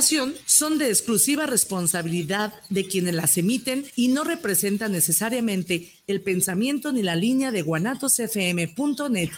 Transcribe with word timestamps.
son 0.00 0.78
de 0.78 0.88
exclusiva 0.88 1.44
responsabilidad 1.44 2.54
de 2.70 2.86
quienes 2.86 3.14
las 3.14 3.36
emiten 3.36 3.84
y 3.94 4.08
no 4.08 4.24
representan 4.24 4.92
necesariamente 4.92 5.92
el 6.06 6.22
pensamiento 6.22 6.92
ni 6.92 7.02
la 7.02 7.14
línea 7.14 7.50
de 7.50 7.60
guanatosfm.net. 7.60 9.30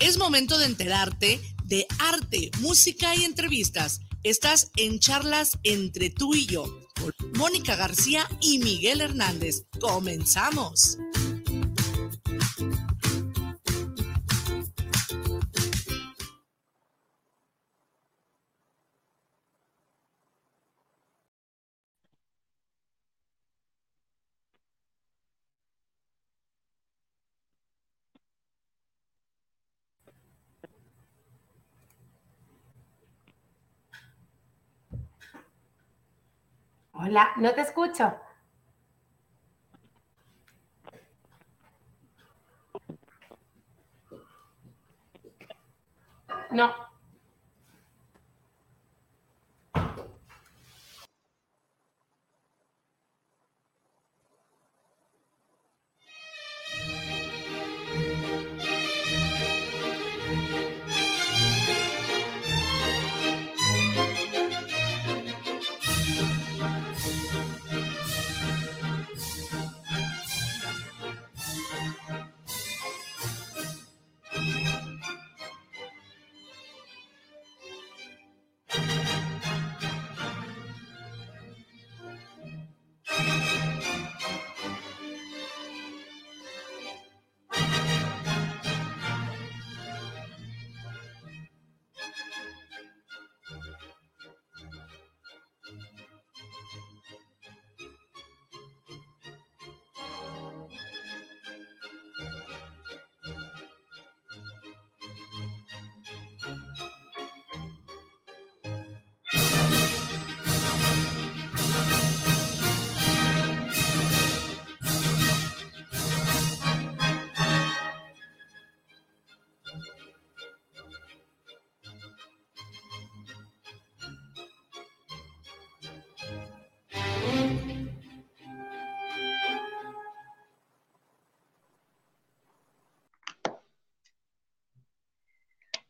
Es 0.00 0.18
momento 0.18 0.58
de 0.58 0.66
enterarte 0.66 1.40
de 1.64 1.86
arte, 1.98 2.50
música 2.60 3.14
y 3.14 3.24
entrevistas. 3.24 4.00
Estás 4.22 4.70
en 4.76 4.98
charlas 4.98 5.58
entre 5.62 6.10
tú 6.10 6.34
y 6.34 6.46
yo, 6.46 6.89
Mónica 7.34 7.76
García 7.76 8.28
y 8.40 8.58
Miguel 8.58 9.00
Hernández. 9.00 9.64
Comenzamos. 9.80 10.98
No 37.10 37.52
te 37.54 37.62
escucho. 37.62 38.14
No. 46.52 46.89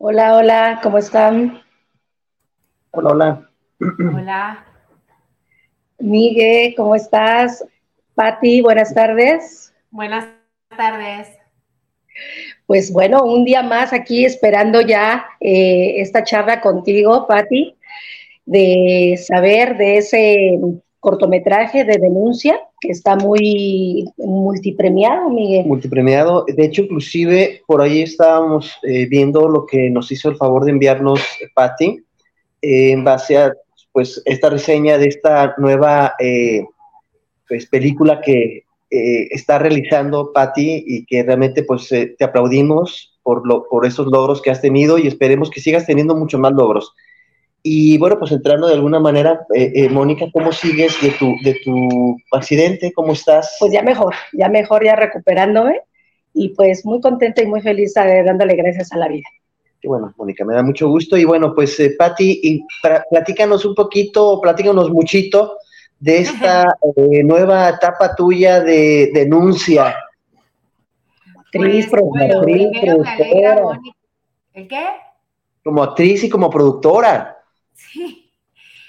Hola, 0.03 0.35
hola, 0.35 0.81
¿cómo 0.83 0.97
están? 0.97 1.61
Hola, 2.93 3.11
hola. 3.11 3.51
Hola. 4.17 4.65
Miguel, 5.99 6.75
¿cómo 6.75 6.95
estás? 6.95 7.63
Patti, 8.15 8.63
buenas 8.63 8.95
tardes. 8.95 9.75
Buenas 9.91 10.27
tardes. 10.75 11.29
Pues 12.65 12.91
bueno, 12.91 13.25
un 13.25 13.45
día 13.45 13.63
más 13.63 13.93
aquí 13.93 14.25
esperando 14.25 14.81
ya 14.81 15.27
eh, 15.39 15.97
esta 15.99 16.25
charla 16.25 16.63
contigo, 16.63 17.27
Patti, 17.27 17.77
de 18.47 19.23
saber 19.23 19.77
de 19.77 19.99
ese 19.99 20.59
cortometraje 21.01 21.85
de 21.85 21.99
denuncia 21.99 22.61
que 22.81 22.93
está 22.93 23.17
muy 23.17 24.05
multipremiado, 24.19 25.31
Miguel. 25.31 25.67
Multipremiado. 25.67 26.45
De 26.47 26.65
hecho, 26.65 26.83
inclusive 26.83 27.63
por 27.67 27.81
ahí 27.81 28.03
estábamos 28.03 28.73
eh, 28.83 29.07
viendo 29.07 29.49
lo 29.49 29.67
que 29.67 29.91
nos 29.91 30.13
hizo 30.13 30.29
el 30.29 30.37
favor 30.37 30.65
de 30.65 30.73
enviarnos 30.73 31.21
Patty 31.55 32.03
eh, 32.63 32.93
en 32.93 33.03
base 33.03 33.39
a 33.39 33.53
pues 33.93 34.23
esta 34.25 34.51
reseña 34.51 34.99
de 34.99 35.09
esta 35.09 35.55
nueva 35.59 36.15
eh, 36.21 36.65
pues, 37.49 37.67
película 37.67 38.21
que 38.21 38.65
está 38.93 39.61
realizando 39.61 40.33
Patty 40.33 40.83
y 40.85 41.07
que 41.07 41.23
realmente 41.23 41.63
pues 41.63 41.89
te 41.89 42.25
aplaudimos 42.25 43.17
por, 43.23 43.47
lo, 43.47 43.65
por 43.69 43.87
esos 43.87 44.09
logros 44.09 44.43
que 44.43 44.51
has 44.51 44.61
tenido 44.61 44.99
y 44.99 45.07
esperemos 45.07 45.49
que 45.49 45.61
sigas 45.61 45.87
teniendo 45.87 46.17
muchos 46.17 46.41
más 46.41 46.53
logros. 46.53 46.93
Y 47.63 47.99
bueno, 47.99 48.19
pues 48.19 48.33
entrando 48.33 48.69
de 48.69 48.75
alguna 48.75 49.01
manera, 49.01 49.47
eh, 49.55 49.73
eh, 49.75 49.89
Mónica, 49.89 50.27
¿cómo 50.33 50.51
sigues 50.51 51.01
de 51.03 51.11
tu, 51.11 51.35
de 51.45 51.59
tu 51.63 52.17
accidente? 52.33 52.93
¿Cómo 52.93 53.13
estás? 53.13 53.57
Pues 53.61 53.73
ya 53.73 53.83
mejor, 53.83 54.15
ya 54.33 54.49
mejor, 54.49 54.85
ya 54.85 54.97
recuperándome 54.97 55.81
y 56.33 56.51
pues 56.51 56.87
muy 56.87 57.01
contenta 57.01 57.43
y 57.43 57.47
muy 57.47 57.61
feliz 57.61 57.95
eh, 57.97 58.23
dándole 58.25 58.55
gracias 58.55 58.93
a 58.93 58.97
la 58.97 59.09
vida. 59.09 59.27
Qué 59.81 59.89
bueno, 59.89 60.13
Mónica, 60.17 60.45
me 60.45 60.55
da 60.55 60.63
mucho 60.63 60.89
gusto. 60.89 61.17
Y 61.17 61.25
bueno, 61.25 61.55
pues 61.55 61.79
eh, 61.81 61.95
Patti, 61.99 62.41
y 62.43 62.65
platícanos 63.11 63.65
un 63.65 63.75
poquito, 63.75 64.41
platícanos 64.41 64.91
muchito 64.91 65.57
de 65.99 66.19
esta 66.19 66.79
nueva 67.25 67.69
etapa 67.69 68.15
tuya 68.15 68.61
de 68.61 69.11
denuncia. 69.13 69.95
Actriz, 71.39 71.89
pues, 71.91 72.03
¿El 74.55 74.69
qué? 74.69 74.87
Como 75.63 75.83
actriz 75.83 76.25
y 76.25 76.31
como 76.31 76.49
productora. 76.49 77.40
Sí, 77.81 78.33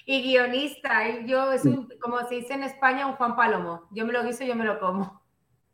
y 0.06 0.22
guionista. 0.22 1.20
yo 1.26 1.52
es 1.54 1.66
un, 1.66 1.88
como 2.02 2.20
se 2.28 2.36
dice 2.36 2.54
en 2.54 2.64
España, 2.64 3.08
un 3.08 3.14
Juan 3.14 3.36
Palomo. 3.36 3.88
Yo 3.92 4.06
me 4.06 4.14
lo 4.14 4.24
guiso, 4.24 4.44
yo 4.44 4.56
me 4.56 4.66
lo 4.66 4.80
como. 4.80 5.22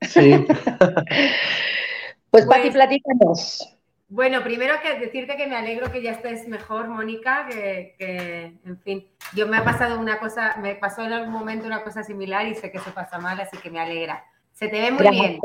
Sí. 0.02 0.46
pues, 2.30 2.46
Pati, 2.46 2.62
pues, 2.62 2.74
platícanos. 2.74 3.78
Bueno, 4.10 4.42
primero 4.44 4.76
que 4.82 5.00
decirte 5.00 5.36
que 5.36 5.48
me 5.48 5.58
alegro 5.58 5.92
que 5.92 6.02
ya 6.02 6.12
estés 6.12 6.48
mejor, 6.48 6.88
Mónica, 6.88 7.46
que, 7.50 7.96
en 8.64 8.80
fin, 8.82 9.08
yo 9.36 9.48
me 9.48 9.58
ha 9.58 9.66
pasado 9.66 10.00
una 10.00 10.20
cosa, 10.20 10.56
me 10.62 10.76
pasó 10.76 11.04
en 11.04 11.12
algún 11.12 11.34
momento 11.34 11.66
una 11.66 11.84
cosa 11.84 12.04
similar 12.04 12.48
y 12.48 12.56
sé 12.56 12.72
que 12.72 12.80
se 12.80 12.92
pasa 12.92 13.20
mal, 13.20 13.40
así 13.42 13.58
que 13.58 13.70
me 13.70 13.82
alegra. 13.82 14.24
Se 14.54 14.70
te 14.70 14.80
ve 14.80 14.92
muy 14.92 15.10
bien. 15.10 15.40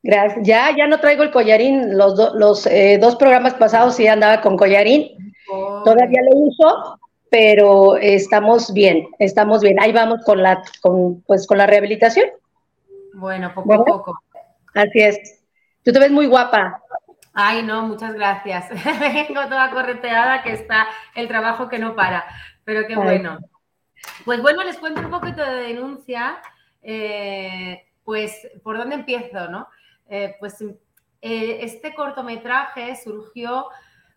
Gracias. 0.00 0.46
Ya, 0.46 0.70
ya 0.76 0.86
no 0.86 1.00
traigo 1.00 1.24
el 1.24 1.32
collarín. 1.32 1.98
Los, 1.98 2.14
los 2.34 2.66
eh, 2.66 2.98
dos 3.00 3.16
programas 3.16 3.54
pasados 3.54 3.96
sí 3.96 4.06
andaba 4.06 4.40
con 4.40 4.56
collarín. 4.56 5.34
Todavía 5.48 6.22
lo 6.22 6.36
uso, 6.36 6.97
pero 7.30 7.96
estamos 7.96 8.72
bien, 8.72 9.08
estamos 9.18 9.62
bien. 9.62 9.80
Ahí 9.80 9.92
vamos 9.92 10.20
con 10.24 10.42
la, 10.42 10.62
con, 10.80 11.22
pues, 11.22 11.46
con 11.46 11.58
la 11.58 11.66
rehabilitación. 11.66 12.26
Bueno, 13.14 13.52
poco 13.54 13.74
a 13.74 13.84
poco. 13.84 14.18
Así 14.74 15.00
es. 15.00 15.44
Tú 15.82 15.92
te 15.92 15.98
ves 15.98 16.10
muy 16.10 16.26
guapa. 16.26 16.82
Ay, 17.34 17.62
no, 17.62 17.82
muchas 17.82 18.14
gracias. 18.14 18.68
Vengo 19.00 19.42
toda 19.48 19.70
correteada 19.70 20.42
que 20.42 20.52
está 20.52 20.88
el 21.14 21.28
trabajo 21.28 21.68
que 21.68 21.78
no 21.78 21.94
para, 21.94 22.24
pero 22.64 22.86
qué 22.86 22.96
bueno. 22.96 23.38
Pues 24.24 24.42
bueno, 24.42 24.62
les 24.64 24.78
cuento 24.78 25.00
un 25.00 25.10
poquito 25.10 25.44
de 25.44 25.62
denuncia. 25.62 26.38
Eh, 26.82 27.86
pues, 28.04 28.48
¿por 28.62 28.78
dónde 28.78 28.96
empiezo, 28.96 29.48
no? 29.48 29.68
Eh, 30.08 30.36
pues 30.40 30.60
eh, 30.62 31.58
este 31.62 31.94
cortometraje 31.94 32.96
surgió 32.96 33.66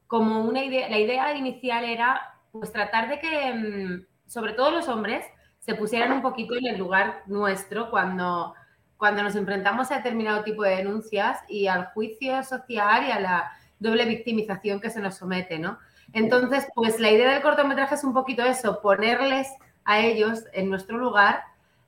como 0.07 0.41
una 0.41 0.63
idea, 0.63 0.89
la 0.89 0.99
idea 0.99 1.35
inicial 1.35 1.83
era 1.83 2.33
pues 2.51 2.71
tratar 2.71 3.09
de 3.09 3.19
que, 3.19 3.53
mm, 3.53 4.05
sobre 4.27 4.53
todo 4.53 4.71
los 4.71 4.87
hombres, 4.87 5.25
se 5.59 5.75
pusieran 5.75 6.11
un 6.11 6.21
poquito 6.21 6.55
en 6.55 6.67
el 6.67 6.77
lugar 6.77 7.23
nuestro 7.27 7.89
cuando, 7.91 8.55
cuando 8.97 9.23
nos 9.23 9.35
enfrentamos 9.35 9.91
a 9.91 9.97
determinado 9.97 10.43
tipo 10.43 10.63
de 10.63 10.77
denuncias 10.77 11.39
y 11.47 11.67
al 11.67 11.85
juicio 11.87 12.43
social 12.43 13.07
y 13.07 13.11
a 13.11 13.19
la 13.19 13.51
doble 13.79 14.05
victimización 14.05 14.79
que 14.79 14.89
se 14.89 14.99
nos 14.99 15.15
somete, 15.15 15.59
¿no? 15.59 15.77
Entonces, 16.13 16.67
pues 16.75 16.99
la 16.99 17.11
idea 17.11 17.31
del 17.31 17.41
cortometraje 17.41 17.95
es 17.95 18.03
un 18.03 18.13
poquito 18.13 18.43
eso, 18.43 18.81
ponerles 18.81 19.47
a 19.85 19.99
ellos 19.99 20.43
en 20.53 20.69
nuestro 20.69 20.97
lugar 20.97 21.43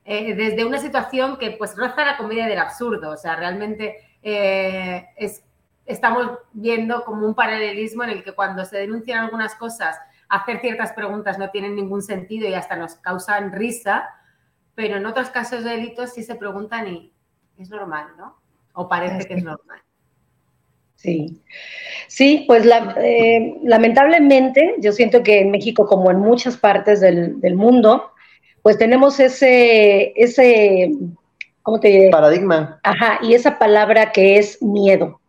eh, 0.06 0.36
desde 0.36 0.65
una 0.65 0.80
situación 0.80 1.38
que 1.38 1.51
pues 1.51 1.75
roza 1.77 2.04
la 2.04 2.18
comedia 2.18 2.45
del 2.48 2.60
absurdo, 2.60 3.12
o 3.12 3.18
sea, 3.18 3.36
realmente 3.36 3.98
eh, 4.21 5.07
es, 5.15 5.44
estamos 5.86 6.39
viendo 6.51 7.06
como 7.06 7.25
un 7.25 7.33
paralelismo 7.33 8.04
en 8.04 8.10
el 8.10 8.24
que 8.24 8.33
cuando 8.33 8.65
se 8.65 8.77
denuncian 8.77 9.24
algunas 9.24 9.56
cosas, 9.56 9.98
hacer 10.30 10.60
ciertas 10.60 10.94
preguntas 10.94 11.38
no 11.38 11.50
tienen 11.50 11.75
ningún 11.75 12.02
sentido 12.02 12.48
y 12.48 12.54
hasta 12.54 12.75
nos 12.75 12.96
causan 12.96 13.52
risa, 13.52 14.10
pero 14.75 14.98
en 14.98 15.06
otros 15.06 15.30
casos 15.30 15.64
de 15.64 15.72
delitos 15.72 16.14
sí 16.14 16.24
se 16.24 16.36
preguntan 16.36 16.88
y 16.88 17.14
es 17.58 17.70
normal, 17.70 18.08
¿no? 18.18 18.38
O 18.74 18.88
parece 18.90 19.28
que 19.28 19.36
es 19.36 19.44
normal. 19.44 19.81
Sí, 20.96 21.44
sí, 22.08 22.46
pues 22.48 22.66
eh, 22.66 23.60
lamentablemente 23.64 24.75
yo 24.80 24.94
siento 24.94 25.22
que 25.22 25.42
en 25.42 25.52
México, 25.52 25.86
como 25.86 26.10
en 26.10 26.20
muchas 26.20 26.56
partes 26.56 27.02
del, 27.02 27.42
del 27.42 27.56
mundo, 27.56 28.12
pues 28.62 28.78
tenemos 28.78 29.20
ese, 29.20 30.14
ese, 30.16 30.92
¿cómo 31.62 31.80
te 31.81 31.90
diré? 31.90 32.10
Paradigma. 32.10 32.80
Ajá, 32.84 33.20
y 33.22 33.34
esa 33.34 33.60
palabra 33.60 34.14
que 34.14 34.38
es 34.38 34.62
miedo. 34.62 35.20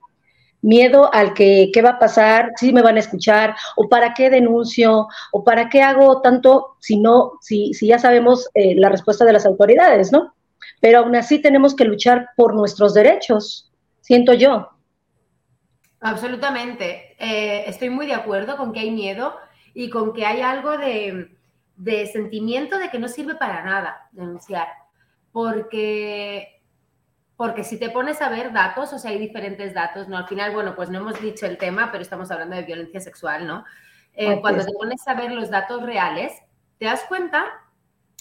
Miedo 0.64 1.12
al 1.12 1.34
que, 1.34 1.70
¿qué 1.74 1.82
va 1.82 1.90
a 1.90 1.98
pasar? 1.98 2.52
¿Si 2.56 2.72
me 2.72 2.80
van 2.80 2.96
a 2.96 3.00
escuchar? 3.00 3.54
¿O 3.76 3.86
para 3.86 4.14
qué 4.14 4.30
denuncio? 4.30 5.08
¿O 5.30 5.44
para 5.44 5.68
qué 5.68 5.82
hago 5.82 6.22
tanto 6.22 6.76
si 6.80 6.98
no, 6.98 7.32
si, 7.42 7.74
si 7.74 7.88
ya 7.88 7.98
sabemos 7.98 8.48
eh, 8.54 8.74
la 8.74 8.88
respuesta 8.88 9.26
de 9.26 9.34
las 9.34 9.44
autoridades, 9.44 10.10
¿no? 10.10 10.34
Pero 10.80 11.00
aún 11.00 11.14
así 11.16 11.38
tenemos 11.38 11.76
que 11.76 11.84
luchar 11.84 12.30
por 12.34 12.54
nuestros 12.54 12.94
derechos, 12.94 13.70
siento 14.00 14.32
yo. 14.32 14.70
Absolutamente. 16.00 17.14
Eh, 17.18 17.64
estoy 17.66 17.90
muy 17.90 18.06
de 18.06 18.14
acuerdo 18.14 18.56
con 18.56 18.72
que 18.72 18.80
hay 18.80 18.90
miedo 18.90 19.36
y 19.74 19.90
con 19.90 20.14
que 20.14 20.24
hay 20.24 20.40
algo 20.40 20.78
de, 20.78 21.30
de 21.76 22.06
sentimiento 22.06 22.78
de 22.78 22.88
que 22.88 22.98
no 22.98 23.08
sirve 23.08 23.34
para 23.34 23.62
nada 23.62 24.08
denunciar. 24.12 24.68
Porque, 25.30 26.53
porque 27.36 27.64
si 27.64 27.78
te 27.78 27.90
pones 27.90 28.22
a 28.22 28.28
ver 28.28 28.52
datos, 28.52 28.92
o 28.92 28.98
sea, 28.98 29.10
hay 29.10 29.18
diferentes 29.18 29.74
datos, 29.74 30.08
¿no? 30.08 30.16
Al 30.16 30.28
final, 30.28 30.52
bueno, 30.52 30.74
pues 30.76 30.90
no 30.90 30.98
hemos 30.98 31.20
dicho 31.20 31.46
el 31.46 31.58
tema, 31.58 31.90
pero 31.90 32.02
estamos 32.02 32.30
hablando 32.30 32.56
de 32.56 32.62
violencia 32.62 33.00
sexual, 33.00 33.46
¿no? 33.46 33.64
Eh, 34.14 34.40
cuando 34.40 34.64
te 34.64 34.72
pones 34.72 35.06
a 35.08 35.14
ver 35.14 35.32
los 35.32 35.50
datos 35.50 35.82
reales, 35.82 36.32
te 36.78 36.84
das 36.84 37.04
cuenta 37.08 37.44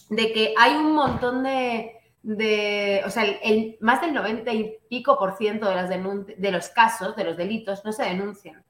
de 0.10 0.33
que 0.33 0.54
hay 0.57 0.74
un 0.74 0.94
montón 0.94 1.44
de, 1.44 1.92
de 2.24 3.04
o 3.06 3.10
sea, 3.10 3.24
el, 3.24 3.77
más 3.80 4.01
del 4.01 4.13
90 4.13 4.51
y 4.54 4.77
pico 4.89 5.19
por 5.19 5.38
ciento 5.38 5.69
de, 5.69 5.75
las 5.75 5.89
de 5.89 6.51
los 6.51 6.69
casos, 6.69 7.15
de 7.15 7.24
los 7.24 7.38
delitos, 7.38 7.86
no 7.86 7.92
se 7.92 8.04
denuncian. 8.04 8.63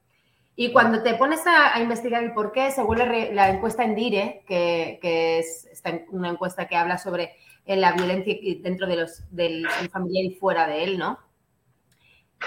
Y 0.56 0.72
cuando 0.72 1.02
te 1.02 1.16
pones 1.16 1.42
a, 1.48 1.80
investigar 1.80 2.24
el 2.24 2.34
por 2.34 2.52
qué, 2.52 2.70
según 2.70 3.00
la, 3.00 3.50
encuesta 3.50 3.84
en 3.84 3.96
DIRE, 3.96 4.44
que, 4.48 5.40
es 5.40 5.68
una 6.10 6.30
encuesta 6.30 6.68
que 6.68 6.76
habla 6.76 6.98
sobre 6.98 7.36
eh, 7.66 7.76
la 7.76 7.94
violencia 7.94 8.36
dentro 8.62 8.88
de 8.88 8.96
los, 8.96 9.24
del, 9.32 9.68
familiar 9.92 10.26
y 10.26 10.36
fuera 10.36 10.68
de 10.68 10.84
él, 10.84 10.98
¿no? 10.98 11.20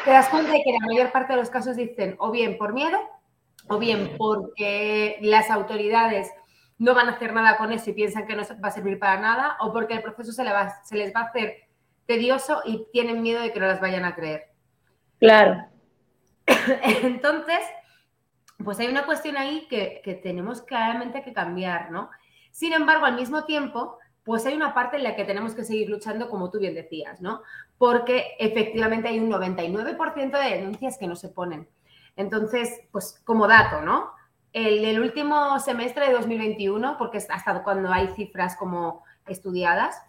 Te 0.04 0.10
das 0.10 0.28
cuenta 0.28 0.52
de 0.52 0.62
que 0.62 0.72
la 0.72 0.86
mayor 0.86 1.10
parte 1.10 1.32
de 1.32 1.38
los 1.38 1.50
casos 1.50 1.76
dicen 1.76 2.16
o 2.18 2.30
bien 2.30 2.58
por 2.58 2.74
miedo, 2.74 2.98
o 3.68 3.78
bien 3.78 4.12
porque 4.18 5.18
las 5.22 5.50
autoridades 5.50 6.30
no 6.78 6.94
van 6.94 7.08
a 7.08 7.12
hacer 7.12 7.32
nada 7.32 7.56
con 7.56 7.72
eso 7.72 7.90
y 7.90 7.94
piensan 7.94 8.26
que 8.26 8.36
no 8.36 8.42
va 8.62 8.68
a 8.68 8.72
servir 8.72 8.98
para 8.98 9.18
nada, 9.18 9.56
o 9.60 9.72
porque 9.72 9.94
el 9.94 10.02
proceso 10.02 10.32
se, 10.32 10.44
se 10.84 10.96
les 10.96 11.14
va 11.14 11.20
a 11.20 11.24
hacer 11.24 11.66
tedioso 12.06 12.60
y 12.64 12.86
tienen 12.92 13.22
miedo 13.22 13.40
de 13.40 13.52
que 13.52 13.60
no 13.60 13.66
las 13.66 13.80
vayan 13.80 14.04
a 14.04 14.14
creer. 14.14 14.50
Claro. 15.18 15.66
Entonces, 17.02 17.60
pues 18.64 18.78
hay 18.78 18.88
una 18.88 19.04
cuestión 19.04 19.36
ahí 19.36 19.66
que, 19.68 20.20
tenemos 20.22 20.62
claramente 20.62 21.22
que 21.22 21.32
cambiar, 21.32 21.90
¿no? 21.90 22.10
Sin 22.50 22.72
embargo, 22.72 23.04
al 23.04 23.16
mismo 23.16 23.44
tiempo, 23.44 23.98
pues 24.26 24.44
hay 24.44 24.54
una 24.54 24.74
parte 24.74 24.96
en 24.96 25.04
la 25.04 25.14
que 25.14 25.24
tenemos 25.24 25.54
que 25.54 25.64
seguir 25.64 25.88
luchando, 25.88 26.28
como 26.28 26.50
tú 26.50 26.58
bien 26.58 26.74
decías, 26.74 27.20
¿no? 27.20 27.42
Porque 27.78 28.34
efectivamente 28.40 29.08
hay 29.08 29.20
un 29.20 29.30
99% 29.30 30.38
de 30.38 30.56
denuncias 30.56 30.98
que 30.98 31.06
no 31.06 31.14
se 31.14 31.28
ponen. 31.28 31.68
Entonces, 32.16 32.80
pues 32.90 33.22
como 33.24 33.46
dato, 33.46 33.82
¿no? 33.82 34.10
El, 34.52 34.84
el 34.84 35.00
último 35.00 35.60
semestre 35.60 36.08
de 36.08 36.14
2021, 36.14 36.98
porque 36.98 37.18
hasta 37.18 37.62
cuando 37.62 37.92
hay 37.92 38.08
cifras 38.16 38.56
como 38.56 39.04
estudiadas, 39.28 40.02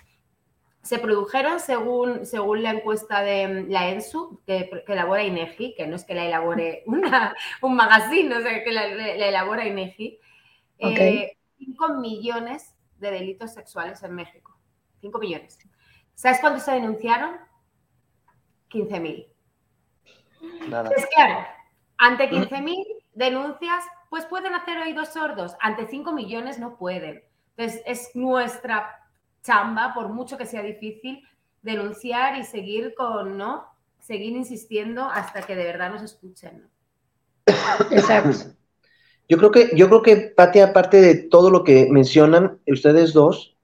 se 0.81 0.97
produjeron 0.97 1.59
según, 1.59 2.25
según 2.25 2.63
la 2.63 2.71
encuesta 2.71 3.21
de 3.21 3.65
la 3.69 3.89
ENSU, 3.89 4.41
que, 4.47 4.83
elabora 4.87 5.23
INEGI, 5.23 5.75
que 5.75 5.85
no 5.85 5.95
es 5.95 6.05
que 6.05 6.15
la 6.15 6.25
elabore 6.25 6.81
una, 6.87 7.35
un 7.61 7.75
magazine, 7.75 8.29
no 8.29 8.41
sé, 8.41 8.63
que 8.63 8.71
la, 8.71 8.85
elabora 8.85 9.67
INEGI, 9.67 10.17
5 10.79 10.89
eh, 10.89 11.37
millones 11.99 12.73
de 12.99 13.11
delitos 13.11 13.53
sexuales 13.53 14.03
en 14.03 14.13
México. 14.13 14.57
5 15.01 15.19
millones. 15.19 15.57
¿Sabes 16.15 16.39
cuántos 16.39 16.63
se 16.63 16.71
denunciaron? 16.71 17.37
15.000. 18.69 19.27
Es 20.95 21.05
claro, 21.15 21.47
ante 21.97 22.29
15.000 22.29 22.85
denuncias, 23.13 23.83
pues 24.09 24.25
pueden 24.25 24.53
hacer 24.53 24.77
oídos 24.79 25.09
sordos. 25.09 25.55
Ante 25.61 25.87
5 25.87 26.11
millones 26.11 26.59
no 26.59 26.77
pueden. 26.77 27.23
Entonces, 27.55 27.81
es 27.85 28.15
nuestra 28.15 29.09
chamba, 29.41 29.93
por 29.93 30.09
mucho 30.09 30.37
que 30.37 30.45
sea 30.45 30.61
difícil, 30.61 31.27
denunciar 31.61 32.37
y 32.37 32.43
seguir 32.43 32.93
con, 32.95 33.37
¿no? 33.37 33.65
Seguir 33.99 34.35
insistiendo 34.35 35.05
hasta 35.05 35.41
que 35.41 35.55
de 35.55 35.63
verdad 35.63 35.91
nos 35.91 36.03
escuchen. 36.03 36.69
Exacto. 37.91 38.56
Yo 39.29 39.37
creo 39.37 39.51
que, 39.51 39.71
yo 39.75 39.89
creo 39.89 40.01
que, 40.01 40.17
Pati, 40.35 40.59
aparte 40.59 41.01
de 41.01 41.15
todo 41.15 41.49
lo 41.49 41.63
que 41.63 41.87
mencionan 41.89 42.59
ustedes 42.65 43.13
dos, 43.13 43.57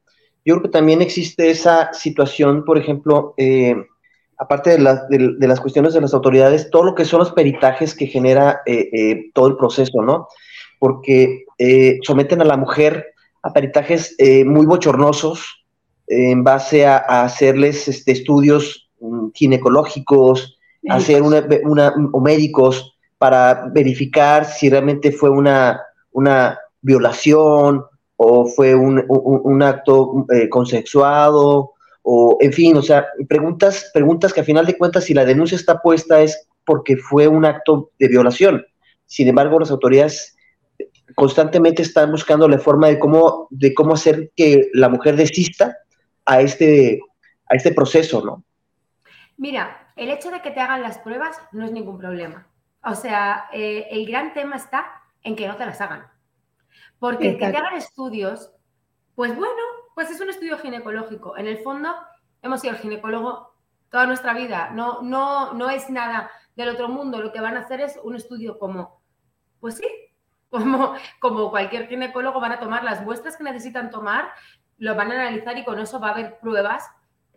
yo 0.46 0.56
creo 0.56 0.64
que 0.64 0.70
también 0.70 1.02
existe 1.02 1.50
esa 1.50 1.94
situación, 1.94 2.66
por 2.66 2.78
ejemplo, 2.78 3.34
eh, 3.38 3.76
aparte 4.38 4.72
de, 4.72 4.80
las 4.80 5.60
cuestiones 5.62 5.94
de 5.94 6.02
las 6.02 6.14
autoridades, 6.14 6.70
todo 6.70 6.84
lo 6.84 6.96
que 6.96 7.06
son 7.06 7.20
los 7.20 7.32
peritajes 7.32 7.96
que 7.96 8.08
genera 8.08 8.62
eh, 8.66 8.90
eh, 8.92 9.32
todo 9.34 9.48
el 9.48 9.56
proceso, 9.56 10.02
¿no? 10.02 10.28
Porque 10.80 11.46
someten 12.02 12.42
a 12.42 12.46
la 12.46 12.58
mujer 12.58 13.06
a 13.42 13.54
peritajes 13.54 14.18
muy 14.46 14.66
bochornosos, 14.66 15.66
en 16.08 16.44
base 16.44 16.86
a, 16.86 16.98
hacerles 17.24 17.88
este, 17.88 18.12
estudios 18.12 18.90
mm, 19.00 19.30
ginecológicos, 19.34 20.58
hacer 20.90 21.22
una, 21.22 21.46
o 22.12 22.20
médicos 22.20 22.93
para 23.24 23.70
verificar 23.72 24.44
si 24.44 24.70
realmente 24.70 25.10
fue 25.10 25.30
una, 25.30 25.82
una 26.12 26.60
violación 26.82 27.86
o 28.18 28.46
fue 28.48 28.76
un, 28.76 29.64
acto 29.64 30.26
eh, 30.30 30.50
consensuado 30.50 31.72
o 32.02 32.38
en 32.42 32.52
fin, 32.52 32.76
o 32.76 32.82
sea, 32.82 33.08
preguntas, 33.30 33.90
preguntas 33.94 34.34
que 34.34 34.42
a 34.42 34.44
final 34.44 34.66
de 34.66 34.78
cuentas 34.78 35.06
si 35.06 35.14
la 35.14 35.24
denuncia 35.24 35.56
está 35.56 35.80
puesta 35.80 36.20
es 36.22 36.50
porque 36.66 36.98
fue 36.98 37.30
un 37.30 37.46
acto 37.46 37.92
de 37.98 38.10
violación. 38.10 38.66
Sin 39.06 39.30
embargo, 39.30 39.58
las 39.58 39.72
autoridades 39.72 40.36
constantemente 41.16 41.82
están 41.82 42.12
buscando 42.12 42.50
la 42.50 42.60
forma 42.60 42.88
de 42.90 43.00
cómo, 43.00 43.48
de 43.52 43.74
cómo 43.74 43.94
hacer 43.94 44.34
que 44.36 44.68
la 44.74 44.90
mujer 44.90 45.16
desista 45.16 45.78
a 46.26 46.42
este, 46.42 47.00
a 47.50 47.56
este 47.56 47.72
proceso, 47.72 48.22
¿no? 48.22 48.44
Mira, 49.38 49.94
el 49.96 50.10
hecho 50.10 50.30
de 50.30 50.42
que 50.42 50.52
te 50.52 50.60
hagan 50.60 50.82
las 50.82 50.98
pruebas 50.98 51.38
no 51.54 51.64
es 51.64 51.72
ningún 51.72 51.98
problema. 51.98 52.50
O 52.84 52.96
sea, 52.96 53.48
eh, 53.52 53.88
el 53.92 54.06
gran 54.06 54.34
tema 54.34 54.56
está 54.56 55.04
en 55.22 55.36
que 55.36 55.48
no 55.48 55.56
te 55.56 55.66
las 55.66 55.80
hagan. 55.82 56.06
Porque 57.00 57.38
que 57.38 57.52
te 57.52 57.58
hagan 57.58 57.76
estudios, 57.76 58.52
pues 59.16 59.36
bueno, 59.36 59.62
pues 59.96 60.10
es 60.10 60.20
un 60.22 60.30
estudio 60.30 60.58
ginecológico. 60.58 61.38
En 61.38 61.48
el 61.48 61.60
fondo, 61.60 61.94
hemos 62.42 62.62
sido 62.62 62.74
el 62.74 62.80
ginecólogo 62.80 63.56
toda 63.90 64.06
nuestra 64.06 64.34
vida. 64.34 64.72
No, 64.72 65.02
no, 65.02 65.54
no 65.54 65.70
es 65.70 65.90
nada 65.90 66.32
del 66.56 66.70
otro 66.70 66.90
mundo. 66.90 67.22
Lo 67.22 67.32
que 67.32 67.42
van 67.42 67.58
a 67.58 67.62
hacer 67.62 67.82
es 67.82 68.00
un 68.04 68.16
estudio 68.16 68.60
como, 68.60 69.02
pues 69.60 69.78
sí, 69.78 69.88
como, 70.50 70.94
como 71.20 71.50
cualquier 71.50 71.88
ginecólogo 71.88 72.40
van 72.40 72.54
a 72.54 72.60
tomar 72.60 72.84
las 72.84 73.04
muestras 73.04 73.38
que 73.38 73.44
necesitan 73.44 73.90
tomar 73.90 74.32
lo 74.78 74.96
van 74.96 75.12
a 75.12 75.16
analizar 75.16 75.58
y 75.58 75.64
con 75.64 75.80
eso 75.80 76.00
va 76.00 76.10
a 76.10 76.12
haber 76.12 76.40
pruebas 76.40 76.90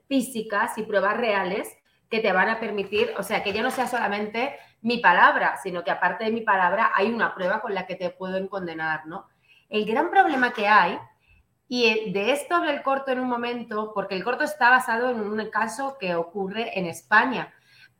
físicas 0.09 0.77
y 0.79 0.83
pruebas 0.83 1.17
reales 1.17 1.77
que 2.11 2.21
te 2.21 2.33
van 2.33 2.49
a 2.49 2.61
permitir, 2.61 3.13
o 3.19 3.23
sea, 3.23 3.43
que 3.43 3.53
ya 3.53 3.63
no 3.63 3.71
sea 3.71 3.89
solamente 3.89 4.57
mi 4.87 4.99
palabra, 4.99 5.57
sino 5.61 5.83
que 5.83 5.91
aparte 5.91 6.23
de 6.23 6.31
mi 6.31 6.43
palabra 6.43 6.93
hay 6.95 7.13
una 7.13 7.35
prueba 7.35 7.61
con 7.61 7.75
la 7.75 7.87
que 7.87 7.97
te 7.97 8.11
pueden 8.11 8.47
condenar, 8.47 9.05
¿no? 9.07 9.27
El 9.69 9.85
gran 9.85 10.11
problema 10.11 10.53
que 10.53 10.69
hay, 10.69 10.97
y 11.67 12.13
de 12.13 12.31
esto 12.31 12.55
habla 12.55 12.71
el 12.71 12.85
corto 12.85 13.11
en 13.11 13.19
un 13.19 13.29
momento, 13.29 13.91
porque 13.93 14.15
el 14.15 14.23
corto 14.23 14.45
está 14.45 14.71
basado 14.71 15.11
en 15.11 15.19
un 15.19 15.45
caso 15.51 15.97
que 15.99 16.15
ocurre 16.15 16.79
en 16.79 16.87
España, 16.87 17.53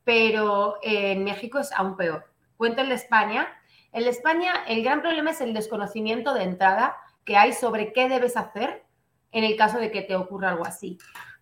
pero 0.05 0.77
en 0.81 1.25
México 1.25 1.59
es 1.59 1.73
aún 1.73 1.97
peor. 1.97 2.31
Cuento 2.55 2.79
en 2.83 2.93
España. 2.93 3.49
En 3.91 4.07
España 4.07 4.53
el 4.65 4.81
gran 4.81 5.01
problema 5.01 5.31
es 5.31 5.41
el 5.41 5.53
desconocimiento 5.53 6.33
de 6.33 6.43
entrada 6.43 6.95
que 7.25 7.35
hay 7.35 7.51
sobre 7.51 7.91
qué 7.91 8.07
debes 8.07 8.37
hacer 8.37 8.85
en 9.33 9.43
el 9.43 9.57
caso 9.57 9.77
de 9.77 9.91
que 9.91 10.03
te 10.03 10.15
ocurra 10.15 10.51
algo 10.51 10.65
así. 10.65 10.97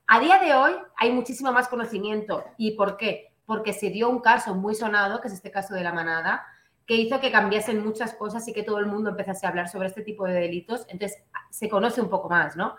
A 0.07 0.19
día 0.19 0.39
de 0.39 0.55
hoy 0.55 0.73
hay 0.97 1.11
muchísimo 1.11 1.51
más 1.51 1.67
conocimiento. 1.67 2.43
¿Y 2.57 2.71
por 2.71 2.97
qué? 2.97 3.34
Porque 3.45 3.73
se 3.73 3.89
dio 3.89 4.09
un 4.09 4.19
caso 4.19 4.55
muy 4.55 4.75
sonado, 4.75 5.21
que 5.21 5.27
es 5.27 5.33
este 5.33 5.51
caso 5.51 5.73
de 5.73 5.83
la 5.83 5.93
manada, 5.93 6.45
que 6.85 6.95
hizo 6.95 7.19
que 7.19 7.31
cambiasen 7.31 7.83
muchas 7.83 8.13
cosas 8.13 8.47
y 8.47 8.53
que 8.53 8.63
todo 8.63 8.79
el 8.79 8.85
mundo 8.85 9.09
empezase 9.09 9.45
a 9.45 9.49
hablar 9.49 9.69
sobre 9.69 9.87
este 9.87 10.01
tipo 10.01 10.25
de 10.25 10.33
delitos. 10.33 10.85
Entonces 10.89 11.23
se 11.49 11.69
conoce 11.69 12.01
un 12.01 12.09
poco 12.09 12.29
más, 12.29 12.55
¿no? 12.55 12.75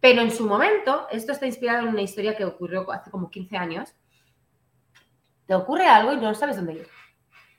Pero 0.00 0.22
en 0.22 0.30
su 0.30 0.46
momento, 0.46 1.08
esto 1.10 1.32
está 1.32 1.46
inspirado 1.46 1.80
en 1.80 1.88
una 1.88 2.02
historia 2.02 2.36
que 2.36 2.44
ocurrió 2.44 2.90
hace 2.92 3.10
como 3.10 3.30
15 3.30 3.56
años. 3.56 3.94
Te 5.46 5.54
ocurre 5.54 5.86
algo 5.86 6.12
y 6.12 6.16
no 6.18 6.34
sabes 6.34 6.56
dónde 6.56 6.74
ir 6.74 6.88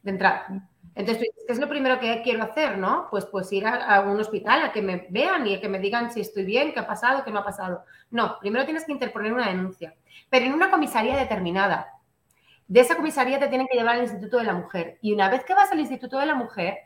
de 0.03 0.11
entrada. 0.11 0.69
Entonces, 0.95 1.29
¿qué 1.45 1.53
es 1.53 1.59
lo 1.59 1.69
primero 1.69 1.99
que 1.99 2.21
quiero 2.23 2.43
hacer, 2.43 2.77
no? 2.77 3.07
Pues, 3.09 3.25
pues 3.25 3.51
ir 3.51 3.65
a, 3.65 4.01
un 4.01 4.19
hospital 4.19 4.63
a 4.63 4.71
que 4.71 4.81
me 4.81 5.07
vean 5.09 5.47
y 5.47 5.55
a 5.55 5.61
que 5.61 5.69
me 5.69 5.79
digan 5.79 6.11
si 6.11 6.21
estoy 6.21 6.43
bien, 6.43 6.73
qué 6.73 6.79
ha 6.79 6.87
pasado, 6.87 7.23
qué 7.23 7.31
no 7.31 7.39
ha 7.39 7.43
pasado. 7.43 7.85
No, 8.09 8.37
primero 8.39 8.65
tienes 8.65 8.85
que 8.85 8.91
interponer 8.91 9.33
una 9.33 9.47
denuncia, 9.47 9.95
pero 10.29 10.45
en 10.45 10.53
una 10.53 10.71
comisaría 10.71 11.17
determinada. 11.17 11.98
De 12.69 12.81
esa 12.81 12.95
comisaría 12.95 13.39
te 13.39 13.47
tienen 13.47 13.67
que 13.67 13.75
llevar 13.75 13.95
al 13.95 14.03
Instituto 14.03 14.37
de 14.37 14.43
la 14.43 14.53
Mujer. 14.53 14.99
Y 15.01 15.11
una 15.11 15.27
vez 15.27 15.43
que 15.43 15.55
vas 15.55 15.71
al 15.71 15.79
Instituto 15.79 16.19
de 16.19 16.27
la 16.27 16.35
Mujer, 16.35 16.77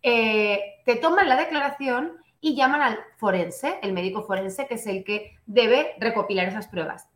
eh, 0.00 0.60
te 0.84 0.94
toman 0.94 1.28
la 1.28 1.34
declaración 1.34 2.18
y 2.40 2.54
llaman 2.54 2.80
al 2.80 2.98
forense, 3.16 3.80
el 3.82 3.92
médico 3.92 4.22
forense, 4.22 4.68
que 4.68 4.74
es 4.74 4.86
el 4.86 5.02
que 5.02 5.36
debe 5.44 5.96
recopilar 5.98 6.46
esas 6.46 6.68
pruebas. 6.68 7.08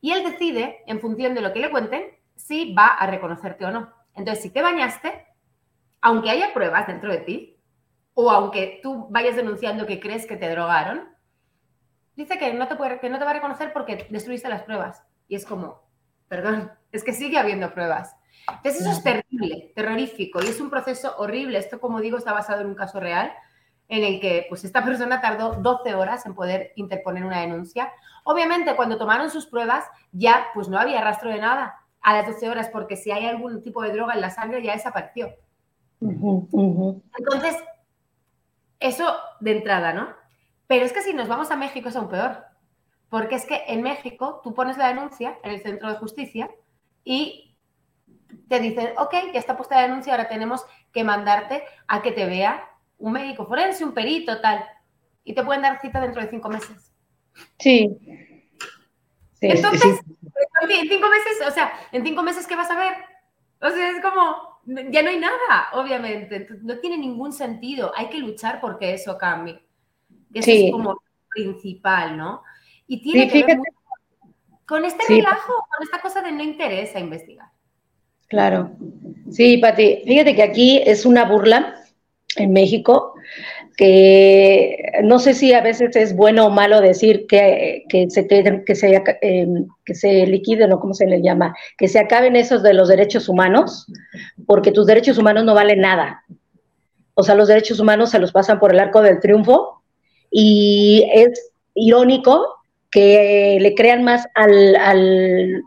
Y 0.00 0.12
él 0.12 0.22
decide, 0.22 0.84
en 0.86 1.00
función 1.00 1.34
de 1.34 1.40
lo 1.40 1.52
que 1.52 1.58
le 1.58 1.72
cuenten, 1.72 2.04
si 2.36 2.72
va 2.72 2.86
a 2.86 3.08
reconocerte 3.08 3.64
o 3.64 3.72
no. 3.72 3.92
Entonces, 4.14 4.44
si 4.44 4.50
te 4.50 4.62
bañaste, 4.62 5.26
aunque 6.00 6.30
haya 6.30 6.54
pruebas 6.54 6.86
dentro 6.86 7.10
de 7.10 7.18
ti, 7.18 7.56
o 8.14 8.30
aunque 8.30 8.78
tú 8.80 9.08
vayas 9.10 9.34
denunciando 9.34 9.86
que 9.86 9.98
crees 9.98 10.24
que 10.24 10.36
te 10.36 10.48
drogaron, 10.48 11.08
dice 12.14 12.38
que 12.38 12.54
no 12.54 12.68
te, 12.68 12.76
que 13.00 13.10
no 13.10 13.18
te 13.18 13.24
va 13.24 13.32
a 13.32 13.34
reconocer 13.34 13.72
porque 13.72 14.06
destruiste 14.08 14.48
las 14.48 14.62
pruebas. 14.62 15.02
Y 15.26 15.34
es 15.34 15.44
como, 15.44 15.85
perdón, 16.28 16.72
es 16.92 17.04
que 17.04 17.12
sigue 17.12 17.38
habiendo 17.38 17.72
pruebas. 17.72 18.16
Entonces 18.48 18.82
eso 18.82 18.90
es 18.90 19.02
terrible, 19.02 19.72
terrorífico 19.74 20.40
y 20.42 20.46
es 20.46 20.60
un 20.60 20.70
proceso 20.70 21.14
horrible. 21.18 21.58
Esto, 21.58 21.80
como 21.80 22.00
digo, 22.00 22.16
está 22.16 22.32
basado 22.32 22.60
en 22.60 22.68
un 22.68 22.74
caso 22.74 23.00
real 23.00 23.32
en 23.88 24.04
el 24.04 24.20
que 24.20 24.46
pues, 24.48 24.64
esta 24.64 24.84
persona 24.84 25.20
tardó 25.20 25.54
12 25.54 25.94
horas 25.94 26.26
en 26.26 26.34
poder 26.34 26.72
interponer 26.76 27.24
una 27.24 27.40
denuncia. 27.40 27.92
Obviamente, 28.24 28.74
cuando 28.76 28.98
tomaron 28.98 29.30
sus 29.30 29.46
pruebas, 29.46 29.84
ya 30.12 30.46
pues 30.54 30.68
no 30.68 30.78
había 30.78 31.00
rastro 31.00 31.30
de 31.30 31.38
nada 31.38 31.76
a 32.00 32.14
las 32.14 32.26
12 32.26 32.48
horas, 32.48 32.68
porque 32.68 32.96
si 32.96 33.10
hay 33.10 33.26
algún 33.26 33.62
tipo 33.62 33.82
de 33.82 33.92
droga 33.92 34.14
en 34.14 34.20
la 34.20 34.30
sangre 34.30 34.62
ya 34.62 34.72
desapareció. 34.72 35.34
Entonces, 36.00 37.56
eso 38.78 39.16
de 39.40 39.52
entrada, 39.52 39.92
¿no? 39.92 40.08
Pero 40.66 40.84
es 40.84 40.92
que 40.92 41.02
si 41.02 41.14
nos 41.14 41.28
vamos 41.28 41.50
a 41.50 41.56
México 41.56 41.88
es 41.88 41.96
aún 41.96 42.08
peor, 42.08 42.44
porque 43.08 43.36
es 43.36 43.44
que 43.44 43.62
en 43.68 43.82
México 43.82 44.40
tú 44.42 44.54
pones 44.54 44.76
la 44.76 44.88
denuncia 44.88 45.38
en 45.42 45.52
el 45.52 45.62
centro 45.62 45.88
de 45.88 45.98
justicia 45.98 46.50
y 47.04 47.56
te 48.48 48.60
dicen, 48.60 48.90
ok, 48.98 49.14
ya 49.32 49.38
está 49.38 49.56
puesta 49.56 49.76
la 49.76 49.82
denuncia, 49.82 50.12
ahora 50.12 50.28
tenemos 50.28 50.64
que 50.92 51.04
mandarte 51.04 51.62
a 51.86 52.02
que 52.02 52.12
te 52.12 52.26
vea 52.26 52.68
un 52.98 53.12
médico 53.12 53.46
forense, 53.46 53.84
un 53.84 53.92
perito, 53.92 54.40
tal. 54.40 54.64
Y 55.24 55.34
te 55.34 55.42
pueden 55.44 55.62
dar 55.62 55.80
cita 55.80 56.00
dentro 56.00 56.22
de 56.22 56.30
cinco 56.30 56.48
meses. 56.48 56.92
Sí. 57.58 57.96
Entonces, 59.40 60.00
en 60.68 60.88
cinco 60.88 61.08
meses, 61.08 61.46
o 61.46 61.50
sea, 61.50 61.72
en 61.92 62.04
cinco 62.04 62.22
meses, 62.22 62.46
¿qué 62.46 62.56
vas 62.56 62.70
a 62.70 62.78
ver? 62.78 62.94
O 63.60 63.70
sea, 63.70 63.90
es 63.90 64.00
como, 64.00 64.60
ya 64.90 65.02
no 65.02 65.10
hay 65.10 65.18
nada, 65.18 65.68
obviamente. 65.74 66.46
No 66.62 66.78
tiene 66.78 66.98
ningún 66.98 67.32
sentido. 67.32 67.92
Hay 67.96 68.08
que 68.08 68.18
luchar 68.18 68.60
porque 68.60 68.94
eso 68.94 69.18
cambie. 69.18 69.64
Eso 70.32 70.50
es 70.50 70.70
como 70.70 71.00
principal, 71.28 72.16
¿no? 72.16 72.42
Y 72.86 73.02
tiene 73.02 73.28
que 73.28 73.44
ver 73.44 73.58
con 74.66 74.84
este 74.84 75.04
relajo, 75.08 75.52
con 75.54 75.84
esta 75.84 76.00
cosa 76.00 76.22
de 76.22 76.32
no 76.32 76.42
interesa 76.42 76.98
investigar. 76.98 77.48
Claro. 78.28 78.72
Sí, 79.30 79.58
Pati, 79.58 80.02
fíjate 80.04 80.34
que 80.34 80.42
aquí 80.42 80.82
es 80.84 81.06
una 81.06 81.24
burla 81.24 81.76
en 82.36 82.52
México 82.52 83.14
que 83.76 84.92
no 85.02 85.18
sé 85.18 85.34
si 85.34 85.52
a 85.52 85.60
veces 85.60 85.94
es 85.96 86.16
bueno 86.16 86.46
o 86.46 86.50
malo 86.50 86.80
decir 86.80 87.26
que, 87.26 87.84
que 87.88 88.08
se, 88.08 88.26
que, 88.26 88.74
se, 88.74 89.02
em, 89.20 89.66
que 89.84 89.94
se 89.94 90.26
liquiden 90.26 90.72
o 90.72 90.80
cómo 90.80 90.94
se 90.94 91.06
le 91.06 91.20
llama, 91.20 91.54
que 91.76 91.86
se 91.86 91.98
acaben 91.98 92.36
esos 92.36 92.62
de 92.62 92.72
los 92.72 92.88
derechos 92.88 93.28
humanos, 93.28 93.86
porque 94.46 94.72
tus 94.72 94.86
derechos 94.86 95.18
humanos 95.18 95.44
no 95.44 95.54
valen 95.54 95.80
nada. 95.80 96.24
O 97.14 97.22
sea, 97.22 97.34
los 97.34 97.48
derechos 97.48 97.78
humanos 97.78 98.10
se 98.10 98.18
los 98.18 98.32
pasan 98.32 98.58
por 98.58 98.72
el 98.72 98.80
arco 98.80 99.02
del 99.02 99.20
triunfo 99.20 99.82
y 100.30 101.06
es 101.12 101.52
irónico 101.74 102.55
que 102.96 103.58
le 103.60 103.74
crean 103.74 104.04
más 104.04 104.26
al, 104.34 104.74
al, 104.76 105.62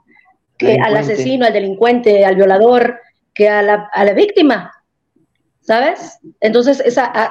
que, 0.58 0.80
al 0.84 0.98
asesino, 0.98 1.46
al 1.46 1.54
delincuente, 1.54 2.26
al 2.26 2.36
violador, 2.36 3.00
que 3.36 3.48
a 3.48 3.62
la, 3.62 3.88
a 3.94 4.04
la 4.04 4.14
víctima 4.14 4.72
¿sabes? 5.70 6.18
Entonces, 6.40 6.82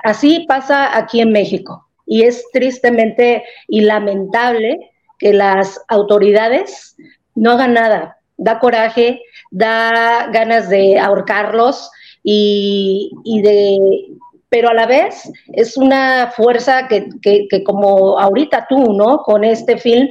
así 0.04 0.44
pasa 0.46 0.96
aquí 0.96 1.20
en 1.20 1.32
México 1.32 1.88
y 2.06 2.22
es 2.22 2.44
tristemente 2.52 3.42
y 3.66 3.80
lamentable 3.80 4.78
que 5.18 5.32
las 5.32 5.80
autoridades 5.88 6.94
no 7.34 7.50
hagan 7.50 7.74
nada. 7.74 8.18
Da 8.36 8.60
coraje, 8.60 9.20
da 9.50 10.28
ganas 10.32 10.68
de 10.68 11.00
ahorcarlos 11.00 11.90
y, 12.22 13.10
de... 13.42 14.06
Pero 14.50 14.70
a 14.70 14.74
la 14.74 14.86
vez 14.86 15.30
es 15.52 15.76
una 15.76 16.32
fuerza 16.34 16.88
que, 16.88 17.48
como 17.64 18.18
ahorita 18.18 18.66
tú, 18.68 18.94
¿no? 18.94 19.18
Con 19.18 19.44
este 19.44 19.76
film, 19.78 20.08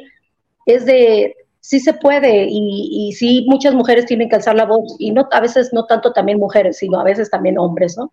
es 0.66 0.86
de 0.86 1.36
sí 1.60 1.80
se 1.80 1.94
puede 1.94 2.46
y, 2.50 3.10
y, 3.10 3.14
sí 3.14 3.46
muchas 3.48 3.74
mujeres 3.74 4.06
tienen 4.06 4.30
que 4.30 4.38
alzar 4.38 4.56
la 4.56 4.66
voz 4.66 4.96
y 5.00 5.12
no 5.12 5.28
a 5.32 5.42
veces 5.42 5.72
no 5.74 5.86
tanto 5.86 6.14
también 6.14 6.40
mujeres, 6.40 6.78
sino 6.78 7.00
a 7.00 7.04
veces 7.04 7.30
también 7.30 7.58
hombres, 7.58 7.98
¿no? 7.98 8.12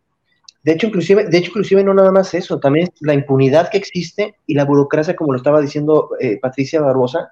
De 0.65 0.73
hecho, 0.73 0.87
inclusive, 0.87 1.27
de 1.27 1.39
hecho, 1.39 1.51
inclusive 1.51 1.85
no 1.85 1.93
nada 1.93 2.11
más 2.11 2.33
eso, 2.33 2.59
también 2.59 2.89
la 3.01 3.13
impunidad 3.13 3.69
que 3.71 3.77
existe 3.77 4.35
y 4.47 4.55
la 4.55 4.65
burocracia, 4.65 5.15
como 5.15 5.33
lo 5.33 5.37
estaba 5.37 5.61
diciendo 5.61 6.09
eh, 6.21 6.39
Patricia 6.41 6.81
Barbosa, 6.81 7.29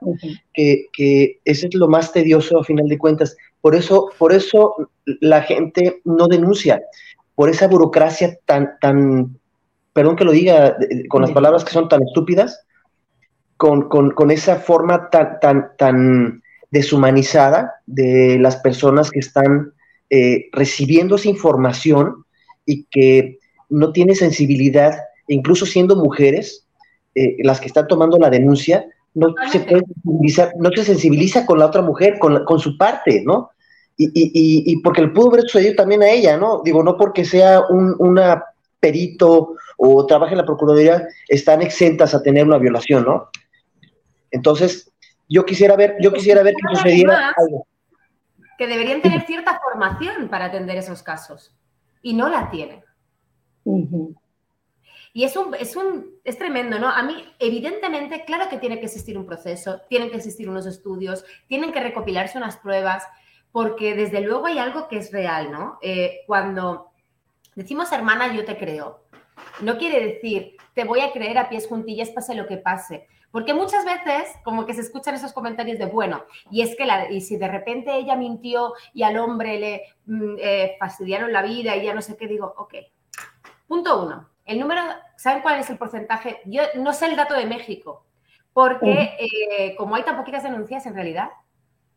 que, 0.52 0.88
que 0.92 1.40
eso 1.46 1.66
es 1.66 1.75
lo 1.75 1.88
más 1.88 2.12
tedioso 2.12 2.61
a 2.61 2.64
final 2.64 2.88
de 2.88 2.99
cuentas. 2.99 3.34
Por 3.62 3.75
eso, 3.75 4.11
por 4.18 4.34
eso 4.34 4.76
la 5.20 5.40
gente 5.42 6.02
no 6.04 6.28
denuncia, 6.28 6.82
por 7.34 7.48
esa 7.48 7.66
burocracia 7.66 8.36
tan, 8.44 8.78
tan, 8.80 9.38
perdón 9.92 10.16
que 10.16 10.24
lo 10.24 10.32
diga 10.32 10.76
con 11.08 11.22
las 11.22 11.32
palabras 11.32 11.64
que 11.64 11.72
son 11.72 11.88
tan 11.88 12.02
estúpidas, 12.02 12.64
con, 13.56 14.30
esa 14.30 14.56
forma 14.56 15.08
tan, 15.10 15.38
tan, 15.40 15.76
tan 15.78 16.42
deshumanizada 16.72 17.74
de 17.86 18.38
las 18.40 18.56
personas 18.56 19.10
que 19.10 19.20
están 19.20 19.72
eh, 20.10 20.48
recibiendo 20.52 21.14
esa 21.14 21.28
información 21.28 22.24
y 22.66 22.84
que 22.84 23.38
no 23.68 23.92
tiene 23.92 24.14
sensibilidad, 24.14 24.98
incluso 25.28 25.64
siendo 25.64 25.94
mujeres, 25.94 26.66
eh, 27.14 27.36
las 27.44 27.60
que 27.60 27.68
están 27.68 27.86
tomando 27.86 28.18
la 28.18 28.30
denuncia, 28.30 28.84
no 29.14 29.34
se, 29.50 29.60
puede 29.60 29.84
no 30.58 30.70
se 30.74 30.84
sensibiliza 30.84 31.46
con 31.46 31.58
la 31.58 31.66
otra 31.66 31.82
mujer, 31.82 32.18
con, 32.18 32.44
con 32.44 32.58
su 32.58 32.76
parte, 32.76 33.22
¿no? 33.24 33.51
Y, 33.96 34.06
y, 34.06 34.72
y, 34.72 34.76
porque 34.80 35.02
le 35.02 35.08
pudo 35.08 35.28
haber 35.28 35.42
sucedido 35.42 35.75
también 35.76 36.02
a 36.02 36.11
ella, 36.11 36.37
¿no? 36.37 36.62
Digo, 36.64 36.82
no 36.82 36.96
porque 36.96 37.25
sea 37.25 37.61
un 37.68 37.94
una 37.99 38.42
perito 38.80 39.54
o 39.76 40.06
trabaje 40.06 40.32
en 40.32 40.38
la 40.38 40.44
Procuraduría, 40.44 41.06
están 41.28 41.62
exentas 41.62 42.14
a 42.14 42.22
tener 42.22 42.44
una 42.46 42.58
violación, 42.58 43.04
¿no? 43.04 43.30
Entonces, 44.30 44.90
yo 45.28 45.44
quisiera 45.44 45.76
ver, 45.76 45.96
yo 46.00 46.12
quisiera 46.12 46.42
ver 46.42 46.54
que 46.54 46.76
sucediera 46.76 47.32
algo. 47.37 47.66
Que 48.58 48.66
deberían 48.66 49.00
tener 49.00 49.22
cierta 49.22 49.61
formación 49.61 50.28
para 50.28 50.46
atender 50.46 50.76
esos 50.76 51.02
casos 51.02 51.54
y 52.02 52.14
no 52.14 52.28
la 52.28 52.50
tienen. 52.50 52.82
Y 55.14 55.25
es 55.25 55.37
un, 55.37 55.54
es 55.54 55.76
un, 55.76 56.11
es 56.25 56.38
tremendo, 56.38 56.78
¿no? 56.78 56.88
A 56.88 57.02
mí, 57.02 57.25
evidentemente, 57.38 58.25
claro 58.25 58.49
que 58.49 58.58
tiene 58.58 58.80
que 58.80 58.87
existir 58.87 59.16
un 59.16 59.26
proceso, 59.26 59.80
tienen 59.88 60.11
que 60.11 60.16
existir 60.16 60.49
unos 60.49 60.66
estudios, 60.66 61.25
tienen 61.46 61.72
que 61.72 61.80
recopilarse 61.80 62.38
unas 62.38 62.56
pruebas, 62.56 63.04
porque 63.52 63.94
desde 63.94 64.23
luego 64.23 64.47
hay 64.47 64.59
algo 64.59 64.88
que 64.88 64.99
es 64.99 65.12
real, 65.12 65.52
¿no? 65.52 65.78
Eh, 65.82 66.23
cuando 66.26 66.90
decimos 67.54 67.92
hermana, 67.92 68.35
yo 68.35 68.44
te 68.44 68.56
creo, 68.56 69.04
no 69.61 69.78
quiere 69.78 70.04
decir 70.04 70.56
te 70.75 70.85
voy 70.85 71.00
a 71.00 71.12
creer 71.12 71.38
a 71.38 71.49
pies 71.49 71.68
juntillas, 71.68 72.11
pase 72.11 72.35
lo 72.35 72.47
que 72.47 72.56
pase. 72.56 73.06
Porque 73.30 73.54
muchas 73.54 73.85
veces 73.85 74.30
como 74.44 74.66
que 74.66 74.75
se 74.75 74.82
escuchan 74.82 75.14
esos 75.14 75.32
comentarios 75.32 75.78
de, 75.78 75.87
bueno, 75.87 76.25
y 76.50 76.61
es 76.61 76.76
que 76.76 76.85
la, 76.85 77.11
y 77.11 77.23
si 77.23 77.37
de 77.37 77.49
repente 77.49 77.94
ella 77.97 78.14
mintió 78.14 78.75
y 78.92 79.04
al 79.04 79.16
hombre 79.16 79.59
le 79.59 79.82
mm, 80.04 80.35
eh, 80.38 80.76
fastidiaron 80.78 81.32
la 81.32 81.42
vida 81.42 81.75
y 81.76 81.85
ya 81.85 81.94
no 81.94 82.02
sé 82.02 82.16
qué, 82.16 82.26
digo, 82.26 82.52
ok. 82.56 82.75
Punto 83.66 84.04
uno. 84.04 84.28
El 84.44 84.61
número, 84.61 84.82
¿saben 85.16 85.40
cuál 85.40 85.61
es 85.61 85.71
el 85.71 85.78
porcentaje? 85.78 86.42
Yo 86.44 86.62
no 86.75 86.92
sé 86.92 87.06
el 87.06 87.16
dato 87.16 87.35
de 87.35 87.47
México, 87.47 88.04
porque 88.52 89.16
eh, 89.18 89.75
como 89.76 89.94
hay 89.94 90.02
tan 90.02 90.16
poquitas 90.16 90.42
denuncias 90.42 90.85
en 90.85 90.94
realidad, 90.94 91.30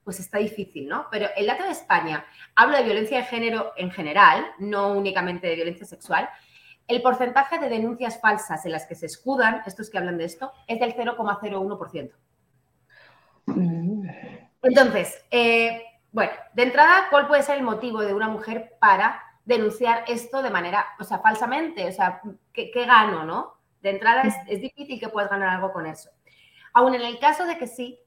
pues 0.05 0.21
está 0.21 0.37
difícil, 0.37 0.87
¿no? 0.87 1.07
Pero 1.11 1.27
el 1.35 1.47
dato 1.47 1.63
de 1.63 1.71
España, 1.71 2.25
hablo 2.55 2.77
de 2.77 2.83
violencia 2.83 3.17
de 3.17 3.25
género 3.25 3.73
en 3.75 3.91
general, 3.91 4.45
no 4.59 4.93
únicamente 4.93 5.47
de 5.47 5.55
violencia 5.55 5.85
sexual, 5.85 6.29
el 6.87 7.01
porcentaje 7.01 7.59
de 7.59 7.67
denuncias 7.67 8.21
falsas 8.21 8.65
en 8.65 8.71
las 8.71 8.85
que 8.85 8.95
se 8.95 9.07
escudan, 9.07 9.63
estos 9.65 9.89
que 9.89 9.97
hablan 9.97 10.17
de 10.17 10.25
esto, 10.25 10.53
es 10.67 10.79
del 10.79 10.95
0,01%. 10.95 12.11
Mm. 13.47 14.07
Entonces, 14.61 15.25
eh, 15.31 15.83
bueno, 16.11 16.31
de 16.53 16.63
entrada, 16.63 17.07
¿cuál 17.09 17.27
puede 17.27 17.43
ser 17.43 17.57
el 17.57 17.63
motivo 17.63 18.01
de 18.01 18.13
una 18.13 18.29
mujer 18.29 18.77
para 18.79 19.21
denunciar 19.43 20.05
esto 20.07 20.41
de 20.41 20.49
manera, 20.49 20.85
o 20.99 21.03
sea, 21.03 21.19
falsamente? 21.19 21.87
O 21.87 21.91
sea, 21.91 22.21
¿qué, 22.53 22.71
gano, 22.85 23.25
no? 23.25 23.55
De 23.81 23.89
entrada 23.89 24.23
es, 24.47 24.61
difícil 24.61 24.99
que 24.99 25.09
puedas 25.09 25.29
ganar 25.29 25.49
algo 25.49 25.73
con 25.73 25.85
eso. 25.85 26.09
Aún 26.73 26.95
en 26.95 27.01
el 27.01 27.19
caso 27.19 27.45
de 27.45 27.57
que 27.57 27.67
sí, 27.67 27.99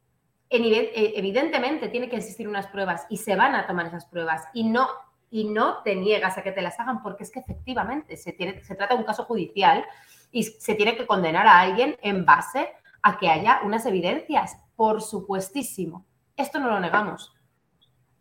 evidentemente 0.50 1.88
tiene 1.88 2.08
que 2.08 2.16
existir 2.16 2.48
unas 2.48 2.66
pruebas 2.68 3.06
y 3.10 3.18
se 3.18 3.36
van 3.36 3.54
a 3.54 3.66
tomar 3.66 3.86
esas 3.86 4.06
pruebas 4.06 4.44
y 4.54 4.64
no, 4.64 4.88
y 5.30 5.44
no 5.44 5.82
te 5.82 5.94
niegas 5.94 6.38
a 6.38 6.42
que 6.42 6.52
te 6.52 6.62
las 6.62 6.78
hagan 6.80 7.02
porque 7.02 7.24
es 7.24 7.30
que 7.30 7.40
efectivamente 7.40 8.16
se, 8.16 8.32
tiene, 8.32 8.62
se 8.64 8.74
trata 8.74 8.94
de 8.94 9.00
un 9.00 9.06
caso 9.06 9.24
judicial 9.24 9.84
y 10.32 10.44
se 10.44 10.74
tiene 10.74 10.96
que 10.96 11.06
condenar 11.06 11.46
a 11.46 11.60
alguien 11.60 11.96
en 12.02 12.24
base 12.24 12.68
a 13.02 13.18
que 13.18 13.28
haya 13.28 13.60
unas 13.64 13.86
evidencias, 13.86 14.56
por 14.76 15.02
supuestísimo. 15.02 16.04
Esto 16.36 16.58
no 16.58 16.68
lo 16.68 16.80
negamos. 16.80 17.34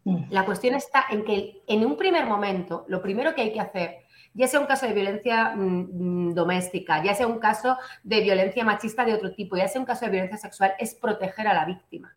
Mm. 0.03 0.25
La 0.29 0.45
cuestión 0.45 0.75
está 0.75 1.05
en 1.09 1.23
que 1.23 1.63
en 1.67 1.85
un 1.85 1.97
primer 1.97 2.25
momento, 2.25 2.85
lo 2.87 3.01
primero 3.01 3.35
que 3.35 3.41
hay 3.41 3.53
que 3.53 3.59
hacer, 3.59 3.97
ya 4.33 4.47
sea 4.47 4.59
un 4.59 4.67
caso 4.67 4.85
de 4.85 4.93
violencia 4.93 5.53
mm, 5.55 6.33
doméstica, 6.33 7.03
ya 7.03 7.13
sea 7.15 7.27
un 7.27 7.39
caso 7.39 7.77
de 8.03 8.21
violencia 8.21 8.63
machista 8.63 9.03
de 9.03 9.13
otro 9.13 9.33
tipo, 9.33 9.57
ya 9.57 9.67
sea 9.67 9.81
un 9.81 9.87
caso 9.87 10.05
de 10.05 10.11
violencia 10.11 10.37
sexual, 10.37 10.73
es 10.77 10.93
proteger 10.95 11.47
a 11.47 11.53
la 11.53 11.65
víctima. 11.65 12.15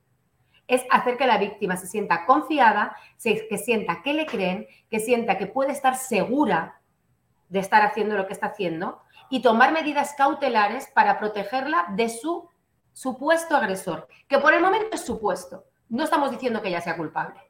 Es 0.71 0.85
hacer 0.89 1.17
que 1.17 1.27
la 1.27 1.37
víctima 1.37 1.77
se 1.77 1.89
sienta 1.89 2.25
confiada, 2.25 2.97
que 3.23 3.59
sienta 3.59 4.03
que 4.03 4.15
le 4.15 4.25
creen, 4.25 4.69
que 4.89 5.01
sienta 5.01 5.37
que 5.37 5.49
puede 5.49 5.73
estar 5.73 5.97
segura 5.97 6.81
de 7.49 7.59
estar 7.59 7.83
haciendo 7.83 8.17
lo 8.17 8.29
que 8.29 8.33
está 8.33 8.47
haciendo 8.47 9.03
y 9.31 9.43
tomar 9.43 9.73
medidas 9.73 10.15
cautelares 10.17 10.87
para 10.95 11.19
protegerla 11.19 11.87
de 11.91 12.09
su 12.09 12.49
supuesto 12.93 13.57
agresor, 13.57 14.07
que 14.29 14.39
por 14.39 14.55
el 14.55 14.63
momento 14.63 14.91
es 14.93 15.05
supuesto. 15.05 15.65
No 15.89 16.05
estamos 16.05 16.31
diciendo 16.31 16.63
que 16.63 16.69
ella 16.69 16.81
sea 16.81 16.97
culpable, 16.97 17.41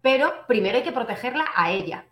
pero 0.00 0.46
primero 0.46 0.76
hay 0.76 0.84
que 0.84 0.92
protegerla 0.92 1.46
a 1.56 1.72
ella. 1.72 2.06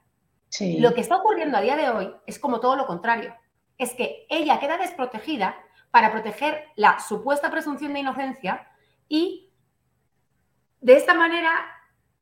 Lo 0.81 0.93
que 0.93 1.03
está 1.03 1.17
ocurriendo 1.17 1.57
a 1.57 1.61
día 1.61 1.77
de 1.77 1.91
hoy 1.91 2.13
es 2.27 2.41
como 2.41 2.59
todo 2.59 2.75
lo 2.75 2.87
contrario. 2.87 3.33
Es 3.77 3.95
que 3.95 4.27
ella 4.29 4.59
queda 4.59 4.77
desprotegida 4.77 5.57
para 5.93 6.11
proteger 6.11 6.65
la 6.75 6.99
supuesta 6.99 7.49
presunción 7.51 7.93
de 7.93 8.01
inocencia 8.01 8.67
y 9.09 9.48
de 10.81 10.97
esta 10.97 11.15
manera 11.15 11.51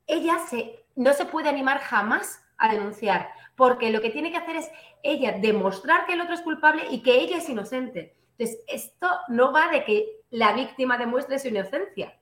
ella 0.07 0.39
se, 0.39 0.87
no 0.95 1.13
se 1.13 1.27
puede 1.27 1.49
animar 1.49 1.79
jamás 1.79 2.43
a 2.59 2.73
denunciar, 2.73 3.31
porque 3.55 3.91
lo 3.91 4.01
que 4.01 4.11
tiene 4.11 4.31
que 4.31 4.39
hacer 4.39 4.57
es 4.57 4.71
ella 5.03 5.33
demostrar 5.33 6.07
que 6.07 6.15
el 6.15 6.21
otro 6.21 6.35
es 6.35 6.43
culpable 6.43 6.85
y 6.91 7.03
que 7.03 7.21
ella 7.21 7.39
es 7.39 7.49
inocente. 7.49 8.17
Entonces, 8.39 8.65
esto 8.69 9.09
no 9.29 9.53
va 9.53 9.69
de 9.69 9.85
que 9.85 10.21
la 10.31 10.53
víctima 10.53 10.99
demuestre 10.99 11.39
su 11.39 11.49
inocencia. 11.49 12.19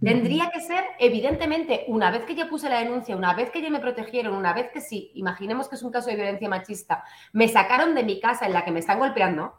Tendría 0.00 0.50
que 0.50 0.60
ser, 0.60 0.84
evidentemente, 0.98 1.84
una 1.88 2.10
vez 2.10 2.24
que 2.24 2.34
yo 2.34 2.48
puse 2.48 2.68
la 2.68 2.80
denuncia, 2.80 3.16
una 3.16 3.34
vez 3.34 3.50
que 3.50 3.62
ya 3.62 3.70
me 3.70 3.80
protegieron, 3.80 4.34
una 4.34 4.52
vez 4.52 4.70
que 4.72 4.80
sí, 4.80 5.12
imaginemos 5.14 5.68
que 5.68 5.76
es 5.76 5.82
un 5.82 5.92
caso 5.92 6.10
de 6.10 6.16
violencia 6.16 6.48
machista, 6.48 7.04
me 7.32 7.48
sacaron 7.48 7.94
de 7.94 8.02
mi 8.02 8.20
casa 8.20 8.46
en 8.46 8.52
la 8.52 8.64
que 8.64 8.72
me 8.72 8.80
están 8.80 8.98
golpeando 8.98 9.54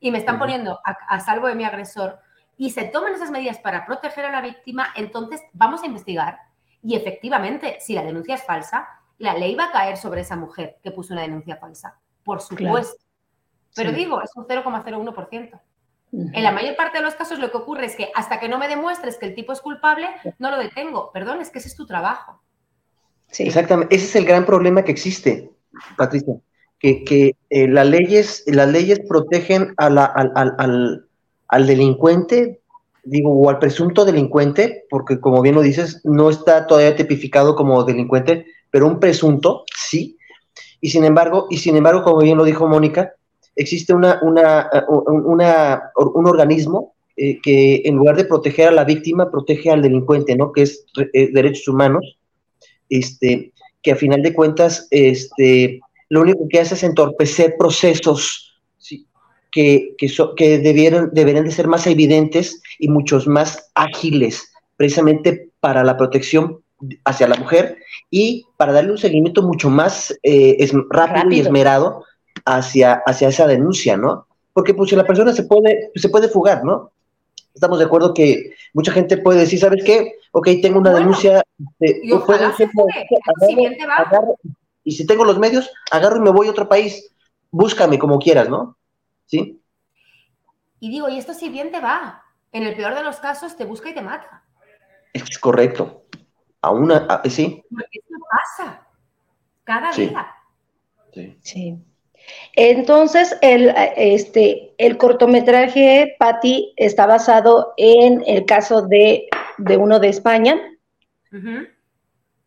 y 0.00 0.10
me 0.10 0.18
están 0.18 0.38
poniendo 0.38 0.80
a, 0.84 1.20
salvo 1.20 1.48
de 1.48 1.56
mi 1.56 1.64
agresor 1.64 2.20
y 2.58 2.70
se 2.70 2.84
toman 2.84 3.14
esas 3.14 3.30
medidas 3.30 3.58
para 3.58 3.86
proteger 3.86 4.26
a 4.26 4.32
la 4.32 4.42
víctima, 4.42 4.88
entonces 4.96 5.40
vamos 5.52 5.82
a 5.82 5.86
investigar. 5.86 6.38
Y 6.82 6.96
efectivamente, 6.96 7.78
si 7.80 7.94
la 7.94 8.02
denuncia 8.02 8.34
es 8.34 8.44
falsa, 8.44 8.88
la 9.18 9.34
ley 9.34 9.54
va 9.54 9.66
a 9.66 9.72
caer 9.72 9.96
sobre 9.96 10.20
esa 10.20 10.36
mujer 10.36 10.78
que 10.82 10.90
puso 10.90 11.14
una 11.14 11.22
denuncia 11.22 11.56
falsa, 11.56 11.98
por 12.24 12.40
supuesto. 12.40 13.02
Pero 13.74 13.92
digo, 13.92 14.20
es 14.22 14.30
un 14.34 14.46
0,01%. 14.46 15.60
En 16.10 16.42
la 16.42 16.52
mayor 16.52 16.74
parte 16.74 16.98
de 16.98 17.04
los 17.04 17.14
casos 17.14 17.38
lo 17.38 17.50
que 17.50 17.58
ocurre 17.58 17.86
es 17.86 17.94
que 17.94 18.10
hasta 18.14 18.40
que 18.40 18.48
no 18.48 18.58
me 18.58 18.66
demuestres 18.66 19.18
que 19.18 19.26
el 19.26 19.34
tipo 19.34 19.52
es 19.52 19.60
culpable, 19.60 20.08
no 20.38 20.50
lo 20.50 20.58
detengo. 20.58 21.12
Perdón, 21.12 21.40
es 21.40 21.50
que 21.50 21.58
ese 21.58 21.68
es 21.68 21.76
tu 21.76 21.86
trabajo. 21.86 22.42
Sí. 23.28 23.44
Exactamente, 23.44 23.94
ese 23.94 24.06
es 24.06 24.16
el 24.16 24.24
gran 24.24 24.46
problema 24.46 24.82
que 24.82 24.90
existe, 24.90 25.50
Patricia, 25.98 26.34
que, 26.78 27.36
eh, 27.50 27.68
las, 27.68 27.86
leyes, 27.86 28.42
las 28.46 28.68
leyes 28.68 29.00
protegen 29.06 29.74
al, 29.76 29.98
al, 29.98 31.07
delincuente, 31.66 32.60
digo, 33.04 33.32
o 33.32 33.48
al 33.48 33.58
presunto 33.58 34.04
delincuente, 34.04 34.84
porque 34.90 35.20
como 35.20 35.42
bien 35.42 35.54
lo 35.54 35.62
dices, 35.62 36.00
no 36.04 36.30
está 36.30 36.66
todavía 36.66 36.96
tipificado 36.96 37.54
como 37.54 37.84
delincuente, 37.84 38.46
pero 38.70 38.86
un 38.86 39.00
presunto, 39.00 39.64
sí. 39.74 40.18
Y 40.80 40.90
sin 40.90 41.04
embargo, 41.04 41.46
y 41.50 41.58
sin 41.58 41.76
embargo, 41.76 42.02
como 42.02 42.18
bien 42.18 42.38
lo 42.38 42.44
dijo 42.44 42.68
Mónica, 42.68 43.14
existe 43.56 43.92
una, 43.92 44.20
una, 44.22 44.70
un 45.96 46.26
organismo 46.26 46.94
eh, 47.20 47.40
que 47.42 47.82
en 47.84 47.96
lugar 47.96 48.16
de 48.16 48.24
proteger 48.24 48.68
a 48.68 48.72
la 48.72 48.84
víctima, 48.84 49.30
protege 49.30 49.70
al 49.70 49.82
delincuente, 49.82 50.36
¿no? 50.36 50.52
Que 50.52 50.62
es 50.62 50.86
eh, 51.12 51.30
derechos 51.32 51.66
humanos, 51.66 52.16
este, 52.88 53.52
que 53.82 53.90
a 53.90 53.96
final 53.96 54.22
de 54.22 54.32
cuentas, 54.32 54.86
este, 54.92 55.80
lo 56.10 56.20
único 56.20 56.46
que 56.48 56.60
hace 56.60 56.74
es 56.74 56.84
entorpecer 56.84 57.56
procesos 57.58 58.47
que, 59.50 59.94
que, 59.98 60.10
que 60.36 60.58
debieran, 60.58 61.10
deberían 61.12 61.44
de 61.44 61.50
ser 61.50 61.68
más 61.68 61.86
evidentes 61.86 62.62
y 62.78 62.88
muchos 62.88 63.26
más 63.26 63.70
ágiles, 63.74 64.52
precisamente 64.76 65.50
para 65.60 65.84
la 65.84 65.96
protección 65.96 66.60
hacia 67.04 67.28
la 67.28 67.36
mujer 67.36 67.78
y 68.10 68.46
para 68.56 68.72
darle 68.72 68.92
un 68.92 68.98
seguimiento 68.98 69.42
mucho 69.42 69.68
más 69.70 70.16
eh, 70.22 70.56
rápido, 70.90 71.30
y 71.30 71.40
esmerado 71.40 72.04
hacia, 72.44 73.02
hacia 73.06 73.28
esa 73.28 73.46
denuncia, 73.46 73.96
¿no? 73.96 74.26
Porque 74.52 74.74
pues 74.74 74.90
si 74.90 74.96
la 74.96 75.04
persona 75.04 75.32
se 75.32 75.44
puede, 75.44 75.90
se 75.94 76.08
puede 76.08 76.28
fugar, 76.28 76.64
¿no? 76.64 76.92
Estamos 77.54 77.78
de 77.78 77.86
acuerdo 77.86 78.14
que 78.14 78.54
mucha 78.72 78.92
gente 78.92 79.16
puede 79.16 79.40
decir, 79.40 79.58
¿sabes 79.58 79.82
qué? 79.84 80.14
Ok, 80.32 80.48
tengo 80.62 80.78
una 80.78 80.94
denuncia. 80.94 81.42
y, 81.80 82.12
y 84.84 84.92
si 84.92 85.06
tengo 85.06 85.24
los 85.24 85.38
medios, 85.38 85.68
agarro 85.90 86.18
y 86.18 86.20
me 86.20 86.30
voy 86.30 86.46
a 86.46 86.52
otro 86.52 86.68
país. 86.68 87.10
Búscame 87.50 87.98
como 87.98 88.18
quieras, 88.18 88.48
¿no? 88.48 88.77
¿Sí? 89.28 89.62
Y 90.80 90.90
digo, 90.90 91.08
y 91.08 91.18
esto 91.18 91.34
si 91.34 91.50
bien 91.50 91.70
te 91.70 91.80
va. 91.80 92.24
En 92.50 92.62
el 92.62 92.74
peor 92.74 92.94
de 92.94 93.02
los 93.02 93.16
casos, 93.16 93.56
te 93.56 93.66
busca 93.66 93.90
y 93.90 93.94
te 93.94 94.00
mata. 94.00 94.42
Es 95.12 95.38
correcto. 95.38 96.04
A 96.62 96.70
una, 96.70 97.22
sí. 97.28 97.62
Porque 97.70 97.98
eso 97.98 98.16
pasa. 98.30 98.86
Cada 99.64 99.92
día. 99.92 100.34
Sí. 101.12 101.38
sí. 101.42 101.78
Entonces, 102.56 103.36
el, 103.42 103.74
este, 103.96 104.72
el 104.78 104.96
cortometraje, 104.96 106.16
Patti, 106.18 106.72
está 106.76 107.06
basado 107.06 107.74
en 107.76 108.24
el 108.26 108.46
caso 108.46 108.82
de, 108.82 109.28
uno 109.78 110.00
de 110.00 110.08
España. 110.08 110.58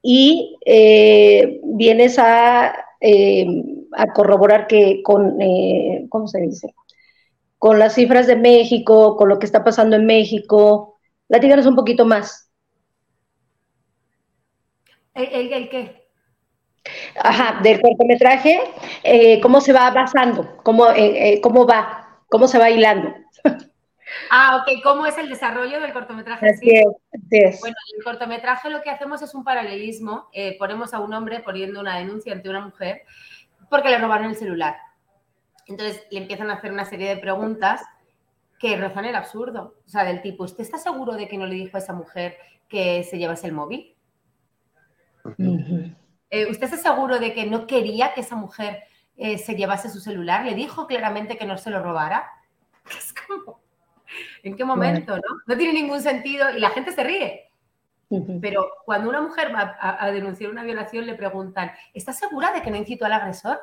Y 0.01 0.57
eh, 0.65 1.61
vienes 1.63 2.17
a, 2.17 2.73
eh, 2.99 3.45
a, 3.93 4.13
corroborar 4.13 4.67
que 4.67 5.01
con, 5.03 5.41
eh, 5.41 6.05
¿cómo 6.09 6.27
se 6.27 6.41
dice? 6.41 6.73
Con 7.57 7.79
las 7.79 7.95
cifras 7.95 8.27
de 8.27 8.35
México, 8.35 9.15
con 9.17 9.29
lo 9.29 9.39
que 9.39 9.45
está 9.45 9.63
pasando 9.63 9.95
en 9.95 10.05
México. 10.05 10.99
Platícanos 11.27 11.65
un 11.65 11.75
poquito 11.75 12.05
más. 12.05 12.49
¿El, 15.13 15.53
el 15.53 15.69
qué? 15.69 16.01
Ajá, 17.15 17.61
del 17.61 17.79
cortometraje, 17.81 18.59
eh, 19.03 19.39
cómo 19.41 19.61
se 19.61 19.73
va 19.73 19.91
basando, 19.91 20.57
cómo, 20.63 20.89
eh, 20.89 21.33
eh, 21.33 21.41
cómo 21.41 21.67
va, 21.67 22.23
cómo 22.29 22.47
se 22.47 22.57
va 22.57 22.69
hilando. 22.69 23.13
Ah, 24.29 24.57
ok, 24.57 24.83
¿cómo 24.83 25.05
es 25.05 25.17
el 25.17 25.29
desarrollo 25.29 25.79
del 25.79 25.93
cortometraje? 25.93 26.49
Así 26.49 26.69
es, 26.69 27.61
Bueno, 27.61 27.75
el 27.97 28.03
cortometraje 28.03 28.69
lo 28.69 28.81
que 28.81 28.89
hacemos 28.89 29.21
es 29.21 29.33
un 29.33 29.45
paralelismo, 29.45 30.29
ponemos 30.59 30.93
a 30.93 30.99
un 30.99 31.13
hombre 31.13 31.39
poniendo 31.39 31.79
una 31.79 31.97
denuncia 31.97 32.33
ante 32.33 32.49
una 32.49 32.59
mujer 32.59 33.03
porque 33.71 33.89
le 33.89 33.97
robaron 33.97 34.29
el 34.29 34.35
celular. 34.35 34.75
Entonces 35.65 36.05
le 36.11 36.19
empiezan 36.19 36.51
a 36.51 36.55
hacer 36.55 36.73
una 36.73 36.83
serie 36.83 37.07
de 37.07 37.21
preguntas 37.21 37.81
que 38.59 38.75
rozan 38.75 39.05
el 39.05 39.15
absurdo. 39.15 39.75
O 39.87 39.89
sea, 39.89 40.03
del 40.03 40.21
tipo, 40.21 40.43
¿usted 40.43 40.61
está 40.61 40.77
seguro 40.77 41.13
de 41.13 41.29
que 41.29 41.37
no 41.37 41.45
le 41.45 41.55
dijo 41.55 41.77
a 41.77 41.79
esa 41.79 41.93
mujer 41.93 42.35
que 42.67 43.03
se 43.03 43.17
llevase 43.17 43.47
el 43.47 43.53
móvil? 43.53 43.95
Eh, 46.29 46.51
¿Usted 46.51 46.65
está 46.65 46.77
seguro 46.77 47.17
de 47.17 47.33
que 47.33 47.45
no 47.45 47.65
quería 47.65 48.13
que 48.13 48.21
esa 48.21 48.35
mujer 48.35 48.83
eh, 49.15 49.37
se 49.37 49.55
llevase 49.55 49.89
su 49.89 50.01
celular? 50.01 50.45
¿Le 50.45 50.53
dijo 50.53 50.85
claramente 50.85 51.37
que 51.37 51.45
no 51.45 51.57
se 51.57 51.71
lo 51.71 51.81
robara? 51.81 52.29
Es 52.89 53.13
como, 53.13 53.61
¿en 54.43 54.57
qué 54.57 54.65
momento, 54.65 55.15
no? 55.15 55.21
No 55.47 55.57
tiene 55.57 55.71
ningún 55.71 56.01
sentido 56.01 56.49
y 56.49 56.59
la 56.59 56.71
gente 56.71 56.91
se 56.91 57.03
ríe. 57.05 57.50
Pero 58.41 58.69
cuando 58.85 59.09
una 59.09 59.21
mujer 59.21 59.53
va 59.55 59.77
a, 59.79 60.11
denunciar 60.11 60.51
una 60.51 60.63
violación, 60.63 61.05
le 61.05 61.15
preguntan, 61.15 61.71
¿está 61.93 62.11
segura 62.11 62.51
de 62.51 62.61
que 62.61 62.69
no 62.69 62.77
incitó 62.77 63.05
al 63.05 63.13
agresor? 63.13 63.59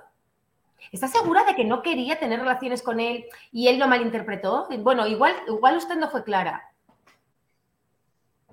¿Está 0.93 1.09
segura 1.09 1.45
de 1.45 1.55
que 1.55 1.65
no 1.65 1.83
quería 1.83 2.19
tener 2.19 2.39
relaciones 2.39 2.83
con 2.83 3.01
él 3.01 3.27
y 3.53 3.69
él 3.69 3.79
lo 3.79 3.89
malinterpretó? 3.89 4.69
Bueno, 4.79 5.07
igual, 5.07 5.35
igual 5.49 5.77
usted 5.77 5.97
no 5.97 6.09
fue 6.09 6.25
clara. 6.25 6.63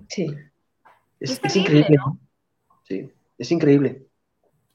Sí. 0.08 0.34
Es, 1.18 1.56
increíble. 1.56 1.96
Sí, 2.82 3.10
es 3.38 3.50
increíble. 3.50 4.06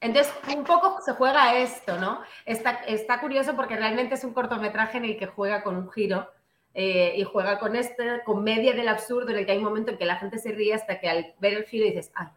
Entonces, 0.00 0.32
un 0.54 0.64
poco 0.64 1.00
se 1.04 1.12
juega 1.12 1.44
a 1.44 1.58
esto, 1.58 1.98
¿no? 1.98 2.20
Está, 2.44 2.72
está 2.88 3.20
curioso 3.20 3.54
porque 3.54 3.76
realmente 3.76 4.16
es 4.16 4.24
un 4.24 4.32
cortometraje 4.32 4.98
en 4.98 5.04
el 5.04 5.16
que 5.16 5.26
juega 5.26 5.62
con 5.62 5.76
un 5.76 5.90
giro 5.92 6.28
eh, 6.74 7.14
y 7.16 7.24
juega 7.24 7.58
con 7.58 7.76
esta 7.76 8.24
comedia 8.24 8.72
del 8.72 8.88
absurdo 8.88 9.30
en 9.30 9.38
el 9.38 9.46
que 9.46 9.52
hay 9.52 9.58
un 9.58 9.64
momento 9.64 9.90
en 9.90 9.98
que 9.98 10.06
la 10.06 10.16
gente 10.16 10.38
se 10.38 10.52
ríe 10.52 10.74
hasta 10.74 11.00
que 11.00 11.08
al 11.08 11.34
ver 11.38 11.54
el 11.54 11.64
giro 11.64 11.84
dices, 11.84 12.10
ay, 12.14 12.28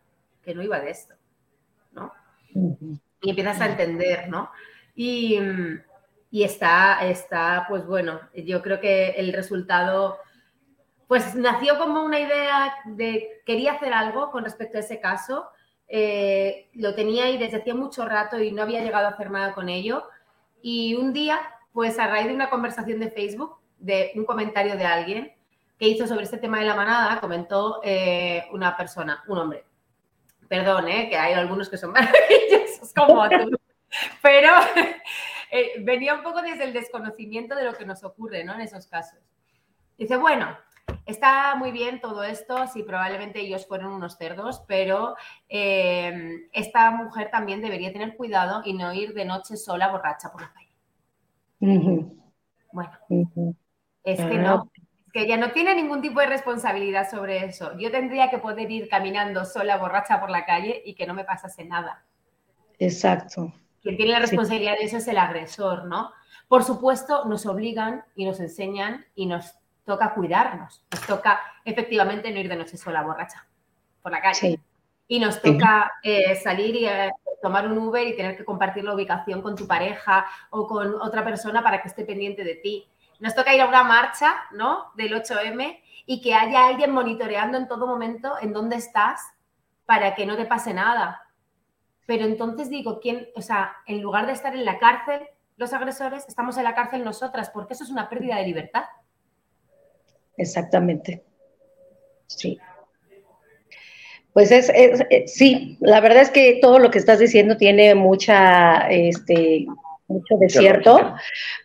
que 0.44 0.54
no 0.54 0.62
iba 0.62 0.80
de 0.80 0.90
esto, 0.90 1.16
¿no? 1.92 2.14
Y 3.22 3.30
empiezas 3.30 3.60
a 3.62 3.68
entender, 3.68 4.30
¿no? 4.30 4.52
Y, 4.94 5.40
y 6.32 6.44
está, 6.44 7.06
está, 7.08 7.66
pues 7.68 7.86
bueno, 7.86 8.20
yo 8.34 8.62
creo 8.62 8.80
que 8.80 9.12
el 9.12 9.34
resultado 9.34 10.20
pues 11.08 11.36
nació 11.36 11.78
como 11.78 12.04
una 12.04 12.20
idea 12.20 12.76
de 12.86 13.42
quería 13.46 13.74
hacer 13.74 13.94
algo 13.94 14.32
con 14.32 14.44
respecto 14.44 14.78
a 14.78 14.82
ese 14.82 15.00
caso. 15.00 15.48
Eh, 15.88 16.70
lo 16.74 16.96
tenía 16.96 17.26
ahí 17.26 17.38
desde 17.38 17.58
hacía 17.58 17.76
mucho 17.76 18.06
rato 18.06 18.40
y 18.40 18.52
no 18.52 18.64
había 18.64 18.84
llegado 18.84 19.08
a 19.08 19.12
hacer 19.12 19.30
nada 19.30 19.54
con 19.54 19.70
ello. 19.70 20.08
Y 20.62 20.96
un 20.96 21.14
día, 21.14 21.40
pues 21.74 22.00
a 22.00 22.08
raíz 22.08 22.28
de 22.28 22.34
una 22.34 22.50
conversación 22.50 23.00
de 23.00 23.12
Facebook, 23.12 23.58
de 23.86 24.12
un 24.16 24.26
comentario 24.26 24.76
de 24.76 24.86
alguien 24.86 25.34
que 25.78 25.88
hizo 25.88 26.08
sobre 26.08 26.24
este 26.24 26.38
tema 26.38 26.60
de 26.60 26.66
la 26.66 26.76
manada, 26.76 27.20
comentó 27.20 27.82
eh, 27.84 28.46
una 28.52 28.76
persona, 28.76 29.24
un 29.28 29.38
hombre. 29.38 29.66
Perdón, 30.48 30.88
eh, 30.88 31.10
que 31.10 31.18
hay 31.18 31.34
algunos 31.34 31.70
que 31.70 31.78
son 31.78 31.92
maravillosos 31.94 32.94
como 32.96 33.28
tú. 33.30 33.58
Pero 34.22 34.52
venía 35.80 36.16
un 36.16 36.24
poco 36.24 36.42
desde 36.42 36.64
el 36.64 36.74
desconocimiento 36.74 37.56
de 37.56 37.66
lo 37.66 37.74
que 37.74 37.86
nos 37.86 38.04
ocurre 38.04 38.44
¿no? 38.44 38.54
en 38.54 38.62
esos 38.62 38.88
casos. 38.88 39.20
Dice, 39.98 40.18
bueno, 40.18 40.58
Está 41.06 41.56
muy 41.56 41.72
bien 41.72 42.02
todo 42.02 42.24
esto, 42.24 42.66
sí, 42.68 42.82
probablemente 42.82 43.40
ellos 43.40 43.68
fueron 43.68 43.94
unos 43.94 44.18
cerdos, 44.18 44.64
pero 44.68 45.16
eh, 45.50 46.48
esta 46.52 46.90
mujer 46.92 47.30
también 47.32 47.62
debería 47.62 47.94
tener 47.94 48.16
cuidado 48.16 48.62
y 48.66 48.74
no 48.74 48.92
ir 48.94 49.14
de 49.14 49.26
noche 49.26 49.56
sola 49.56 49.92
borracha 49.92 50.32
por 50.32 50.42
la 50.42 50.54
calle. 50.54 50.72
Bueno, 52.72 52.92
es 54.06 54.18
que 54.20 54.38
no, 54.38 54.72
es 54.74 55.12
que 55.12 55.22
ella 55.22 55.38
no 55.38 55.52
tiene 55.52 55.76
ningún 55.76 56.02
tipo 56.02 56.20
de 56.20 56.28
responsabilidad 56.28 57.10
sobre 57.10 57.46
eso. 57.46 57.78
Yo 57.78 57.92
tendría 57.92 58.30
que 58.30 58.38
poder 58.38 58.70
ir 58.72 58.88
caminando 58.88 59.46
sola 59.46 59.78
borracha 59.78 60.20
por 60.20 60.30
la 60.30 60.46
calle 60.46 60.82
y 60.86 60.94
que 60.94 61.08
no 61.08 61.14
me 61.14 61.24
pasase 61.24 61.66
nada. 61.66 62.04
Exacto. 62.80 63.54
Quien 63.82 63.98
tiene 63.98 64.14
la 64.14 64.20
responsabilidad 64.20 64.78
de 64.78 64.86
eso 64.86 64.98
es 64.98 65.08
el 65.08 65.18
agresor, 65.18 65.86
¿no? 65.86 66.12
Por 66.48 66.64
supuesto, 66.64 67.26
nos 67.26 67.46
obligan 67.46 68.04
y 68.16 68.26
nos 68.26 68.40
enseñan 68.40 69.06
y 69.16 69.26
nos 69.26 69.56
toca 69.86 70.14
cuidarnos, 70.14 70.84
nos 70.92 71.02
toca 71.06 71.40
efectivamente 71.64 72.32
no 72.32 72.40
ir 72.40 72.50
de 72.50 72.56
noche 72.56 72.78
sola 72.78 73.04
borracha 73.04 73.46
por 74.02 74.12
la 74.12 74.22
calle. 74.22 74.60
Y 75.08 75.20
nos 75.20 75.40
toca 75.40 75.92
eh, 76.02 76.36
salir 76.36 76.76
y 76.76 76.86
eh, 76.88 77.12
tomar 77.42 77.68
un 77.68 77.78
Uber 77.78 78.08
y 78.08 78.16
tener 78.16 78.36
que 78.36 78.44
compartir 78.44 78.84
la 78.84 78.96
ubicación 78.96 79.44
con 79.44 79.56
tu 79.56 79.68
pareja 79.68 80.26
o 80.50 80.66
con 80.66 80.96
otra 80.96 81.24
persona 81.24 81.64
para 81.64 81.80
que 81.82 81.88
esté 81.88 82.04
pendiente 82.04 82.44
de 82.44 82.56
ti. 82.56 82.88
Nos 83.20 83.36
toca 83.36 83.54
ir 83.54 83.62
a 83.62 83.68
una 83.68 83.84
marcha, 83.84 84.34
¿no? 84.52 84.92
Del 84.96 85.14
8M 85.14 85.80
y 86.06 86.22
que 86.22 86.34
haya 86.34 86.68
alguien 86.68 86.92
monitoreando 86.92 87.58
en 87.58 87.68
todo 87.68 87.88
momento 87.88 88.36
en 88.42 88.54
dónde 88.54 88.76
estás 88.76 89.22
para 89.86 90.16
que 90.16 90.26
no 90.26 90.38
te 90.38 90.46
pase 90.46 90.74
nada. 90.74 91.22
Pero 92.06 92.26
entonces 92.26 92.70
digo, 92.70 93.00
¿quién, 93.00 93.28
o 93.36 93.42
sea, 93.42 93.78
en 93.88 94.02
lugar 94.02 94.28
de 94.28 94.34
estar 94.34 94.56
en 94.56 94.66
la 94.66 94.78
cárcel, 94.78 95.28
los 95.58 95.74
agresores, 95.74 96.26
estamos 96.28 96.58
en 96.58 96.66
la 96.66 96.76
cárcel 96.76 97.04
nosotras, 97.04 97.50
porque 97.50 97.74
eso 97.74 97.84
es 97.84 97.90
una 97.90 98.10
pérdida 98.10 98.38
de 98.38 98.46
libertad. 98.46 98.84
Exactamente. 100.38 101.24
Sí. 102.28 102.60
Pues 104.34 104.52
es, 104.52 104.70
eh, 104.70 105.24
sí, 105.28 105.78
la 105.80 106.02
verdad 106.02 106.24
es 106.24 106.30
que 106.30 106.60
todo 106.62 106.78
lo 106.78 106.92
que 106.92 106.98
estás 106.98 107.20
diciendo 107.20 107.56
tiene 107.56 107.96
mucha, 107.96 108.90
este, 108.90 109.66
mucho 110.08 110.36
desierto, 110.40 111.16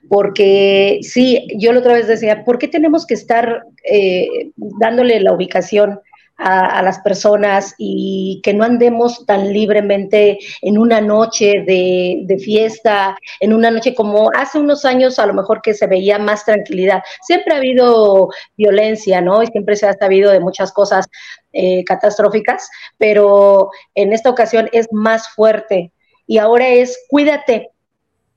porque 0.09 1.01
sí, 1.03 1.47
yo 1.57 1.73
la 1.73 1.81
otra 1.81 1.95
vez 1.95 2.07
decía, 2.07 2.45
¿por 2.45 2.59
qué 2.59 2.69
tenemos 2.69 3.07
que 3.07 3.15
estar 3.15 3.65
eh, 3.85 4.51
dándole 4.57 5.21
la 5.21 5.33
ubicación 5.33 6.01
a, 6.41 6.83
las 6.83 7.01
personas 7.01 7.75
y 7.77 8.41
que 8.43 8.55
no 8.55 8.65
andemos 8.65 9.27
tan 9.27 9.53
libremente 9.53 10.39
en 10.63 10.79
una 10.79 11.01
noche 11.01 11.63
de, 11.67 12.23
de, 12.25 12.39
fiesta, 12.39 13.17
en 13.41 13.53
una 13.53 13.71
noche 13.71 13.95
como 13.95 14.31
hace 14.35 14.59
unos 14.59 14.85
años 14.85 15.19
a 15.19 15.27
lo 15.27 15.35
mejor 15.35 15.61
que 15.63 15.75
se 15.75 15.87
veía 15.87 16.19
más 16.19 16.45
tranquilidad. 16.45 17.03
Siempre 17.23 17.55
ha 17.55 17.59
habido 17.59 18.31
violencia, 18.57 19.21
¿no? 19.21 19.43
Y 19.43 19.49
siempre 19.49 19.77
se 19.77 19.87
ha 19.87 19.93
sabido 19.93 20.31
de 20.31 20.41
muchas 20.41 20.73
cosas 20.73 21.07
eh, 21.53 21.85
catastróficas, 21.85 22.71
pero 22.97 23.71
en 23.95 24.13
esta 24.13 24.31
ocasión 24.31 24.69
es 24.73 24.89
más 24.93 25.29
fuerte. 25.29 25.93
Y 26.27 26.39
ahora 26.39 26.69
es 26.69 26.99
cuídate, 27.11 27.71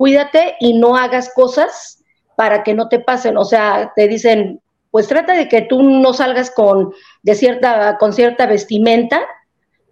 cuídate 0.03 0.57
y 0.59 0.77
no 0.77 0.97
hagas 0.97 1.33
cosas 1.33 2.03
para 2.35 2.61
que 2.61 2.73
no 2.73 2.89
te 2.89 2.99
pasen. 2.99 3.37
O 3.37 3.45
sea, 3.45 3.93
te 3.95 4.09
dicen, 4.09 4.61
pues 4.91 5.07
trata 5.07 5.33
de 5.33 5.47
que 5.47 5.61
tú 5.61 5.81
no 5.81 6.11
salgas 6.11 6.51
con, 6.51 6.91
de 7.21 7.35
cierta, 7.35 7.97
con 7.97 8.11
cierta 8.11 8.45
vestimenta 8.45 9.25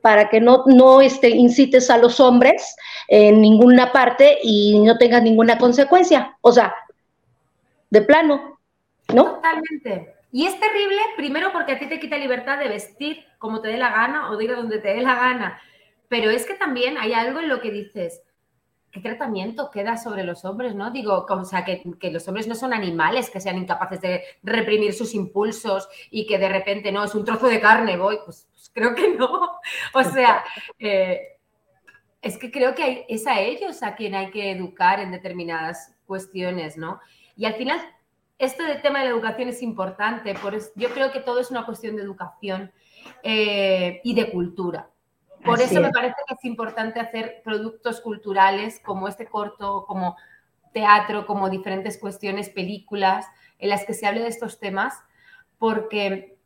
para 0.02 0.28
que 0.28 0.42
no, 0.42 0.66
no 0.66 1.00
este, 1.00 1.30
incites 1.30 1.90
a 1.90 1.98
los 1.98 2.20
hombres 2.20 2.76
en 3.08 3.40
ninguna 3.40 3.94
parte 3.94 4.38
y 4.44 4.80
no 4.80 4.98
tengas 4.98 5.24
ninguna 5.24 5.58
consecuencia. 5.58 6.38
O 6.42 6.52
sea, 6.52 6.76
de 7.90 8.02
plano, 8.02 8.60
¿no? 9.14 9.36
Totalmente. 9.36 10.14
Y 10.34 10.46
es 10.46 10.60
terrible, 10.60 11.00
primero 11.16 11.54
porque 11.54 11.72
a 11.72 11.80
ti 11.80 11.88
te 11.88 12.02
quita 12.02 12.18
libertad 12.18 12.60
de 12.60 12.68
vestir 12.68 13.24
como 13.38 13.62
te 13.62 13.70
dé 13.70 13.78
la 13.78 13.92
gana 13.92 14.30
o 14.30 14.36
de 14.36 14.44
ir 14.44 14.52
a 14.52 14.58
donde 14.58 14.80
te 14.80 14.90
dé 14.90 15.00
la 15.00 15.16
gana. 15.16 15.62
Pero 16.10 16.30
es 16.32 16.46
que 16.46 16.56
también 16.56 16.98
hay 16.98 17.14
algo 17.14 17.40
en 17.40 17.48
lo 17.48 17.62
que 17.62 17.72
dices, 17.72 18.22
¿qué 18.92 19.00
tratamiento 19.00 19.72
queda 19.72 19.98
sobre 19.98 20.24
los 20.24 20.44
hombres, 20.46 20.76
no? 20.76 20.92
Digo, 20.92 21.26
o 21.28 21.46
sea, 21.46 21.64
que, 21.64 21.82
los 22.12 22.28
hombres 22.28 22.48
no 22.48 22.56
son 22.56 22.74
animales 22.74 23.30
que 23.30 23.40
sean 23.40 23.58
incapaces 23.58 24.02
de 24.02 24.24
reprimir 24.44 24.94
sus 24.94 25.16
impulsos 25.16 25.88
y 26.10 26.26
que 26.26 26.38
de 26.38 26.50
repente, 26.50 26.92
no, 26.92 27.04
es 27.04 27.16
un 27.16 27.26
trozo 27.26 27.48
de 27.48 27.62
carne, 27.62 27.98
voy, 27.98 28.20
pues, 28.26 28.48
pues 28.52 28.70
creo 28.74 28.94
que 28.94 29.16
no. 29.16 29.52
O 29.94 30.04
sea, 30.04 30.44
eh, 30.80 31.38
es 32.22 32.38
que 32.38 32.52
creo 32.52 32.76
que 32.76 33.06
es 33.10 33.26
a 33.28 33.40
ellos 33.40 33.82
a 33.84 33.96
quien 33.96 34.16
hay 34.16 34.30
que 34.30 34.52
educar 34.52 35.00
en 35.00 35.12
determinadas 35.12 35.96
cuestiones, 36.06 36.78
¿no? 36.78 37.00
Y 37.36 37.46
al 37.46 37.56
final, 37.56 37.80
esto 38.38 38.64
del 38.64 38.82
tema 38.82 39.00
de 39.00 39.06
la 39.06 39.12
educación 39.12 39.50
es 39.50 39.62
importante, 39.62 40.34
por 40.36 40.56
yo 40.76 40.90
creo 40.90 41.12
que 41.12 41.22
todo 41.22 41.40
es 41.40 41.50
una 41.50 41.66
cuestión 41.66 41.96
de 41.96 42.04
educación 42.04 42.72
eh, 43.24 44.02
y 44.04 44.14
de 44.14 44.32
cultura. 44.32 44.91
Por 45.44 45.62
eso 45.62 45.82
me 45.82 45.92
parece 45.92 46.16
que 46.28 46.34
es 46.34 46.46
importante 46.46 47.00
hacer 47.00 47.42
productos 47.44 48.02
culturales 48.02 48.80
como 48.80 49.08
este 49.08 49.26
corto, 49.26 49.86
como 49.88 50.16
teatro, 50.74 51.26
como 51.26 51.50
diferentes 51.50 51.98
cuestiones, 51.98 52.50
películas, 52.50 53.26
en 53.60 53.70
las 53.70 53.86
que 53.86 53.94
se 53.94 54.08
hable 54.08 54.22
de 54.22 54.28
estos 54.28 54.60
temas, 54.60 54.94
porque 55.58 56.38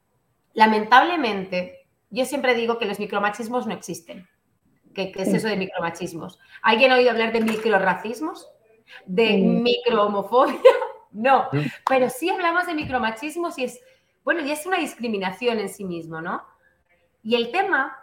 lamentablemente 0.53 1.87
yo 2.09 2.25
siempre 2.25 2.55
digo 2.55 2.77
que 2.77 2.85
los 2.85 2.99
micromachismos 2.99 3.67
no 3.67 3.73
existen. 3.73 4.27
¿Qué, 4.93 5.11
es 5.15 5.33
eso 5.33 5.47
de 5.47 5.57
micromachismos? 5.57 6.39
¿Alguien 6.61 6.91
ha 6.91 6.95
oído 6.95 7.11
hablar 7.11 7.33
de 7.33 7.41
microracismos? 7.41 8.49
¿De 9.05 9.37
microhomofobia? 9.37 10.59
No, 11.11 11.47
pero 11.87 12.09
sí 12.09 12.29
hablamos 12.29 12.67
de 12.67 12.73
micromachismos 12.73 13.57
y 13.57 13.63
es, 13.63 13.79
bueno, 14.25 14.41
y 14.41 14.51
es 14.51 14.65
una 14.65 14.79
discriminación 14.79 15.59
en 15.59 15.69
sí 15.69 15.85
mismo, 15.85 16.19
¿no? 16.19 16.43
Y 17.23 17.35
el 17.35 17.53
tema 17.53 17.97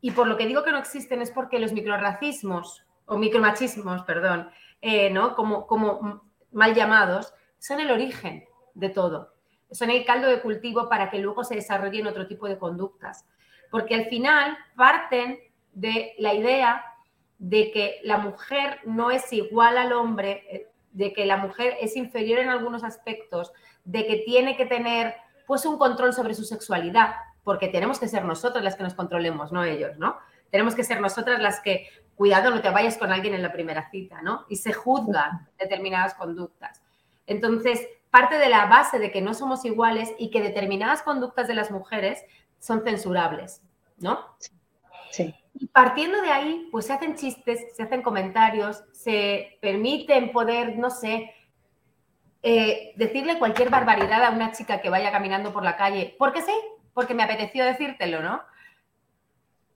y 0.00 0.12
por 0.12 0.26
lo 0.26 0.36
que 0.36 0.46
digo 0.46 0.64
que 0.64 0.72
no 0.72 0.78
existen 0.78 1.20
es 1.22 1.30
porque 1.30 1.58
los 1.58 1.72
microracismos, 1.72 2.84
o 3.06 3.18
micromachismos, 3.18 4.02
perdón, 4.02 4.50
eh, 4.80 5.10
¿no? 5.10 5.34
como, 5.34 5.66
como 5.66 6.22
mal 6.52 6.74
llamados, 6.74 7.34
son 7.58 7.80
el 7.80 7.90
origen 7.90 8.44
de 8.74 8.88
todo. 8.88 9.34
Son 9.70 9.90
el 9.90 10.04
caldo 10.04 10.28
de 10.28 10.40
cultivo 10.40 10.88
para 10.88 11.10
que 11.10 11.18
luego 11.18 11.44
se 11.44 11.54
desarrollen 11.54 12.06
otro 12.06 12.26
tipo 12.26 12.48
de 12.48 12.58
conductas. 12.58 13.26
Porque 13.70 13.94
al 13.94 14.06
final 14.06 14.56
parten 14.76 15.38
de 15.72 16.14
la 16.18 16.34
idea 16.34 16.84
de 17.38 17.70
que 17.70 18.00
la 18.02 18.18
mujer 18.18 18.80
no 18.84 19.10
es 19.10 19.32
igual 19.32 19.78
al 19.78 19.92
hombre, 19.92 20.44
eh, 20.50 20.68
de 20.92 21.12
que 21.12 21.24
la 21.24 21.36
mujer 21.36 21.76
es 21.80 21.96
inferior 21.96 22.38
en 22.40 22.48
algunos 22.48 22.84
aspectos, 22.84 23.52
de 23.84 24.06
que 24.06 24.16
tiene 24.26 24.56
que 24.56 24.66
tener 24.66 25.14
pues 25.46 25.64
un 25.66 25.78
control 25.78 26.12
sobre 26.12 26.34
su 26.34 26.44
sexualidad, 26.44 27.14
porque 27.44 27.68
tenemos 27.68 27.98
que 27.98 28.08
ser 28.08 28.24
nosotras 28.24 28.62
las 28.62 28.76
que 28.76 28.82
nos 28.82 28.94
controlemos, 28.94 29.52
no 29.52 29.64
ellos, 29.64 29.96
¿no? 29.98 30.16
Tenemos 30.50 30.74
que 30.74 30.84
ser 30.84 31.00
nosotras 31.00 31.40
las 31.40 31.60
que, 31.60 31.88
cuidado, 32.16 32.50
no 32.50 32.60
te 32.60 32.70
vayas 32.70 32.98
con 32.98 33.12
alguien 33.12 33.34
en 33.34 33.42
la 33.42 33.52
primera 33.52 33.90
cita, 33.90 34.20
¿no? 34.22 34.46
Y 34.48 34.56
se 34.56 34.72
juzgan 34.72 35.48
determinadas 35.58 36.14
conductas. 36.14 36.82
Entonces, 37.26 37.86
parte 38.10 38.36
de 38.38 38.48
la 38.48 38.66
base 38.66 38.98
de 38.98 39.10
que 39.10 39.22
no 39.22 39.34
somos 39.34 39.64
iguales 39.64 40.12
y 40.18 40.30
que 40.30 40.42
determinadas 40.42 41.02
conductas 41.02 41.46
de 41.48 41.54
las 41.54 41.70
mujeres 41.70 42.24
son 42.58 42.82
censurables, 42.82 43.62
¿no? 43.98 44.36
Sí. 45.10 45.34
Y 45.54 45.66
partiendo 45.68 46.20
de 46.20 46.30
ahí, 46.30 46.68
pues 46.70 46.86
se 46.86 46.92
hacen 46.92 47.16
chistes, 47.16 47.74
se 47.74 47.82
hacen 47.82 48.02
comentarios, 48.02 48.84
se 48.92 49.58
permiten 49.60 50.32
poder, 50.32 50.76
no 50.78 50.90
sé, 50.90 51.34
eh, 52.42 52.92
decirle 52.96 53.38
cualquier 53.38 53.68
barbaridad 53.68 54.24
a 54.24 54.30
una 54.30 54.52
chica 54.52 54.80
que 54.80 54.88
vaya 54.88 55.12
caminando 55.12 55.52
por 55.52 55.62
la 55.62 55.76
calle, 55.76 56.14
porque 56.18 56.40
sí, 56.40 56.52
porque 56.92 57.14
me 57.14 57.22
apeteció 57.22 57.64
decírtelo, 57.64 58.22
¿no? 58.22 58.42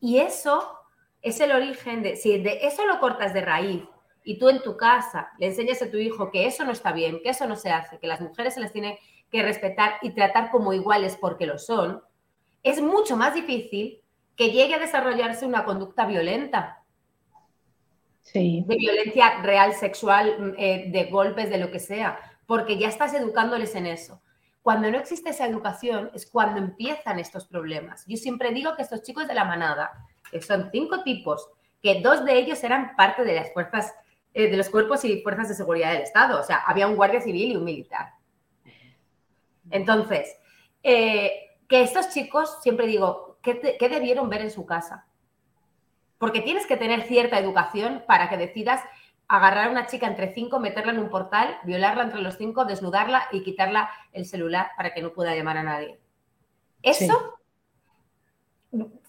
Y 0.00 0.18
eso 0.18 0.79
es 1.22 1.40
el 1.40 1.53
origen 1.53 2.03
de, 2.03 2.16
si 2.16 2.38
de 2.38 2.66
eso 2.66 2.87
lo 2.87 3.00
cortas 3.00 3.33
de 3.33 3.40
raíz 3.40 3.83
y 4.22 4.38
tú 4.38 4.48
en 4.48 4.62
tu 4.62 4.77
casa 4.77 5.33
le 5.38 5.46
enseñas 5.46 5.81
a 5.83 5.90
tu 5.90 5.96
hijo 5.96 6.31
que 6.31 6.46
eso 6.46 6.64
no 6.64 6.72
está 6.72 6.92
bien, 6.92 7.20
que 7.22 7.31
eso 7.31 7.46
no 7.46 7.57
se 7.57 7.70
hace, 7.70 7.98
que 7.98 8.07
las 8.07 8.20
mujeres 8.20 8.55
se 8.55 8.61
las 8.61 8.72
tiene 8.72 8.98
que 9.31 9.42
respetar 9.42 9.94
y 10.03 10.11
tratar 10.11 10.50
como 10.50 10.72
iguales 10.72 11.16
porque 11.20 11.46
lo 11.46 11.59
son, 11.59 12.03
es 12.62 12.81
mucho 12.81 13.16
más 13.16 13.35
difícil 13.35 14.00
que 14.37 14.50
llegue 14.50 14.74
a 14.74 14.79
desarrollarse 14.79 15.46
una 15.46 15.64
conducta 15.64 16.07
violenta. 16.07 16.83
Sí. 18.22 18.64
De 18.66 18.77
violencia 18.77 19.42
real, 19.42 19.74
sexual, 19.74 20.55
eh, 20.59 20.87
de 20.88 21.05
golpes, 21.05 21.50
de 21.50 21.59
lo 21.59 21.70
que 21.70 21.79
sea, 21.79 22.18
porque 22.46 22.79
ya 22.79 22.88
estás 22.88 23.14
educándoles 23.14 23.74
en 23.74 23.87
eso. 23.87 24.20
Cuando 24.64 24.90
no 24.90 24.96
existe 24.96 25.29
esa 25.29 25.46
educación 25.46 26.11
es 26.14 26.24
cuando 26.24 26.59
empiezan 26.59 27.18
estos 27.18 27.46
problemas. 27.46 28.03
Yo 28.07 28.16
siempre 28.16 28.50
digo 28.50 28.74
que 28.74 28.81
estos 28.81 29.03
chicos 29.03 29.29
de 29.29 29.35
la 29.35 29.44
manada, 29.44 29.92
que 30.31 30.40
son 30.40 30.70
cinco 30.72 31.03
tipos, 31.03 31.50
que 31.83 32.00
dos 32.00 32.24
de 32.24 32.38
ellos 32.38 32.64
eran 32.64 32.96
parte 32.96 33.24
de 33.24 33.35
las 33.35 33.53
fuerzas, 33.53 33.94
eh, 34.33 34.48
de 34.50 34.57
los 34.57 34.70
cuerpos 34.70 35.05
y 35.05 35.20
fuerzas 35.20 35.50
de 35.50 35.55
seguridad 35.55 35.92
del 35.92 36.00
Estado. 36.00 36.40
O 36.40 36.42
sea, 36.42 36.62
había 36.66 36.87
un 36.87 36.96
guardia 36.96 37.20
civil 37.20 37.53
y 37.53 37.57
un 37.57 37.64
militar. 37.64 38.14
Entonces, 39.70 40.35
eh, 40.83 41.59
que 41.68 41.83
estos 41.83 42.09
chicos, 42.09 42.62
siempre 42.62 42.87
digo, 42.87 43.37
¿qué, 43.42 43.77
¿qué 43.79 43.88
debieron 43.90 44.31
ver 44.31 44.40
en 44.40 44.50
su 44.50 44.64
casa? 44.64 45.07
Porque 46.16 46.40
tienes 46.40 46.64
que 46.64 46.79
tener 46.79 47.03
cierta 47.03 47.38
educación 47.38 48.03
para 48.07 48.31
que 48.31 48.38
decidas 48.38 48.81
agarrar 49.29 49.69
a 49.69 49.71
una 49.71 49.87
chica 49.87 50.07
entre 50.07 50.35
cinco, 50.35 50.61
meterla 50.61 50.93
en 50.93 50.99
un 50.99 51.11
portal, 51.11 51.59
violarla 51.65 52.05
entre 52.05 52.21
los 52.21 52.37
cinco, 52.37 52.65
desnudarla 52.65 53.29
y 53.33 53.43
quitarla 53.43 53.91
el 54.13 54.27
celular 54.27 54.71
para 54.77 54.93
que 54.93 55.03
no 55.03 55.13
pueda 55.13 55.35
llamar 55.35 55.57
a 55.57 55.63
nadie. 55.63 55.99
Eso, 56.83 57.39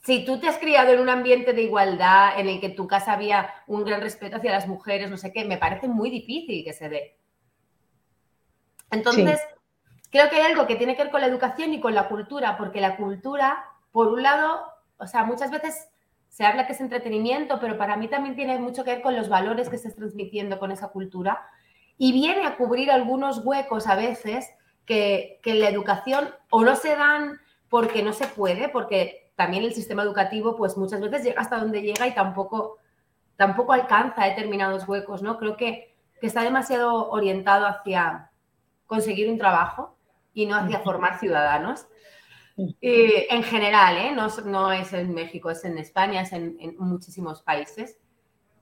si 0.03 0.23
tú 0.23 0.39
te 0.39 0.47
has 0.47 0.57
criado 0.57 0.93
en 0.93 0.99
un 0.99 1.09
ambiente 1.09 1.53
de 1.53 1.63
igualdad, 1.63 2.39
en 2.39 2.47
el 2.47 2.59
que 2.59 2.67
en 2.67 2.75
tu 2.75 2.87
casa 2.87 3.13
había 3.13 3.53
un 3.67 3.83
gran 3.83 4.01
respeto 4.01 4.37
hacia 4.37 4.51
las 4.51 4.67
mujeres, 4.67 5.09
no 5.09 5.17
sé 5.17 5.33
qué, 5.33 5.43
me 5.43 5.57
parece 5.57 5.87
muy 5.87 6.09
difícil 6.09 6.63
que 6.63 6.73
se 6.73 6.89
dé. 6.89 7.17
Entonces, 8.91 9.41
creo 10.09 10.29
que 10.29 10.37
hay 10.37 10.51
algo 10.51 10.67
que 10.67 10.75
tiene 10.75 10.95
que 10.95 11.03
ver 11.03 11.11
con 11.11 11.21
la 11.21 11.27
educación 11.27 11.73
y 11.73 11.81
con 11.81 11.93
la 11.93 12.07
cultura, 12.07 12.57
porque 12.57 12.79
la 12.79 12.95
cultura, 12.95 13.65
por 13.91 14.07
un 14.07 14.23
lado, 14.23 14.61
o 14.97 15.07
sea, 15.07 15.23
muchas 15.23 15.51
veces 15.51 15.89
se 16.35 16.43
habla 16.43 16.67
que 16.67 16.73
es 16.73 16.81
entretenimiento, 16.81 17.61
pero 17.61 17.77
para 17.77 17.95
mí 17.95 18.09
también 18.09 18.35
tiene 18.35 18.59
mucho 18.59 18.83
que 18.83 18.91
ver 18.91 19.01
con 19.01 19.15
los 19.15 19.29
valores 19.29 19.69
que 19.69 19.77
estás 19.77 19.95
transmitiendo 19.95 20.59
con 20.59 20.69
esa 20.69 20.89
cultura 20.89 21.47
y 21.97 22.11
viene 22.11 22.45
a 22.45 22.57
cubrir 22.57 22.91
algunos 22.91 23.39
huecos 23.45 23.87
a 23.87 23.95
veces 23.95 24.49
que, 24.85 25.39
que 25.41 25.51
en 25.51 25.61
la 25.61 25.69
educación 25.69 26.27
o 26.49 26.65
no 26.65 26.75
se 26.75 26.97
dan 26.97 27.39
porque 27.69 28.03
no 28.03 28.11
se 28.11 28.27
puede, 28.27 28.67
porque 28.67 29.31
también 29.37 29.63
el 29.63 29.73
sistema 29.73 30.03
educativo 30.03 30.57
pues 30.57 30.75
muchas 30.75 30.99
veces 30.99 31.23
llega 31.23 31.41
hasta 31.41 31.57
donde 31.57 31.81
llega 31.81 32.05
y 32.05 32.13
tampoco, 32.13 32.79
tampoco 33.37 33.71
alcanza 33.71 34.25
determinados 34.25 34.85
huecos, 34.89 35.21
¿no? 35.21 35.37
Creo 35.37 35.55
que, 35.55 35.95
que 36.19 36.27
está 36.27 36.41
demasiado 36.41 37.11
orientado 37.11 37.65
hacia 37.65 38.29
conseguir 38.87 39.29
un 39.29 39.37
trabajo 39.37 39.95
y 40.33 40.47
no 40.47 40.57
hacia 40.57 40.79
formar 40.79 41.17
ciudadanos. 41.17 41.87
Eh, 42.57 43.27
en 43.29 43.43
general, 43.43 43.97
¿eh? 43.97 44.11
no, 44.13 44.71
es 44.71 44.93
en 44.93 45.13
México, 45.13 45.49
es 45.49 45.65
en 45.65 45.77
España, 45.77 46.21
es 46.21 46.31
en, 46.31 46.75
muchísimos 46.77 47.41
países. 47.41 47.97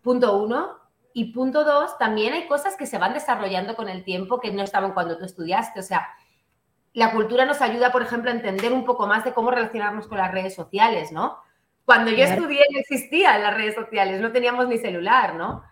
Punto 0.01 0.37
uno. 0.37 0.81
Y 1.15 1.31
punto 1.31 1.63
dos, 1.63 1.95
también 1.99 2.33
hay 2.33 2.47
cosas 2.47 2.75
que 2.75 2.87
se 2.87 2.97
van 2.97 3.13
desarrollando 3.13 3.75
con 3.75 3.87
el 3.87 4.03
tiempo 4.03 4.39
que 4.39 4.51
no 4.51 4.63
estaban 4.63 4.93
cuando 4.93 5.15
tú 5.17 5.25
estudiaste. 5.25 5.79
O 5.79 5.83
sea, 5.83 6.07
la 6.93 7.11
cultura 7.11 7.45
nos 7.45 7.61
ayuda, 7.61 7.91
por 7.91 8.01
ejemplo, 8.01 8.31
a 8.31 8.33
entender 8.33 8.73
un 8.73 8.83
poco 8.83 9.05
más 9.05 9.23
de 9.23 9.31
cómo 9.31 9.51
relacionarnos 9.51 10.07
con 10.07 10.17
las 10.17 10.31
redes 10.31 10.55
sociales, 10.55 11.11
¿no? 11.11 11.37
Cuando 11.85 12.09
yo 12.09 12.23
estudié 12.23 12.63
no 12.71 12.79
existían 12.79 13.43
las 13.43 13.53
redes 13.53 13.75
sociales, 13.75 14.21
no 14.21 14.31
teníamos 14.31 14.67
ni 14.67 14.79
celular, 14.79 15.35
¿no? 15.35 15.63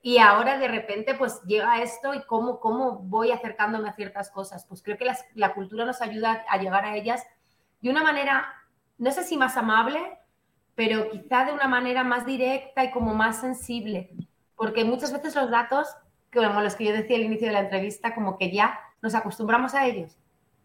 Y 0.00 0.18
ahora 0.18 0.56
de 0.56 0.68
repente 0.68 1.14
pues 1.14 1.42
llega 1.42 1.82
esto 1.82 2.14
y 2.14 2.22
cómo, 2.24 2.58
cómo 2.58 3.00
voy 3.00 3.30
acercándome 3.30 3.90
a 3.90 3.94
ciertas 3.94 4.30
cosas. 4.30 4.64
Pues 4.66 4.82
creo 4.82 4.96
que 4.96 5.10
la 5.34 5.52
cultura 5.52 5.84
nos 5.84 6.00
ayuda 6.00 6.46
a 6.48 6.56
llegar 6.56 6.86
a 6.86 6.96
ellas 6.96 7.26
de 7.80 7.90
una 7.90 8.02
manera, 8.02 8.46
no 8.98 9.10
sé 9.10 9.24
si 9.24 9.36
más 9.36 9.56
amable, 9.56 10.00
pero 10.74 11.10
quizá 11.10 11.44
de 11.44 11.52
una 11.52 11.68
manera 11.68 12.04
más 12.04 12.24
directa 12.24 12.84
y 12.84 12.90
como 12.90 13.14
más 13.14 13.40
sensible, 13.40 14.10
porque 14.56 14.84
muchas 14.84 15.12
veces 15.12 15.34
los 15.34 15.50
datos, 15.50 15.88
como 16.32 16.60
los 16.60 16.76
que 16.76 16.84
yo 16.84 16.92
decía 16.92 17.16
al 17.16 17.22
inicio 17.22 17.48
de 17.48 17.54
la 17.54 17.60
entrevista, 17.60 18.14
como 18.14 18.38
que 18.38 18.52
ya 18.52 18.78
nos 19.02 19.14
acostumbramos 19.14 19.74
a 19.74 19.86
ellos, 19.86 20.16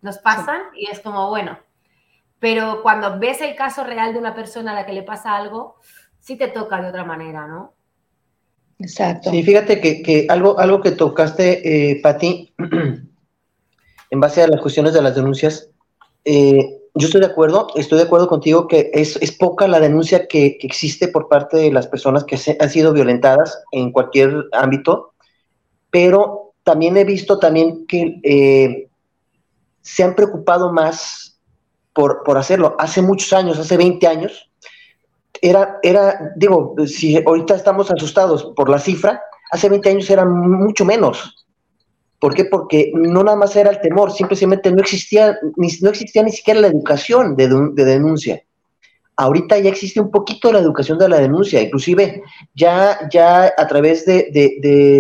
nos 0.01 0.17
pasan 0.17 0.61
y 0.75 0.89
es 0.89 0.99
como, 0.99 1.29
bueno, 1.29 1.57
pero 2.39 2.83
cuando 2.83 3.19
ves 3.19 3.41
el 3.41 3.55
caso 3.55 3.83
real 3.83 4.13
de 4.13 4.19
una 4.19 4.35
persona 4.35 4.71
a 4.71 4.75
la 4.75 4.85
que 4.85 4.93
le 4.93 5.03
pasa 5.03 5.35
algo, 5.35 5.77
sí 6.19 6.35
te 6.35 6.47
toca 6.47 6.81
de 6.81 6.89
otra 6.89 7.05
manera, 7.05 7.47
¿no? 7.47 7.73
Exacto. 8.79 9.31
Sí, 9.31 9.43
fíjate 9.43 9.79
que, 9.79 10.27
algo, 10.29 10.59
algo 10.59 10.81
que 10.81 10.91
tocaste, 10.91 11.91
eh, 11.91 12.01
Patti, 12.01 12.53
en 14.09 14.19
base 14.19 14.43
a 14.43 14.47
las 14.47 14.61
cuestiones 14.61 14.93
de 14.93 15.01
las 15.01 15.15
denuncias, 15.15 15.69
eh, 16.25 16.82
yo 16.95 17.07
estoy 17.07 17.21
de 17.21 17.27
acuerdo, 17.27 17.67
estoy 17.75 17.97
de 17.97 18.05
acuerdo 18.05 18.27
contigo 18.27 18.67
que 18.67 18.91
es, 18.93 19.17
poca 19.31 19.67
la 19.67 19.79
denuncia 19.79 20.27
que, 20.27 20.57
existe 20.61 21.07
por 21.07 21.27
parte 21.27 21.57
de 21.57 21.71
las 21.71 21.87
personas 21.87 22.23
que 22.23 22.37
han 22.59 22.69
sido 22.69 22.93
violentadas 22.93 23.63
en 23.71 23.91
cualquier 23.91 24.45
ámbito, 24.51 25.13
pero 25.89 26.53
también 26.63 26.95
he 26.97 27.03
visto 27.03 27.39
también 27.39 27.87
que 27.87 28.19
eh, 28.23 28.87
se 29.81 30.03
han 30.03 30.15
preocupado 30.15 30.71
más 30.71 31.39
por, 31.93 32.23
hacerlo. 32.37 32.75
Hace 32.77 33.01
muchos 33.01 33.33
años, 33.33 33.57
hace 33.57 33.75
20 33.75 34.07
años, 34.07 34.49
era, 35.41 35.79
era, 35.81 36.31
digo, 36.35 36.75
si 36.85 37.17
ahorita 37.17 37.55
estamos 37.55 37.89
asustados 37.91 38.53
por 38.55 38.69
la 38.69 38.79
cifra, 38.79 39.21
hace 39.51 39.67
20 39.67 39.89
años 39.89 40.09
era 40.09 40.25
mucho 40.25 40.85
menos. 40.85 41.45
¿Por 42.23 42.35
qué? 42.35 42.45
Porque 42.45 42.89
no 42.95 43.21
nada 43.21 43.35
más 43.35 43.53
era 43.57 43.69
el 43.69 43.81
temor, 43.81 44.09
simplemente 44.13 44.71
no 44.71 44.79
existía 44.79 45.37
ni, 45.57 45.67
no 45.81 45.89
existía 45.89 46.23
ni 46.23 46.31
siquiera 46.31 46.61
la 46.61 46.67
educación 46.67 47.35
de, 47.35 47.49
denuncia. 47.83 48.41
Ahorita 49.17 49.59
ya 49.59 49.69
existe 49.69 49.99
un 49.99 50.09
poquito 50.09 50.53
la 50.53 50.59
educación 50.59 50.97
de 50.97 51.09
la 51.09 51.19
denuncia, 51.19 51.61
inclusive 51.61 52.23
ya, 52.55 53.09
ya 53.11 53.53
a 53.57 53.67
través 53.67 54.05
de, 54.05 54.29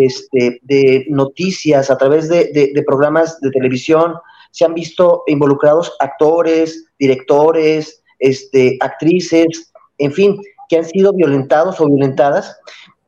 este, 0.05 0.59
de 0.63 1.05
noticias, 1.07 1.89
a 1.89 1.97
través 1.97 2.27
de, 2.27 2.83
programas 2.85 3.39
de 3.39 3.51
televisión, 3.51 4.15
se 4.51 4.65
han 4.65 4.73
visto 4.73 5.23
involucrados 5.27 5.95
actores, 6.01 6.89
directores, 6.99 8.03
este, 8.19 8.75
actrices, 8.81 9.71
en 9.97 10.11
fin, 10.11 10.41
que 10.67 10.75
han 10.75 10.83
sido 10.83 11.13
violentados 11.13 11.79
o 11.79 11.87
violentadas 11.87 12.53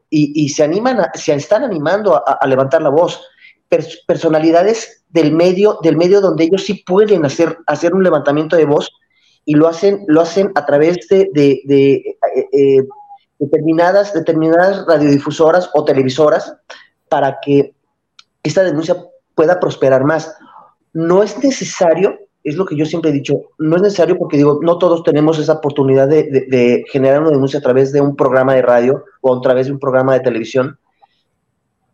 y, 0.10 0.48
se 0.48 0.64
animan, 0.64 1.06
se 1.16 1.34
están 1.34 1.66
animando 1.66 2.24
a 2.26 2.48
levantar 2.48 2.82
la 2.82 2.88
voz 2.88 3.20
personalidades 3.70 5.04
del 5.10 5.32
medio, 5.32 5.80
del 5.82 5.98
medio 5.98 6.22
donde 6.22 6.46
ellos 6.46 6.66
sí 6.66 6.84
pueden 6.86 7.26
hacer, 7.26 7.58
hacer 7.68 7.94
un 7.94 8.04
levantamiento 8.04 8.56
de 8.56 8.66
voz 8.66 8.92
y 9.46 9.56
lo 9.56 9.68
hacen, 9.68 10.04
lo 10.08 10.22
hacen 10.22 10.52
a 10.56 10.66
través 10.66 11.08
de, 11.10 11.30
eh, 11.36 12.18
eh, 12.52 12.84
determinadas, 13.40 14.14
determinadas 14.14 14.86
radiodifusoras 14.88 15.70
o 15.74 15.86
televisoras 15.86 16.56
para 17.10 17.38
que 17.42 17.74
esta 18.44 18.64
denuncia 18.64 18.98
pueda 19.36 19.60
prosperar 19.60 20.04
más. 20.04 20.36
No 20.94 21.24
es 21.24 21.38
necesario, 21.44 22.18
es 22.44 22.56
lo 22.56 22.66
que 22.66 22.76
yo 22.76 22.86
siempre 22.86 23.12
he 23.12 23.14
dicho, 23.14 23.36
no 23.58 23.76
es 23.76 23.82
necesario 23.82 24.18
porque 24.18 24.38
digo, 24.38 24.60
no 24.62 24.78
todos 24.78 25.04
tenemos 25.04 25.38
esa 25.40 25.54
oportunidad 25.54 26.08
de, 26.08 26.24
de 26.24 26.84
generar 26.90 27.22
una 27.22 27.32
denuncia 27.32 27.60
a 27.60 27.64
través 27.64 27.92
de 27.92 28.02
un 28.02 28.16
programa 28.16 28.54
de 28.54 28.62
radio 28.62 29.04
o 29.22 29.36
a 29.36 29.42
través 29.42 29.68
de 29.68 29.74
un 29.74 29.80
programa 29.80 30.14
de 30.14 30.22
televisión 30.22 30.80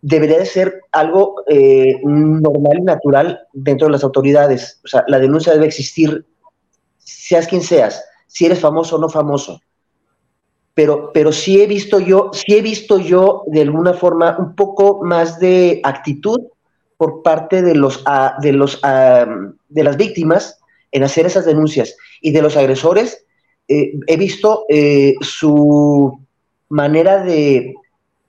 debería 0.01 0.39
de 0.39 0.45
ser 0.45 0.81
algo 0.91 1.43
eh, 1.47 1.99
normal 2.03 2.79
y 2.79 2.81
natural 2.81 3.39
dentro 3.53 3.87
de 3.87 3.93
las 3.93 4.03
autoridades. 4.03 4.79
O 4.83 4.87
sea, 4.87 5.03
la 5.07 5.19
denuncia 5.19 5.53
debe 5.53 5.67
existir, 5.67 6.25
seas 6.97 7.47
quien 7.47 7.61
seas, 7.61 8.03
si 8.27 8.45
eres 8.45 8.59
famoso 8.59 8.95
o 8.95 8.99
no 8.99 9.09
famoso. 9.09 9.61
Pero, 10.73 11.11
pero 11.13 11.31
sí 11.31 11.61
he 11.61 11.67
visto 11.67 11.99
yo, 11.99 12.31
sí 12.33 12.55
he 12.55 12.61
visto 12.61 12.97
yo 12.97 13.43
de 13.47 13.61
alguna 13.61 13.93
forma 13.93 14.37
un 14.39 14.55
poco 14.55 15.03
más 15.03 15.39
de 15.39 15.81
actitud 15.83 16.39
por 16.97 17.23
parte 17.23 17.61
de 17.61 17.75
los, 17.75 18.01
ah, 18.05 18.37
de 18.41 18.53
los 18.53 18.79
ah, 18.83 19.25
de 19.69 19.83
las 19.83 19.97
víctimas 19.97 20.59
en 20.91 21.03
hacer 21.03 21.25
esas 21.25 21.45
denuncias 21.45 21.95
y 22.21 22.31
de 22.31 22.41
los 22.41 22.55
agresores 22.57 23.25
eh, 23.67 23.93
he 24.07 24.17
visto 24.17 24.65
eh, 24.69 25.15
su 25.21 26.19
manera 26.69 27.23
de 27.23 27.73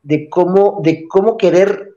de 0.03 0.29
cómo, 0.29 0.81
de 0.83 1.07
cómo 1.09 1.37
querer 1.37 1.97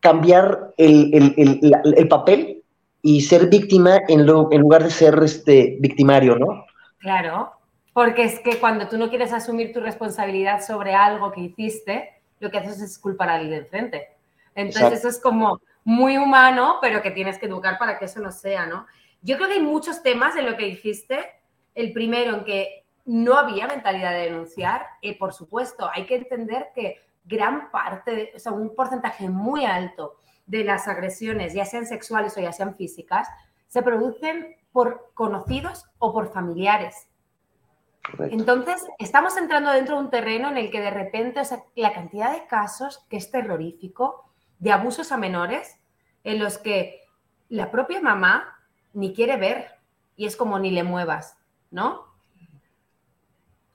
cambiar 0.00 0.74
el, 0.76 2.06
papel 2.08 2.62
y 3.02 3.22
ser 3.22 3.48
víctima 3.48 4.00
en, 4.08 4.20
en, 4.20 4.60
lugar 4.60 4.84
de 4.84 4.90
ser 4.90 5.18
este, 5.22 5.76
victimario, 5.80 6.36
¿no? 6.38 6.66
Claro, 6.98 7.52
porque 7.92 8.24
es 8.24 8.40
que 8.40 8.58
cuando 8.58 8.88
tú 8.88 8.98
no 8.98 9.08
quieres 9.08 9.32
asumir 9.32 9.72
tu 9.72 9.80
responsabilidad 9.80 10.64
sobre 10.64 10.94
algo 10.94 11.32
que 11.32 11.40
hiciste, 11.40 12.10
lo 12.40 12.50
que 12.50 12.58
haces 12.58 12.80
es 12.80 12.98
culpar 12.98 13.30
al 13.30 13.48
de 13.48 13.56
enfrente. 13.56 14.08
Entonces 14.54 15.00
eso 15.00 15.08
es 15.08 15.20
como 15.20 15.60
muy 15.84 16.16
humano, 16.16 16.76
pero 16.80 17.02
que 17.02 17.10
tienes 17.10 17.38
que 17.38 17.46
educar 17.46 17.78
para 17.78 17.98
que 17.98 18.06
eso 18.06 18.20
no 18.20 18.32
sea, 18.32 18.66
¿no? 18.66 18.86
Yo 19.22 19.36
creo 19.36 19.48
que 19.48 19.54
hay 19.54 19.62
muchos 19.62 20.02
temas 20.02 20.36
en 20.36 20.46
lo 20.46 20.56
que 20.56 20.66
dijiste. 20.66 21.18
El 21.74 21.92
primero, 21.92 22.34
en 22.34 22.44
que 22.44 22.84
no 23.04 23.34
había 23.34 23.66
mentalidad 23.66 24.12
de 24.12 24.30
denunciar. 24.30 24.86
Y 25.00 25.12
por 25.12 25.32
supuesto, 25.32 25.88
hay 25.92 26.06
que 26.06 26.16
entender 26.16 26.68
que 26.74 27.00
gran 27.26 27.70
parte, 27.70 28.32
o 28.34 28.38
sea, 28.38 28.52
un 28.52 28.74
porcentaje 28.74 29.28
muy 29.28 29.64
alto 29.64 30.16
de 30.46 30.64
las 30.64 30.88
agresiones, 30.88 31.52
ya 31.52 31.64
sean 31.64 31.86
sexuales 31.86 32.36
o 32.36 32.40
ya 32.40 32.52
sean 32.52 32.76
físicas, 32.76 33.28
se 33.66 33.82
producen 33.82 34.56
por 34.72 35.10
conocidos 35.14 35.86
o 35.98 36.12
por 36.12 36.32
familiares. 36.32 37.08
Entonces, 38.18 38.86
estamos 38.98 39.36
entrando 39.36 39.72
dentro 39.72 39.96
de 39.96 40.04
un 40.04 40.10
terreno 40.10 40.48
en 40.48 40.58
el 40.58 40.70
que 40.70 40.80
de 40.80 40.90
repente, 40.90 41.40
o 41.40 41.44
sea, 41.44 41.64
la 41.74 41.92
cantidad 41.92 42.32
de 42.32 42.46
casos 42.46 43.04
que 43.10 43.16
es 43.16 43.30
terrorífico 43.30 44.30
de 44.58 44.72
abusos 44.72 45.10
a 45.10 45.16
menores 45.16 45.76
en 46.22 46.38
los 46.38 46.58
que 46.58 47.00
la 47.48 47.70
propia 47.70 48.00
mamá 48.00 48.58
ni 48.92 49.12
quiere 49.12 49.36
ver 49.36 49.66
y 50.16 50.26
es 50.26 50.36
como 50.36 50.58
ni 50.58 50.70
le 50.70 50.82
muevas, 50.82 51.36
¿no? 51.70 52.06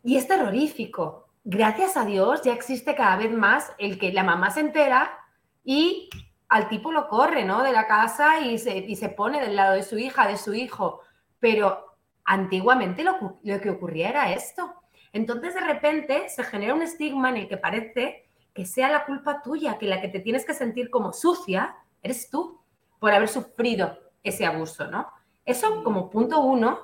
Y 0.04 0.18
es 0.18 0.28
terrorífico. 0.28 1.28
Gracias 1.44 1.98
a 1.98 2.06
Dios 2.06 2.44
ya 2.44 2.54
existe 2.54 2.94
cada 2.94 3.18
vez 3.18 3.32
más 3.32 3.72
el 3.80 3.98
que 3.98 4.14
la 4.14 4.24
mamá 4.24 4.52
se 4.52 4.60
entera 4.60 5.18
y 5.64 6.10
al 6.50 6.70
tipo 6.70 6.92
lo 6.92 7.08
corre, 7.08 7.46
¿no? 7.46 7.64
De 7.64 7.72
la 7.72 7.88
casa 7.88 8.42
y 8.42 8.60
se, 8.60 8.78
y 8.78 8.96
se 8.96 9.10
pone 9.10 9.42
del 9.42 9.56
lado 9.56 9.74
de 9.74 9.84
su 9.84 9.98
hija, 9.98 10.28
de 10.28 10.38
su 10.38 10.54
hijo. 10.54 11.02
Pero 11.40 11.96
antiguamente 12.26 13.04
lo, 13.04 13.40
lo 13.42 13.60
que 13.60 13.70
ocurría 13.72 14.10
era 14.10 14.34
esto. 14.34 14.74
Entonces 15.14 15.54
de 15.56 15.62
repente 15.62 16.30
se 16.30 16.44
genera 16.44 16.76
un 16.76 16.84
estigma 16.84 17.30
en 17.30 17.38
el 17.38 17.48
que 17.48 17.58
parece 17.58 18.30
que 18.54 18.66
sea 18.66 18.92
la 18.92 19.06
culpa 19.06 19.42
tuya, 19.42 19.78
que 19.78 19.88
la 19.88 20.02
que 20.02 20.10
te 20.10 20.20
tienes 20.20 20.46
que 20.46 20.54
sentir 20.54 20.90
como 20.90 21.14
sucia 21.14 21.76
eres 22.04 22.30
tú 22.30 22.62
por 23.00 23.14
haber 23.14 23.30
sufrido 23.30 23.98
ese 24.24 24.46
abuso, 24.46 24.88
¿no? 24.88 25.08
Eso 25.46 25.84
como 25.84 26.10
punto 26.10 26.40
uno 26.42 26.80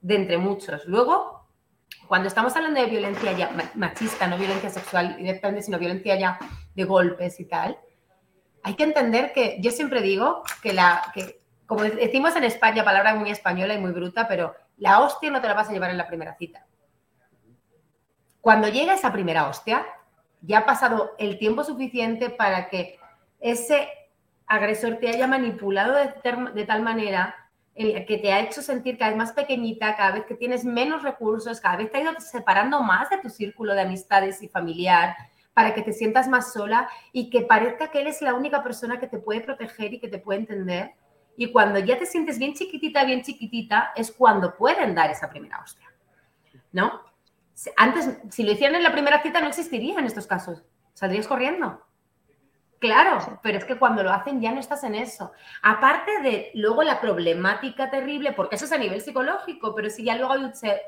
de 0.00 0.14
entre 0.14 0.38
muchos. 0.38 0.86
Luego, 0.86 1.37
cuando 2.06 2.28
estamos 2.28 2.56
hablando 2.56 2.80
de 2.80 2.86
violencia 2.86 3.32
ya 3.32 3.50
machista, 3.74 4.26
no 4.26 4.38
violencia 4.38 4.70
sexual 4.70 5.16
directamente, 5.16 5.62
sino 5.62 5.78
violencia 5.78 6.18
ya 6.18 6.38
de 6.74 6.84
golpes 6.84 7.38
y 7.40 7.44
tal, 7.44 7.78
hay 8.62 8.74
que 8.74 8.84
entender 8.84 9.32
que 9.32 9.58
yo 9.60 9.70
siempre 9.70 10.00
digo 10.00 10.42
que 10.62 10.72
la, 10.72 11.10
que, 11.14 11.40
como 11.66 11.82
decimos 11.82 12.34
en 12.36 12.44
España, 12.44 12.84
palabra 12.84 13.14
muy 13.14 13.30
española 13.30 13.74
y 13.74 13.78
muy 13.78 13.92
bruta, 13.92 14.26
pero 14.26 14.54
la 14.78 15.00
hostia 15.00 15.30
no 15.30 15.40
te 15.40 15.48
la 15.48 15.54
vas 15.54 15.68
a 15.68 15.72
llevar 15.72 15.90
en 15.90 15.98
la 15.98 16.06
primera 16.06 16.34
cita. 16.36 16.66
Cuando 18.40 18.68
llega 18.68 18.94
esa 18.94 19.12
primera 19.12 19.48
hostia, 19.48 19.84
ya 20.40 20.58
ha 20.58 20.66
pasado 20.66 21.14
el 21.18 21.38
tiempo 21.38 21.64
suficiente 21.64 22.30
para 22.30 22.68
que 22.68 22.98
ese 23.40 23.88
agresor 24.46 24.96
te 24.96 25.08
haya 25.08 25.26
manipulado 25.26 25.94
de, 25.94 26.64
tal 26.64 26.82
manera 26.82 27.47
que 27.78 28.18
te 28.20 28.32
ha 28.32 28.40
hecho 28.40 28.60
sentir 28.60 28.98
cada 28.98 29.12
vez 29.12 29.18
más 29.18 29.32
pequeñita, 29.32 29.96
cada 29.96 30.12
vez 30.12 30.26
que 30.26 30.34
tienes 30.34 30.64
menos 30.64 31.02
recursos, 31.04 31.60
cada 31.60 31.76
vez 31.76 31.90
te 31.90 31.98
ha 31.98 32.02
ido 32.02 32.12
separando 32.18 32.82
más 32.82 33.08
de 33.08 33.18
tu 33.18 33.30
círculo 33.30 33.74
de 33.74 33.82
amistades 33.82 34.42
y 34.42 34.48
familiar, 34.48 35.14
para 35.54 35.74
que 35.74 35.82
te 35.82 35.92
sientas 35.92 36.28
más 36.28 36.52
sola 36.52 36.88
y 37.12 37.30
que 37.30 37.42
parezca 37.42 37.90
que 37.90 38.00
él 38.00 38.08
es 38.08 38.22
la 38.22 38.34
única 38.34 38.62
persona 38.62 38.98
que 38.98 39.06
te 39.06 39.18
puede 39.18 39.40
proteger 39.40 39.94
y 39.94 40.00
que 40.00 40.08
te 40.08 40.18
puede 40.18 40.40
entender. 40.40 40.92
Y 41.36 41.52
cuando 41.52 41.78
ya 41.78 41.98
te 41.98 42.06
sientes 42.06 42.38
bien 42.38 42.54
chiquitita, 42.54 43.04
bien 43.04 43.22
chiquitita, 43.22 43.92
es 43.96 44.12
cuando 44.12 44.56
pueden 44.56 44.94
dar 44.94 45.10
esa 45.10 45.28
primera 45.30 45.60
hostia. 45.60 45.88
¿No? 46.72 47.02
Antes, 47.76 48.18
si 48.30 48.44
lo 48.44 48.52
hicieran 48.52 48.76
en 48.76 48.82
la 48.82 48.92
primera 48.92 49.22
cita, 49.22 49.40
no 49.40 49.48
existiría 49.48 49.98
en 49.98 50.04
estos 50.04 50.26
casos. 50.26 50.64
Saldrías 50.94 51.26
corriendo. 51.26 51.87
Claro, 52.78 53.40
pero 53.42 53.58
es 53.58 53.64
que 53.64 53.76
cuando 53.76 54.04
lo 54.04 54.12
hacen 54.12 54.40
ya 54.40 54.52
no 54.52 54.60
estás 54.60 54.84
en 54.84 54.94
eso. 54.94 55.32
Aparte 55.62 56.22
de 56.22 56.50
luego 56.54 56.84
la 56.84 57.00
problemática 57.00 57.90
terrible, 57.90 58.32
porque 58.32 58.54
eso 58.54 58.66
es 58.66 58.72
a 58.72 58.78
nivel 58.78 59.00
psicológico, 59.00 59.74
pero 59.74 59.90
si 59.90 60.04
ya 60.04 60.16
luego 60.16 60.54
se 60.54 60.82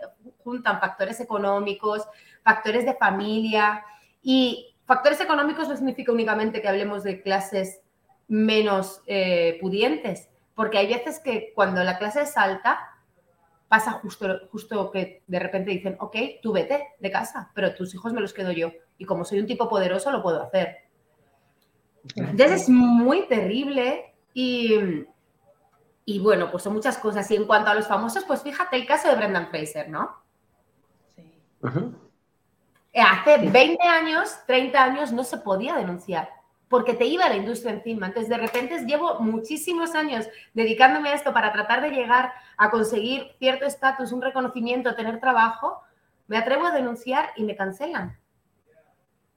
juntan 0.44 0.78
factores 0.78 1.18
económicos, 1.20 2.06
factores 2.44 2.84
de 2.84 2.94
familia 2.94 3.84
y 4.22 4.76
factores 4.86 5.20
económicos 5.20 5.68
no 5.68 5.76
significa 5.76 6.12
únicamente 6.12 6.62
que 6.62 6.68
hablemos 6.68 7.02
de 7.02 7.22
clases 7.22 7.80
menos 8.28 9.02
eh, 9.06 9.58
pudientes, 9.60 10.28
porque 10.54 10.78
hay 10.78 10.86
veces 10.86 11.18
que 11.18 11.52
cuando 11.56 11.82
la 11.82 11.98
clase 11.98 12.22
es 12.22 12.36
alta, 12.36 12.78
pasa 13.66 13.92
justo, 13.92 14.48
justo 14.52 14.92
que 14.92 15.24
de 15.26 15.38
repente 15.40 15.72
dicen, 15.72 15.96
ok, 15.98 16.16
tú 16.40 16.52
vete 16.52 16.88
de 17.00 17.10
casa, 17.10 17.50
pero 17.52 17.74
tus 17.74 17.92
hijos 17.94 18.12
me 18.12 18.20
los 18.20 18.32
quedo 18.32 18.52
yo. 18.52 18.70
Y 18.96 19.04
como 19.06 19.24
soy 19.24 19.40
un 19.40 19.46
tipo 19.46 19.68
poderoso, 19.68 20.12
lo 20.12 20.22
puedo 20.22 20.42
hacer. 20.42 20.89
Entonces 22.16 22.62
es 22.62 22.68
muy 22.68 23.26
terrible 23.28 24.14
y, 24.34 25.04
y 26.04 26.18
bueno, 26.20 26.50
pues 26.50 26.62
son 26.62 26.74
muchas 26.74 26.98
cosas. 26.98 27.30
Y 27.30 27.36
en 27.36 27.46
cuanto 27.46 27.70
a 27.70 27.74
los 27.74 27.86
famosos, 27.86 28.24
pues 28.24 28.42
fíjate 28.42 28.76
el 28.76 28.86
caso 28.86 29.08
de 29.08 29.16
Brendan 29.16 29.48
Fraser, 29.48 29.88
¿no? 29.88 30.16
Sí. 31.16 31.40
Hace 32.94 33.48
20 33.48 33.86
años, 33.86 34.38
30 34.46 34.82
años 34.82 35.12
no 35.12 35.24
se 35.24 35.38
podía 35.38 35.76
denunciar 35.76 36.40
porque 36.70 36.94
te 36.94 37.04
iba 37.04 37.28
la 37.28 37.34
industria 37.34 37.72
encima. 37.72 38.06
Entonces, 38.06 38.30
de 38.30 38.38
repente 38.38 38.78
llevo 38.86 39.18
muchísimos 39.18 39.96
años 39.96 40.28
dedicándome 40.54 41.08
a 41.08 41.14
esto 41.14 41.34
para 41.34 41.52
tratar 41.52 41.82
de 41.82 41.90
llegar 41.90 42.32
a 42.56 42.70
conseguir 42.70 43.32
cierto 43.40 43.66
estatus, 43.66 44.12
un 44.12 44.22
reconocimiento, 44.22 44.94
tener 44.94 45.18
trabajo. 45.18 45.82
Me 46.28 46.38
atrevo 46.38 46.66
a 46.66 46.70
denunciar 46.70 47.30
y 47.34 47.42
me 47.42 47.56
cancelan. 47.56 48.16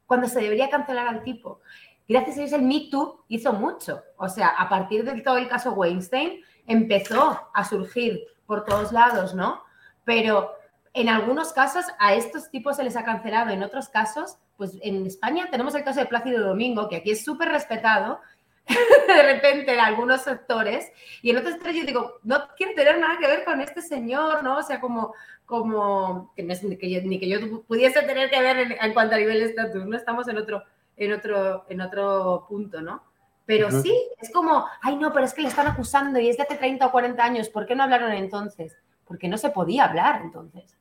Cuando 0.06 0.28
se 0.28 0.42
debería 0.42 0.70
cancelar 0.70 1.08
al 1.08 1.24
tipo. 1.24 1.60
Gracias 2.08 2.38
a 2.38 2.40
Dios, 2.42 2.54
el 2.54 2.62
Me 2.64 2.88
Too 2.92 3.26
hizo 3.28 3.54
mucho. 3.54 4.04
O 4.18 4.30
sea, 4.30 4.50
a 4.50 4.70
partir 4.70 5.04
de 5.04 5.22
todo 5.22 5.38
el 5.38 5.48
caso 5.48 5.74
Weinstein, 5.74 6.42
empezó 6.68 7.50
a 7.54 7.64
surgir 7.64 8.24
por 8.46 8.66
todos 8.66 8.92
lados, 8.92 9.34
¿no? 9.34 9.64
Pero 10.04 10.52
en 10.94 11.10
algunos 11.10 11.54
casos 11.54 11.86
a 12.00 12.14
estos 12.14 12.50
tipos 12.52 12.78
se 12.78 12.84
les 12.84 12.96
ha 12.96 13.04
cancelado, 13.04 13.52
en 13.52 13.64
otros 13.64 13.90
casos 13.90 14.38
pues 14.58 14.78
en 14.82 15.06
España 15.06 15.48
tenemos 15.50 15.76
el 15.76 15.84
caso 15.84 16.00
de 16.00 16.06
Plácido 16.06 16.48
Domingo, 16.48 16.88
que 16.88 16.98
aquí 16.98 17.12
es 17.12 17.24
súper 17.24 17.50
respetado, 17.50 18.20
de 19.08 19.24
repente 19.24 19.74
en 19.74 19.80
algunos 19.80 20.22
sectores, 20.22 20.92
y 21.22 21.32
en 21.32 21.38
otros 21.38 21.54
sectores 21.54 21.76
yo 21.78 21.86
digo, 21.86 22.20
no 22.24 22.48
quiero 22.56 22.74
tener 22.74 23.00
nada 23.00 23.18
que 23.20 23.28
ver 23.28 23.44
con 23.44 23.60
este 23.62 23.82
señor, 23.82 24.44
¿no? 24.44 24.58
O 24.58 24.64
sea, 24.64 24.80
como, 24.80 25.14
como 25.46 26.32
que, 26.36 26.44
no 26.44 26.54
es, 26.54 26.64
ni, 26.64 26.78
que 26.78 26.90
yo, 26.90 27.02
ni 27.02 27.20
que 27.20 27.28
yo 27.28 27.64
pudiese 27.64 28.02
tener 28.04 28.30
que 28.30 28.42
ver 28.42 28.78
en, 28.80 28.94
cuanto 28.94 29.16
a 29.16 29.20
nivel 29.20 29.40
de 29.40 29.46
estatus, 29.46 29.86
no 29.86 29.98
estamos 29.98 30.28
en 30.28 30.38
otro, 30.38 30.64
en 30.98 31.14
otro, 31.14 31.66
en 31.70 31.82
otro 31.82 32.46
punto, 32.48 32.82
¿no? 32.82 33.04
Pero 33.46 33.70
sí, 33.82 33.94
es 34.22 34.32
como, 34.32 34.66
ay 34.82 34.96
no, 34.96 35.12
pero 35.12 35.26
es 35.26 35.34
que 35.34 35.42
le 35.42 35.50
están 35.50 35.68
acusando 35.68 36.18
y 36.20 36.30
es 36.30 36.38
de 36.38 36.44
hace 36.44 36.56
30 36.56 36.86
o 36.86 36.92
40 36.92 37.24
años, 37.24 37.50
¿por 37.50 37.66
qué 37.66 37.76
no 37.76 37.84
hablaron 37.84 38.14
entonces? 38.14 38.74
Porque 39.06 39.28
no 39.28 39.38
se 39.38 39.50
podía 39.50 39.86
hablar 39.86 40.22
entonces. 40.24 40.78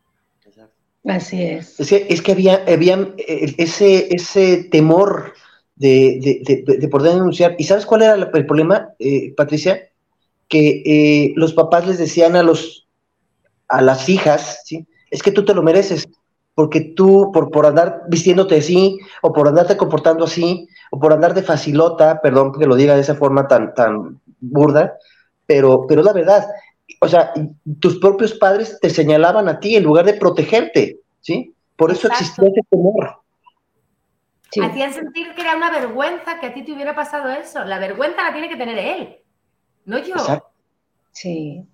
Así 1.05 1.43
es. 1.43 1.81
Es 1.81 2.23
que, 2.23 2.33
había, 2.33 2.63
había 2.69 2.95
eh, 3.17 3.55
ese, 3.59 4.15
ese 4.15 4.65
temor 4.71 5.33
de, 5.75 6.89
poder 6.91 7.15
denunciar. 7.15 7.57
¿Y 7.59 7.65
sabes 7.65 7.85
cuál 7.85 8.03
era 8.03 8.15
el 8.15 8.47
problema, 8.47 8.91
eh, 9.01 9.35
Patricia? 9.37 9.91
Que 10.47 10.83
eh, 10.85 11.33
los 11.35 11.55
papás 11.55 11.89
les 11.89 11.99
decían 11.99 12.37
a, 12.37 12.45
los, 12.45 12.87
a 13.67 13.83
las 13.83 14.09
hijas, 14.09 14.63
¿sí? 14.65 14.87
es 15.11 15.23
que 15.23 15.33
tú 15.33 15.45
te 15.45 15.55
lo 15.55 15.63
mereces, 15.63 16.09
porque 16.55 16.93
tú, 16.97 17.31
por, 17.33 17.51
por 17.51 17.67
andar 17.67 18.03
vistiéndote 18.09 18.59
así, 18.59 18.99
o 19.23 19.33
por 19.33 19.49
andarte 19.49 19.77
comportando 19.77 20.25
así, 20.25 20.69
o 20.91 20.99
por 20.99 21.13
andar 21.13 21.35
de 21.35 21.43
facilota, 21.43 22.21
perdón 22.21 22.53
que 22.53 22.67
lo 22.67 22.77
diga 22.77 22.95
de 22.95 23.01
esa 23.01 23.15
forma 23.15 23.49
tan, 23.49 23.75
tan 23.75 24.21
burda, 24.41 24.95
pero, 25.47 25.87
pero 25.87 26.03
la 26.03 26.13
verdad, 26.13 26.47
o 27.01 27.09
sea, 27.09 27.33
tus 27.81 27.99
propios 27.99 28.35
padres 28.35 28.79
te 28.81 28.91
señalaban 28.91 29.49
a 29.49 29.59
ti 29.61 29.77
en 29.77 29.85
lugar 29.85 30.05
de 30.05 30.15
protegerte, 30.15 31.01
¿sí? 31.21 31.55
Por 31.77 31.91
eso 31.91 32.09
existía 32.09 32.49
ese 32.49 32.61
temor. 32.71 33.23
Hacían 34.63 34.93
sentir 34.93 35.35
que 35.35 35.41
era 35.41 35.57
una 35.57 35.71
vergüenza 35.71 36.39
que 36.39 36.47
a 36.47 36.55
ti 36.55 36.63
te 36.63 36.73
hubiera 36.73 36.95
pasado 36.95 37.31
eso. 37.31 37.65
La 37.65 37.79
vergüenza 37.79 38.23
la 38.23 38.33
tiene 38.33 38.51
que 38.51 38.57
tener 38.57 38.79
él, 38.79 39.17
no 39.87 39.99
yo. 39.99 40.15
Sí. 41.13 41.67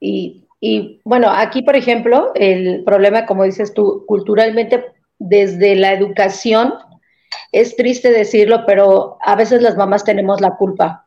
Y, 0.00 0.43
y 0.66 1.02
bueno, 1.04 1.28
aquí, 1.30 1.60
por 1.60 1.76
ejemplo, 1.76 2.32
el 2.34 2.84
problema, 2.84 3.26
como 3.26 3.44
dices 3.44 3.74
tú, 3.74 4.04
culturalmente, 4.06 4.82
desde 5.18 5.76
la 5.76 5.92
educación, 5.92 6.72
es 7.52 7.76
triste 7.76 8.10
decirlo, 8.10 8.64
pero 8.66 9.18
a 9.20 9.36
veces 9.36 9.60
las 9.60 9.76
mamás 9.76 10.04
tenemos 10.04 10.40
la 10.40 10.56
culpa 10.56 11.06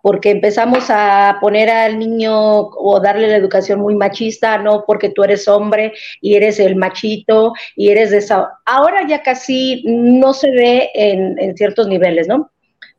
porque 0.00 0.30
empezamos 0.30 0.86
a 0.88 1.36
poner 1.38 1.68
al 1.68 1.98
niño 1.98 2.32
o 2.34 3.00
darle 3.00 3.28
la 3.28 3.36
educación 3.36 3.80
muy 3.80 3.94
machista, 3.94 4.56
no 4.56 4.84
porque 4.86 5.10
tú 5.10 5.22
eres 5.22 5.48
hombre 5.48 5.92
y 6.22 6.34
eres 6.36 6.58
el 6.60 6.76
machito 6.76 7.52
y 7.76 7.90
eres 7.90 8.10
de 8.10 8.18
esa... 8.18 8.50
Ahora 8.64 9.06
ya 9.06 9.22
casi 9.22 9.82
no 9.86 10.32
se 10.32 10.50
ve 10.50 10.90
en, 10.94 11.54
ciertos 11.56 11.88
niveles, 11.88 12.26
¿no? 12.26 12.50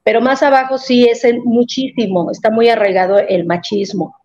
Pero 0.03 0.21
más 0.21 0.43
abajo 0.43 0.77
sí 0.77 1.05
es 1.05 1.23
muchísimo, 1.43 2.29
está 2.29 2.51
muy 2.51 2.69
arraigado 2.69 3.17
el 3.17 3.45
machismo. 3.45 4.15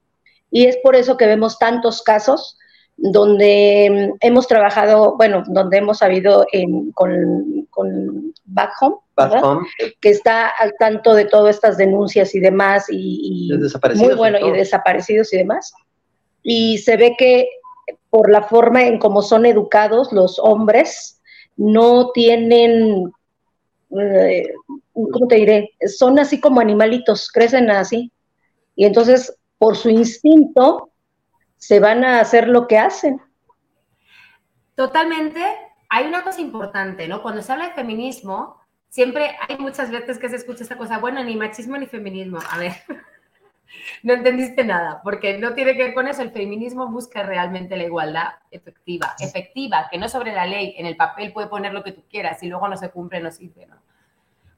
Y 0.50 0.66
es 0.66 0.76
por 0.78 0.96
eso 0.96 1.16
que 1.16 1.26
vemos 1.26 1.58
tantos 1.58 2.02
casos 2.02 2.58
donde 2.96 4.12
hemos 4.20 4.46
trabajado, 4.46 5.16
bueno, 5.16 5.42
donde 5.46 5.78
hemos 5.78 5.98
sabido 5.98 6.46
con, 6.94 7.66
con 7.70 8.34
Back 8.44 8.72
Home, 8.82 8.96
que 10.00 10.10
está 10.10 10.48
al 10.48 10.74
tanto 10.78 11.14
de 11.14 11.24
todas 11.24 11.54
estas 11.56 11.78
denuncias 11.78 12.34
y 12.34 12.40
demás, 12.40 12.86
y, 12.90 13.50
muy 13.96 14.14
bueno, 14.14 14.38
y 14.38 14.50
desaparecidos 14.50 15.32
y 15.32 15.38
demás. 15.38 15.72
Y 16.42 16.78
se 16.78 16.96
ve 16.96 17.14
que 17.18 17.48
por 18.10 18.30
la 18.30 18.42
forma 18.42 18.84
en 18.84 18.98
cómo 18.98 19.22
son 19.22 19.46
educados 19.46 20.12
los 20.12 20.38
hombres, 20.38 21.20
no 21.56 22.10
tienen, 22.12 23.12
eh, 23.98 24.52
¿cómo 24.92 25.26
te 25.28 25.36
diré? 25.36 25.70
Son 25.86 26.18
así 26.18 26.40
como 26.40 26.60
animalitos, 26.60 27.30
crecen 27.30 27.70
así. 27.70 28.12
Y 28.76 28.84
entonces, 28.84 29.36
por 29.60 29.76
su 29.76 29.90
instinto, 29.90 30.90
se 31.58 31.80
van 31.80 32.02
a 32.02 32.20
hacer 32.20 32.48
lo 32.48 32.66
que 32.66 32.78
hacen. 32.78 33.20
Totalmente. 34.74 35.44
Hay 35.90 36.06
una 36.06 36.24
cosa 36.24 36.40
importante, 36.40 37.06
¿no? 37.06 37.20
Cuando 37.20 37.42
se 37.42 37.52
habla 37.52 37.66
de 37.66 37.74
feminismo, 37.74 38.56
siempre 38.88 39.36
hay 39.46 39.58
muchas 39.58 39.90
veces 39.90 40.18
que 40.18 40.30
se 40.30 40.36
escucha 40.36 40.62
esta 40.62 40.78
cosa, 40.78 40.96
bueno, 40.96 41.22
ni 41.22 41.36
machismo 41.36 41.76
ni 41.76 41.86
feminismo. 41.86 42.38
A 42.50 42.56
ver, 42.56 42.72
no 44.02 44.14
entendiste 44.14 44.64
nada, 44.64 45.02
porque 45.04 45.36
no 45.36 45.52
tiene 45.52 45.76
que 45.76 45.82
ver 45.82 45.94
con 45.94 46.08
eso. 46.08 46.22
El 46.22 46.30
feminismo 46.30 46.88
busca 46.88 47.22
realmente 47.22 47.76
la 47.76 47.84
igualdad 47.84 48.28
efectiva, 48.50 49.14
efectiva, 49.20 49.88
que 49.90 49.98
no 49.98 50.08
sobre 50.08 50.32
la 50.32 50.46
ley, 50.46 50.74
en 50.78 50.86
el 50.86 50.96
papel 50.96 51.34
puede 51.34 51.48
poner 51.48 51.74
lo 51.74 51.84
que 51.84 51.92
tú 51.92 52.02
quieras 52.08 52.42
y 52.42 52.48
luego 52.48 52.66
no 52.66 52.78
se 52.78 52.88
cumple, 52.88 53.20
no 53.20 53.30
sirve, 53.30 53.66
¿no? 53.66 53.76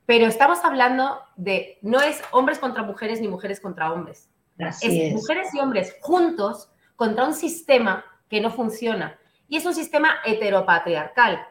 Pero 0.06 0.26
estamos 0.26 0.64
hablando 0.64 1.18
de, 1.34 1.80
no 1.82 2.00
es 2.00 2.22
hombres 2.30 2.60
contra 2.60 2.84
mujeres 2.84 3.20
ni 3.20 3.26
mujeres 3.26 3.58
contra 3.58 3.92
hombres. 3.92 4.28
Es, 4.58 5.12
mujeres 5.12 5.54
y 5.54 5.60
hombres 5.60 5.96
juntos 6.00 6.70
contra 6.96 7.24
un 7.24 7.34
sistema 7.34 8.04
que 8.28 8.40
no 8.40 8.50
funciona. 8.50 9.18
Y 9.48 9.56
es 9.56 9.66
un 9.66 9.74
sistema 9.74 10.16
heteropatriarcal, 10.24 11.46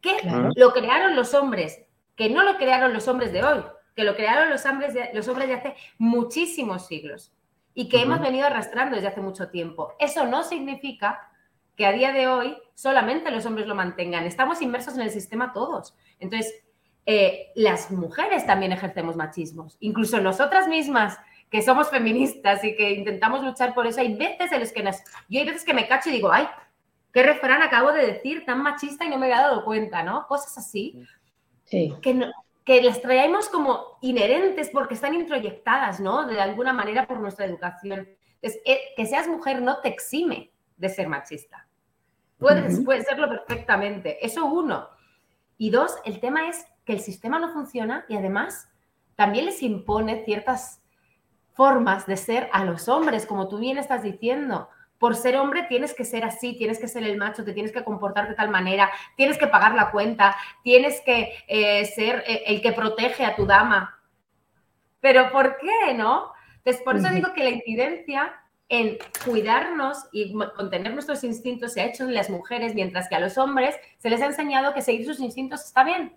que 0.00 0.16
lo 0.56 0.72
crearon 0.72 1.16
los 1.16 1.34
hombres, 1.34 1.82
que 2.16 2.30
no 2.30 2.42
lo 2.42 2.56
crearon 2.56 2.92
los 2.92 3.08
hombres 3.08 3.32
de 3.32 3.42
hoy 3.42 3.62
que 3.94 4.04
lo 4.04 4.16
crearon 4.16 4.50
los 4.50 4.64
hombres 4.64 4.94
de, 4.94 5.10
los 5.12 5.28
hombres 5.28 5.48
de 5.48 5.54
hace 5.54 5.74
muchísimos 5.98 6.86
siglos 6.86 7.32
y 7.74 7.88
que 7.88 8.02
hemos 8.02 8.20
venido 8.20 8.46
arrastrando 8.46 8.96
desde 8.96 9.08
hace 9.08 9.20
mucho 9.20 9.48
tiempo. 9.48 9.94
Eso 9.98 10.26
no 10.26 10.42
significa 10.42 11.30
que 11.76 11.86
a 11.86 11.92
día 11.92 12.12
de 12.12 12.26
hoy 12.26 12.56
solamente 12.74 13.30
los 13.30 13.46
hombres 13.46 13.66
lo 13.66 13.74
mantengan. 13.74 14.24
Estamos 14.24 14.60
inmersos 14.60 14.94
en 14.94 15.02
el 15.02 15.10
sistema 15.10 15.52
todos. 15.52 15.94
Entonces, 16.18 16.62
eh, 17.06 17.52
las 17.54 17.90
mujeres 17.90 18.46
también 18.46 18.72
ejercemos 18.72 19.16
machismos. 19.16 19.76
Incluso 19.80 20.20
nosotras 20.20 20.68
mismas, 20.68 21.18
que 21.50 21.62
somos 21.62 21.90
feministas 21.90 22.62
y 22.64 22.76
que 22.76 22.92
intentamos 22.92 23.42
luchar 23.42 23.74
por 23.74 23.86
eso, 23.86 24.00
hay 24.00 24.14
veces 24.14 24.52
en 24.52 24.60
las 24.60 24.72
que 24.72 24.82
nos... 24.82 24.96
Yo 25.28 25.40
hay 25.40 25.46
veces 25.46 25.64
que 25.64 25.74
me 25.74 25.88
cacho 25.88 26.08
y 26.08 26.12
digo, 26.12 26.30
ay, 26.32 26.46
qué 27.12 27.22
refrán 27.22 27.62
acabo 27.62 27.92
de 27.92 28.06
decir 28.06 28.44
tan 28.46 28.62
machista 28.62 29.04
y 29.04 29.10
no 29.10 29.18
me 29.18 29.26
había 29.26 29.48
dado 29.48 29.64
cuenta, 29.64 30.02
¿no? 30.02 30.26
Cosas 30.28 30.56
así. 30.58 31.02
Sí. 31.64 31.92
Que 32.00 32.14
no, 32.14 32.30
que 32.64 32.82
las 32.82 33.02
traemos 33.02 33.48
como 33.48 33.98
inherentes 34.00 34.70
porque 34.70 34.94
están 34.94 35.14
introyectadas, 35.14 35.98
¿no? 35.98 36.26
De 36.26 36.40
alguna 36.40 36.72
manera 36.72 37.06
por 37.06 37.18
nuestra 37.18 37.46
educación. 37.46 38.08
Entonces, 38.40 38.62
eh, 38.64 38.78
que 38.96 39.06
seas 39.06 39.26
mujer 39.26 39.60
no 39.60 39.80
te 39.80 39.88
exime 39.88 40.52
de 40.76 40.88
ser 40.88 41.08
machista. 41.08 41.66
Puedes, 42.38 42.82
serlo 43.04 43.28
perfectamente. 43.28 44.24
Eso 44.24 44.46
uno. 44.46 44.88
Y 45.58 45.70
dos, 45.70 45.96
el 46.04 46.20
tema 46.20 46.48
es 46.48 46.64
que 46.84 46.94
el 46.94 47.00
sistema 47.00 47.38
no 47.38 47.52
funciona 47.52 48.06
y 48.08 48.16
además 48.16 48.68
también 49.14 49.44
les 49.44 49.62
impone 49.62 50.24
ciertas 50.24 50.79
formas 51.52 52.06
de 52.06 52.16
ser 52.16 52.48
a 52.52 52.64
los 52.64 52.88
hombres, 52.88 53.26
como 53.26 53.48
tú 53.48 53.58
bien 53.58 53.78
estás 53.78 54.02
diciendo 54.02 54.68
por 55.00 55.16
ser 55.16 55.38
hombre 55.38 55.62
tienes 55.62 55.94
que 55.94 56.04
ser 56.04 56.24
así, 56.24 56.56
tienes 56.58 56.78
que 56.78 56.86
ser 56.86 57.02
el 57.04 57.16
macho, 57.16 57.42
te 57.42 57.54
tienes 57.54 57.72
que 57.72 57.82
comportar 57.82 58.28
de 58.28 58.34
tal 58.34 58.50
manera, 58.50 58.90
tienes 59.16 59.38
que 59.38 59.46
pagar 59.46 59.74
la 59.74 59.90
cuenta, 59.90 60.36
tienes 60.62 61.00
que 61.00 61.32
eh, 61.48 61.86
ser 61.86 62.22
eh, 62.26 62.42
el 62.46 62.60
que 62.60 62.72
protege 62.72 63.24
a 63.24 63.34
tu 63.34 63.46
dama. 63.46 63.98
Pero 65.00 65.32
¿por 65.32 65.56
qué, 65.56 65.94
no? 65.94 66.32
Entonces, 66.58 66.82
por 66.82 66.96
eso 66.96 67.08
digo 67.08 67.32
que 67.32 67.42
la 67.42 67.48
incidencia 67.48 68.34
en 68.68 68.98
cuidarnos 69.24 70.06
y 70.12 70.34
contener 70.54 70.92
nuestros 70.92 71.24
instintos 71.24 71.72
se 71.72 71.80
ha 71.80 71.86
hecho 71.86 72.04
en 72.04 72.12
las 72.12 72.28
mujeres, 72.28 72.74
mientras 72.74 73.08
que 73.08 73.14
a 73.14 73.20
los 73.20 73.38
hombres 73.38 73.76
se 73.96 74.10
les 74.10 74.20
ha 74.20 74.26
enseñado 74.26 74.74
que 74.74 74.82
seguir 74.82 75.06
sus 75.06 75.18
instintos 75.20 75.64
está 75.64 75.82
bien. 75.82 76.14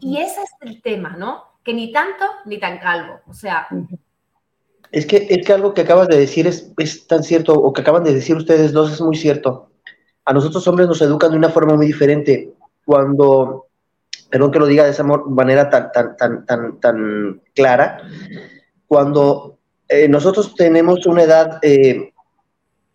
Y 0.00 0.20
ese 0.20 0.42
es 0.42 0.50
el 0.62 0.82
tema, 0.82 1.10
¿no? 1.10 1.57
Que 1.68 1.74
ni 1.74 1.92
tanto 1.92 2.24
ni 2.46 2.58
tan 2.58 2.78
calvo. 2.78 3.20
O 3.26 3.34
sea, 3.34 3.68
es 4.90 5.04
que, 5.04 5.26
es 5.28 5.46
que 5.46 5.52
algo 5.52 5.74
que 5.74 5.82
acabas 5.82 6.08
de 6.08 6.16
decir 6.16 6.46
es, 6.46 6.72
es 6.78 7.06
tan 7.06 7.22
cierto, 7.22 7.52
o 7.52 7.74
que 7.74 7.82
acaban 7.82 8.04
de 8.04 8.14
decir 8.14 8.36
ustedes 8.36 8.72
dos 8.72 8.90
es 8.90 9.02
muy 9.02 9.16
cierto. 9.16 9.70
A 10.24 10.32
nosotros 10.32 10.66
hombres 10.66 10.88
nos 10.88 11.02
educan 11.02 11.30
de 11.30 11.36
una 11.36 11.50
forma 11.50 11.74
muy 11.74 11.86
diferente. 11.86 12.54
Cuando, 12.86 13.66
perdón 14.30 14.50
que 14.50 14.58
lo 14.58 14.64
diga 14.64 14.84
de 14.84 14.92
esa 14.92 15.04
manera 15.04 15.68
tan, 15.68 15.92
tan, 15.92 16.16
tan, 16.16 16.46
tan, 16.46 16.80
tan 16.80 17.42
clara, 17.54 18.00
cuando 18.86 19.58
eh, 19.88 20.08
nosotros 20.08 20.54
tenemos 20.54 21.04
una 21.04 21.24
edad 21.24 21.58
eh, 21.60 22.14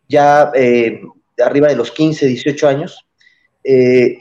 ya 0.09 0.51
eh, 0.55 0.99
arriba 1.45 1.67
de 1.67 1.75
los 1.75 1.91
15, 1.91 2.25
18 2.25 2.67
años, 2.67 3.05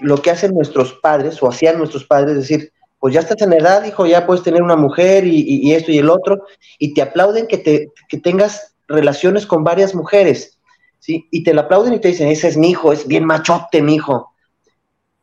lo 0.02 0.18
que 0.18 0.30
hacen 0.30 0.52
nuestros 0.52 0.92
padres, 1.02 1.42
o 1.42 1.48
hacían 1.48 1.78
nuestros 1.78 2.04
padres, 2.04 2.32
es 2.32 2.48
decir, 2.48 2.72
pues 3.02 3.14
ya 3.14 3.20
estás 3.20 3.42
en 3.42 3.52
edad, 3.52 3.84
hijo, 3.84 4.06
ya 4.06 4.24
puedes 4.28 4.44
tener 4.44 4.62
una 4.62 4.76
mujer 4.76 5.26
y, 5.26 5.74
esto 5.74 5.90
y 5.90 5.98
el 5.98 6.08
otro, 6.08 6.44
y 6.78 6.94
te 6.94 7.02
aplauden 7.02 7.48
que, 7.48 7.58
te, 7.58 7.90
tengas 8.20 8.76
relaciones 8.86 9.44
con 9.44 9.64
varias 9.64 9.92
mujeres, 9.92 10.60
¿sí? 11.00 11.26
Y 11.32 11.42
te 11.42 11.52
la 11.52 11.62
aplauden 11.62 11.94
y 11.94 11.98
te 11.98 12.06
dicen, 12.06 12.28
ese 12.28 12.46
es 12.46 12.56
mi 12.56 12.70
hijo, 12.70 12.92
es 12.92 13.08
bien 13.08 13.24
machote 13.24 13.82
mi 13.82 13.96
hijo. 13.96 14.32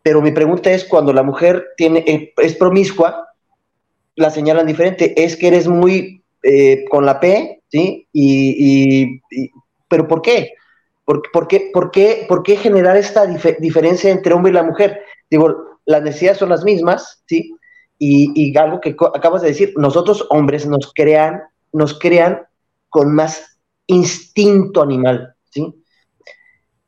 Pero 0.03 0.21
mi 0.21 0.31
pregunta 0.31 0.69
es, 0.69 0.83
cuando 0.83 1.13
la 1.13 1.23
mujer 1.23 1.67
tiene, 1.77 2.03
eh, 2.05 2.33
es 2.35 2.55
promiscua, 2.55 3.29
la 4.17 4.29
señalan 4.29 4.67
diferente, 4.67 5.13
es 5.15 5.37
que 5.37 5.47
eres 5.47 5.69
muy 5.69 6.21
eh, 6.43 6.83
con 6.89 7.05
la 7.05 7.21
P, 7.21 7.61
¿sí? 7.69 8.09
Y, 8.11 9.21
¿Pero 9.87 10.05
por 10.05 10.21
qué? 10.21 10.51
¿Por, 11.05 11.21
qué, 11.47 11.69
por, 11.71 11.91
qué, 11.91 12.25
¿Por 12.27 12.43
qué 12.43 12.57
generar 12.57 12.97
esta 12.97 13.25
diferencia 13.25 14.11
entre 14.11 14.33
hombre 14.33 14.51
y 14.51 14.55
la 14.55 14.63
mujer? 14.63 14.99
Digo, 15.29 15.79
las 15.85 16.03
necesidades 16.03 16.39
son 16.39 16.49
las 16.49 16.65
mismas, 16.65 17.23
¿sí? 17.25 17.55
Y, 18.01 18.57
algo 18.57 18.79
que 18.79 18.95
acabas 19.13 19.41
de 19.41 19.49
decir, 19.49 19.73
nosotros 19.75 20.25
hombres 20.29 20.65
nos 20.65 20.93
crean, 20.93 21.41
nos 21.73 21.99
crean 21.99 22.43
con 22.87 23.13
más 23.13 23.59
instinto 23.87 24.81
animal, 24.81 25.35
¿sí? 25.49 25.83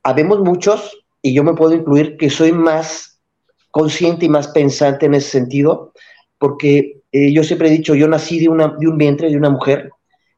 Habemos 0.04 0.40
muchos, 0.40 1.04
y 1.22 1.34
yo 1.34 1.44
me 1.44 1.54
puedo 1.54 1.74
incluir, 1.74 2.16
que 2.16 2.30
soy 2.30 2.54
más 2.54 3.20
consciente 3.72 4.26
y 4.26 4.30
más 4.30 4.48
pensante 4.48 5.06
en 5.06 5.16
ese 5.16 5.30
sentido, 5.30 5.92
porque 6.38 7.02
eh, 7.12 7.34
yo 7.34 7.44
siempre 7.44 7.68
he 7.68 7.72
dicho, 7.72 7.94
yo 7.94 8.08
nací 8.08 8.40
de, 8.40 8.48
una, 8.48 8.76
de 8.80 8.88
un 8.88 8.98
vientre 8.98 9.30
de 9.30 9.38
una 9.38 9.50
mujer, 9.50 9.92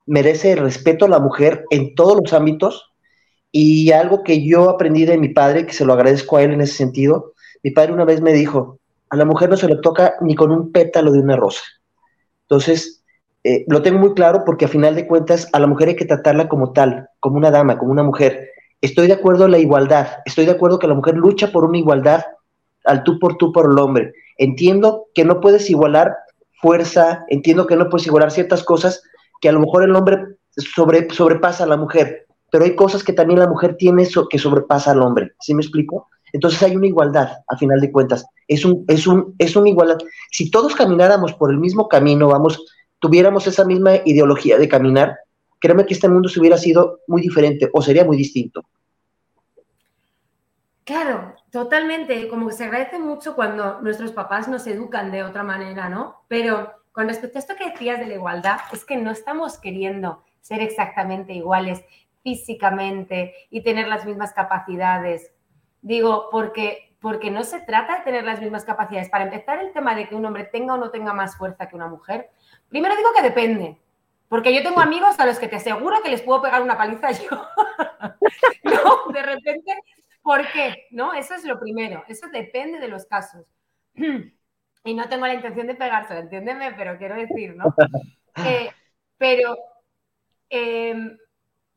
merece 0.08 0.54
el 0.54 0.60
respeto 0.60 1.06
a 1.06 1.10
la 1.10 1.20
mujer 1.20 1.66
en 1.70 1.94
todos 1.94 2.18
los 2.20 2.34
ámbitos, 2.34 2.90
y 3.52 3.92
algo 3.92 4.24
que 4.24 4.44
yo 4.44 4.72
aprendí 4.72 5.06
de 5.06 5.20
mi 5.20 5.30
padre, 5.30 5.68
que 5.68 5.74
se 5.74 5.86
lo 5.86 5.94
agradezco 5.94 6.38
a 6.38 6.44
él 6.44 6.52
en 6.52 6.62
ese 6.62 6.74
sentido, 6.74 7.34
mi 7.62 7.72
padre 7.72 7.94
una 7.94 8.04
vez 8.04 8.20
me 8.20 8.34
dijo, 8.34 8.80
a 9.14 9.16
la 9.16 9.26
mujer 9.26 9.47
no 9.47 9.57
se 9.57 9.68
le 9.68 9.76
toca 9.76 10.16
ni 10.22 10.34
con 10.34 10.49
un 10.49 10.72
pétalo 10.72 11.11
de 11.11 11.20
una 11.20 11.36
rosa. 11.36 11.61
Entonces, 12.45 13.03
eh, 13.43 13.64
lo 13.68 13.84
tengo 13.84 13.99
muy 13.99 14.16
claro 14.16 14.41
porque 14.43 14.66
a 14.66 14.68
final 14.68 14.95
de 14.95 15.05
cuentas 15.05 15.47
a 15.53 15.59
la 15.59 15.68
mujer 15.68 15.89
hay 15.89 15.95
que 15.95 16.05
tratarla 16.05 16.49
como 16.49 16.74
tal, 16.74 17.09
como 17.20 17.38
una 17.38 17.51
dama, 17.51 17.78
como 17.78 17.91
una 17.91 18.01
mujer. 18.01 18.49
Estoy 18.82 19.05
de 19.05 19.14
acuerdo 19.14 19.45
en 19.45 19.51
la 19.51 19.59
igualdad, 19.59 20.07
estoy 20.26 20.47
de 20.47 20.53
acuerdo 20.53 20.80
que 20.80 20.88
la 20.88 20.95
mujer 20.95 21.16
lucha 21.16 21.51
por 21.51 21.64
una 21.64 21.78
igualdad 21.78 22.24
al 22.86 23.03
tú 23.03 23.20
por 23.20 23.38
tú 23.38 23.51
por 23.51 23.72
el 23.72 23.78
hombre. 23.78 24.14
Entiendo 24.39 25.05
que 25.14 25.24
no 25.24 25.41
puedes 25.41 25.70
igualar 25.70 26.16
fuerza, 26.59 27.24
entiendo 27.28 27.68
que 27.68 27.76
no 27.76 27.89
puedes 27.89 28.07
igualar 28.07 28.32
ciertas 28.32 28.64
cosas 28.64 29.03
que 29.41 29.49
a 29.49 29.51
lo 29.51 29.59
mejor 29.59 29.84
el 29.84 29.95
hombre 29.95 30.26
sobre, 30.57 31.07
sobrepasa 31.11 31.66
a 31.66 31.68
la 31.68 31.78
mujer, 31.78 32.26
pero 32.51 32.64
hay 32.64 32.76
cosas 32.76 33.03
que 33.03 33.14
también 33.14 33.41
la 33.41 33.47
mujer 33.47 33.76
tiene 33.78 34.07
que 34.28 34.39
sobrepasa 34.39 34.89
al 34.89 35.03
hombre. 35.03 35.34
¿Sí 35.39 35.53
me 35.53 35.61
explico? 35.61 36.09
Entonces 36.34 36.62
hay 36.64 36.76
una 36.76 36.88
igualdad, 36.88 37.38
a 37.48 37.58
final 37.58 37.80
de 37.80 37.92
cuentas. 37.92 38.26
Es 38.48 38.66
un, 38.66 38.84
es 38.88 39.08
un, 39.08 39.36
es 39.38 39.56
una 39.56 39.70
igualdad. 39.70 40.00
Si 40.32 40.52
todos 40.52 40.76
camináramos 40.76 41.34
por 41.34 41.52
el 41.52 41.60
mismo 41.60 41.88
camino, 41.88 42.28
vamos, 42.28 42.66
tuviéramos 43.00 43.48
esa 43.48 43.64
misma 43.64 43.98
ideología 44.04 44.58
de 44.58 44.68
caminar, 44.68 45.16
créeme 45.60 45.86
que 45.86 45.94
este 45.94 46.10
mundo 46.10 46.28
se 46.28 46.40
hubiera 46.40 46.58
sido 46.58 47.00
muy 47.08 47.22
diferente 47.22 47.70
o 47.72 47.82
sería 47.82 48.04
muy 48.04 48.18
distinto. 48.18 48.66
Claro, 50.84 51.36
totalmente. 51.52 52.28
Como 52.28 52.48
que 52.48 52.54
se 52.54 52.66
agradece 52.66 53.00
mucho 53.00 53.36
cuando 53.36 53.80
nuestros 53.82 54.12
papás 54.12 54.48
nos 54.48 54.68
educan 54.68 55.12
de 55.12 55.24
otra 55.24 55.44
manera, 55.44 55.88
¿no? 55.88 56.24
Pero 56.28 56.74
con 56.92 57.08
respecto 57.08 57.38
a 57.38 57.42
esto 57.42 57.56
que 57.56 57.70
decías 57.70 58.00
de 58.00 58.08
la 58.08 58.16
igualdad, 58.16 58.58
es 58.72 58.84
que 58.84 58.98
no 58.98 59.12
estamos 59.12 59.58
queriendo 59.58 60.24
ser 60.42 60.62
exactamente 60.62 61.34
iguales 61.34 61.84
físicamente 62.24 63.34
y 63.50 63.62
tener 63.62 63.88
las 63.88 64.06
mismas 64.06 64.34
capacidades 64.34 65.33
Digo, 65.84 66.30
porque, 66.32 66.96
porque 67.02 67.30
no 67.30 67.44
se 67.44 67.60
trata 67.60 67.98
de 67.98 68.04
tener 68.04 68.24
las 68.24 68.40
mismas 68.40 68.64
capacidades. 68.64 69.10
Para 69.10 69.26
empezar, 69.26 69.60
el 69.60 69.74
tema 69.74 69.94
de 69.96 70.08
que 70.08 70.16
un 70.16 70.26
hombre 70.26 70.46
tenga 70.46 70.74
o 70.74 70.78
no 70.78 70.90
tenga 70.90 71.14
más 71.14 71.38
fuerza 71.38 71.68
que 71.68 71.76
una 71.76 71.88
mujer, 71.88 72.30
primero 72.70 72.96
digo 72.96 73.10
que 73.16 73.22
depende. 73.22 73.78
Porque 74.30 74.56
yo 74.56 74.64
tengo 74.64 74.80
amigos 74.80 75.20
a 75.20 75.26
los 75.26 75.38
que 75.38 75.50
te 75.50 75.58
aseguro 75.58 76.02
que 76.02 76.10
les 76.10 76.22
puedo 76.22 76.42
pegar 76.42 76.62
una 76.62 76.78
paliza 76.78 77.12
yo. 77.12 77.30
no, 78.64 79.12
de 79.14 79.22
repente, 79.22 79.78
¿por 80.22 80.48
qué? 80.54 80.88
¿No? 80.92 81.14
Eso 81.14 81.36
es 81.36 81.44
lo 81.44 81.60
primero. 81.60 82.04
Eso 82.08 82.28
depende 82.30 82.80
de 82.80 82.88
los 82.88 83.06
casos. 83.06 83.46
y 83.94 84.94
no 84.94 85.10
tengo 85.10 85.28
la 85.28 85.34
intención 85.34 85.68
de 85.68 85.76
pegárselo, 85.76 86.22
entiéndeme, 86.22 86.74
pero 86.78 86.98
quiero 86.98 87.16
decir, 87.16 87.56
¿no? 87.56 87.76
Eh, 88.36 88.72
pero 89.16 89.56
em, 90.50 91.16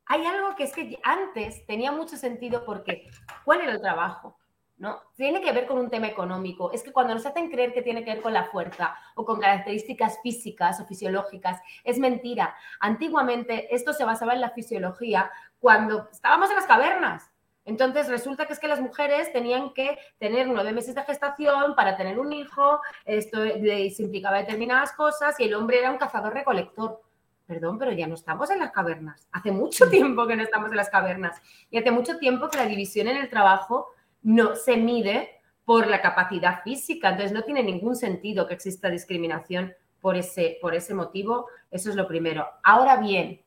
hay 0.06 0.24
algo 0.24 0.54
que 0.54 0.64
es 0.64 0.72
que 0.72 0.98
antes 1.02 1.66
tenía 1.66 1.92
mucho 1.92 2.16
sentido 2.16 2.64
porque 2.64 3.08
¿cuál 3.44 3.60
era 3.60 3.72
el 3.72 3.80
trabajo? 3.80 4.38
¿No? 4.78 5.00
Tiene 5.16 5.40
que 5.40 5.52
ver 5.52 5.66
con 5.66 5.78
un 5.78 5.88
tema 5.88 6.06
económico. 6.06 6.70
Es 6.70 6.82
que 6.82 6.92
cuando 6.92 7.14
nos 7.14 7.24
hacen 7.24 7.50
creer 7.50 7.72
que 7.72 7.80
tiene 7.80 8.04
que 8.04 8.12
ver 8.12 8.22
con 8.22 8.34
la 8.34 8.44
fuerza 8.44 8.94
o 9.14 9.24
con 9.24 9.40
características 9.40 10.20
físicas 10.22 10.78
o 10.80 10.86
fisiológicas, 10.86 11.60
es 11.82 11.98
mentira. 11.98 12.54
Antiguamente 12.78 13.74
esto 13.74 13.94
se 13.94 14.04
basaba 14.04 14.34
en 14.34 14.42
la 14.42 14.50
fisiología 14.50 15.30
cuando 15.58 16.08
estábamos 16.12 16.50
en 16.50 16.56
las 16.56 16.66
cavernas. 16.66 17.30
Entonces 17.64 18.08
resulta 18.08 18.46
que 18.46 18.52
es 18.52 18.60
que 18.60 18.68
las 18.68 18.80
mujeres 18.80 19.32
tenían 19.32 19.72
que 19.72 19.98
tener 20.18 20.46
nueve 20.46 20.72
meses 20.72 20.94
de 20.94 21.02
gestación 21.02 21.74
para 21.74 21.96
tener 21.96 22.18
un 22.18 22.32
hijo, 22.32 22.80
esto 23.04 23.42
se 23.42 24.02
implicaba 24.02 24.38
determinadas 24.38 24.92
cosas 24.92 25.40
y 25.40 25.44
el 25.44 25.54
hombre 25.54 25.80
era 25.80 25.90
un 25.90 25.98
cazador-recolector. 25.98 27.00
Perdón, 27.46 27.78
pero 27.78 27.92
ya 27.92 28.08
no 28.08 28.14
estamos 28.14 28.50
en 28.50 28.58
las 28.58 28.72
cavernas. 28.72 29.28
Hace 29.30 29.52
mucho 29.52 29.88
tiempo 29.88 30.26
que 30.26 30.36
no 30.36 30.42
estamos 30.42 30.70
en 30.70 30.76
las 30.76 30.90
cavernas 30.90 31.40
y 31.70 31.78
hace 31.78 31.92
mucho 31.92 32.18
tiempo 32.18 32.48
que 32.48 32.58
la 32.58 32.66
división 32.66 33.06
en 33.08 33.16
el 33.16 33.30
trabajo 33.30 33.88
no 34.22 34.56
se 34.56 34.76
mide 34.76 35.40
por 35.64 35.86
la 35.86 36.02
capacidad 36.02 36.62
física. 36.62 37.10
Entonces 37.10 37.32
no 37.32 37.44
tiene 37.44 37.62
ningún 37.62 37.94
sentido 37.94 38.48
que 38.48 38.54
exista 38.54 38.90
discriminación 38.90 39.74
por 40.00 40.16
ese, 40.16 40.58
por 40.60 40.74
ese 40.74 40.94
motivo. 40.94 41.46
Eso 41.70 41.90
es 41.90 41.96
lo 41.96 42.08
primero. 42.08 42.46
Ahora 42.64 42.96
bien, 42.96 43.42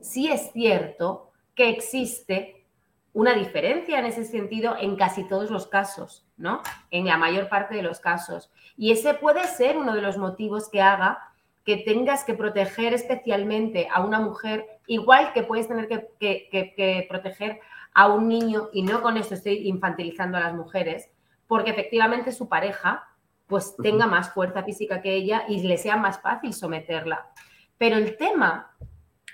sí 0.00 0.30
es 0.30 0.52
cierto 0.52 1.30
que 1.54 1.70
existe 1.70 2.66
una 3.12 3.34
diferencia 3.34 3.98
en 3.98 4.04
ese 4.04 4.24
sentido 4.24 4.76
en 4.78 4.96
casi 4.96 5.24
todos 5.24 5.50
los 5.50 5.66
casos, 5.66 6.26
¿no? 6.36 6.62
En 6.90 7.06
la 7.06 7.16
mayor 7.16 7.48
parte 7.48 7.74
de 7.74 7.82
los 7.82 8.00
casos. 8.00 8.50
Y 8.76 8.92
ese 8.92 9.14
puede 9.14 9.46
ser 9.46 9.76
uno 9.76 9.94
de 9.94 10.02
los 10.02 10.16
motivos 10.16 10.68
que 10.68 10.80
haga 10.80 11.29
que 11.64 11.78
tengas 11.78 12.24
que 12.24 12.34
proteger 12.34 12.94
especialmente 12.94 13.88
a 13.92 14.02
una 14.02 14.20
mujer, 14.20 14.66
igual 14.86 15.32
que 15.32 15.42
puedes 15.42 15.68
tener 15.68 15.88
que, 15.88 17.06
proteger 17.08 17.60
a 17.92 18.08
un 18.08 18.28
niño, 18.28 18.68
y 18.72 18.82
no 18.82 19.02
con 19.02 19.16
esto 19.16 19.34
estoy 19.34 19.68
infantilizando 19.68 20.38
a 20.38 20.40
las 20.40 20.54
mujeres, 20.54 21.10
porque 21.46 21.70
efectivamente 21.70 22.32
su 22.32 22.48
pareja 22.48 23.06
pues 23.46 23.74
tenga 23.82 24.06
más 24.06 24.32
fuerza 24.32 24.62
física 24.62 25.02
que 25.02 25.12
ella 25.12 25.44
y 25.48 25.60
le 25.64 25.76
sea 25.76 25.96
más 25.96 26.20
fácil 26.20 26.54
someterla. 26.54 27.26
Pero 27.78 27.96
el 27.96 28.16
tema 28.16 28.76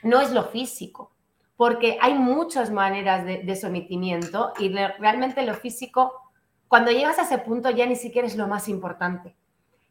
no 0.03 0.21
es 0.21 0.33
lo 0.33 0.45
físico, 0.45 1.13
porque 1.57 1.99
hay 2.01 2.15
muchas 2.15 2.71
maneras 2.71 3.25
de, 3.25 3.57
sometimiento 3.57 4.53
y 4.59 4.69
realmente 4.71 5.45
lo 5.45 5.55
físico, 5.55 6.33
cuando 6.69 6.91
llegas 6.91 7.19
a 7.19 7.23
ese 7.23 7.39
punto 7.39 7.71
ya 7.71 7.87
ni 7.87 7.97
siquiera 7.97 8.27
es 8.27 8.37
lo 8.37 8.47
más 8.47 8.69
importante. 8.69 9.37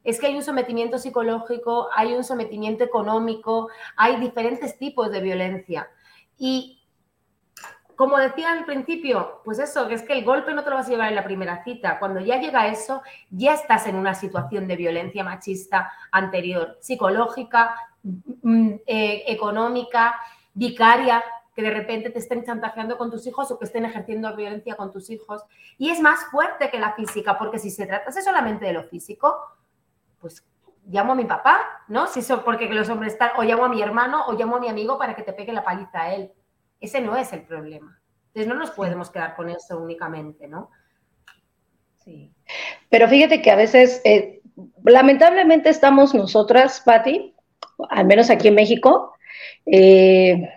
Es 0.06 0.20
que 0.20 0.28
hay 0.28 0.36
un 0.36 0.44
sometimiento 0.44 0.98
psicológico, 0.98 1.90
hay 1.94 2.14
un 2.14 2.24
sometimiento 2.24 2.86
económico, 2.86 3.70
hay 3.98 4.18
diferentes 4.22 4.78
tipos 4.78 5.12
de 5.12 5.20
violencia. 5.20 5.90
Y 6.38 6.82
como 7.96 8.18
decía 8.18 8.52
al 8.52 8.66
principio, 8.66 9.42
pues 9.44 9.60
eso, 9.60 9.88
que 9.88 9.96
es 9.96 10.04
que 10.04 10.14
el 10.14 10.26
golpe 10.26 10.54
no 10.54 10.64
te 10.64 10.70
lo 10.70 10.76
vas 10.76 10.88
a 10.88 10.90
llevar 10.90 11.10
en 11.10 11.16
la 11.16 11.24
primera 11.24 11.64
cita. 11.64 11.98
Cuando 11.98 12.20
ya 12.20 12.40
llega 12.40 12.68
eso, 12.68 13.02
ya 13.30 13.54
estás 13.54 13.88
en 13.88 13.96
una 13.96 14.14
situación 14.14 14.68
de 14.68 14.76
violencia 14.76 15.24
machista 15.24 15.92
anterior, 16.12 16.78
psicológica, 16.82 17.76
mm, 18.04 18.72
eh, 18.86 19.24
económica, 19.28 20.16
vicaria, 20.54 21.24
que 21.56 21.62
de 21.62 21.72
repente 21.72 22.10
te 22.10 22.20
estén 22.20 22.44
chantajeando 22.44 22.98
con 22.98 23.10
tus 23.10 23.26
hijos 23.28 23.50
o 23.50 23.58
que 23.58 23.66
estén 23.66 23.86
ejerciendo 23.86 24.36
violencia 24.36 24.76
con 24.76 24.92
tus 24.92 25.10
hijos. 25.10 25.42
Y 25.78 25.90
es 25.90 26.02
más 26.02 26.26
fuerte 26.26 26.70
que 26.70 26.80
la 26.80 26.94
física, 26.94 27.38
porque 27.38 27.60
si 27.60 27.70
se 27.70 27.86
tratase 27.86 28.22
solamente 28.22 28.66
de 28.66 28.74
lo 28.74 28.84
físico, 28.84 29.38
pues 30.26 30.44
llamo 30.88 31.14
a 31.14 31.16
mi 31.16 31.26
papá, 31.26 31.84
¿no? 31.88 32.08
Si 32.08 32.22
eso, 32.22 32.44
porque 32.44 32.68
los 32.68 32.90
hombres 32.90 33.14
están, 33.14 33.30
o 33.38 33.44
llamo 33.44 33.66
a 33.66 33.70
mi 33.70 33.80
hermano 33.80 34.26
o 34.26 34.34
llamo 34.34 34.56
a 34.56 34.60
mi 34.60 34.68
amigo 34.68 34.98
para 34.98 35.16
que 35.16 35.22
te 35.22 35.34
pegue 35.34 35.54
la 35.54 35.64
paliza 35.64 36.02
a 36.02 36.16
él. 36.16 36.32
Ese 36.80 37.00
no 37.00 37.16
es 37.16 37.32
el 37.32 37.44
problema. 37.44 38.02
Entonces 38.30 38.52
no 38.52 38.56
nos 38.56 38.72
podemos 38.72 39.12
quedar 39.12 39.36
con 39.36 39.52
eso 39.52 39.78
únicamente, 39.78 40.48
¿no? 40.48 40.72
Sí. 42.04 42.34
Pero 42.90 43.08
fíjate 43.08 43.44
que 43.44 43.52
a 43.52 43.56
veces, 43.56 44.02
eh, 44.04 44.42
lamentablemente 44.84 45.70
estamos 45.70 46.16
nosotras, 46.16 46.82
Patti, 46.84 47.36
al 47.92 48.08
menos 48.08 48.32
aquí 48.32 48.48
en 48.48 48.56
México, 48.56 49.14
eh, 49.68 50.50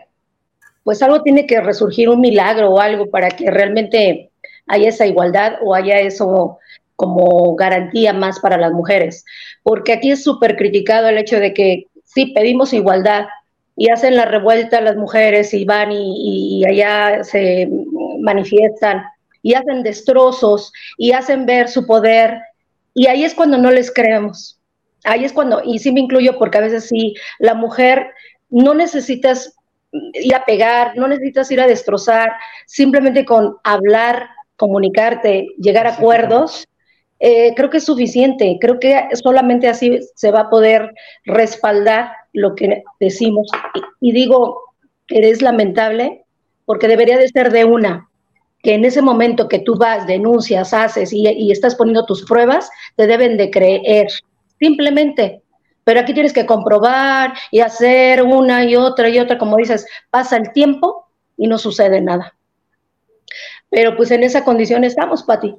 pues 0.83 1.03
algo 1.03 1.23
tiene 1.23 1.47
que 1.47 1.61
resurgir, 1.61 2.09
un 2.09 2.23
milagro 2.23 2.71
o 2.71 2.81
algo 2.81 3.11
para 3.11 3.29
que 3.29 3.51
realmente 3.51 4.31
haya 4.66 4.89
esa 4.89 5.05
igualdad 5.05 5.57
o 5.62 5.75
haya 5.75 6.01
eso 6.01 6.59
como 6.99 7.55
garantía 7.55 8.12
más 8.12 8.40
para 8.40 8.59
las 8.59 8.72
mujeres. 8.72 9.24
Porque 9.62 9.92
aquí 9.92 10.11
es 10.11 10.24
súper 10.24 10.57
criticado 10.57 11.09
el 11.09 11.16
hecho 11.16 11.38
de 11.38 11.55
que 11.55 11.86
sí 12.05 12.32
pedimos 12.34 12.72
igualdad 12.72 13.26
y 13.76 13.90
hacen 13.90 14.16
la 14.16 14.24
revuelta 14.24 14.80
las 14.80 14.96
mujeres 14.96 15.55
y 15.55 15.64
van 15.64 15.92
y, 15.92 16.59
y 16.59 16.66
allá 16.66 17.22
se 17.22 17.68
manifiestan 18.20 19.05
y 19.42 19.55
hacen 19.55 19.84
destrozos 19.84 20.72
y 20.96 21.12
hacen 21.12 21.46
ver 21.46 21.68
su 21.68 21.86
poder 21.86 22.40
y 22.94 23.07
ahí 23.07 23.22
es 23.22 23.32
cuando 23.32 23.59
no 23.59 23.70
les 23.70 23.92
creemos. 23.92 24.59
Ahí 25.05 25.24
es 25.24 25.32
cuando, 25.32 25.62
y 25.64 25.78
sí 25.78 25.92
me 25.92 26.01
incluyo 26.01 26.36
porque 26.36 26.59
a 26.59 26.62
veces 26.62 26.88
sí, 26.88 27.14
la 27.38 27.55
mujer 27.55 28.09
no 28.51 28.74
necesitas 28.74 29.55
ir 29.92 30.34
a 30.34 30.44
pegar, 30.44 30.96
no 30.96 31.07
necesitas 31.07 31.49
ir 31.53 31.61
a 31.61 31.68
destrozar, 31.68 32.32
simplemente 32.66 33.24
con 33.24 33.57
hablar, 33.62 34.30
comunicarte, 34.57 35.46
llegar 35.59 35.86
a 35.86 35.94
acuerdos, 35.94 36.66
eh, 37.21 37.55
creo 37.57 37.71
que 37.71 37.79
es 37.79 37.85
suficiente. 37.85 38.59
Creo 38.61 38.79
que 38.79 39.09
solamente 39.14 39.69
así 39.69 39.99
se 40.14 40.31
va 40.31 40.41
a 40.41 40.51
poder 40.51 40.95
respaldar 41.25 42.12
lo 42.33 42.55
que 42.55 42.83
decimos. 43.01 43.49
Y, 44.01 44.12
digo 44.12 44.62
que 45.07 45.29
es 45.31 45.43
lamentable 45.43 46.25
porque 46.64 46.89
debería 46.89 47.19
de 47.19 47.29
ser 47.29 47.51
de 47.51 47.64
una, 47.64 48.09
que 48.62 48.75
en 48.75 48.85
ese 48.85 49.03
momento 49.03 49.49
que 49.49 49.61
tú 49.61 49.77
vas, 49.77 50.07
denuncias, 50.07 50.75
haces 50.75 51.12
y, 51.12 51.51
estás 51.51 51.75
poniendo 51.75 52.05
tus 52.05 52.25
pruebas, 52.25 52.71
te 52.97 53.07
deben 53.07 53.37
de 53.37 53.51
creer. 53.51 54.09
Simplemente, 54.59 55.43
pero 55.85 56.01
aquí 56.01 56.12
tienes 56.12 56.33
que 56.33 56.47
comprobar 56.47 57.33
y 57.51 57.61
hacer 57.61 58.23
una 58.23 58.64
y 58.64 58.77
otra 58.77 59.09
y 59.09 59.19
otra, 59.19 59.39
como 59.39 59.57
dices, 59.57 59.87
pasa 60.11 60.37
el 60.37 60.53
tiempo 60.53 61.09
y 61.37 61.47
no 61.47 61.57
sucede 61.59 62.01
nada. 62.01 62.35
Pero 63.71 63.97
pues 63.97 64.11
en 64.11 64.23
esa 64.23 64.45
condición 64.45 64.85
estamos, 64.85 65.23
Pati. 65.23 65.55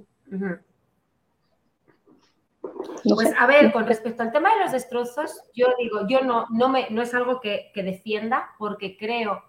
Pues 3.03 3.33
a 3.37 3.45
ver, 3.47 3.71
con 3.71 3.85
respecto 3.85 4.23
al 4.23 4.31
tema 4.31 4.53
de 4.53 4.61
los 4.61 4.71
destrozos, 4.71 5.43
yo 5.53 5.67
digo, 5.77 6.07
yo 6.07 6.21
no, 6.21 6.45
no, 6.49 6.69
me, 6.69 6.89
no 6.89 7.01
es 7.01 7.13
algo 7.13 7.39
que, 7.41 7.71
defienda 7.75 8.51
porque 8.57 8.97
creo 8.97 9.43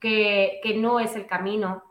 que, 0.00 0.60
no 0.76 1.00
es 1.00 1.14
el 1.16 1.26
camino 1.26 1.82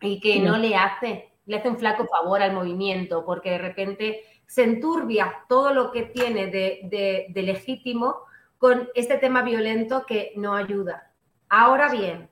y 0.00 0.20
que 0.20 0.40
no 0.40 0.56
le 0.56 0.76
hace, 0.76 1.32
le 1.46 1.56
hace 1.56 1.68
un 1.68 1.78
flaco 1.78 2.06
favor 2.06 2.42
al 2.42 2.52
movimiento, 2.52 3.24
porque 3.24 3.50
de 3.50 3.58
repente 3.58 4.22
se 4.46 4.64
enturbia 4.64 5.44
todo 5.48 5.72
lo 5.72 5.90
que 5.90 6.02
tiene 6.02 6.46
de, 6.46 7.30
legítimo 7.34 8.16
con 8.58 8.88
este 8.94 9.18
tema 9.18 9.42
violento 9.42 10.04
que 10.06 10.32
no 10.36 10.54
ayuda. 10.54 11.12
Ahora 11.48 11.90
bien, 11.90 12.28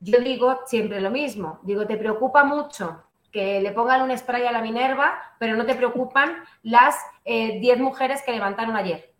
yo 0.00 0.20
digo 0.20 0.60
siempre 0.66 1.00
lo 1.00 1.10
mismo, 1.10 1.60
digo, 1.62 1.86
te 1.86 1.96
preocupa 1.96 2.44
mucho 2.44 3.04
que 3.30 3.60
le 3.60 3.72
pongan 3.72 4.02
un 4.02 4.16
spray 4.16 4.46
a 4.46 4.52
la 4.52 4.62
Minerva, 4.62 5.18
pero 5.38 5.56
no 5.56 5.64
te 5.66 5.74
preocupan 5.74 6.36
las 6.62 6.96
10 7.24 7.62
eh, 7.62 7.76
mujeres 7.76 8.22
que 8.22 8.32
levantaron 8.32 8.76
ayer. 8.76 9.12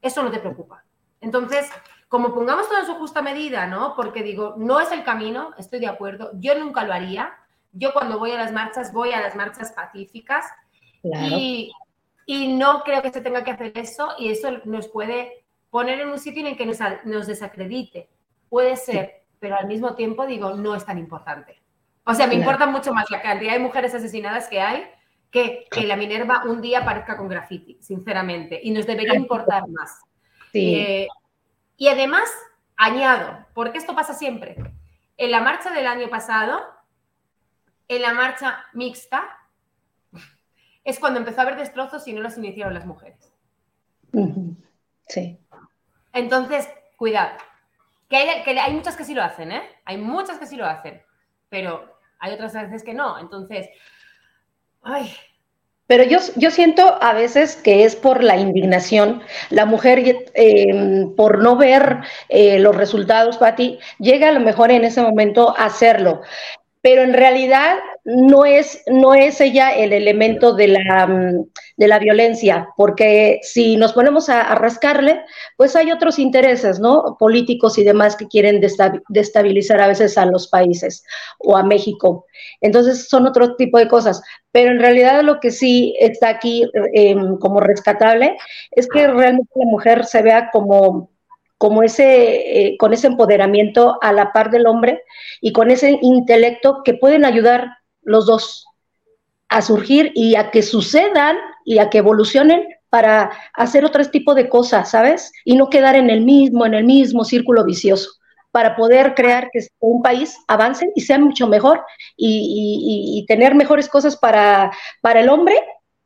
Eso 0.00 0.22
no 0.22 0.30
te 0.30 0.40
preocupa. 0.40 0.84
Entonces, 1.20 1.70
como 2.08 2.34
pongamos 2.34 2.68
todo 2.68 2.80
en 2.80 2.86
su 2.86 2.94
justa 2.94 3.22
medida, 3.22 3.66
¿no? 3.66 3.94
Porque 3.96 4.22
digo, 4.22 4.54
no 4.58 4.80
es 4.80 4.90
el 4.92 5.04
camino, 5.04 5.50
estoy 5.56 5.80
de 5.80 5.86
acuerdo, 5.86 6.30
yo 6.34 6.58
nunca 6.58 6.84
lo 6.84 6.92
haría. 6.92 7.32
Yo 7.72 7.92
cuando 7.92 8.18
voy 8.18 8.32
a 8.32 8.36
las 8.36 8.52
marchas, 8.52 8.92
voy 8.92 9.12
a 9.12 9.20
las 9.20 9.34
marchas 9.34 9.72
pacíficas, 9.72 10.44
y, 11.04 11.72
no 12.56 12.82
creo 12.82 13.02
que 13.02 13.10
se 13.10 13.20
tenga 13.20 13.44
que 13.44 13.50
hacer 13.50 13.72
eso 13.76 14.10
y 14.18 14.30
eso 14.30 14.50
nos 14.64 14.88
puede 14.88 15.44
poner 15.70 16.00
en 16.00 16.08
un 16.08 16.18
sitio 16.18 16.42
en 16.42 16.48
el 16.48 16.56
que 16.56 16.66
nos, 16.66 17.26
desacredite. 17.26 18.08
Puede 18.48 18.76
ser, 18.76 19.24
pero 19.38 19.56
al 19.56 19.66
mismo 19.66 19.94
tiempo 19.94 20.26
digo, 20.26 20.52
no 20.54 20.74
es 20.74 20.84
tan 20.84 20.98
importante. 20.98 21.61
O 22.04 22.14
sea, 22.14 22.26
me 22.26 22.34
importa 22.34 22.66
mucho 22.66 22.92
más 22.92 23.10
la 23.10 23.22
cantidad 23.22 23.52
de 23.52 23.58
mujeres 23.58 23.94
asesinadas 23.94 24.48
que 24.48 24.60
hay 24.60 24.84
que 25.30 25.66
que 25.70 25.86
la 25.86 25.96
Minerva 25.96 26.42
un 26.44 26.60
día 26.60 26.80
aparezca 26.80 27.16
con 27.16 27.28
graffiti, 27.28 27.78
sinceramente. 27.80 28.60
Y 28.62 28.70
nos 28.70 28.86
debería 28.86 29.14
importar 29.14 29.66
más. 29.68 30.00
Eh, 30.52 31.08
y 31.76 31.88
además, 31.88 32.30
añado, 32.76 33.46
porque 33.54 33.78
esto 33.78 33.94
pasa 33.94 34.14
siempre. 34.14 34.56
En 35.16 35.30
la 35.30 35.40
marcha 35.40 35.70
del 35.70 35.86
año 35.86 36.08
pasado, 36.10 36.60
en 37.88 38.02
la 38.02 38.12
marcha 38.12 38.64
mixta, 38.72 39.38
es 40.84 40.98
cuando 40.98 41.20
empezó 41.20 41.40
a 41.40 41.44
haber 41.44 41.56
destrozos 41.56 42.06
y 42.08 42.12
no 42.12 42.20
los 42.20 42.36
iniciaron 42.36 42.74
las 42.74 42.86
mujeres. 42.86 43.32
Sí. 45.08 45.38
Entonces, 46.12 46.68
cuidado. 46.96 47.36
Que 48.08 48.16
hay, 48.16 48.74
muchas 48.74 48.96
que 48.96 49.04
sí 49.04 49.14
lo 49.14 49.22
hacen, 49.22 49.52
¿eh? 49.52 49.62
Hay 49.86 49.96
muchas 49.96 50.38
que 50.38 50.46
sí 50.46 50.56
lo 50.56 50.66
hacen, 50.66 51.02
pero 51.48 51.91
hay 52.22 52.32
otras 52.32 52.54
veces 52.54 52.84
que 52.84 52.94
no. 52.94 53.18
Entonces, 53.18 53.68
ay, 54.82 55.12
Pero 55.88 56.04
yo, 56.04 56.18
yo 56.36 56.50
siento 56.52 57.02
a 57.02 57.12
veces 57.12 57.56
que 57.56 57.84
es 57.84 57.96
por 57.96 58.22
la 58.22 58.36
indignación. 58.36 59.22
La 59.50 59.66
mujer, 59.66 59.98
eh, 60.34 61.06
por 61.16 61.42
no 61.42 61.56
ver 61.56 61.98
eh, 62.28 62.60
los 62.60 62.76
resultados, 62.76 63.38
Pati, 63.38 63.78
llega 63.98 64.28
a 64.28 64.32
lo 64.32 64.40
mejor 64.40 64.70
en 64.70 64.84
ese 64.84 65.02
momento 65.02 65.54
a 65.58 65.66
hacerlo 65.66 66.22
pero 66.82 67.02
en 67.02 67.14
realidad 67.14 67.78
no 68.04 68.44
es, 68.44 68.82
no 68.88 69.14
es 69.14 69.40
ella 69.40 69.70
el 69.70 69.92
elemento 69.92 70.52
de 70.52 70.68
la, 70.68 71.06
mm, 71.06 71.46
de 71.76 71.88
la 71.88 72.00
violencia, 72.00 72.68
porque 72.76 73.38
si 73.42 73.76
nos 73.76 73.92
ponemos 73.92 74.28
a, 74.28 74.54
rascarle, 74.56 75.22
pues 75.56 75.76
hay 75.76 75.92
otros 75.92 76.18
intereses, 76.18 76.80
¿no? 76.80 77.16
Políticos 77.18 77.78
y 77.78 77.84
demás 77.84 78.16
que 78.16 78.26
quieren 78.26 78.60
destabilizar 79.08 79.80
a 79.80 79.86
veces 79.86 80.18
a 80.18 80.26
los 80.26 80.48
países 80.48 81.04
o 81.38 81.56
a 81.56 81.62
México. 81.62 82.26
Entonces 82.60 83.08
son 83.08 83.26
otro 83.26 83.54
tipo 83.54 83.78
de 83.78 83.88
cosas. 83.88 84.20
Pero 84.50 84.72
en 84.72 84.80
realidad 84.80 85.22
lo 85.22 85.40
que 85.40 85.50
sí 85.50 85.96
está 86.00 86.28
aquí 86.28 86.68
em, 86.92 87.38
como 87.38 87.60
rescatable 87.60 88.36
es 88.72 88.88
que 88.88 89.06
realmente 89.06 89.50
la 89.54 89.66
mujer 89.66 90.04
se 90.04 90.22
vea 90.22 90.50
como 90.52 91.11
como 91.62 91.84
ese, 91.84 92.70
eh, 92.70 92.76
con 92.76 92.92
ese 92.92 93.06
empoderamiento 93.06 93.96
a 94.02 94.12
la 94.12 94.32
par 94.32 94.50
del 94.50 94.66
hombre 94.66 95.04
y 95.40 95.52
con 95.52 95.70
ese 95.70 95.96
intelecto 96.02 96.82
que 96.84 96.94
pueden 96.94 97.24
ayudar 97.24 97.76
los 98.02 98.26
dos 98.26 98.66
a 99.48 99.62
surgir 99.62 100.10
y 100.16 100.34
a 100.34 100.50
que 100.50 100.60
sucedan 100.60 101.36
y 101.64 101.78
a 101.78 101.88
que 101.88 101.98
evolucionen 101.98 102.66
para 102.88 103.30
hacer 103.54 103.84
otro 103.84 104.04
tipo 104.06 104.34
de 104.34 104.48
cosas, 104.48 104.90
¿sabes? 104.90 105.30
Y 105.44 105.54
no 105.54 105.70
quedar 105.70 105.94
en 105.94 106.10
el 106.10 106.22
mismo, 106.22 106.66
en 106.66 106.74
el 106.74 106.82
mismo 106.82 107.24
círculo 107.24 107.64
vicioso, 107.64 108.10
para 108.50 108.74
poder 108.74 109.14
crear 109.14 109.48
que 109.52 109.64
un 109.78 110.02
país 110.02 110.36
avance 110.48 110.90
y 110.96 111.02
sea 111.02 111.20
mucho 111.20 111.46
mejor 111.46 111.80
y, 112.16 113.24
tener 113.28 113.54
mejores 113.54 113.88
cosas 113.88 114.16
para, 114.16 114.72
para 115.00 115.20
el 115.20 115.28
hombre 115.28 115.54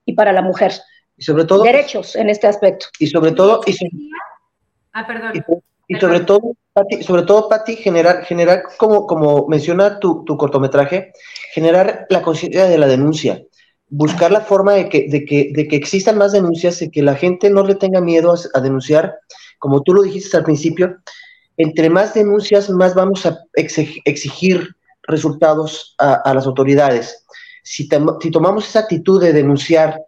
y 0.04 0.12
para 0.12 0.34
la 0.34 0.42
mujer. 0.42 0.72
Y 1.16 1.22
sobre 1.22 1.46
todo... 1.46 1.62
Derechos 1.62 2.14
en 2.14 2.28
este 2.28 2.46
aspecto. 2.46 2.88
Y 2.98 3.06
sobre 3.06 3.32
todo... 3.32 3.62
Y 3.64 3.72
Ah, 4.96 5.06
perdón. 5.06 5.44
Y, 5.88 5.94
sobre 5.96 6.20
todo, 6.20 6.56
Pati, 6.72 7.02
sobre 7.02 7.22
todo, 7.24 7.50
Pati, 7.50 7.76
generar, 7.76 8.24
generar 8.24 8.62
como, 8.78 9.06
como 9.06 9.46
menciona 9.46 10.00
tu, 10.00 10.24
cortometraje, 10.24 11.12
generar 11.52 12.06
la 12.08 12.22
conciencia 12.22 12.64
de 12.64 12.78
la 12.78 12.86
denuncia, 12.86 13.42
buscar 13.90 14.32
la 14.32 14.40
forma 14.40 14.72
de 14.72 14.88
que, 14.88 15.06
de, 15.10 15.26
que, 15.26 15.50
de 15.52 15.68
que 15.68 15.76
existan 15.76 16.16
más 16.16 16.32
denuncias 16.32 16.80
y 16.80 16.90
que 16.90 17.02
la 17.02 17.14
gente 17.14 17.50
no 17.50 17.62
le 17.62 17.74
tenga 17.74 18.00
miedo 18.00 18.34
a, 18.54 18.60
denunciar, 18.60 19.16
como 19.58 19.82
tú 19.82 19.92
lo 19.92 20.00
dijiste 20.00 20.38
al 20.38 20.44
principio, 20.44 20.96
entre 21.58 21.90
más 21.90 22.14
denuncias, 22.14 22.70
más 22.70 22.94
vamos 22.94 23.26
a 23.26 23.38
exigir 23.52 24.76
resultados 25.02 25.94
a, 25.98 26.32
las 26.32 26.46
autoridades. 26.46 27.26
Si, 27.62 27.86
si, 28.22 28.30
tomamos 28.30 28.66
esa 28.66 28.80
actitud 28.80 29.20
de 29.20 29.34
denunciar 29.34 30.00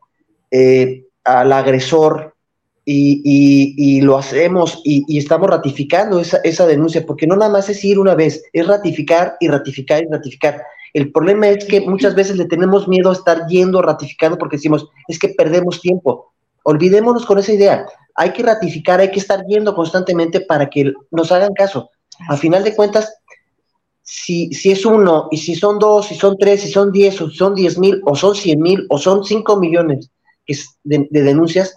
eh, 0.51 1.05
al 1.25 1.53
agresor, 1.53 2.38
y, 2.91 4.01
lo 4.01 4.17
hacemos 4.17 4.81
y, 4.83 5.19
estamos 5.19 5.51
ratificando 5.51 6.21
esa, 6.21 6.39
esa, 6.39 6.67
denuncia, 6.67 7.05
porque 7.05 7.27
no 7.27 7.37
nada 7.37 7.51
más 7.51 7.69
es 7.69 7.85
ir 7.85 7.99
una 7.99 8.15
vez, 8.15 8.43
es 8.53 8.67
ratificar 8.67 9.37
y 9.41 9.49
ratificar 9.49 10.03
y 10.03 10.07
ratificar. 10.11 10.63
El 10.95 11.13
problema 11.13 11.49
es 11.49 11.67
que 11.67 11.83
muchas 11.83 12.15
veces 12.15 12.37
le 12.37 12.47
tenemos 12.47 12.89
miedo 12.89 13.11
a 13.11 13.13
estar 13.13 13.47
yendo 13.47 13.83
ratificando 13.83 14.39
porque 14.39 14.57
decimos, 14.57 14.89
es 15.07 15.19
que 15.19 15.29
perdemos 15.29 15.83
tiempo. 15.83 16.33
Olvidémonos 16.63 17.27
con 17.27 17.39
esa 17.39 17.53
idea. 17.53 17.87
Hay 18.15 18.33
que 18.33 18.43
ratificar, 18.43 19.01
hay 19.01 19.11
que 19.11 19.21
estar 19.21 19.45
yendo 19.47 19.75
constantemente 19.75 20.41
para 20.41 20.71
que 20.71 20.93
nos 21.11 21.31
hagan 21.31 21.53
caso. 21.53 21.91
A 22.29 22.37
final 22.39 22.65
de 22.65 22.75
cuentas, 22.75 23.15
si, 24.03 24.51
si 24.55 24.71
es 24.71 24.87
uno, 24.87 25.29
y 25.31 25.37
si 25.37 25.55
son 25.55 25.79
dos, 25.79 26.07
si 26.07 26.15
son 26.15 26.39
tres, 26.39 26.63
si 26.63 26.71
son 26.71 26.91
diez, 26.91 27.21
o 27.21 27.29
son 27.29 27.55
diez 27.55 27.77
mil, 27.77 28.01
o 28.07 28.17
son 28.17 28.35
cien 28.35 28.61
mil, 28.61 28.87
o 28.89 28.97
son 28.97 29.25
cinco 29.25 29.59
millones 29.61 30.11
de 30.85 31.23
denuncias, 31.23 31.75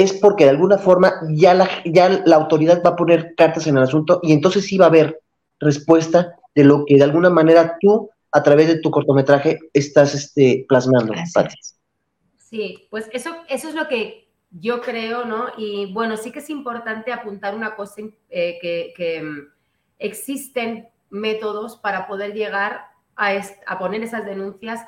es 0.00 0.12
porque 0.14 0.44
de 0.44 0.50
alguna 0.50 0.78
forma 0.78 1.14
ya 1.30 1.54
la, 1.54 1.68
ya 1.84 2.22
la 2.24 2.36
autoridad 2.36 2.82
va 2.84 2.90
a 2.90 2.96
poner 2.96 3.34
cartas 3.36 3.66
en 3.66 3.76
el 3.76 3.82
asunto 3.82 4.20
y 4.22 4.32
entonces 4.32 4.64
sí 4.64 4.78
va 4.78 4.86
a 4.86 4.88
haber 4.88 5.20
respuesta 5.58 6.36
de 6.54 6.64
lo 6.64 6.84
que 6.84 6.96
de 6.96 7.04
alguna 7.04 7.30
manera 7.30 7.76
tú, 7.80 8.10
a 8.32 8.42
través 8.42 8.68
de 8.68 8.80
tu 8.80 8.90
cortometraje, 8.90 9.58
estás 9.72 10.14
este, 10.14 10.64
plasmando. 10.68 11.12
Sí, 12.38 12.88
pues 12.90 13.08
eso, 13.12 13.36
eso 13.48 13.68
es 13.68 13.74
lo 13.74 13.86
que 13.88 14.28
yo 14.50 14.80
creo, 14.80 15.24
¿no? 15.24 15.46
Y 15.56 15.92
bueno, 15.92 16.16
sí 16.16 16.32
que 16.32 16.40
es 16.40 16.50
importante 16.50 17.12
apuntar 17.12 17.54
una 17.54 17.76
cosa, 17.76 18.02
eh, 18.28 18.58
que, 18.60 19.22
mm, 19.22 19.48
existen 19.98 20.88
métodos 21.10 21.76
para 21.76 22.06
poder 22.06 22.32
llegar 22.32 22.86
a, 23.16 23.32
a 23.66 23.78
poner 23.78 24.02
esas 24.02 24.24
denuncias 24.24 24.80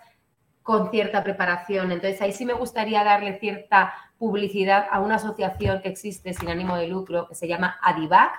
con 0.63 0.91
cierta 0.91 1.23
preparación. 1.23 1.93
Entonces, 1.93 2.21
ahí 2.23 2.33
sí 2.33 2.45
me 2.45 2.55
gustaría 2.55 3.05
darle 3.05 3.39
cierta 3.39 3.93
publicidad 4.23 4.87
a 4.93 5.01
una 5.01 5.17
asociación 5.17 5.83
que 5.83 5.89
existe 5.89 6.33
sin 6.33 6.49
ánimo 6.49 6.77
de 6.77 6.87
lucro 6.87 7.27
que 7.27 7.35
se 7.35 7.49
llama 7.49 7.81
ADIVAC, 7.83 8.31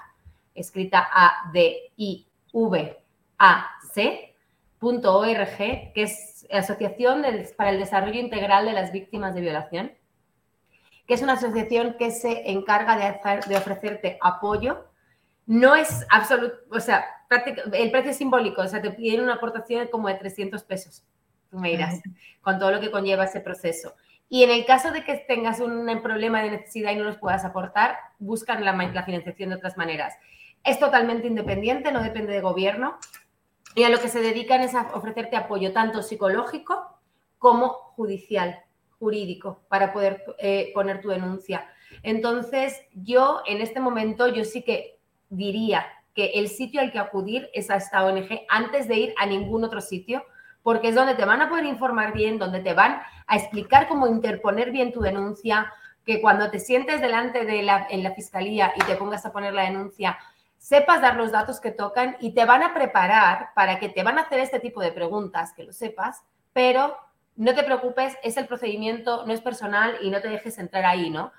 escrita 0.56 1.10
A-D-I-V-A-C.org, 1.12 2.24
que 5.58 6.04
es 6.04 6.48
Asociación 6.50 7.26
para 7.58 7.72
el 7.72 7.80
Desarrollo 7.80 8.18
Integral 8.18 8.66
de 8.66 8.72
las 8.72 8.94
Víctimas 8.94 9.36
de 9.36 9.42
Violación, 9.42 9.92
que 11.06 11.16
es 11.16 11.22
una 11.22 11.34
asociación 11.34 11.98
que 12.00 12.12
se 12.12 12.50
encarga 12.50 12.96
de, 12.96 13.20
de 13.50 13.58
ofrecerte 13.58 14.18
apoyo. 14.22 14.86
No 15.46 15.76
es 15.76 16.08
absoluto, 16.10 16.60
o 16.72 16.80
sea, 16.80 17.06
el 17.74 17.92
precio 17.92 18.14
simbólico, 18.14 18.62
o 18.62 18.68
sea, 18.70 18.82
te 18.82 18.92
piden 18.92 19.20
una 19.20 19.34
aportación 19.34 19.90
como 19.90 20.08
de 20.08 20.16
300 20.16 20.64
pesos, 20.64 21.04
tú 21.52 21.60
me 21.60 21.72
dirás, 21.72 22.00
con 22.42 22.58
todo 22.58 22.72
lo 22.72 22.80
que 22.80 22.90
conlleva 22.90 23.26
ese 23.26 23.42
proceso. 23.42 23.96
Y 24.34 24.42
en 24.42 24.50
el 24.50 24.66
caso 24.66 24.92
de 24.92 25.04
que 25.04 25.18
tengas 25.28 25.60
un 25.60 25.86
problema 26.02 26.42
de 26.42 26.50
necesidad 26.50 26.92
y 26.92 26.96
no 26.96 27.04
los 27.04 27.18
puedas 27.18 27.46
aportar, 27.46 28.00
buscan 28.18 28.66
la, 28.66 28.74
financiación 29.06 29.52
de 29.52 29.58
otras 29.58 29.78
maneras. 29.78 30.16
Es 30.64 30.80
totalmente 30.80 31.28
independiente, 31.28 31.92
no 31.92 32.02
depende 32.02 32.34
de 32.34 32.42
gobierno. 32.42 32.98
Y 33.76 33.84
a 33.84 33.90
lo 33.90 34.00
que 34.00 34.08
se 34.08 34.22
dedican 34.22 34.62
es 34.62 34.74
a 34.74 34.90
ofrecerte 34.96 35.36
apoyo 35.36 35.72
tanto 35.72 36.02
psicológico 36.02 36.98
como 37.38 37.74
judicial, 37.96 38.58
jurídico, 38.98 39.62
para 39.68 39.94
poder 39.94 40.24
eh, 40.40 40.72
poner 40.74 41.00
tu 41.00 41.10
denuncia. 41.10 41.70
Entonces, 42.02 42.82
yo 42.96 43.44
en 43.46 43.62
este 43.62 43.80
momento, 43.80 44.30
yo 44.30 44.46
sí 44.46 44.64
que 44.64 44.98
diría 45.30 45.86
que 46.16 46.32
el 46.34 46.48
sitio 46.48 46.82
al 46.82 46.92
que 46.92 46.98
acudir 46.98 47.52
es 47.54 47.70
a 47.70 47.76
esta 47.76 48.04
ONG 48.04 48.48
antes 48.50 48.88
de 48.88 48.96
ir 48.96 49.14
a 49.20 49.28
ningún 49.28 49.64
otro 49.64 49.80
sitio, 49.80 50.26
porque 50.64 50.90
es 50.90 50.96
donde 50.96 51.16
te 51.16 51.26
van 51.26 51.42
a 51.42 51.50
poder 51.50 51.66
informar 51.66 52.14
bien, 52.14 52.40
donde 52.40 52.62
te 52.62 52.74
van 52.74 53.02
a 53.28 53.36
explicar 53.36 53.88
cómo 53.88 54.08
interponer 54.08 54.72
bien 54.72 54.92
tu 54.92 55.02
denuncia, 55.02 55.72
que 56.06 56.22
cuando 56.22 56.50
te 56.50 56.60
sientes 56.60 57.02
delante 57.02 57.46
de 57.46 57.62
la, 57.62 57.86
en 57.90 58.02
la 58.04 58.14
fiscalía 58.14 58.74
y 58.76 58.84
te 58.84 58.96
pongas 58.96 59.26
a 59.26 59.32
poner 59.32 59.54
la 59.54 59.64
denuncia, 59.64 60.18
sepas 60.58 61.02
dar 61.02 61.16
los 61.16 61.32
datos 61.32 61.60
que 61.60 61.72
tocan 61.72 62.16
y 62.20 62.34
te 62.34 62.46
van 62.46 62.64
a 62.64 62.74
preparar 62.74 63.50
para 63.54 63.80
que 63.80 63.90
te 63.90 64.04
van 64.04 64.18
a 64.18 64.22
hacer 64.22 64.40
este 64.40 64.60
tipo 64.60 64.82
de 64.82 64.92
preguntas, 64.92 65.54
que 65.54 65.64
lo 65.64 65.74
sepas, 65.74 66.24
pero 66.54 66.98
no 67.36 67.54
te 67.54 67.64
preocupes, 67.64 68.16
es 68.24 68.38
el 68.38 68.48
procedimiento, 68.48 69.26
no 69.26 69.34
es 69.34 69.42
personal 69.42 69.98
y 70.02 70.10
no 70.10 70.22
te 70.22 70.30
dejes 70.30 70.58
entrar 70.58 70.86
ahí, 70.86 71.10
¿no? 71.10 71.34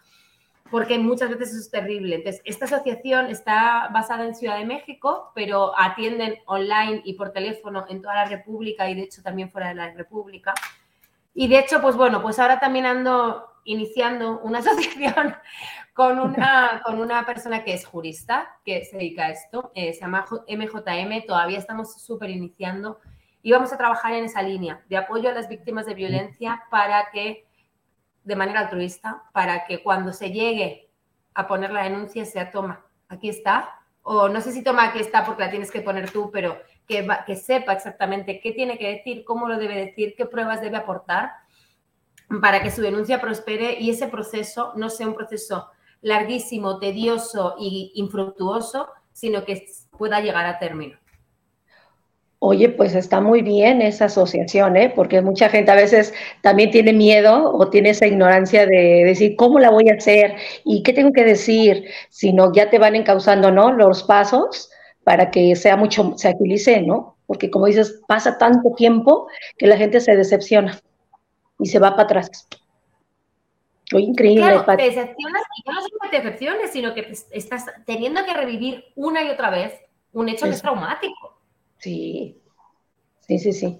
Porque 0.70 0.98
muchas 0.98 1.30
veces 1.30 1.50
eso 1.50 1.60
es 1.60 1.70
terrible. 1.70 2.16
Entonces, 2.16 2.42
esta 2.44 2.64
asociación 2.64 3.26
está 3.26 3.88
basada 3.92 4.24
en 4.24 4.34
Ciudad 4.34 4.58
de 4.58 4.64
México, 4.64 5.30
pero 5.34 5.78
atienden 5.78 6.38
online 6.46 7.02
y 7.04 7.14
por 7.14 7.30
teléfono 7.30 7.84
en 7.88 8.00
toda 8.00 8.14
la 8.14 8.24
República 8.24 8.88
y 8.88 8.94
de 8.94 9.02
hecho 9.02 9.22
también 9.22 9.50
fuera 9.50 9.68
de 9.68 9.74
la 9.74 9.92
República. 9.92 10.54
Y 11.34 11.48
de 11.48 11.58
hecho, 11.58 11.80
pues 11.80 11.96
bueno, 11.96 12.22
pues 12.22 12.38
ahora 12.38 12.60
también 12.60 12.86
ando 12.86 13.46
iniciando 13.64 14.40
una 14.40 14.58
asociación 14.60 15.34
con 15.92 16.18
una, 16.18 16.82
con 16.84 17.00
una 17.00 17.24
persona 17.26 17.64
que 17.64 17.74
es 17.74 17.86
jurista, 17.86 18.56
que 18.64 18.84
se 18.84 18.96
dedica 18.96 19.26
a 19.26 19.30
esto, 19.30 19.72
eh, 19.74 19.92
se 19.92 20.00
llama 20.00 20.26
MJM, 20.48 21.26
todavía 21.26 21.58
estamos 21.58 22.02
súper 22.02 22.30
iniciando 22.30 23.00
y 23.42 23.52
vamos 23.52 23.72
a 23.72 23.76
trabajar 23.76 24.14
en 24.14 24.24
esa 24.24 24.42
línea 24.42 24.82
de 24.88 24.96
apoyo 24.96 25.28
a 25.28 25.32
las 25.32 25.48
víctimas 25.48 25.86
de 25.86 25.94
violencia 25.94 26.64
para 26.70 27.10
que 27.12 27.43
de 28.24 28.36
manera 28.36 28.60
altruista 28.60 29.24
para 29.32 29.64
que 29.66 29.82
cuando 29.82 30.12
se 30.12 30.30
llegue 30.30 30.90
a 31.34 31.46
poner 31.46 31.70
la 31.72 31.84
denuncia 31.84 32.24
sea 32.24 32.50
toma, 32.50 32.84
aquí 33.08 33.28
está, 33.28 33.80
o 34.02 34.28
no 34.28 34.40
sé 34.40 34.52
si 34.52 34.62
toma 34.62 34.84
aquí 34.84 34.98
está 34.98 35.24
porque 35.24 35.42
la 35.42 35.50
tienes 35.50 35.70
que 35.70 35.80
poner 35.80 36.10
tú, 36.10 36.30
pero 36.32 36.58
que, 36.86 37.06
que 37.26 37.36
sepa 37.36 37.72
exactamente 37.72 38.40
qué 38.40 38.52
tiene 38.52 38.78
que 38.78 38.88
decir, 38.88 39.24
cómo 39.24 39.48
lo 39.48 39.58
debe 39.58 39.76
decir, 39.76 40.14
qué 40.16 40.26
pruebas 40.26 40.60
debe 40.60 40.76
aportar 40.76 41.32
para 42.40 42.62
que 42.62 42.70
su 42.70 42.82
denuncia 42.82 43.20
prospere 43.20 43.78
y 43.80 43.90
ese 43.90 44.08
proceso 44.08 44.72
no 44.76 44.90
sea 44.90 45.06
un 45.06 45.14
proceso 45.14 45.70
larguísimo, 46.00 46.78
tedioso 46.78 47.56
e 47.58 47.92
infructuoso, 47.94 48.88
sino 49.12 49.44
que 49.44 49.66
pueda 49.96 50.20
llegar 50.20 50.46
a 50.46 50.58
término. 50.58 50.98
Oye, 52.46 52.68
pues 52.68 52.94
está 52.94 53.22
muy 53.22 53.40
bien 53.40 53.80
esa 53.80 54.04
asociación, 54.04 54.76
¿eh? 54.76 54.92
porque 54.94 55.22
mucha 55.22 55.48
gente 55.48 55.70
a 55.70 55.76
veces 55.76 56.12
también 56.42 56.70
tiene 56.70 56.92
miedo 56.92 57.50
o 57.54 57.70
tiene 57.70 57.88
esa 57.88 58.06
ignorancia 58.06 58.66
de 58.66 59.02
decir, 59.02 59.34
¿cómo 59.36 59.58
la 59.58 59.70
voy 59.70 59.88
a 59.88 59.94
hacer? 59.94 60.36
¿Y 60.62 60.82
qué 60.82 60.92
tengo 60.92 61.10
que 61.14 61.24
decir? 61.24 61.88
Sino 62.10 62.52
ya 62.52 62.68
te 62.68 62.78
van 62.78 62.96
encauzando, 62.96 63.50
¿no? 63.50 63.72
Los 63.72 64.02
pasos 64.02 64.70
para 65.04 65.30
que 65.30 65.56
sea 65.56 65.78
mucho, 65.78 66.12
se 66.18 66.28
agilice, 66.28 66.82
¿no? 66.82 67.16
Porque 67.26 67.50
como 67.50 67.64
dices, 67.64 68.02
pasa 68.06 68.36
tanto 68.36 68.74
tiempo 68.76 69.26
que 69.56 69.66
la 69.66 69.78
gente 69.78 69.98
se 70.00 70.14
decepciona. 70.14 70.78
y 71.58 71.64
se 71.64 71.78
va 71.78 71.92
para 71.92 72.02
atrás. 72.02 72.46
Muy 73.90 74.02
increíble. 74.02 74.42
Claro, 74.42 74.66
te 74.66 74.82
decepcionas 74.82 75.42
y 75.56 75.70
no 75.70 75.80
solo 75.80 76.10
te 76.10 76.16
decepciones, 76.18 76.70
sino 76.72 76.92
que 76.92 77.10
estás 77.30 77.64
teniendo 77.86 78.22
que 78.26 78.34
revivir 78.34 78.84
una 78.96 79.24
y 79.24 79.30
otra 79.30 79.48
vez 79.48 79.80
un 80.12 80.28
hecho 80.28 80.44
que 80.44 80.52
es 80.52 80.60
traumático. 80.60 81.33
Sí, 81.84 82.40
sí, 83.20 83.38
sí, 83.38 83.52
sí. 83.52 83.78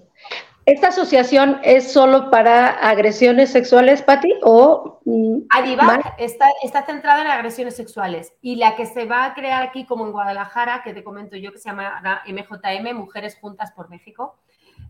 ¿Esta 0.67 0.89
asociación 0.89 1.59
es 1.65 1.91
solo 1.91 2.31
para 2.31 2.69
agresiones 2.69 3.51
sexuales, 3.51 4.03
Patti? 4.03 4.31
¿O 4.43 5.01
mm, 5.07 5.47
Adivac 5.49 6.15
está, 6.19 6.51
está 6.63 6.85
centrada 6.85 7.23
en 7.23 7.29
agresiones 7.29 7.75
sexuales 7.75 8.35
y 8.43 8.57
la 8.57 8.77
que 8.77 8.85
se 8.85 9.07
va 9.07 9.25
a 9.25 9.33
crear 9.33 9.63
aquí, 9.63 9.87
como 9.87 10.05
en 10.05 10.13
Guadalajara, 10.13 10.83
que 10.85 10.93
te 10.93 11.03
comento 11.03 11.39
yo, 11.39 11.51
que 11.51 11.59
se 11.59 11.71
llama 11.71 12.23
MJM, 12.27 12.95
Mujeres 12.95 13.39
Juntas 13.41 13.73
por 13.73 13.89
México. 13.89 14.37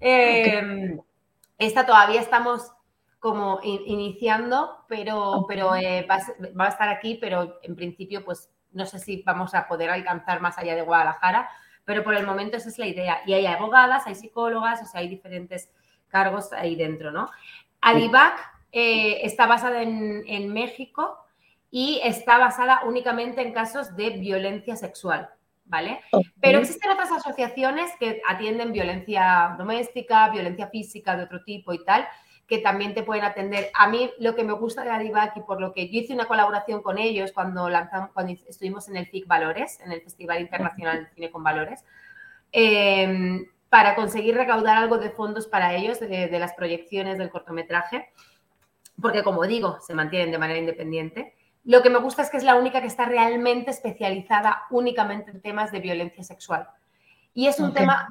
Em, 0.01 1.01
esta 1.57 1.87
todavía 1.87 2.21
estamos 2.21 2.73
como 3.21 3.61
iniciando, 3.63 4.85
pero, 4.89 5.45
pero 5.47 5.77
eh, 5.77 6.05
va, 6.11 6.19
va, 6.61 6.67
a 6.67 6.71
estar 6.71 6.89
aquí, 6.89 7.17
pero 7.21 7.61
en 7.63 7.77
principio, 7.77 8.25
pues 8.25 8.51
no 8.73 8.87
sé 8.87 8.99
si 8.99 9.23
vamos 9.23 9.55
a 9.55 9.69
poder 9.69 9.91
alcanzar 9.91 10.41
más 10.41 10.59
allá 10.59 10.75
de 10.75 10.83
Guadalajara, 10.83 11.49
pero 11.85 12.03
por 12.03 12.15
el 12.15 12.27
momento 12.27 12.57
esa 12.57 12.69
es 12.69 12.79
la 12.79 12.87
idea. 12.87 13.21
Y 13.27 13.35
hay 13.35 13.47
abogadas, 13.47 14.07
hay 14.07 14.15
psicólogas, 14.15 14.83
o 14.83 14.87
sea, 14.87 15.01
hay 15.01 15.09
diferentes 15.09 15.71
cargos 16.09 16.53
ahí 16.53 16.77
dentro, 16.77 17.11
¿no? 17.11 17.31
Alibac 17.81 18.39
eh, 18.73 19.21
está 19.23 19.47
basada 19.47 19.83
en, 19.83 20.53
México 20.53 21.19
y 21.71 22.01
está 22.03 22.39
basada 22.39 22.83
únicamente 22.85 23.43
en 23.43 23.53
casos 23.53 23.95
de 23.97 24.11
violencia 24.11 24.77
sexual, 24.77 25.29
¿vale? 25.65 26.01
Pero 26.41 26.59
existen 26.59 26.91
otras 26.91 27.13
asociaciones 27.13 27.91
que 27.99 28.23
atienden 28.29 28.73
violencia 28.73 29.55
doméstica, 29.59 30.31
violencia 30.31 30.69
física 30.69 31.17
de 31.17 31.25
otro 31.25 31.45
tipo 31.45 31.73
y 31.73 31.85
tal, 31.85 32.07
que 32.47 32.59
también 32.59 32.95
te 32.95 33.03
pueden 33.03 33.25
atender. 33.25 33.71
A 33.75 33.89
mí 33.89 34.11
lo 34.19 34.35
que 34.35 34.45
me 34.45 34.53
gusta 34.53 34.85
de 34.85 34.91
Adivac 34.91 35.37
y 35.37 35.41
por 35.41 35.61
lo 35.61 35.73
que 35.73 35.89
yo 35.89 36.01
hice 36.01 36.13
una 36.13 36.27
colaboración 36.27 36.83
con 36.83 36.99
ellos 36.99 37.33
cuando, 37.33 37.69
lanzamos, 37.71 38.11
cuando 38.13 38.35
estuvimos 38.47 38.89
en 38.89 38.97
el 38.97 39.07
FIC 39.07 39.27
Valores, 39.27 39.81
en 39.81 39.93
el 39.93 40.03
Festival 40.03 40.41
Internacional 40.41 41.05
de 41.05 41.11
Cine 41.15 41.31
con 41.31 41.43
Valores, 41.43 41.85
em, 42.53 43.47
para 43.71 43.95
conseguir 43.95 44.37
recaudar 44.37 44.77
algo 44.77 44.99
de 44.99 45.11
fondos 45.11 45.47
para 45.47 45.75
ellos 45.75 45.99
de, 45.99 46.29
las 46.39 46.53
proyecciones 46.53 47.19
del 47.19 47.31
cortometraje, 47.31 48.11
porque 49.01 49.25
como 49.25 49.45
digo, 49.47 49.79
se 49.81 49.95
mantienen 49.95 50.31
de 50.31 50.39
manera 50.39 50.61
independiente. 50.61 51.35
Lo 51.65 51.83
que 51.83 51.91
me 51.91 51.99
gusta 51.99 52.23
es 52.23 52.31
que 52.31 52.37
es 52.37 52.45
la 52.45 52.55
única 52.55 52.83
que 52.83 52.87
está 52.87 53.07
realmente 53.07 53.71
especializada 53.71 54.65
únicamente 54.71 55.31
en 55.31 55.41
temas 55.41 55.73
de 55.73 55.81
violencia 55.81 56.23
sexual. 56.23 56.69
Y 57.33 57.49
es 57.49 57.59
un 57.59 57.73
tema 57.75 58.09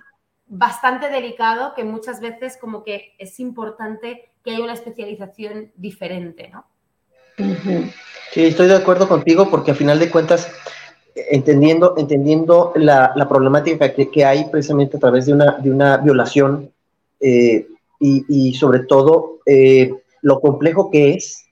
bastante 0.48 1.10
delicado 1.10 1.74
que 1.76 1.84
muchas 1.84 2.20
veces 2.20 2.58
como 2.58 2.84
que 2.84 3.14
es 3.18 3.40
importante 3.40 4.30
que 4.44 4.52
haya 4.52 4.64
una 4.64 4.74
especialización 4.74 5.72
diferente, 5.76 6.50
¿no? 6.50 6.66
Sí, 8.32 8.46
estoy 8.46 8.68
de 8.68 8.76
acuerdo 8.76 9.08
contigo 9.08 9.50
porque 9.50 9.72
a 9.72 9.76
final 9.76 10.00
de 10.00 10.10
cuentas, 10.10 10.52
entendiendo, 11.16 11.96
entendiendo 11.98 12.74
la, 12.76 13.14
problemática 13.28 13.94
que, 13.94 14.26
hay 14.26 14.46
precisamente 14.46 14.98
a 14.98 15.00
través 15.00 15.26
de 15.26 15.34
una, 15.34 15.58
de 15.60 15.72
una 15.72 15.98
violación 15.98 16.72
eh, 17.20 17.68
y, 18.00 18.54
sobre 18.56 18.80
todo 18.80 19.40
eh, 19.46 19.94
lo 20.22 20.42
complejo 20.42 20.92
que 20.92 21.14
es 21.14 21.46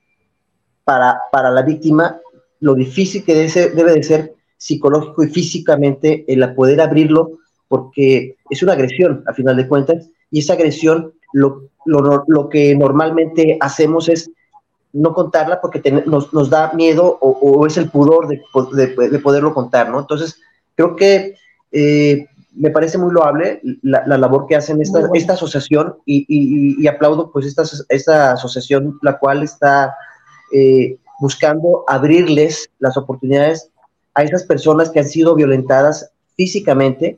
para, 0.84 1.22
para 1.32 1.50
la 1.50 1.62
víctima, 1.62 2.20
lo 2.60 2.76
difícil 2.76 3.24
que 3.24 3.34
debe, 3.34 3.70
debe 3.70 3.94
de 3.94 4.04
ser 4.04 4.34
psicológico 4.58 5.24
y 5.24 5.30
físicamente 5.30 6.26
el 6.28 6.54
poder 6.54 6.82
abrirlo 6.82 7.40
porque 7.72 8.36
es 8.50 8.62
una 8.62 8.74
agresión 8.74 9.24
a 9.28 9.34
final 9.34 9.56
de 9.56 9.66
cuentas 9.66 10.10
y 10.30 10.40
esa 10.40 10.54
agresión 10.54 11.14
lo, 11.32 11.70
lo, 11.86 12.50
que 12.50 12.76
normalmente 12.76 13.58
hacemos 13.62 14.10
es 14.10 14.30
no 14.92 15.14
contarla 15.14 15.62
porque 15.62 16.04
nos, 16.06 16.34
nos, 16.34 16.50
da 16.50 16.74
miedo 16.74 17.18
o, 17.22 17.66
es 17.66 17.78
el 17.78 17.90
pudor 17.90 18.28
de, 18.28 18.42
de, 18.74 19.20
poderlo 19.20 19.54
contar, 19.54 19.90
¿no? 19.90 20.02
Entonces, 20.02 20.38
creo 20.76 20.98
que 20.98 21.36
eh, 21.72 22.26
me 22.54 22.72
parece 22.72 22.98
muy 22.98 23.14
loable 23.14 23.62
la, 23.84 24.06
la 24.06 24.18
labor 24.18 24.48
que 24.48 24.58
hacen 24.58 24.82
esta, 24.82 25.10
esta 25.14 25.34
asociación 25.34 25.96
y, 26.06 26.26
y, 26.28 26.84
y, 26.84 26.88
aplaudo 26.88 27.32
pues 27.32 27.46
esta, 27.46 27.64
esta 27.88 28.34
asociación 28.34 29.00
la 29.02 29.18
cual 29.18 29.44
está 29.44 29.96
eh, 30.52 30.98
buscando 31.22 31.86
abrirles 31.88 32.70
las 32.80 32.98
oportunidades 32.98 33.70
a 34.14 34.24
esas 34.24 34.44
personas 34.44 34.90
que 34.90 35.00
han 35.00 35.08
sido 35.08 35.36
violentadas 35.36 36.12
físicamente 36.36 37.18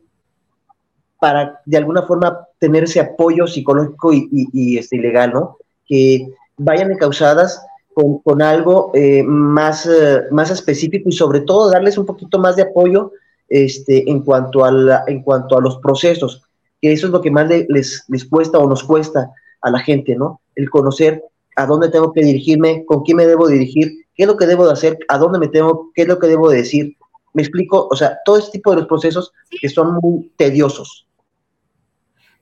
para 1.24 1.62
de 1.66 1.78
alguna 1.78 2.02
forma 2.02 2.46
tener 2.60 2.84
ese 2.84 3.00
apoyo 3.00 3.48
psicológico 3.48 4.12
y, 4.12 4.78
este, 4.78 4.98
legal, 4.98 5.32
¿no? 5.32 5.56
Que 5.86 6.28
vayan 6.58 6.92
encausadas 6.92 7.66
con, 7.94 8.20
con 8.20 8.42
algo 8.42 8.92
eh, 8.94 9.24
más, 9.24 9.86
eh, 9.86 10.24
más 10.32 10.52
específico 10.52 11.08
y 11.08 11.14
sobre 11.14 11.40
todo 11.40 11.72
darles 11.72 11.98
un 11.98 12.06
poquito 12.06 12.40
más 12.40 12.58
de 12.58 12.64
apoyo 12.64 13.14
este, 13.48 14.04
en, 14.12 14.20
cuanto 14.20 14.66
a 14.66 14.72
la, 14.74 15.06
en 15.08 15.24
cuanto 15.24 15.58
a 15.58 15.62
los 15.62 15.78
procesos, 15.78 16.44
que 16.82 16.92
eso 16.92 17.08
es 17.08 17.14
lo 17.14 17.22
que 17.22 17.32
más 17.32 17.48
les, 17.48 18.04
les 18.10 18.26
cuesta 18.26 18.60
o 18.60 18.68
nos 18.68 18.84
cuesta 18.84 19.32
a 19.62 19.72
la 19.72 19.80
gente, 19.80 20.18
¿no? 20.18 20.42
El 20.56 20.70
conocer 20.70 21.24
a 21.56 21.66
dónde 21.66 21.88
tengo 21.88 22.12
que 22.12 22.22
dirigirme, 22.22 22.84
con 22.84 23.04
quién 23.04 23.16
me 23.16 23.26
debo 23.26 23.48
dirigir, 23.48 23.94
qué 24.14 24.24
es 24.24 24.28
lo 24.28 24.36
que 24.36 24.46
debo 24.46 24.66
de 24.66 24.74
hacer, 24.74 25.00
a 25.08 25.18
dónde 25.18 25.40
me 25.40 25.48
tengo, 25.48 25.90
qué 25.96 26.02
es 26.02 26.08
lo 26.10 26.20
que 26.20 26.28
debo 26.28 26.50
de 26.50 26.58
decir. 26.58 26.98
Me 27.34 27.44
explico, 27.44 27.88
o 27.90 27.96
sea, 27.96 28.20
todo 28.26 28.38
este 28.38 28.52
tipo 28.52 28.72
de 28.72 28.78
los 28.82 28.88
procesos 28.88 29.32
que 29.62 29.70
son 29.70 29.96
muy 30.02 30.30
tediosos. 30.36 31.08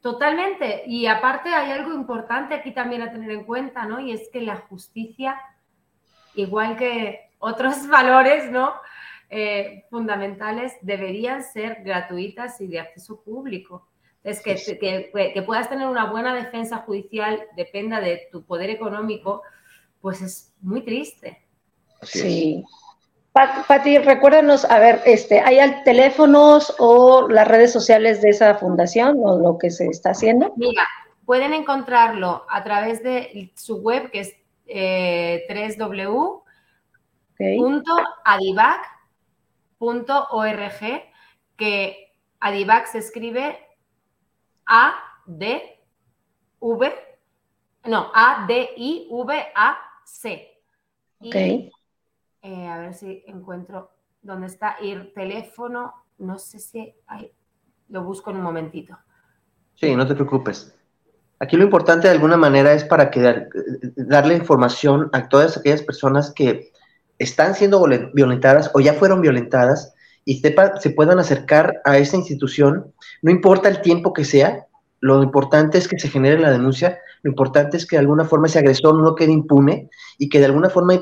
Totalmente. 0.02 0.84
Y 0.88 1.06
aparte 1.06 1.50
hay 1.50 1.72
algo 1.72 1.94
importante 1.94 2.56
aquí 2.56 2.72
también 2.72 3.04
a 3.04 3.12
tener 3.12 3.32
en 3.32 3.44
cuenta, 3.44 3.86
¿no? 3.86 4.00
Y 4.00 4.12
es 4.12 4.30
que 4.30 4.42
la 4.42 4.58
justicia, 4.58 5.40
igual 6.34 6.76
que 6.76 7.32
otros 7.40 7.88
valores, 7.88 8.52
¿no? 8.52 8.74
Eh, 9.30 9.86
fundamentales, 9.90 10.74
deberían 10.82 11.44
ser 11.44 11.84
gratuitas 11.84 12.60
y 12.60 12.68
de 12.68 12.80
acceso 12.80 13.22
público. 13.22 13.88
Es 14.24 14.42
que, 14.42 14.56
que, 14.56 15.12
que, 15.34 15.42
puedas 15.42 15.70
tener 15.70 15.88
una 15.88 16.12
buena 16.12 16.36
defensa 16.36 16.78
judicial 16.80 17.42
dependa 17.56 18.00
de 18.00 18.28
tu 18.32 18.44
poder 18.44 18.70
económico, 18.70 19.42
pues 20.00 20.22
es 20.22 20.54
muy 20.62 20.82
triste. 20.82 21.42
Sí. 22.04 22.64
Pati, 23.34 23.98
recuérdanos, 23.98 24.66
a 24.66 24.80
ver, 24.80 25.02
este, 25.06 25.40
¿hay 25.40 25.84
teléfonos 25.84 26.76
o 26.80 27.30
las 27.30 27.48
redes 27.48 27.72
sociales 27.72 28.22
de 28.22 28.30
esa 28.30 28.56
fundación 28.56 29.20
o 29.24 29.40
lo 29.40 29.58
que 29.58 29.72
se 29.72 29.88
está 29.88 30.10
haciendo? 30.10 30.54
Mira, 30.58 30.86
pueden 31.26 31.54
encontrarlo 31.54 32.46
a 32.50 32.62
través 32.62 33.02
de 33.04 33.54
su 33.56 33.78
web 33.78 34.12
que 34.12 34.20
es 34.20 34.36
eh, 34.68 35.46
www.adivac.org, 35.48 36.44
que 41.56 42.14
Adivac 42.42 42.88
se 42.88 42.98
escribe 42.98 43.58
A 44.66 44.94
D 45.26 45.80
V, 46.60 46.94
no, 47.86 48.12
A 48.14 48.46
D 48.46 48.72
I 48.76 49.08
V 49.10 49.48
A 49.56 49.78
C. 50.04 50.50
Okay. 51.20 51.72
Eh, 52.42 52.68
a 52.68 52.80
ver 52.80 52.94
si 52.94 53.24
encuentro 53.28 53.92
dónde 54.22 54.48
está 54.48 54.78
el 54.82 55.14
teléfono. 55.14 55.94
No 56.18 56.38
sé 56.38 56.60
si 56.60 56.94
hay, 57.08 57.32
lo 57.90 58.04
busco 58.04 58.32
en 58.32 58.38
un 58.38 58.44
momentito. 58.44 58.98
Sí, 59.76 59.96
no 59.96 60.08
te 60.08 60.16
preocupes. 60.16 60.76
Aquí 61.40 61.58
lo 61.58 61.64
importante 61.64 62.08
de 62.08 62.14
alguna 62.14 62.38
manera 62.38 62.72
es 62.74 62.84
para 62.84 63.10
que 63.10 63.48
darle 63.96 64.36
información 64.36 65.10
a 65.12 65.28
todas 65.28 65.58
aquellas 65.58 65.82
personas 65.82 66.32
que 66.32 66.72
están 67.18 67.56
siendo 67.56 67.84
violentadas 68.14 68.70
o 68.74 68.80
ya 68.80 68.94
fueron 68.94 69.22
violentadas 69.22 69.94
y 70.24 70.40
se 70.42 70.90
puedan 70.92 71.18
acercar 71.18 71.82
a 71.84 71.98
esa 71.98 72.16
institución, 72.16 72.94
no 73.22 73.32
importa 73.32 73.70
el 73.70 73.82
tiempo 73.82 74.14
que 74.14 74.24
sea, 74.24 74.68
lo 75.02 75.24
importante 75.24 75.80
es 75.80 75.88
que 75.88 76.00
se 76.00 76.10
genere 76.10 76.40
la 76.40 76.52
denuncia, 76.52 77.00
lo 77.24 77.32
importante 77.32 77.76
es 77.76 77.86
que 77.86 77.96
de 77.96 78.02
alguna 78.02 78.24
forma 78.24 78.48
ese 78.48 78.60
agresor 78.60 78.96
no 78.96 79.16
quede 79.16 79.32
impune 79.32 79.90
y 80.18 80.30
que 80.30 80.40
de 80.40 80.46
alguna 80.46 80.70
forma 80.70 80.94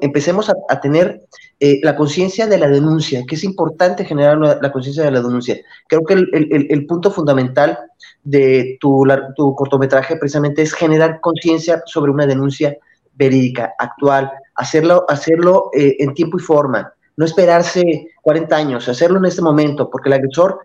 empecemos 0.00 0.50
a, 0.50 0.80
tener 0.80 1.22
eh, 1.60 1.80
la 1.82 1.96
conciencia 1.96 2.46
de 2.46 2.58
la 2.58 2.68
denuncia, 2.68 3.24
que 3.26 3.34
es 3.34 3.44
importante 3.44 4.04
generar 4.04 4.38
la, 4.38 4.72
conciencia 4.72 5.04
de 5.04 5.10
la 5.10 5.22
denuncia. 5.22 5.58
Creo 5.88 6.02
que 6.04 6.14
el, 6.14 6.86
punto 6.86 7.10
fundamental 7.10 7.78
de 8.24 8.76
tu, 8.80 9.06
tu, 9.34 9.54
cortometraje 9.54 10.16
precisamente 10.16 10.62
es 10.62 10.72
generar 10.74 11.20
conciencia 11.20 11.82
sobre 11.86 12.10
una 12.10 12.26
denuncia 12.26 12.76
verídica, 13.14 13.74
actual, 13.78 14.30
hacerlo, 14.54 15.06
hacerlo 15.08 15.70
eh, 15.72 15.96
en 15.98 16.12
tiempo 16.12 16.38
y 16.38 16.42
forma, 16.42 16.92
no 17.16 17.24
esperarse 17.24 18.08
40 18.22 18.56
años, 18.56 18.88
hacerlo 18.88 19.18
en 19.18 19.24
este 19.24 19.40
momento, 19.40 19.88
porque 19.88 20.10
el 20.10 20.14
agresor 20.14 20.60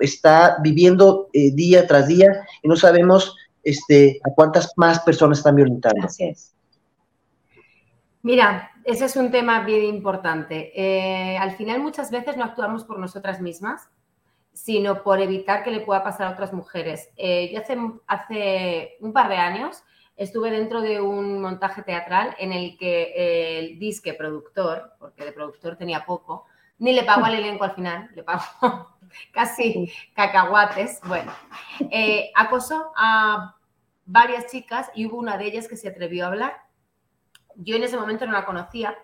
está, 0.00 0.56
viviendo 0.62 1.28
eh, 1.32 1.50
día 1.52 1.86
tras 1.86 2.08
día 2.08 2.46
y 2.62 2.68
no 2.68 2.76
sabemos 2.76 3.36
este, 3.64 4.20
a 4.24 4.34
cuántas 4.34 4.72
más 4.76 5.00
personas 5.00 5.38
están 5.38 5.56
violentando. 5.56 6.06
Mira, 8.22 8.70
ese 8.84 9.04
es 9.04 9.16
un 9.16 9.30
tema 9.30 9.60
bien 9.64 9.84
importante. 9.84 10.72
Eh, 10.74 11.36
al 11.38 11.52
final 11.52 11.80
muchas 11.80 12.10
veces 12.10 12.36
no 12.36 12.44
actuamos 12.44 12.84
por 12.84 12.98
nosotras 12.98 13.40
mismas, 13.40 13.88
sino 14.52 15.02
por 15.02 15.20
evitar 15.20 15.62
que 15.62 15.70
le 15.70 15.80
pueda 15.80 16.02
pasar 16.02 16.28
a 16.28 16.30
otras 16.30 16.52
mujeres. 16.52 17.10
Eh, 17.16 17.50
yo 17.52 17.60
hace, 17.60 17.76
hace 18.06 18.96
un 19.00 19.12
par 19.12 19.28
de 19.28 19.36
años 19.36 19.82
estuve 20.16 20.50
dentro 20.50 20.80
de 20.80 21.00
un 21.00 21.40
montaje 21.42 21.82
teatral 21.82 22.34
en 22.38 22.52
el 22.52 22.78
que 22.78 23.58
el 23.58 23.78
disque 23.78 24.14
productor, 24.14 24.92
porque 24.98 25.24
de 25.24 25.32
productor 25.32 25.76
tenía 25.76 26.06
poco, 26.06 26.46
ni 26.78 26.92
le 26.92 27.04
pagó 27.04 27.24
al 27.24 27.34
elenco 27.34 27.64
al 27.64 27.74
final, 27.74 28.10
le 28.14 28.22
pagó 28.22 28.95
casi 29.32 29.92
cacahuates. 30.14 31.00
Bueno, 31.06 31.32
eh, 31.90 32.30
acosó 32.34 32.92
a 32.96 33.56
varias 34.04 34.46
chicas 34.50 34.90
y 34.94 35.06
hubo 35.06 35.18
una 35.18 35.36
de 35.36 35.46
ellas 35.46 35.68
que 35.68 35.76
se 35.76 35.88
atrevió 35.88 36.24
a 36.24 36.28
hablar. 36.28 36.56
Yo 37.56 37.76
en 37.76 37.84
ese 37.84 37.96
momento 37.96 38.26
no 38.26 38.32
la 38.32 38.46
conocía 38.46 38.96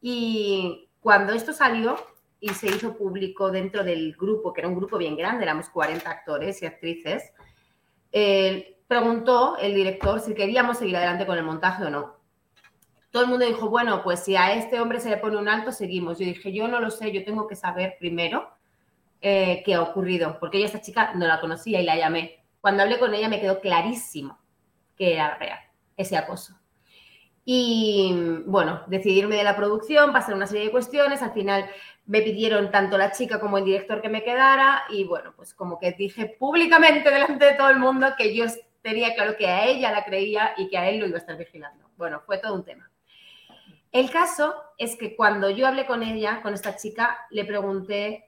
y 0.00 0.88
cuando 1.00 1.32
esto 1.32 1.52
salió 1.52 1.96
y 2.40 2.50
se 2.50 2.66
hizo 2.66 2.96
público 2.96 3.50
dentro 3.50 3.84
del 3.84 4.14
grupo, 4.16 4.52
que 4.52 4.60
era 4.60 4.68
un 4.68 4.76
grupo 4.76 4.98
bien 4.98 5.16
grande, 5.16 5.44
éramos 5.44 5.68
40 5.70 6.10
actores 6.10 6.60
y 6.62 6.66
actrices, 6.66 7.32
preguntó 8.86 9.56
el 9.58 9.74
director 9.74 10.20
si 10.20 10.34
queríamos 10.34 10.78
seguir 10.78 10.96
adelante 10.96 11.26
con 11.26 11.38
el 11.38 11.44
montaje 11.44 11.84
o 11.84 11.90
no. 11.90 12.16
Todo 13.10 13.22
el 13.22 13.28
mundo 13.28 13.46
dijo, 13.46 13.70
bueno, 13.70 14.02
pues 14.02 14.20
si 14.20 14.34
a 14.36 14.54
este 14.54 14.80
hombre 14.80 15.00
se 15.00 15.08
le 15.08 15.16
pone 15.18 15.36
un 15.36 15.48
alto, 15.48 15.72
seguimos. 15.72 16.18
Yo 16.18 16.26
dije, 16.26 16.52
yo 16.52 16.66
no 16.68 16.80
lo 16.80 16.90
sé, 16.90 17.12
yo 17.12 17.24
tengo 17.24 17.46
que 17.46 17.54
saber 17.54 17.96
primero 17.98 18.50
eh, 19.26 19.62
qué 19.64 19.72
ha 19.72 19.80
ocurrido, 19.80 20.36
porque 20.38 20.58
yo 20.58 20.64
a 20.64 20.66
esta 20.66 20.82
chica 20.82 21.14
no 21.14 21.26
la 21.26 21.40
conocía 21.40 21.80
y 21.80 21.84
la 21.84 21.96
llamé. 21.96 22.44
Cuando 22.60 22.82
hablé 22.82 22.98
con 22.98 23.14
ella 23.14 23.30
me 23.30 23.40
quedó 23.40 23.58
clarísimo 23.58 24.38
que 24.98 25.14
era 25.14 25.38
real, 25.38 25.60
ese 25.96 26.18
acoso. 26.18 26.60
Y 27.42 28.42
bueno, 28.44 28.82
decidirme 28.86 29.36
de 29.36 29.44
la 29.44 29.56
producción, 29.56 30.12
pasar 30.12 30.34
una 30.34 30.46
serie 30.46 30.66
de 30.66 30.70
cuestiones, 30.70 31.22
al 31.22 31.32
final 31.32 31.64
me 32.04 32.20
pidieron 32.20 32.70
tanto 32.70 32.98
la 32.98 33.12
chica 33.12 33.40
como 33.40 33.56
el 33.56 33.64
director 33.64 34.02
que 34.02 34.10
me 34.10 34.22
quedara 34.22 34.84
y 34.90 35.04
bueno, 35.04 35.32
pues 35.34 35.54
como 35.54 35.78
que 35.78 35.92
dije 35.92 36.36
públicamente 36.38 37.10
delante 37.10 37.46
de 37.46 37.54
todo 37.54 37.70
el 37.70 37.78
mundo 37.78 38.08
que 38.18 38.34
yo 38.34 38.44
tenía 38.82 39.14
claro 39.14 39.38
que 39.38 39.46
a 39.46 39.64
ella 39.64 39.90
la 39.90 40.04
creía 40.04 40.52
y 40.58 40.68
que 40.68 40.76
a 40.76 40.90
él 40.90 40.98
lo 40.98 41.06
iba 41.06 41.16
a 41.16 41.20
estar 41.20 41.38
vigilando. 41.38 41.88
Bueno, 41.96 42.20
fue 42.26 42.36
todo 42.36 42.54
un 42.54 42.64
tema. 42.66 42.90
El 43.90 44.10
caso 44.10 44.54
es 44.76 44.96
que 44.96 45.16
cuando 45.16 45.48
yo 45.48 45.66
hablé 45.66 45.86
con 45.86 46.02
ella, 46.02 46.42
con 46.42 46.52
esta 46.52 46.76
chica, 46.76 47.26
le 47.30 47.46
pregunté 47.46 48.23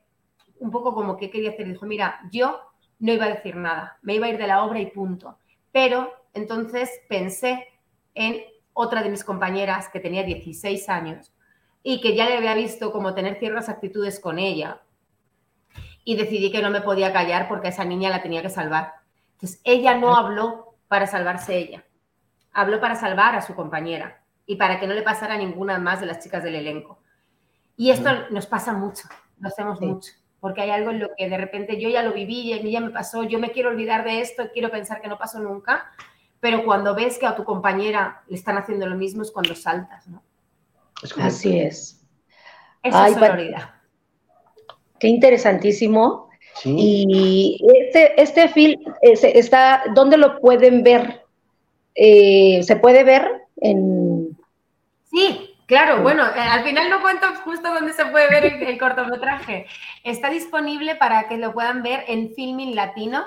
un 0.61 0.71
poco 0.71 0.95
como 0.95 1.17
qué 1.17 1.31
quería 1.31 1.51
hacer. 1.51 1.67
Dijo, 1.67 1.87
mira, 1.87 2.21
yo 2.31 2.61
no 2.99 3.13
iba 3.13 3.27
a 3.27 3.35
decir 3.35 3.57
nada, 3.57 3.99
me 4.03 4.15
iba 4.15 4.27
a 4.27 4.31
ir 4.31 4.39
de 4.39 4.47
la 4.47 4.65
obra 4.65 4.81
y 4.81 4.87
punto. 4.91 5.39
Pero 5.73 6.13
entonces 6.33 6.91
pensé 7.09 7.67
en 8.15 8.43
otra 8.73 9.03
de 9.03 9.11
mis 9.11 9.25
compañeras 9.25 9.89
que 9.89 10.01
tenía 10.01 10.23
16 10.23 10.89
años 10.89 11.33
y 11.83 12.01
que 12.01 12.15
ya 12.15 12.27
le 12.27 12.37
había 12.37 12.55
visto 12.55 12.93
como 12.93 13.15
tener 13.15 13.39
ciertas 13.39 13.69
actitudes 13.69 14.21
con 14.21 14.39
ella. 14.39 14.83
Y 16.05 16.17
decidí 16.17 16.53
que 16.53 16.63
no 16.63 16.71
me 16.71 16.81
podía 16.81 17.13
callar 17.13 17.49
porque 17.49 17.69
a 17.69 17.71
esa 17.71 17.85
niña 17.85 18.11
la 18.11 18.23
tenía 18.23 18.43
que 18.43 18.51
salvar. 18.51 18.95
Entonces, 19.33 19.61
ella 19.65 19.97
no 19.97 20.17
habló 20.17 20.77
para 20.89 21.07
salvarse 21.07 21.59
ella, 21.59 21.85
habló 22.53 22.81
para 22.81 22.95
salvar 22.95 23.35
a 23.35 23.43
su 23.43 23.55
compañera 23.55 24.23
y 24.47 24.57
para 24.57 24.79
que 24.79 24.87
no 24.87 24.95
le 24.95 25.03
pasara 25.03 25.37
ninguna 25.37 25.79
más 25.79 26.01
de 26.01 26.07
las 26.07 26.23
chicas 26.23 26.43
del 26.43 26.55
elenco. 26.55 27.01
Y 27.77 27.91
esto 27.91 28.09
nos 28.31 28.47
pasa 28.47 28.73
mucho, 28.73 29.09
lo 29.39 29.49
hacemos 29.49 29.81
mucho 29.81 30.13
porque 30.47 30.61
hay 30.61 30.71
algo 30.71 30.93
en 30.93 31.01
lo 31.01 31.09
que 31.17 31.29
de 31.29 31.37
repente 31.37 31.81
yo 31.81 31.89
ya 31.89 32.05
lo 32.05 32.13
viví, 32.13 32.43
y 32.43 32.53
a 32.53 32.63
mí 32.63 32.71
ya 32.71 32.79
me 32.79 32.91
pasó, 32.91 33.25
yo 33.25 33.41
me 33.41 33.51
quiero 33.51 33.71
olvidar 33.71 34.05
de 34.05 34.21
esto, 34.21 34.45
quiero 34.53 34.71
pensar 34.71 35.01
que 35.01 35.09
no 35.09 35.19
pasó 35.19 35.41
nunca, 35.41 35.91
pero 36.39 36.65
cuando 36.65 36.95
ves 36.95 37.19
que 37.19 37.27
a 37.27 37.35
tu 37.35 37.43
compañera 37.43 38.23
le 38.29 38.37
están 38.37 38.57
haciendo 38.57 38.87
lo 38.87 38.95
mismo 38.95 39.23
es 39.23 39.33
cuando 39.33 39.57
saltas, 39.57 40.07
¿no? 40.07 40.23
Así 41.21 41.59
es. 41.59 42.01
Esa 42.81 43.09
es 43.09 43.15
sonoridad. 43.15 43.71
Qué 45.01 45.09
interesantísimo. 45.09 46.29
Y 46.65 47.61
este, 47.75 48.23
este 48.23 48.47
film 48.47 48.81
está, 49.03 49.83
¿dónde 49.97 50.17
lo 50.17 50.39
pueden 50.39 50.85
ver? 50.85 51.25
Eh, 51.97 52.63
¿Se 52.63 52.77
puede 52.77 53.03
ver 53.03 53.49
en...? 53.57 54.39
Sí, 55.11 55.46
Claro, 55.67 56.03
bueno, 56.03 56.25
eh, 56.25 56.39
al 56.41 56.63
final 56.63 56.89
no 56.89 57.01
cuento 57.01 57.27
justo 57.45 57.75
dónde 57.75 57.93
se 57.93 58.07
puede 58.07 58.29
ver 58.29 58.45
el, 58.63 58.79
cortometraje. 58.79 59.67
Está 60.05 60.31
disponible 60.31 60.95
para 60.95 61.29
que 61.29 61.39
lo 61.39 61.53
puedan 61.53 61.83
ver 61.83 62.05
en 62.07 62.33
Filming 62.35 62.77
Latino, 62.77 63.25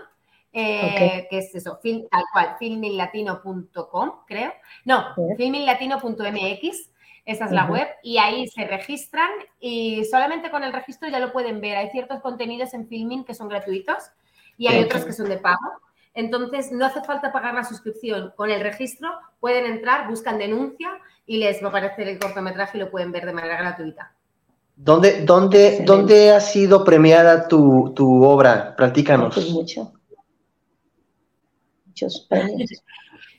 eh, 0.54 1.28
que 1.30 1.38
es 1.38 1.54
eso, 1.54 1.80
film, 1.84 2.08
tal 2.10 2.24
cual, 2.32 2.56
filminglatino.com, 2.58 4.12
creo. 4.26 4.54
No, 4.86 5.14
filminglatino.mx, 5.36 6.92
esa 7.26 7.46
es 7.46 7.52
la 7.52 7.66
web, 7.66 7.88
y 8.04 8.18
ahí 8.18 8.48
se 8.48 8.66
registran 8.66 9.30
y 9.60 10.06
solamente 10.06 10.50
con 10.50 10.64
el 10.64 10.72
registro 10.72 11.10
ya 11.10 11.20
lo 11.20 11.34
pueden 11.34 11.60
ver. 11.60 11.76
Hay 11.76 11.90
ciertos 11.90 12.22
contenidos 12.22 12.74
en 12.74 12.88
Filming 12.88 13.26
que 13.26 13.34
son 13.34 13.50
gratuitos 13.50 14.12
y 14.58 14.68
hay 14.68 14.84
otros 14.84 15.04
que 15.04 15.14
son 15.14 15.28
de 15.28 15.38
pago. 15.38 15.82
Entonces, 16.14 16.72
no 16.72 16.86
hace 16.86 17.02
falta 17.02 17.32
pagar 17.32 17.54
la 17.54 17.64
suscripción. 17.64 18.34
Con 18.36 18.50
el 18.50 18.62
registro 18.62 19.10
pueden 19.40 19.66
entrar, 19.66 20.08
buscan 20.08 20.38
denuncia 20.38 20.90
y 21.30 21.38
les 21.38 21.62
va 21.62 21.68
a 21.68 21.70
aparecer 21.70 22.08
el 22.08 22.18
cortometraje 22.18 22.80
y 22.80 22.82
lo 22.82 22.90
pueden 22.90 23.12
ver 23.12 23.24
de 23.24 23.34
manera 23.34 23.56
gratuita. 23.56 24.12
¿Dónde, 24.76 25.24
dónde, 25.26 25.84
¿dónde 25.86 26.32
ha 26.32 26.42
sido 26.42 26.84
premiada 26.84 27.48
tu, 27.48 27.94
tu 27.96 28.24
obra? 28.24 28.76
Platícanos. 28.76 29.36
Pues 29.36 29.52
mucho. 29.52 29.94
Muchos 31.86 32.26
premios. 32.28 32.72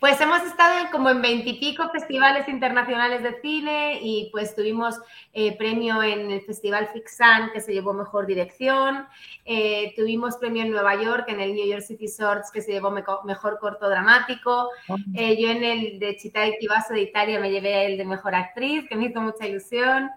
Pues 0.01 0.18
hemos 0.18 0.40
estado 0.44 0.90
como 0.90 1.11
en 1.11 1.20
veintipico 1.20 1.86
festivales 1.90 2.48
internacionales 2.48 3.22
de 3.22 3.38
cine 3.42 3.98
y 4.01 4.30
pues 4.32 4.57
tuvimos 4.57 4.98
eh, 5.34 5.55
premio 5.59 6.03
en 6.03 6.30
el 6.30 6.40
Festival 6.40 6.88
Fixan 6.90 7.51
que 7.53 7.61
se 7.61 7.74
llevó 7.74 7.92
mejor 7.92 8.26
dirección, 8.26 9.07
eh, 9.44 9.92
tuvimos 9.94 10.38
premio 10.38 10.62
en 10.62 10.70
Nueva 10.70 10.94
York 10.94 11.26
en 11.28 11.40
el 11.40 11.55
New 11.55 11.66
York 11.66 11.82
City 11.82 12.09
Swords 12.09 12.51
que 12.51 12.62
se 12.62 12.72
llevó 12.72 12.90
mejor 12.90 13.59
corto 13.59 13.90
dramático, 13.90 14.70
ah. 14.88 14.96
eh, 15.14 15.36
yo 15.38 15.51
en 15.51 15.64
el 15.64 15.98
de 15.98 16.18
Città 16.18 16.44
di 16.44 16.66
de 16.94 17.01
Italia 17.03 17.38
me 17.38 17.51
llevé 17.51 17.84
el 17.84 17.98
de 17.98 18.07
mejor 18.07 18.34
actriz 18.34 18.88
que 18.88 18.96
me 18.96 19.09
hizo 19.09 19.20
mucha 19.20 19.46
ilusión. 19.46 20.11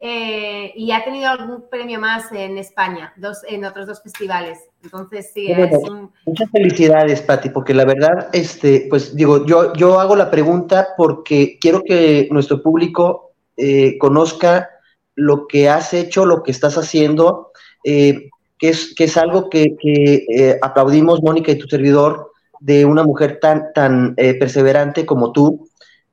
y 0.00 0.90
ha 0.90 1.04
tenido 1.04 1.28
algún 1.28 1.68
premio 1.70 2.00
más 2.00 2.32
en 2.32 2.58
España, 2.58 3.12
dos, 3.16 3.44
en 3.46 3.64
otros 3.64 3.86
dos 3.86 4.02
festivales. 4.02 4.69
Entonces, 4.82 5.30
sí, 5.34 5.50
es 5.50 5.72
un... 5.72 6.10
Muchas 6.24 6.50
felicidades, 6.50 7.20
Patti, 7.20 7.50
porque 7.50 7.74
la 7.74 7.84
verdad, 7.84 8.28
este, 8.32 8.86
pues 8.88 9.14
digo, 9.14 9.44
yo, 9.44 9.74
yo 9.74 10.00
hago 10.00 10.16
la 10.16 10.30
pregunta 10.30 10.88
porque 10.96 11.58
quiero 11.60 11.82
que 11.82 12.28
nuestro 12.30 12.62
público 12.62 13.32
eh, 13.56 13.98
conozca 13.98 14.70
lo 15.14 15.46
que 15.46 15.68
has 15.68 15.92
hecho, 15.92 16.24
lo 16.24 16.42
que 16.42 16.50
estás 16.50 16.78
haciendo, 16.78 17.52
eh, 17.84 18.30
que, 18.58 18.70
es, 18.70 18.94
que 18.94 19.04
es 19.04 19.16
algo 19.18 19.50
que, 19.50 19.76
eh, 19.84 20.58
aplaudimos, 20.62 21.22
Mónica 21.22 21.52
y 21.52 21.58
tu 21.58 21.68
servidor, 21.68 22.30
de 22.58 22.84
una 22.84 23.02
mujer 23.02 23.38
tan, 23.40 23.72
tan 23.74 24.14
perseverante 24.14 25.06
como 25.06 25.32
tú, 25.32 25.68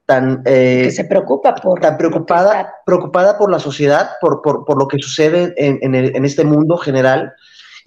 tan 0.05 0.43
que 0.45 0.91
se 0.91 1.03
preocupa 1.03 1.53
por 1.55 1.81
tan 1.81 1.97
preocupada 1.97 2.75
preocupada 2.85 3.37
por 3.37 3.51
la 3.51 3.59
sociedad 3.59 4.11
por, 4.21 4.41
por, 4.41 4.63
por 4.63 4.77
lo 4.79 4.87
que 4.87 4.97
sucede 4.97 5.53
en, 5.57 5.79
en, 5.81 5.93
en, 5.93 6.23
este 6.23 6.45
mundo 6.45 6.77
general 6.77 7.33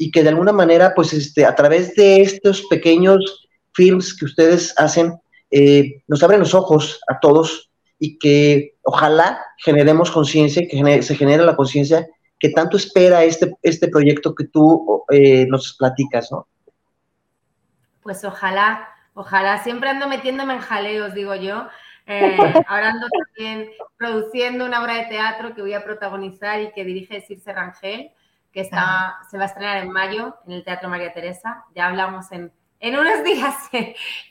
y 0.00 0.10
que 0.10 0.22
de 0.22 0.30
alguna 0.30 0.52
manera, 0.52 0.94
pues 0.94 1.12
este, 1.12 1.44
a 1.44 1.54
través 1.54 1.94
de 1.94 2.22
estos 2.22 2.62
pequeños 2.70 3.46
films 3.74 4.16
que 4.16 4.24
ustedes 4.24 4.72
hacen, 4.78 5.20
eh, 5.50 6.02
nos 6.08 6.22
abren 6.22 6.40
los 6.40 6.54
ojos 6.54 7.02
a 7.06 7.20
todos 7.20 7.70
y 7.98 8.18
que 8.18 8.76
ojalá 8.82 9.38
generemos 9.58 10.10
conciencia, 10.10 10.66
que 10.66 11.02
se 11.02 11.16
genere 11.16 11.44
la 11.44 11.54
conciencia 11.54 12.08
que 12.38 12.48
tanto 12.48 12.78
espera 12.78 13.24
este, 13.24 13.54
este 13.60 13.88
proyecto 13.88 14.34
que 14.34 14.44
tú 14.44 15.04
eh, 15.10 15.44
nos 15.46 15.74
platicas, 15.74 16.32
¿no? 16.32 16.48
Pues 18.02 18.24
ojalá, 18.24 18.88
ojalá, 19.12 19.62
siempre 19.62 19.90
ando 19.90 20.08
metiéndome 20.08 20.54
en 20.54 20.60
jaleos, 20.60 21.12
digo 21.12 21.34
yo. 21.34 21.68
Eh, 22.06 22.38
ahora 22.68 22.88
ando 22.88 23.06
también 23.10 23.68
produciendo 23.98 24.64
una 24.64 24.82
obra 24.82 24.94
de 24.94 25.04
teatro 25.10 25.54
que 25.54 25.60
voy 25.60 25.74
a 25.74 25.84
protagonizar 25.84 26.58
y 26.62 26.72
que 26.72 26.86
dirige 26.86 27.20
Circe 27.20 27.52
Rangel 27.52 28.12
que 28.52 28.60
está, 28.60 29.18
se 29.30 29.36
va 29.36 29.44
a 29.44 29.46
estrenar 29.46 29.78
en 29.78 29.90
mayo 29.90 30.36
en 30.46 30.52
el 30.52 30.64
Teatro 30.64 30.88
María 30.88 31.12
Teresa. 31.12 31.64
Ya 31.74 31.86
hablamos 31.86 32.30
en, 32.32 32.52
en 32.80 32.98
unos 32.98 33.24
días 33.24 33.54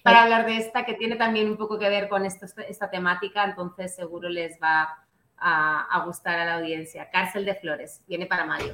para 0.04 0.24
hablar 0.24 0.46
de 0.46 0.58
esta, 0.58 0.86
que 0.86 0.94
tiene 0.94 1.16
también 1.16 1.50
un 1.50 1.58
poco 1.58 1.80
que 1.80 1.90
ver 1.90 2.10
con 2.10 2.26
esto, 2.26 2.46
esta 2.68 2.90
temática, 2.90 3.44
entonces 3.44 3.96
seguro 3.96 4.30
les 4.30 4.60
va 4.62 4.98
a, 5.38 5.88
a, 5.90 6.06
gustar 6.06 6.40
a 6.40 6.46
la 6.46 6.56
audiencia. 6.56 7.10
Cárcel 7.10 7.46
de 7.46 7.56
Flores, 7.56 8.02
viene 8.08 8.26
para 8.26 8.46
mayo. 8.46 8.74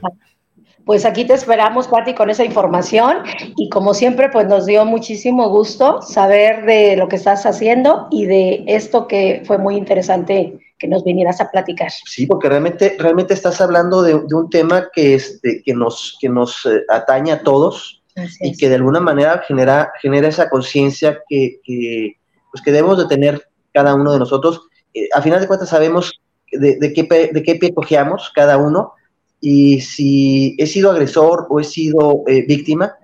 Pues 0.86 1.06
aquí 1.06 1.26
te 1.26 1.34
esperamos, 1.34 1.88
Pati, 1.88 2.14
con 2.14 2.30
esa 2.30 2.46
información 2.46 3.24
y 3.58 3.70
como 3.70 3.94
siempre, 3.94 4.30
pues 4.30 4.48
nos 4.48 4.66
dio 4.66 4.86
muchísimo 4.86 5.50
gusto 5.50 6.02
saber 6.02 6.66
de 6.66 6.96
lo 6.96 7.08
que 7.08 7.18
estás 7.18 7.46
haciendo 7.46 8.08
y 8.10 8.26
de 8.26 8.64
esto 8.68 9.08
que 9.08 9.44
fue 9.46 9.58
muy 9.58 9.76
interesante 9.76 10.65
que 10.78 10.88
nos 10.88 11.04
vinieras 11.04 11.40
a 11.42 11.52
platicar. 11.52 11.92
Sí, 12.06 12.26
porque 12.26 12.50
realmente, 12.50 12.96
realmente 13.00 13.34
estás 13.34 13.62
hablando 13.62 14.02
de, 14.02 14.16
un 14.16 14.50
tema 14.50 14.90
que, 14.94 15.16
este, 15.16 15.62
que 15.64 15.74
nos, 15.74 16.18
que 16.20 16.30
nos 16.30 16.66
eh, 16.66 16.84
atañe 16.90 17.32
a 17.32 17.44
todos 17.44 18.04
y 18.40 18.56
que 18.56 18.70
de 18.70 18.76
alguna 18.76 19.00
manera 19.00 19.44
genera, 19.48 19.92
genera 20.02 20.28
esa 20.28 20.50
conciencia 20.50 21.22
que, 21.28 21.60
que, 21.64 22.18
pues 22.52 22.64
que 22.64 22.72
debemos 22.72 22.98
de 22.98 23.08
tener 23.08 23.48
cada 23.74 23.96
uno 23.96 24.14
de 24.14 24.20
nosotros. 24.20 24.62
Eh, 24.94 25.08
a 25.14 25.22
final 25.22 25.42
de 25.42 25.48
cuentas 25.48 25.70
sabemos 25.70 26.20
de, 26.52 26.78
de, 26.78 26.94
qué, 26.94 27.04
de 27.04 27.44
qué 27.44 27.56
pie 27.56 27.74
cojeamos 27.74 28.32
cada 28.34 28.58
uno 28.58 28.94
y 29.42 29.82
si 29.82 30.56
he 30.58 30.66
sido 30.66 30.92
agresor 30.92 31.48
o 31.50 31.60
he 31.60 31.64
sido 31.64 32.24
eh, 32.28 32.46
víctima, 32.48 32.96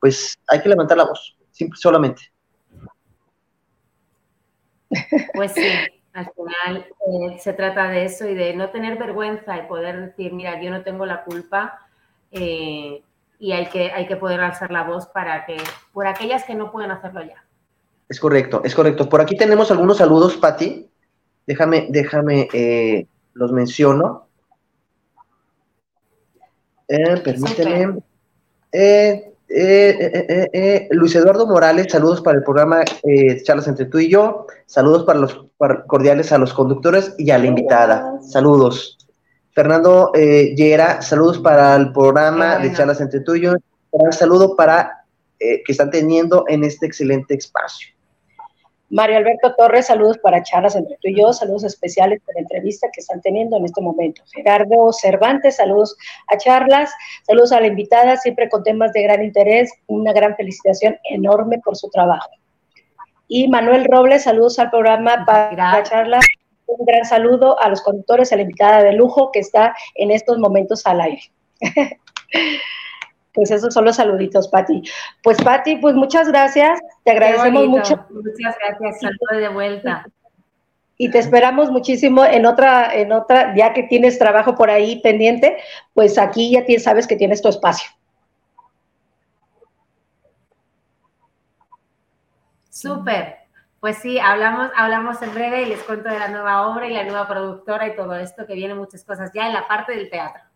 pues 0.00 0.38
hay 0.46 0.60
que 0.60 0.68
levantar 0.68 0.96
la 0.96 1.04
voz, 1.04 1.36
simple, 1.50 1.78
solamente. 1.80 2.22
Pues 5.34 5.52
sí, 5.52 5.62
al 6.18 6.32
final 6.34 6.86
eh, 7.06 7.38
se 7.38 7.52
trata 7.52 7.88
de 7.88 8.04
eso 8.04 8.28
y 8.28 8.34
de 8.34 8.52
no 8.54 8.70
tener 8.70 8.98
vergüenza 8.98 9.56
y 9.56 9.68
poder 9.68 10.06
decir, 10.06 10.32
mira, 10.32 10.60
yo 10.60 10.70
no 10.70 10.82
tengo 10.82 11.06
la 11.06 11.22
culpa 11.22 11.86
eh, 12.32 13.02
y 13.38 13.52
hay 13.52 13.66
que, 13.66 13.92
hay 13.92 14.08
que 14.08 14.16
poder 14.16 14.40
alzar 14.40 14.72
la 14.72 14.82
voz 14.82 15.06
para 15.06 15.46
que, 15.46 15.56
por 15.92 16.08
aquellas 16.08 16.42
que 16.42 16.56
no 16.56 16.72
pueden 16.72 16.90
hacerlo 16.90 17.22
ya. 17.22 17.44
Es 18.08 18.18
correcto, 18.18 18.62
es 18.64 18.74
correcto. 18.74 19.08
Por 19.08 19.20
aquí 19.20 19.36
tenemos 19.36 19.70
algunos 19.70 19.98
saludos, 19.98 20.36
Patti. 20.36 20.90
Déjame, 21.46 21.86
déjame, 21.88 22.48
eh, 22.52 23.06
los 23.34 23.52
menciono. 23.52 24.26
permíteme. 26.88 28.02
Luis 29.48 31.14
Eduardo 31.14 31.46
Morales, 31.46 31.86
saludos 31.90 32.20
para 32.20 32.38
el 32.38 32.44
programa 32.44 32.84
Charlas 33.44 33.68
entre 33.68 33.86
tú 33.86 33.98
y 33.98 34.10
yo. 34.10 34.46
Saludos 34.66 35.04
para 35.04 35.18
los 35.18 35.46
cordiales 35.86 36.32
a 36.32 36.38
los 36.38 36.52
conductores 36.52 37.14
y 37.18 37.30
a 37.30 37.38
la 37.38 37.46
invitada. 37.46 38.20
Saludos. 38.22 38.98
Fernando 39.58 40.12
eh, 40.14 40.54
Yera, 40.54 41.02
saludos 41.02 41.38
para 41.38 41.74
el 41.74 41.92
programa 41.92 42.58
de 42.58 42.72
charlas 42.72 43.00
entre 43.00 43.18
tú 43.18 43.34
y 43.34 43.40
yo. 43.40 43.54
Un 43.90 44.12
saludo 44.12 44.54
para 44.54 45.04
eh, 45.40 45.64
que 45.64 45.72
están 45.72 45.90
teniendo 45.90 46.44
en 46.46 46.62
este 46.62 46.86
excelente 46.86 47.34
espacio. 47.34 47.88
Mario 48.90 49.18
Alberto 49.18 49.54
Torres, 49.54 49.86
saludos 49.86 50.18
para 50.18 50.42
charlas 50.42 50.74
entre 50.74 50.96
tú 50.96 51.08
y 51.08 51.18
yo, 51.18 51.32
saludos 51.32 51.64
especiales 51.64 52.20
por 52.24 52.34
la 52.34 52.40
entrevista 52.40 52.88
que 52.92 53.00
están 53.00 53.20
teniendo 53.20 53.56
en 53.56 53.66
este 53.66 53.80
momento. 53.80 54.22
Gerardo 54.34 54.92
Cervantes, 54.92 55.56
saludos 55.56 55.96
a 56.28 56.38
charlas, 56.38 56.90
saludos 57.26 57.52
a 57.52 57.60
la 57.60 57.66
invitada, 57.66 58.16
siempre 58.16 58.48
con 58.48 58.62
temas 58.62 58.92
de 58.92 59.02
gran 59.02 59.22
interés, 59.22 59.70
una 59.86 60.12
gran 60.12 60.34
felicitación 60.36 60.96
enorme 61.10 61.60
por 61.62 61.76
su 61.76 61.90
trabajo. 61.90 62.30
Y 63.28 63.48
Manuel 63.48 63.84
Robles, 63.84 64.22
saludos 64.22 64.58
al 64.58 64.70
programa 64.70 65.24
para 65.26 65.82
charlas 65.82 66.24
un 66.68 66.84
gran 66.84 67.04
saludo 67.04 67.60
a 67.60 67.68
los 67.68 67.80
conductores, 67.82 68.32
a 68.32 68.36
la 68.36 68.42
invitada 68.42 68.82
de 68.82 68.92
lujo 68.92 69.32
que 69.32 69.40
está 69.40 69.74
en 69.94 70.10
estos 70.10 70.38
momentos 70.38 70.86
al 70.86 71.00
aire. 71.00 71.22
pues 73.38 73.52
esos 73.52 73.72
son 73.72 73.84
los 73.84 73.94
saluditos, 73.94 74.48
Patti. 74.48 74.82
Pues 75.22 75.40
Patti, 75.40 75.76
pues 75.76 75.94
muchas 75.94 76.26
gracias, 76.26 76.80
te 77.04 77.12
agradecemos 77.12 77.68
mucho. 77.68 78.04
Muchas 78.10 78.56
gracias, 78.58 79.00
saludo 79.00 79.40
de 79.40 79.48
vuelta. 79.48 80.04
Y 80.96 81.08
te 81.12 81.20
esperamos 81.20 81.70
muchísimo 81.70 82.24
en 82.24 82.46
otra, 82.46 82.92
en 82.92 83.12
otra, 83.12 83.54
ya 83.54 83.72
que 83.74 83.84
tienes 83.84 84.18
trabajo 84.18 84.56
por 84.56 84.70
ahí 84.70 85.00
pendiente, 85.02 85.56
pues 85.94 86.18
aquí 86.18 86.50
ya 86.50 86.64
tienes, 86.64 86.82
sabes 86.82 87.06
que 87.06 87.14
tienes 87.14 87.40
tu 87.40 87.48
espacio. 87.48 87.88
Súper. 92.70 93.36
Pues 93.78 93.98
sí, 93.98 94.18
hablamos, 94.18 94.72
hablamos 94.76 95.22
en 95.22 95.32
breve 95.32 95.62
y 95.62 95.66
les 95.66 95.84
cuento 95.84 96.08
de 96.08 96.18
la 96.18 96.26
nueva 96.26 96.66
obra 96.66 96.88
y 96.88 96.92
la 96.92 97.04
nueva 97.04 97.28
productora 97.28 97.86
y 97.86 97.94
todo 97.94 98.16
esto, 98.16 98.48
que 98.48 98.54
viene 98.54 98.74
muchas 98.74 99.04
cosas 99.04 99.30
ya 99.32 99.46
en 99.46 99.52
la 99.52 99.68
parte 99.68 99.94
del 99.94 100.10
teatro. 100.10 100.47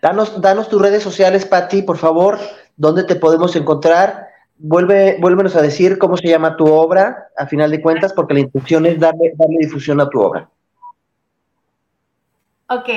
Danos, 0.00 0.40
danos 0.40 0.68
tus 0.68 0.80
redes 0.80 1.02
sociales, 1.02 1.44
Patti, 1.44 1.82
por 1.82 1.96
favor, 1.96 2.38
¿dónde 2.76 3.04
te 3.04 3.16
podemos 3.16 3.54
encontrar? 3.56 4.28
Vuelve, 4.56 5.18
vuélvenos 5.20 5.56
a 5.56 5.62
decir 5.62 5.98
cómo 5.98 6.16
se 6.16 6.28
llama 6.28 6.56
tu 6.56 6.66
obra, 6.66 7.28
a 7.36 7.46
final 7.46 7.70
de 7.70 7.80
cuentas, 7.80 8.12
porque 8.12 8.34
la 8.34 8.40
intención 8.40 8.86
es 8.86 8.98
darle, 8.98 9.32
darle 9.36 9.58
difusión 9.60 10.00
a 10.00 10.08
tu 10.08 10.20
obra. 10.20 10.48
Ok, 12.70 12.88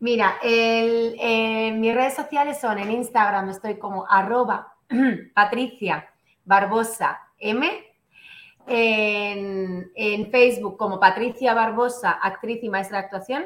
mira, 0.00 0.34
mis 0.42 1.94
redes 1.94 2.14
sociales 2.14 2.60
son 2.60 2.78
en 2.78 2.90
Instagram, 2.90 3.48
estoy 3.48 3.78
como 3.78 4.06
arroba 4.08 4.74
Patricia 5.34 6.06
Barbosa 6.44 7.20
M 7.38 7.66
en, 8.66 10.30
Facebook 10.30 10.76
como 10.76 11.00
Patricia 11.00 11.54
Barbosa, 11.54 12.10
actriz 12.10 12.62
y 12.62 12.68
maestra 12.68 12.98
de 12.98 13.04
actuación. 13.04 13.44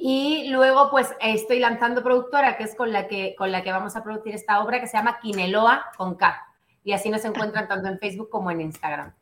Y 0.00 0.48
luego, 0.50 0.90
pues, 0.90 1.12
estoy 1.20 1.58
lanzando 1.58 2.04
productora, 2.04 2.56
que 2.56 2.62
es 2.62 2.76
con 2.76 2.92
la 2.92 3.08
que, 3.08 3.34
con 3.36 3.50
la 3.50 3.64
que 3.64 3.72
vamos 3.72 3.96
a 3.96 4.04
producir 4.04 4.32
esta 4.32 4.62
obra, 4.62 4.80
que 4.80 4.86
se 4.86 4.96
llama 4.96 5.18
Quineloa 5.20 5.86
con 5.96 6.14
K. 6.14 6.40
Y 6.84 6.92
así 6.92 7.10
nos 7.10 7.24
encuentran 7.24 7.66
tanto 7.66 7.88
en 7.88 7.98
Facebook 7.98 8.30
como 8.30 8.50
en 8.52 8.60
Instagram. 8.60 9.12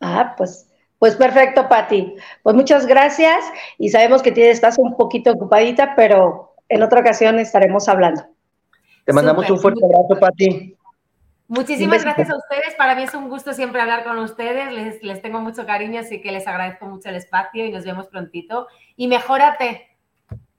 Ah, 0.00 0.34
pues, 0.38 0.72
pues 1.00 1.16
perfecto, 1.16 1.68
Patti. 1.68 2.14
Pues 2.44 2.54
muchas 2.54 2.86
gracias 2.86 3.44
y 3.76 3.88
sabemos 3.88 4.22
que 4.22 4.30
tienes, 4.30 4.54
estás 4.54 4.78
un 4.78 4.96
poquito 4.96 5.32
ocupadita, 5.32 5.94
pero 5.96 6.54
en 6.68 6.82
otra 6.84 7.00
ocasión 7.00 7.38
estaremos 7.40 7.88
hablando. 7.88 8.24
Te 9.04 9.12
mandamos 9.12 9.50
un 9.50 9.58
fuerte 9.58 9.84
abrazo, 9.84 10.20
Patti. 10.20 10.76
Muchísimas 11.48 12.02
gracias 12.02 12.30
a 12.30 12.36
ustedes. 12.36 12.74
Para 12.76 12.96
mí 12.96 13.02
es 13.02 13.14
un 13.14 13.28
gusto 13.28 13.52
siempre 13.52 13.80
hablar 13.80 14.04
con 14.04 14.18
ustedes. 14.18 14.72
Les, 14.72 15.02
les, 15.02 15.22
tengo 15.22 15.40
mucho 15.40 15.64
cariño, 15.64 16.00
así 16.00 16.20
que 16.20 16.32
les 16.32 16.46
agradezco 16.46 16.86
mucho 16.86 17.08
el 17.08 17.16
espacio 17.16 17.64
y 17.64 17.70
nos 17.70 17.84
vemos 17.84 18.08
prontito. 18.08 18.66
Y 18.96 19.08
mejórate. 19.08 19.86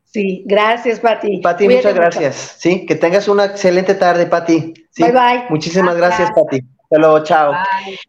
Sí, 0.05 0.43
gracias, 0.45 0.99
Pati. 0.99 1.41
Pati, 1.41 1.67
muchas 1.67 1.93
gracias. 1.93 2.55
Sí, 2.59 2.85
que 2.85 2.95
tengas 2.95 3.27
una 3.27 3.45
excelente 3.45 3.93
tarde, 3.93 4.25
Pati. 4.25 4.73
bye, 4.97 5.11
bye. 5.11 5.43
Muchísimas 5.49 5.95
gracias, 5.95 6.31
Pati. 6.31 6.61
Hasta 6.83 6.97
luego, 6.97 7.23
chao. 7.23 7.53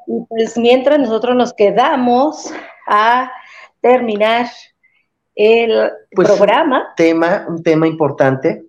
Y 0.06 0.20
pues 0.28 0.56
mientras 0.56 0.98
nosotros 0.98 1.34
nos 1.34 1.52
quedamos 1.52 2.52
a 2.86 3.32
terminar 3.80 4.46
el 5.34 5.90
pues, 6.12 6.28
programa. 6.28 6.88
Un 6.90 6.94
tema, 6.96 7.46
un 7.48 7.62
tema 7.62 7.86
importante. 7.86 8.64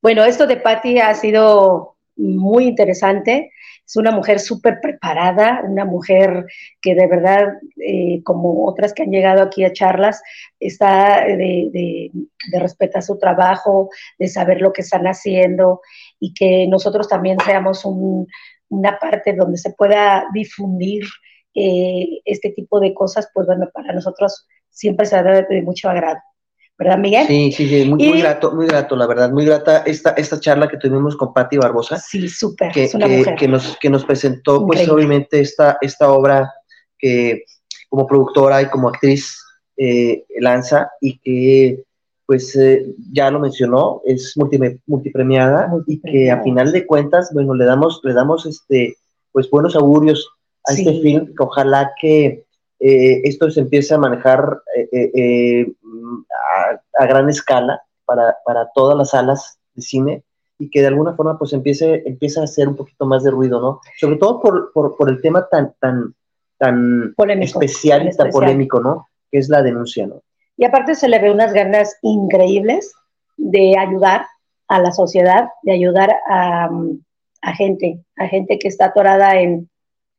Bueno, 0.00 0.24
esto 0.24 0.46
de 0.46 0.56
Pati 0.56 0.98
ha 1.00 1.14
sido 1.14 1.96
muy 2.16 2.66
interesante. 2.66 3.52
Es 3.90 3.96
una 3.96 4.12
mujer 4.12 4.38
súper 4.38 4.80
preparada, 4.80 5.64
una 5.66 5.84
mujer 5.84 6.46
que 6.80 6.94
de 6.94 7.08
verdad, 7.08 7.54
eh, 7.84 8.22
como 8.22 8.68
otras 8.68 8.94
que 8.94 9.02
han 9.02 9.10
llegado 9.10 9.42
aquí 9.42 9.64
a 9.64 9.72
charlas, 9.72 10.22
está 10.60 11.24
de, 11.24 11.70
de, 11.72 12.60
respetar 12.60 13.02
su 13.02 13.18
trabajo, 13.18 13.90
de 14.16 14.28
saber 14.28 14.60
lo 14.60 14.72
que 14.72 14.82
están 14.82 15.06
haciendo 15.06 15.80
y 16.20 16.32
que 16.34 16.68
nosotros 16.68 17.08
también 17.08 17.38
seamos 17.44 17.84
una 17.84 18.96
parte 19.00 19.32
donde 19.32 19.58
se 19.58 19.72
pueda 19.72 20.24
difundir 20.32 21.02
eh, 21.56 22.20
este 22.26 22.50
tipo 22.50 22.78
de 22.78 22.94
cosas, 22.94 23.28
pues 23.34 23.48
bueno, 23.48 23.70
para 23.74 23.92
nosotros 23.92 24.46
siempre 24.68 25.04
será 25.04 25.42
de 25.42 25.62
mucho 25.62 25.90
agrado. 25.90 26.20
¿Verdad, 26.80 26.98
Miguel? 26.98 27.26
Sí, 27.26 27.52
sí, 27.52 27.68
sí, 27.68 27.84
muy, 27.84 28.20
grato, 28.20 28.52
muy 28.52 28.66
grato, 28.66 28.96
la 28.96 29.06
verdad, 29.06 29.30
muy 29.30 29.44
grata 29.44 29.82
esta, 29.84 30.12
esta 30.12 30.40
charla 30.40 30.66
que 30.66 30.78
tuvimos 30.78 31.14
con 31.14 31.34
Patti 31.34 31.58
Barbosa. 31.58 31.98
Sí, 31.98 32.26
súper, 32.26 32.72
que, 32.72 32.88
que, 33.38 33.46
nos, 33.46 33.76
que 33.76 33.90
nos 33.90 34.06
presentó, 34.06 34.66
pues 34.66 34.88
obviamente, 34.88 35.40
esta, 35.40 35.76
esta 35.82 36.10
obra 36.10 36.50
que 36.98 37.44
como 37.90 38.06
productora 38.06 38.62
y 38.62 38.66
como 38.70 38.88
actriz 38.88 39.38
eh, 39.76 40.24
lanza 40.38 40.90
y 41.02 41.18
que, 41.18 41.82
pues, 42.24 42.56
eh, 42.56 42.86
ya 43.12 43.30
lo 43.30 43.40
mencionó, 43.40 44.00
es 44.06 44.34
multipremiada, 44.86 45.70
y 45.86 46.00
que 46.00 46.30
a 46.30 46.42
final 46.42 46.72
de 46.72 46.86
cuentas, 46.86 47.30
bueno, 47.34 47.52
le 47.52 47.66
damos, 47.66 48.00
le 48.04 48.14
damos, 48.14 48.46
este, 48.46 48.96
pues, 49.32 49.50
buenos 49.50 49.76
augurios 49.76 50.26
a 50.64 50.72
este 50.72 50.98
film, 51.02 51.26
que 51.26 51.42
ojalá 51.42 51.92
que 52.00 52.44
eh, 52.78 53.20
esto 53.24 53.50
se 53.50 53.60
empiece 53.60 53.92
a 53.92 53.98
manejar 53.98 54.62
a, 56.98 57.06
gran 57.06 57.28
escala 57.28 57.82
para, 58.04 58.70
todas 58.74 58.96
las 58.96 59.10
salas 59.10 59.58
de 59.74 59.82
cine 59.82 60.24
y 60.58 60.68
que 60.68 60.80
de 60.80 60.88
alguna 60.88 61.14
forma 61.14 61.38
pues 61.38 61.52
empiece, 61.52 62.02
empiece 62.06 62.40
a 62.40 62.44
hacer 62.44 62.68
un 62.68 62.76
poquito 62.76 63.06
más 63.06 63.22
de 63.24 63.30
ruido, 63.30 63.60
¿no? 63.60 63.80
Sobre 63.98 64.16
todo 64.16 64.40
por, 64.40 65.10
el 65.10 65.22
tema 65.22 65.48
tan, 65.48 65.74
tan, 65.80 66.14
tan 66.58 67.14
especial 67.42 68.08
y 68.08 68.16
tan 68.16 68.30
polémico, 68.30 68.80
¿no? 68.80 69.08
Que 69.30 69.38
es 69.38 69.48
la 69.48 69.62
denuncia, 69.62 70.06
¿no? 70.06 70.22
Y 70.56 70.64
aparte 70.64 70.94
se 70.94 71.08
le 71.08 71.18
ve 71.18 71.30
unas 71.30 71.52
ganas 71.54 71.96
increíbles 72.02 72.92
de 73.36 73.78
ayudar 73.78 74.26
a 74.68 74.78
la 74.78 74.92
sociedad, 74.92 75.48
de 75.62 75.72
ayudar 75.72 76.14
a, 76.28 76.68
a 77.40 77.52
gente, 77.54 78.04
a 78.16 78.26
gente 78.26 78.58
que 78.58 78.68
está 78.68 78.86
atorada 78.86 79.40
en, 79.40 79.70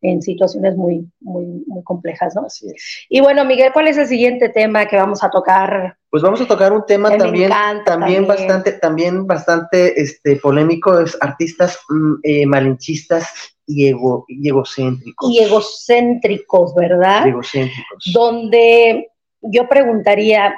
en 0.02 0.22
situaciones 0.22 0.76
muy, 0.76 1.08
muy, 1.20 1.46
muy 1.68 1.84
complejas, 1.84 2.36
¿no? 2.36 2.46
Así 2.46 2.68
es. 2.68 3.06
Y 3.10 3.22
bueno, 3.22 3.46
Miguel, 3.46 3.72
¿cuál 3.72 3.88
es 3.88 3.98
el 3.98 4.08
siguiente 4.08 4.50
tema 4.50 4.88
que 4.88 4.98
vamos 4.98 5.24
a 5.24 5.30
tocar? 5.30 5.96
Pues 6.10 6.24
vamos 6.24 6.42
a 6.42 6.48
tocar 6.48 6.74
un 6.74 6.86
tema 6.86 7.16
también, 7.18 7.52
también, 7.86 8.28
bastante, 8.28 8.74
también 8.74 9.28
bastante 9.28 10.02
este, 10.02 10.38
polémico, 10.38 11.00
es 11.00 11.18
artistas 11.22 11.80
mm, 11.88 12.14
eh, 12.24 12.46
malinchistas 12.46 13.56
y, 13.68 13.88
ego, 13.88 14.26
y 14.28 14.50
egocéntricos. 14.50 15.32
Y 15.32 15.40
egocéntricos, 15.40 16.74
¿verdad? 16.76 17.28
egocéntricos. 17.28 18.12
Donde 18.12 19.12
yo 19.42 19.70
preguntaría, 19.70 20.56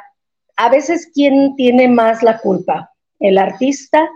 a 0.56 0.70
veces, 0.70 1.12
¿quién 1.14 1.56
tiene 1.56 1.88
más 1.88 2.24
la 2.24 2.40
culpa? 2.40 2.92
¿El 3.20 3.38
artista 3.38 4.10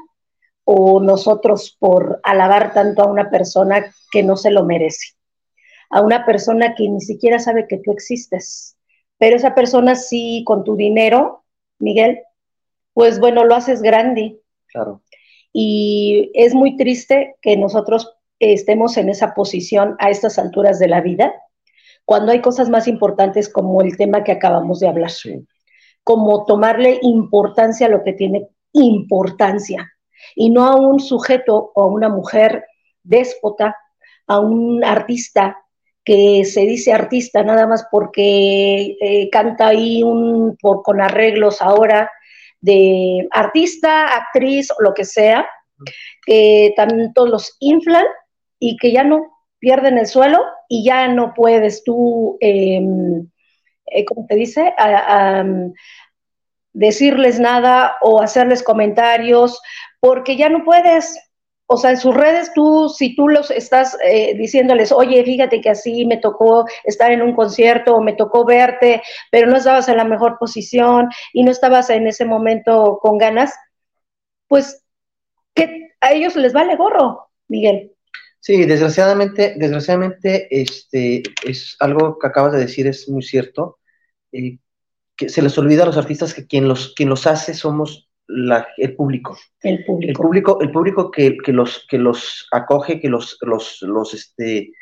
o 0.64 1.00
nosotros 1.02 1.76
por 1.80 2.20
alabar 2.24 2.74
tanto 2.74 3.04
a 3.04 3.12
una 3.12 3.30
persona 3.30 3.94
que 4.12 4.24
no 4.24 4.38
se 4.38 4.52
lo 4.52 4.64
merece? 4.64 5.17
A 5.90 6.02
una 6.02 6.26
persona 6.26 6.76
que 6.76 6.90
ni 6.90 7.02
siquiera 7.02 7.40
sabe 7.40 7.68
que 7.68 7.78
tú 7.78 7.92
existes. 7.92 8.78
Pero 9.18 9.36
esa 9.36 9.56
persona 9.56 9.96
sí, 9.96 10.44
con 10.46 10.64
tu 10.64 10.76
dinero, 10.76 11.44
Miguel, 11.80 12.20
pues 12.94 13.20
bueno, 13.20 13.44
lo 13.46 13.56
haces 13.56 13.82
grande. 13.82 14.40
Claro. 14.68 15.02
Y 15.54 16.32
es 16.34 16.54
muy 16.54 16.78
triste 16.78 17.36
que 17.42 17.58
nosotros 17.58 18.18
estemos 18.40 18.98
en 18.98 19.10
esa 19.10 19.34
posición 19.34 19.96
a 20.00 20.10
estas 20.10 20.38
alturas 20.38 20.80
de 20.80 20.88
la 20.88 21.02
vida, 21.02 21.34
cuando 22.06 22.32
hay 22.32 22.42
cosas 22.42 22.70
más 22.70 22.88
importantes 22.88 23.50
como 23.50 23.82
el 23.82 23.98
tema 23.98 24.24
que 24.24 24.32
acabamos 24.32 24.80
de 24.80 24.88
hablar. 24.88 25.12
Como 26.04 26.46
tomarle 26.46 27.00
importancia 27.02 27.88
a 27.88 27.90
lo 27.90 28.04
que 28.04 28.14
tiene 28.14 28.48
importancia 28.72 29.92
y 30.36 30.50
no 30.50 30.66
a 30.66 30.76
un 30.76 31.00
sujeto 31.00 31.72
o 31.76 31.84
a 31.84 31.88
una 31.88 32.08
mujer 32.08 32.66
déspota, 33.04 33.76
a 34.28 34.40
un 34.40 34.84
artista 34.84 35.58
que 36.08 36.46
se 36.46 36.62
dice 36.62 36.94
artista 36.94 37.44
nada 37.44 37.68
más 37.68 37.86
porque 37.92 38.96
eh, 39.02 39.30
canta 39.30 39.68
ahí 39.68 40.04
un, 40.04 40.56
por, 40.56 40.82
con 40.82 41.02
arreglos 41.02 41.62
ahora 41.62 42.10
de 42.62 43.28
artista, 43.32 44.16
actriz 44.16 44.72
o 44.72 44.82
lo 44.82 44.94
que 44.94 45.04
sea, 45.04 45.46
que 46.26 46.74
tanto 46.78 47.28
los 47.28 47.58
inflan 47.60 48.06
y 48.58 48.78
que 48.78 48.94
ya 48.94 49.04
no 49.04 49.38
pierden 49.60 49.98
el 49.98 50.08
suelo 50.08 50.40
y 50.70 50.86
ya 50.86 51.10
no 51.10 51.34
puedes 51.34 51.84
tú, 51.84 52.38
em, 52.40 53.28
eh, 53.88 54.06
¿cómo 54.06 54.26
te 54.28 54.36
dice? 54.36 54.74
decirles 56.72 57.38
nada 57.38 57.98
o 58.02 58.22
hacerles 58.22 58.64
comentarios 58.64 59.60
porque 60.00 60.38
ya 60.38 60.48
no 60.48 60.64
puedes. 60.64 61.20
O 61.70 61.76
sea, 61.76 61.92
en 61.92 61.98
sus 61.98 62.16
redes 62.16 62.52
tú, 62.54 62.88
si 62.90 63.14
tú 63.16 63.28
los 63.28 63.52
estás 63.52 63.98
eh, 64.04 64.36
diciéndoles, 64.38 64.92
oye, 64.94 65.24
fíjate 65.24 65.60
que 65.60 65.70
así 65.70 66.06
me 66.06 66.18
tocó 66.18 66.66
estar 66.86 67.12
en 67.12 67.22
un 67.22 67.36
concierto 67.36 67.94
o 67.94 68.02
me 68.02 68.14
tocó 68.14 68.46
verte, 68.46 69.04
pero 69.32 69.48
no 69.48 69.58
estabas 69.58 69.90
en 69.90 69.98
la 69.98 70.06
mejor 70.06 70.38
posición 70.40 71.10
y 71.34 71.44
no 71.44 71.52
estabas 71.52 71.90
en 71.90 72.08
ese 72.08 72.24
momento 72.24 73.00
con 73.02 73.18
ganas, 73.18 73.54
pues 74.48 74.82
que 75.54 75.90
a 76.00 76.14
ellos 76.14 76.38
les 76.38 76.54
vale 76.54 76.78
gorro, 76.78 77.30
Miguel. 77.50 77.92
Sí, 78.40 78.66
desgraciadamente, 78.66 79.56
desgraciadamente, 79.58 80.48
este, 80.50 81.22
es 81.44 81.76
algo 81.80 82.18
que 82.18 82.28
acabas 82.28 82.54
de 82.54 82.60
decir, 82.60 82.88
es 82.88 83.10
muy 83.10 83.24
cierto. 83.24 83.80
Eh, 84.32 84.60
que 85.18 85.28
se 85.30 85.42
les 85.42 85.58
olvida 85.58 85.84
a 85.84 85.88
los 85.88 85.98
artistas 85.98 86.34
que 86.34 86.46
quien 86.46 86.68
los, 86.68 86.94
quien 86.94 87.10
los 87.10 87.28
hace 87.28 87.54
somos 87.56 88.07
el 88.28 88.96
público. 88.96 89.38
El 89.62 89.86
público. 89.86 90.10
El 90.10 90.16
público, 90.16 90.58
el 90.62 90.72
público 90.72 91.12
que, 91.12 91.38
que, 91.38 91.54
los, 91.54 91.86
que 91.90 91.98
los 91.98 92.48
acoge, 92.52 93.00
que 93.00 93.10
los, 93.10 93.38
los, 93.42 93.82
los 93.82 94.14
este, 94.14 94.74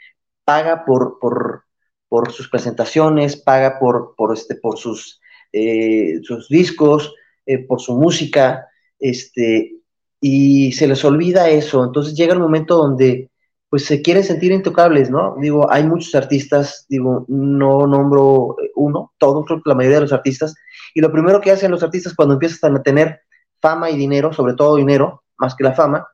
paga 0.43 0.85
por, 0.85 1.19
por, 1.19 1.63
por 2.07 2.31
sus 2.31 2.49
presentaciones, 2.49 3.37
paga 3.37 3.79
por, 3.79 4.15
por, 4.15 4.33
este, 4.33 4.55
por 4.55 4.77
sus, 4.77 5.21
eh, 5.53 6.19
sus 6.23 6.47
discos, 6.49 7.13
eh, 7.45 7.59
por 7.59 7.79
su 7.81 7.95
música, 7.95 8.67
este, 8.99 9.75
y 10.19 10.71
se 10.71 10.87
les 10.87 11.03
olvida 11.05 11.49
eso. 11.49 11.83
Entonces 11.83 12.15
llega 12.15 12.33
el 12.33 12.39
momento 12.39 12.77
donde 12.77 13.29
pues 13.69 13.85
se 13.85 14.01
quieren 14.01 14.23
sentir 14.23 14.51
intocables, 14.51 15.09
¿no? 15.09 15.35
Digo, 15.41 15.69
hay 15.69 15.85
muchos 15.85 16.15
artistas, 16.15 16.85
digo, 16.87 17.25
no 17.27 17.85
nombro 17.87 18.55
uno, 18.75 19.13
todos, 19.17 19.45
creo 19.45 19.61
que 19.61 19.69
la 19.69 19.75
mayoría 19.75 19.97
de 19.97 20.03
los 20.03 20.13
artistas, 20.13 20.55
y 20.93 21.01
lo 21.01 21.11
primero 21.11 21.41
que 21.41 21.51
hacen 21.51 21.71
los 21.71 21.83
artistas 21.83 22.13
cuando 22.15 22.35
empiezan 22.35 22.75
a 22.77 22.83
tener 22.83 23.19
fama 23.61 23.89
y 23.89 23.97
dinero, 23.97 24.33
sobre 24.33 24.53
todo 24.53 24.75
dinero, 24.75 25.23
más 25.37 25.55
que 25.55 25.63
la 25.63 25.73
fama, 25.73 26.07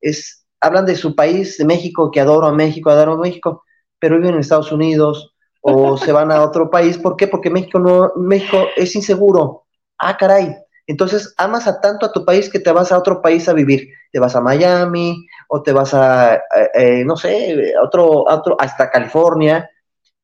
es, 0.00 0.46
hablan 0.60 0.86
de 0.86 0.96
su 0.96 1.14
país, 1.14 1.56
de 1.58 1.64
México, 1.64 2.10
que 2.10 2.20
adoro 2.20 2.46
a 2.46 2.52
México, 2.52 2.90
adoro 2.90 3.12
a 3.12 3.18
México, 3.18 3.64
pero 3.98 4.16
viven 4.16 4.34
en 4.34 4.40
Estados 4.40 4.72
Unidos 4.72 5.34
o 5.60 5.96
se 5.98 6.12
van 6.12 6.32
a 6.32 6.42
otro 6.42 6.70
país, 6.70 6.98
¿por 6.98 7.16
qué? 7.16 7.28
Porque 7.28 7.50
México 7.50 7.78
no, 7.78 8.12
México 8.16 8.66
es 8.76 8.94
inseguro. 8.94 9.64
Ah, 9.98 10.16
caray. 10.16 10.56
Entonces 10.86 11.34
amas 11.36 11.68
a 11.68 11.80
tanto 11.80 12.06
a 12.06 12.12
tu 12.12 12.24
país 12.24 12.50
que 12.50 12.58
te 12.58 12.72
vas 12.72 12.90
a 12.90 12.98
otro 12.98 13.22
país 13.22 13.48
a 13.48 13.52
vivir. 13.52 13.88
Te 14.10 14.18
vas 14.18 14.34
a 14.34 14.40
Miami 14.40 15.24
o 15.48 15.62
te 15.62 15.72
vas 15.72 15.94
a, 15.94 16.42
no 17.04 17.16
sé, 17.16 17.74
a 17.76 17.84
otro, 17.84 18.24
otro, 18.24 18.56
hasta 18.58 18.90
California. 18.90 19.70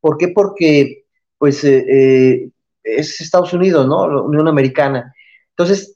¿Por 0.01 0.17
qué? 0.17 0.29
Porque, 0.29 1.05
pues, 1.39 1.63
eh, 1.63 1.85
eh, 1.89 2.51
es 2.83 3.21
Estados 3.21 3.53
Unidos, 3.53 3.87
¿no? 3.87 4.09
La 4.09 4.23
Unión 4.23 4.49
Americana. 4.49 5.15
Entonces, 5.51 5.96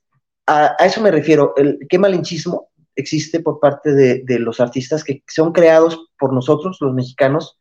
a, 0.50 0.84
eso 0.84 1.00
me 1.00 1.10
refiero. 1.10 1.54
El, 1.56 1.78
¿Qué 1.88 1.98
malinchismo 1.98 2.70
existe 2.96 3.40
por 3.40 3.60
parte 3.60 3.94
de, 3.94 4.38
los 4.40 4.60
artistas 4.60 5.04
que 5.04 5.22
son 5.28 5.52
creados 5.52 6.08
por 6.18 6.32
nosotros, 6.32 6.78
los 6.80 6.92
mexicanos, 6.92 7.58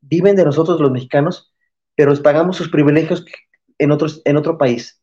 viven 0.00 0.36
de 0.36 0.44
nosotros, 0.44 0.80
los 0.80 0.90
mexicanos, 0.90 1.52
pero 1.94 2.14
pagamos 2.22 2.56
sus 2.56 2.70
privilegios 2.70 3.24
en, 3.78 3.90
otros, 3.90 4.22
en 4.24 4.38
otro 4.38 4.56
país? 4.56 5.02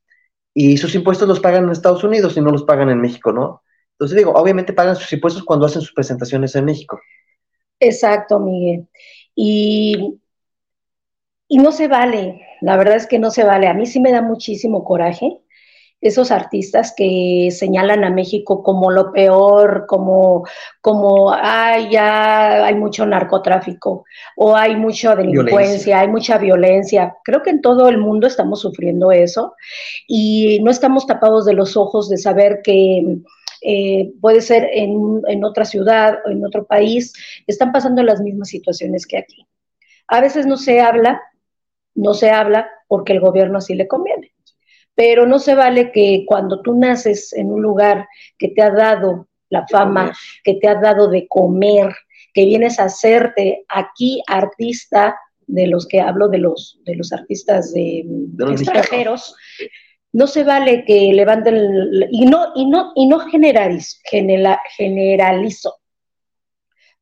Y 0.54 0.78
sus 0.78 0.96
impuestos 0.96 1.28
los 1.28 1.40
pagan 1.40 1.66
en 1.66 1.72
Estados 1.72 2.04
Unidos 2.04 2.36
y 2.36 2.42
no 2.42 2.50
los 2.50 2.64
pagan 2.64 2.90
en 2.90 3.00
México, 3.00 3.32
¿no? 3.32 3.62
Entonces 3.92 4.18
digo, 4.18 4.32
obviamente 4.32 4.74
pagan 4.74 4.96
sus 4.96 5.12
impuestos 5.14 5.44
cuando 5.44 5.68
hacen 5.68 5.82
sus 5.82 5.94
presentaciones 5.94 6.56
en 6.56 6.66
México. 6.66 7.00
Exacto, 7.80 8.40
Miguel. 8.40 8.88
Y, 9.36 10.20
y 11.48 11.58
no 11.60 11.72
se 11.72 11.88
vale, 11.88 12.42
la 12.62 12.78
verdad 12.78 12.96
es 12.96 13.06
que 13.06 13.20
no 13.20 13.30
se 13.30 13.44
vale. 13.44 13.68
A 13.68 13.76
mí 13.76 13.86
sí 13.86 14.00
me 14.00 14.12
da 14.12 14.24
muchísimo 14.24 14.84
coraje 14.84 15.40
esos 16.00 16.32
artistas 16.32 16.94
que 16.96 17.50
señalan 17.52 18.04
a 18.04 18.12
México 18.12 18.62
como 18.62 18.92
lo 18.92 19.12
peor, 19.12 19.86
como, 19.88 20.48
como 20.80 21.34
ay, 21.34 21.90
ya 21.92 22.66
hay 22.66 22.76
mucho 22.76 23.06
narcotráfico 23.06 24.06
o 24.36 24.56
hay 24.56 24.76
mucha 24.76 25.16
delincuencia, 25.16 26.00
hay 26.00 26.08
mucha 26.08 26.38
violencia. 26.38 27.16
Creo 27.24 27.42
que 27.42 27.50
en 27.50 27.62
todo 27.62 27.90
el 27.90 27.98
mundo 27.98 28.28
estamos 28.28 28.62
sufriendo 28.62 29.12
eso 29.12 29.56
y 30.08 30.60
no 30.62 30.70
estamos 30.70 31.08
tapados 31.08 31.46
de 31.46 31.54
los 31.54 31.76
ojos 31.76 32.10
de 32.10 32.18
saber 32.18 32.62
que 32.64 33.18
eh, 33.64 34.12
puede 34.22 34.42
ser 34.42 34.70
en, 34.72 35.22
en 35.28 35.44
otra 35.44 35.66
ciudad 35.66 36.20
o 36.26 36.30
en 36.30 36.46
otro 36.46 36.66
país, 36.66 37.14
están 37.48 37.72
pasando 37.72 38.04
las 38.04 38.22
mismas 38.22 38.50
situaciones 38.50 39.08
que 39.08 39.18
aquí. 39.18 39.48
A 40.08 40.22
veces 40.22 40.46
no 40.46 40.58
se 40.58 40.80
habla, 40.80 41.22
no 41.96 42.14
se 42.14 42.30
habla 42.30 42.70
porque 42.88 43.14
el 43.14 43.20
gobierno 43.20 43.58
así 43.58 43.74
le 43.74 43.88
conviene 43.88 44.32
pero 44.98 45.28
no 45.28 45.38
se 45.38 45.54
vale 45.54 45.92
que 45.92 46.24
cuando 46.26 46.64
tú 46.64 46.76
naces 46.76 47.32
en 47.34 47.54
un 47.54 47.62
lugar 47.62 48.08
que 48.40 48.48
te 48.48 48.64
ha 48.64 48.72
dado 48.72 49.28
la 49.48 49.68
fama, 49.68 50.12
que 50.44 50.56
te 50.56 50.68
ha 50.68 50.74
dado 50.74 51.08
de 51.08 51.28
comer, 51.28 51.96
que 52.34 52.46
vienes 52.46 52.80
a 52.80 52.86
hacerte 52.86 53.64
aquí 53.70 54.24
artista, 54.26 55.16
de 55.46 55.68
los 55.68 55.88
que 55.88 56.02
hablo 56.02 56.30
de 56.30 56.40
los, 56.40 56.80
de 56.84 56.96
los 56.96 57.14
artistas 57.14 57.74
de, 57.74 58.06
extranjeros, 58.52 59.36
no 60.14 60.26
se 60.26 60.44
vale 60.44 60.84
que 60.84 61.14
levanten 61.14 61.56
y 62.12 62.26
no 62.26 62.54
y 62.56 62.66
no 62.66 62.92
y 62.96 63.06
no 63.06 63.20
generalizo, 63.20 63.98
generalizo. 64.76 65.76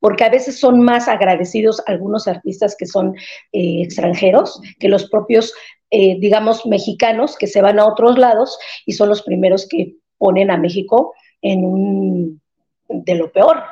Porque 0.02 0.26
a 0.26 0.30
veces 0.30 0.60
son 0.60 0.82
más 0.82 1.08
agradecidos 1.08 1.82
algunos 1.88 2.28
artistas 2.28 2.76
que 2.78 2.86
son 2.86 3.16
eh, 3.54 3.84
extranjeros 3.84 4.60
que 4.80 4.90
los 4.90 5.10
propios 5.10 5.54
eh, 5.90 6.18
digamos, 6.20 6.66
mexicanos 6.66 7.38
que 7.38 7.48
se 7.48 7.62
van 7.62 7.80
a 7.80 7.86
otros 7.86 8.18
lados 8.18 8.58
y 8.86 8.94
son 8.94 9.10
los 9.10 9.22
primeros 9.22 9.68
que 9.68 9.96
ponen 10.18 10.52
a 10.52 10.58
México 10.58 11.14
en 11.42 11.64
un 11.64 12.42
de 12.88 13.16
lo 13.16 13.32
peor. 13.32 13.64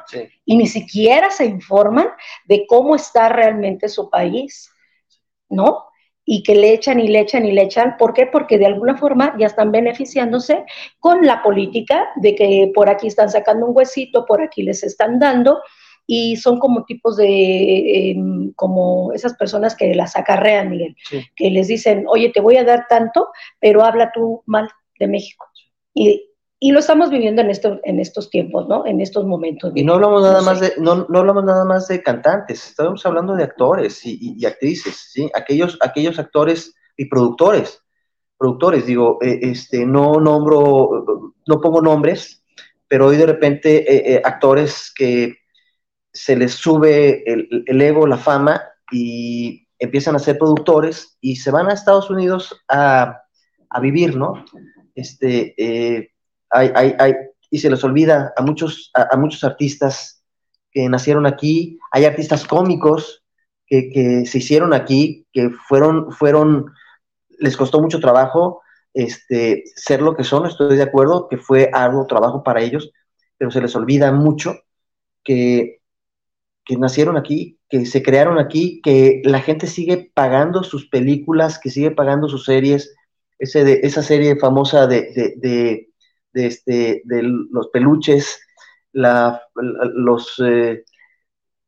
Y 0.46 0.58
ni 0.58 0.68
siquiera 0.68 1.30
se 1.30 1.46
informan 1.46 2.08
de 2.46 2.66
cómo 2.68 2.96
está 2.96 3.30
realmente 3.30 3.88
su 3.90 4.10
país, 4.10 4.72
¿no? 5.50 5.86
Y 6.26 6.42
que 6.44 6.56
le 6.56 6.74
echan 6.74 7.00
y 7.00 7.08
le 7.08 7.20
echan 7.20 7.46
y 7.46 7.52
le 7.52 7.64
echan. 7.64 7.98
¿Por 7.98 8.14
qué? 8.14 8.28
Porque 8.28 8.58
de 8.58 8.66
alguna 8.66 8.98
forma 8.98 9.36
ya 9.38 9.48
están 9.48 9.72
beneficiándose 9.72 10.66
con 11.00 11.26
la 11.26 11.44
política 11.44 12.10
de 12.16 12.36
que 12.36 12.72
por 12.74 12.90
aquí 12.90 13.08
están 13.08 13.30
sacando 13.30 13.66
un 13.68 13.76
huesito, 13.76 14.26
por 14.26 14.42
aquí 14.42 14.64
les 14.64 14.84
están 14.84 15.20
dando, 15.20 15.62
y 16.06 16.36
son 16.36 16.60
como 16.60 16.84
tipos 16.86 17.18
de, 17.18 18.12
em, 18.12 18.52
como 18.54 19.14
esas 19.14 19.36
personas 19.36 19.76
que 19.76 19.96
las 19.96 20.16
acarrean, 20.16 20.70
Miguel, 20.70 20.96
que 21.36 21.50
les 21.50 21.68
dicen, 21.68 22.06
oye, 22.08 22.30
te 22.30 22.42
voy 22.42 22.58
a 22.58 22.64
dar 22.64 22.86
tanto, 22.90 23.30
pero 23.60 23.84
habla 23.84 24.12
tú 24.14 24.44
mal 24.46 24.70
de 25.00 25.08
México. 25.08 25.46
Y, 25.94 26.30
y 26.60 26.72
lo 26.72 26.80
estamos 26.80 27.10
viviendo 27.10 27.42
en, 27.42 27.50
esto, 27.50 27.80
en 27.84 28.00
estos 28.00 28.30
tiempos, 28.30 28.68
¿no? 28.70 28.86
En 28.86 29.02
estos 29.02 29.26
momentos. 29.26 29.74
Y 29.76 29.84
no 29.84 29.96
hablamos 29.96 30.24
nada 30.24 30.42
más 30.42 30.62
de, 30.62 30.74
no, 30.78 31.06
no, 31.10 31.20
hablamos 31.20 31.44
nada 31.44 31.66
más 31.66 31.88
de 31.88 32.02
cantantes, 32.02 32.70
estamos 32.70 33.06
hablando 33.06 33.36
de 33.36 33.44
actores 33.44 34.06
y, 34.06 34.36
y, 34.38 34.46
actrices, 34.46 35.10
¿sí? 35.12 35.30
Aquellos, 35.34 35.78
aquellos 35.82 36.20
actores 36.20 36.74
y 36.96 37.06
productores, 37.06 37.82
productores, 38.38 38.86
digo, 38.86 39.20
eh, 39.22 39.40
este, 39.42 39.86
no 39.86 40.20
nombro, 40.20 41.34
no 41.48 41.62
pongo 41.62 41.82
nombres, 41.82 42.44
pero 42.88 43.08
hoy 43.08 43.18
de 43.18 43.26
repente 43.26 43.92
eh, 43.92 44.14
eh, 44.14 44.22
actores 44.24 44.94
que 44.96 45.36
se 46.14 46.36
les 46.36 46.54
sube 46.54 47.24
el, 47.26 47.82
ego, 47.82 48.06
la 48.06 48.18
fama 48.18 48.62
y 48.92 49.68
empiezan 49.80 50.16
a 50.16 50.20
ser 50.20 50.38
productores 50.38 51.18
y 51.20 51.38
se 51.38 51.52
van 51.52 51.70
a 51.70 51.74
Estados 51.74 52.10
Unidos 52.10 52.64
a, 52.70 53.20
vivir, 53.82 54.16
¿no? 54.16 54.46
Este, 54.94 55.56
eh, 55.58 56.12
hay, 56.52 56.96
hay, 57.00 57.16
y 57.50 57.58
se 57.58 57.70
les 57.70 57.84
olvida 57.84 58.32
a 58.38 58.44
muchos, 58.44 58.92
a, 58.94 59.18
muchos 59.18 59.44
artistas 59.44 60.24
que 60.72 60.88
nacieron 60.88 61.26
aquí, 61.26 61.80
hay 61.92 62.06
artistas 62.06 62.46
cómicos 62.46 63.24
que, 63.66 64.26
se 64.28 64.38
hicieron 64.38 64.74
aquí, 64.74 65.26
que 65.34 65.50
fueron, 65.68 66.12
fueron, 66.12 66.72
les 67.40 67.58
costó 67.58 67.82
mucho 67.82 68.00
trabajo 68.00 68.62
este, 68.94 69.64
ser 69.76 70.04
lo 70.04 70.16
que 70.16 70.24
son, 70.24 70.46
estoy 70.46 70.78
de 70.78 70.84
acuerdo, 70.84 71.28
que 71.28 71.38
fue 71.38 71.72
algo 71.74 72.06
trabajo 72.06 72.44
para 72.44 72.62
ellos, 72.62 72.92
pero 73.38 73.50
se 73.50 73.62
les 73.62 73.76
olvida 73.76 74.12
mucho 74.12 74.56
que 75.24 75.83
que 76.66 76.78
nacieron 76.78 77.18
aquí, 77.18 77.60
que 77.70 77.86
se 77.86 78.02
crearon 78.04 78.40
aquí, 78.40 78.82
que 78.82 79.22
la 79.26 79.42
gente 79.42 79.68
sigue 79.68 80.12
pagando 80.14 80.64
sus 80.64 80.88
películas, 80.88 81.60
que 81.60 81.70
sigue 81.70 81.92
pagando 81.92 82.30
sus 82.30 82.46
series, 82.46 82.96
ese 83.40 83.64
de, 83.64 83.82
esa 83.84 84.02
serie 84.04 84.38
famosa 84.38 84.88
de, 84.88 85.36
de, 85.38 85.90
de, 86.32 86.46
este, 86.48 87.02
de 87.06 87.24
los 87.24 87.68
peluches, 87.70 88.40
la, 88.92 89.42
los... 89.56 90.42
Eh, 90.46 90.84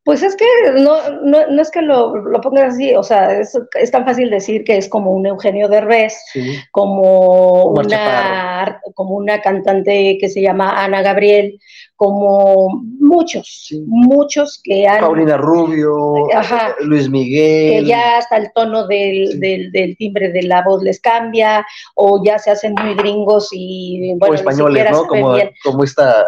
pues 0.06 0.22
es 0.22 0.36
que 0.36 0.46
no, 0.76 0.98
no, 1.24 1.48
no 1.48 1.62
es 1.64 1.72
que 1.72 1.82
lo, 1.82 2.16
lo, 2.16 2.40
pongas 2.40 2.76
así, 2.76 2.94
o 2.94 3.02
sea, 3.02 3.40
es, 3.40 3.58
es, 3.74 3.90
tan 3.90 4.06
fácil 4.06 4.30
decir 4.30 4.64
que 4.64 4.78
es 4.78 4.88
como 4.88 5.10
un 5.10 5.26
Eugenio 5.26 5.68
Derbez, 5.68 6.14
sí. 6.32 6.60
como, 6.70 7.66
una, 7.72 8.80
como 8.94 9.16
una 9.16 9.42
cantante 9.42 10.20
que 10.22 10.30
se 10.30 10.44
llama 10.44 10.84
Ana 10.84 11.02
Gabriel, 11.02 11.60
como 11.96 12.84
muchos, 13.00 13.66
sí. 13.68 13.84
muchos 13.88 14.62
que 14.64 14.88
han... 14.88 15.00
Paulina 15.00 15.38
Rubio, 15.38 16.32
Ajá, 16.36 16.76
Luis 16.82 17.10
Miguel. 17.10 17.84
Que 17.84 17.90
ya 17.90 18.20
hasta 18.20 18.38
el 18.38 18.52
tono 18.54 18.86
del, 18.86 19.30
sí. 19.32 19.40
del, 19.40 19.72
del, 19.72 19.98
timbre 19.98 20.32
de 20.32 20.44
la 20.44 20.62
voz 20.62 20.84
les 20.84 21.02
cambia, 21.02 21.66
o 21.96 22.24
ya 22.24 22.38
se 22.38 22.52
hacen 22.52 22.76
muy 22.80 22.94
gringos 22.94 23.50
y... 23.52 24.14
Bueno, 24.20 24.34
o 24.34 24.36
españoles, 24.36 24.86
¿no? 24.92 25.08
Como, 25.08 25.36
como 25.64 25.84
esta 25.84 26.24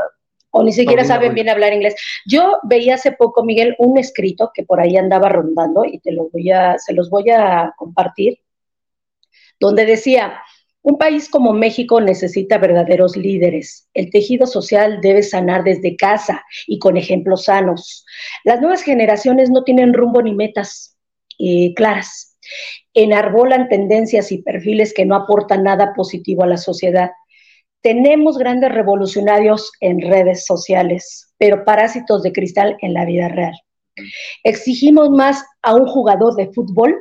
o 0.51 0.63
ni 0.63 0.71
siquiera 0.71 1.03
saben 1.03 1.33
bien 1.33 1.49
hablar 1.49 1.73
inglés. 1.73 1.95
Yo 2.25 2.59
veía 2.63 2.95
hace 2.95 3.11
poco, 3.11 3.43
Miguel, 3.43 3.75
un 3.79 3.97
escrito 3.97 4.51
que 4.53 4.63
por 4.63 4.79
ahí 4.79 4.97
andaba 4.97 5.29
rondando 5.29 5.85
y 5.85 5.99
te 5.99 6.11
lo 6.11 6.29
voy 6.29 6.51
a, 6.51 6.77
se 6.77 6.93
los 6.93 7.09
voy 7.09 7.29
a 7.29 7.73
compartir, 7.77 8.39
donde 9.59 9.85
decía, 9.85 10.41
un 10.87 10.97
país 10.97 11.27
como 11.27 11.51
México 11.51 11.99
necesita 11.99 12.57
verdaderos 12.57 13.17
líderes. 13.17 13.89
El 13.93 14.09
tejido 14.09 14.47
social 14.47 15.01
debe 15.01 15.21
sanar 15.21 15.65
desde 15.65 15.97
casa 15.97 16.45
y 16.65 16.79
con 16.79 16.95
ejemplos 16.95 17.43
sanos. 17.45 18.05
Las 18.45 18.61
nuevas 18.61 18.83
generaciones 18.83 19.49
no 19.49 19.65
tienen 19.65 19.93
rumbo 19.93 20.21
ni 20.21 20.33
metas 20.33 20.95
eh, 21.39 21.73
claras. 21.75 22.37
Enarbolan 22.93 23.67
tendencias 23.67 24.31
y 24.31 24.41
perfiles 24.41 24.93
que 24.93 25.05
no 25.05 25.15
aportan 25.15 25.63
nada 25.63 25.93
positivo 25.93 26.43
a 26.43 26.47
la 26.47 26.57
sociedad 26.57 27.11
tenemos 27.81 28.37
grandes 28.37 28.71
revolucionarios 28.71 29.71
en 29.79 30.01
redes 30.01 30.45
sociales, 30.45 31.33
pero 31.37 31.63
parásitos 31.65 32.23
de 32.23 32.33
cristal 32.33 32.77
en 32.81 32.93
la 32.93 33.05
vida 33.05 33.29
real. 33.29 33.53
Exigimos 34.43 35.09
más 35.09 35.43
a 35.61 35.75
un 35.75 35.87
jugador 35.87 36.35
de 36.35 36.51
fútbol 36.53 36.95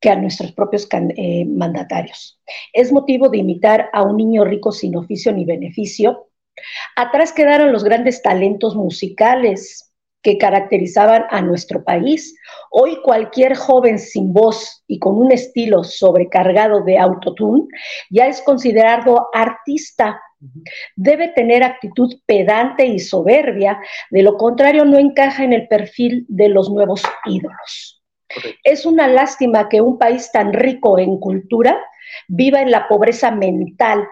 que 0.00 0.10
a 0.10 0.16
nuestros 0.16 0.52
propios 0.52 0.88
eh, 0.90 1.44
mandatarios. 1.46 2.40
Es 2.72 2.92
motivo 2.92 3.28
de 3.28 3.38
imitar 3.38 3.88
a 3.92 4.02
un 4.02 4.16
niño 4.16 4.44
rico 4.44 4.72
sin 4.72 4.96
oficio 4.96 5.32
ni 5.32 5.44
beneficio. 5.44 6.28
Atrás 6.96 7.32
quedaron 7.32 7.72
los 7.72 7.84
grandes 7.84 8.20
talentos 8.20 8.74
musicales, 8.74 9.91
que 10.22 10.38
caracterizaban 10.38 11.24
a 11.30 11.42
nuestro 11.42 11.84
país. 11.84 12.36
Hoy 12.70 13.00
cualquier 13.02 13.56
joven 13.56 13.98
sin 13.98 14.32
voz 14.32 14.84
y 14.86 14.98
con 14.98 15.16
un 15.16 15.32
estilo 15.32 15.84
sobrecargado 15.84 16.82
de 16.82 16.98
autotune 16.98 17.66
ya 18.10 18.26
es 18.26 18.40
considerado 18.42 19.28
artista. 19.32 20.20
Debe 20.96 21.28
tener 21.28 21.62
actitud 21.62 22.12
pedante 22.26 22.86
y 22.86 22.98
soberbia, 22.98 23.80
de 24.10 24.22
lo 24.22 24.36
contrario 24.36 24.84
no 24.84 24.98
encaja 24.98 25.44
en 25.44 25.52
el 25.52 25.68
perfil 25.68 26.24
de 26.28 26.48
los 26.48 26.70
nuevos 26.70 27.02
ídolos. 27.26 28.02
Es 28.64 28.86
una 28.86 29.08
lástima 29.08 29.68
que 29.68 29.80
un 29.80 29.98
país 29.98 30.30
tan 30.32 30.52
rico 30.52 30.98
en 30.98 31.18
cultura 31.18 31.78
viva 32.28 32.60
en 32.60 32.70
la 32.70 32.88
pobreza 32.88 33.30
mental 33.30 34.06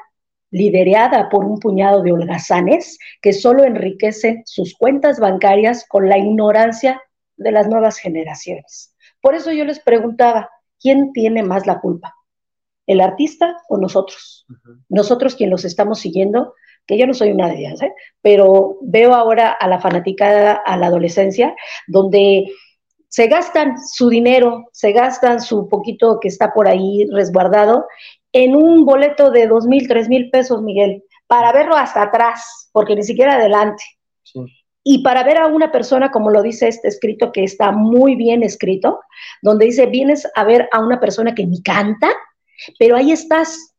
liderada 0.51 1.29
por 1.29 1.45
un 1.45 1.59
puñado 1.59 2.03
de 2.03 2.13
holgazanes 2.13 2.99
que 3.23 3.33
solo 3.33 3.65
enriquecen 3.65 4.43
sus 4.47 4.77
cuentas 4.77 5.21
bancarias 5.21 5.87
con 5.89 6.09
la 6.09 6.19
ignorancia 6.19 7.01
de 7.37 7.53
las 7.53 7.69
nuevas 7.69 7.99
generaciones. 7.99 8.95
Por 9.21 9.35
eso 9.35 9.53
yo 9.53 9.65
les 9.65 9.81
preguntaba, 9.81 10.51
¿quién 10.81 11.13
tiene 11.13 11.43
más 11.43 11.67
la 11.67 11.81
culpa? 11.81 12.15
¿El 12.87 13.01
artista 13.01 13.57
o 13.69 13.79
nosotros? 13.79 14.47
Uh 14.49 14.53
-huh. 14.55 14.85
Nosotros 14.89 15.37
quien 15.37 15.51
los 15.51 15.65
estamos 15.65 16.01
siguiendo, 16.01 16.55
que 16.87 16.99
yo 16.99 17.07
no 17.07 17.15
soy 17.15 17.31
una 17.31 17.49
de 17.49 17.59
ellas, 17.59 17.83
¿eh? 17.83 17.93
pero 18.21 18.79
veo 18.83 19.15
ahora 19.15 19.53
a 19.53 19.69
la 19.69 19.79
fanaticada, 19.79 20.55
a 20.55 20.77
la 20.77 20.87
adolescencia, 20.89 21.55
donde 21.87 22.47
se 23.09 23.27
gastan 23.27 23.77
su 23.79 24.09
dinero, 24.09 24.69
se 24.73 24.93
gastan 24.93 25.41
su 25.41 25.69
poquito 25.69 26.19
que 26.21 26.29
está 26.29 26.53
por 26.53 26.69
ahí 26.69 27.07
resguardado 27.13 27.87
en 28.33 28.57
un 28.57 28.85
boleto 28.85 29.31
de 29.31 29.47
dos 29.47 29.67
mil, 29.67 29.89
tres 29.89 30.09
mil 30.09 30.31
pesos, 30.31 30.63
Miguel, 30.63 31.05
para 31.27 31.53
verlo 31.53 31.77
hasta 31.77 32.03
atrás, 32.03 32.71
porque 32.73 32.95
ni 32.95 33.03
siquiera 33.03 33.35
adelante. 33.35 33.83
Sí. 34.23 34.41
Y 34.83 35.03
para 35.03 35.23
ver 35.25 35.37
a 35.37 35.47
una 35.47 35.71
persona, 35.71 36.11
como 36.11 36.31
lo 36.31 36.43
dice 36.43 36.69
este 36.69 36.89
escrito, 36.89 37.33
que 37.33 37.45
está 37.45 37.71
muy 37.71 38.17
bien 38.17 38.43
escrito, 38.43 39.01
donde 39.43 39.67
dice, 39.67 39.87
vienes 39.87 40.27
a 40.35 40.45
ver 40.45 40.69
a 40.73 40.81
una 40.81 40.99
persona 40.99 41.35
que 41.35 41.47
ni 41.47 41.63
canta, 41.63 42.09
pero 42.79 42.97
ahí 42.97 43.13
estás, 43.13 43.75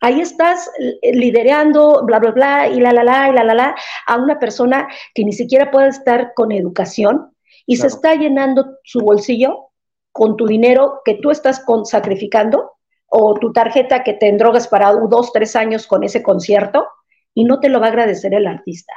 ahí 0.00 0.20
estás 0.20 0.70
liderando, 1.02 2.02
bla, 2.04 2.18
bla, 2.18 2.30
bla, 2.30 2.68
y 2.68 2.80
la, 2.80 2.92
la, 2.92 3.04
la, 3.04 3.28
y 3.28 3.32
la, 3.32 3.44
la, 3.44 3.54
la, 3.54 3.74
a 4.06 4.16
una 4.16 4.38
persona 4.38 4.88
que 5.14 5.24
ni 5.24 5.32
siquiera 5.32 5.70
puede 5.70 5.88
estar 5.88 6.32
con 6.34 6.52
educación 6.52 7.34
y 7.66 7.76
claro. 7.76 7.90
se 7.90 7.96
está 7.96 8.14
llenando 8.14 8.78
su 8.84 9.00
bolsillo 9.00 9.68
con 10.12 10.36
tu 10.36 10.46
dinero 10.46 11.02
que 11.04 11.14
tú 11.14 11.30
estás 11.30 11.60
con, 11.60 11.84
sacrificando 11.84 12.75
o 13.08 13.34
tu 13.34 13.52
tarjeta 13.52 14.02
que 14.02 14.14
te 14.14 14.28
endrogas 14.28 14.68
para 14.68 14.92
dos, 14.92 15.32
tres 15.32 15.56
años 15.56 15.86
con 15.86 16.04
ese 16.04 16.22
concierto 16.22 16.88
y 17.34 17.44
no 17.44 17.60
te 17.60 17.68
lo 17.68 17.80
va 17.80 17.86
a 17.86 17.90
agradecer 17.90 18.34
el 18.34 18.46
artista. 18.46 18.92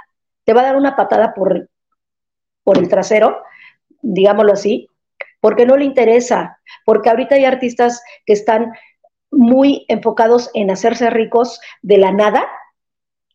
Te 0.45 0.53
va 0.53 0.61
a 0.61 0.65
dar 0.65 0.76
una 0.76 0.95
patada 0.95 1.34
por, 1.34 1.69
por 2.64 2.77
el 2.77 2.90
trasero, 2.90 3.44
digámoslo 4.02 4.53
así, 4.53 4.90
porque 5.41 5.65
no 5.65 5.77
le 5.77 5.86
interesa, 5.86 6.60
porque 6.86 7.10
ahorita 7.10 7.36
hay 7.36 7.45
artistas 7.45 8.02
que 8.26 8.34
están 8.34 8.73
muy 9.31 9.86
enfocados 9.88 10.49
en 10.53 10.72
hacerse 10.72 11.10
ricos 11.10 11.60
de 11.81 11.98
la 11.98 12.11
nada, 12.11 12.48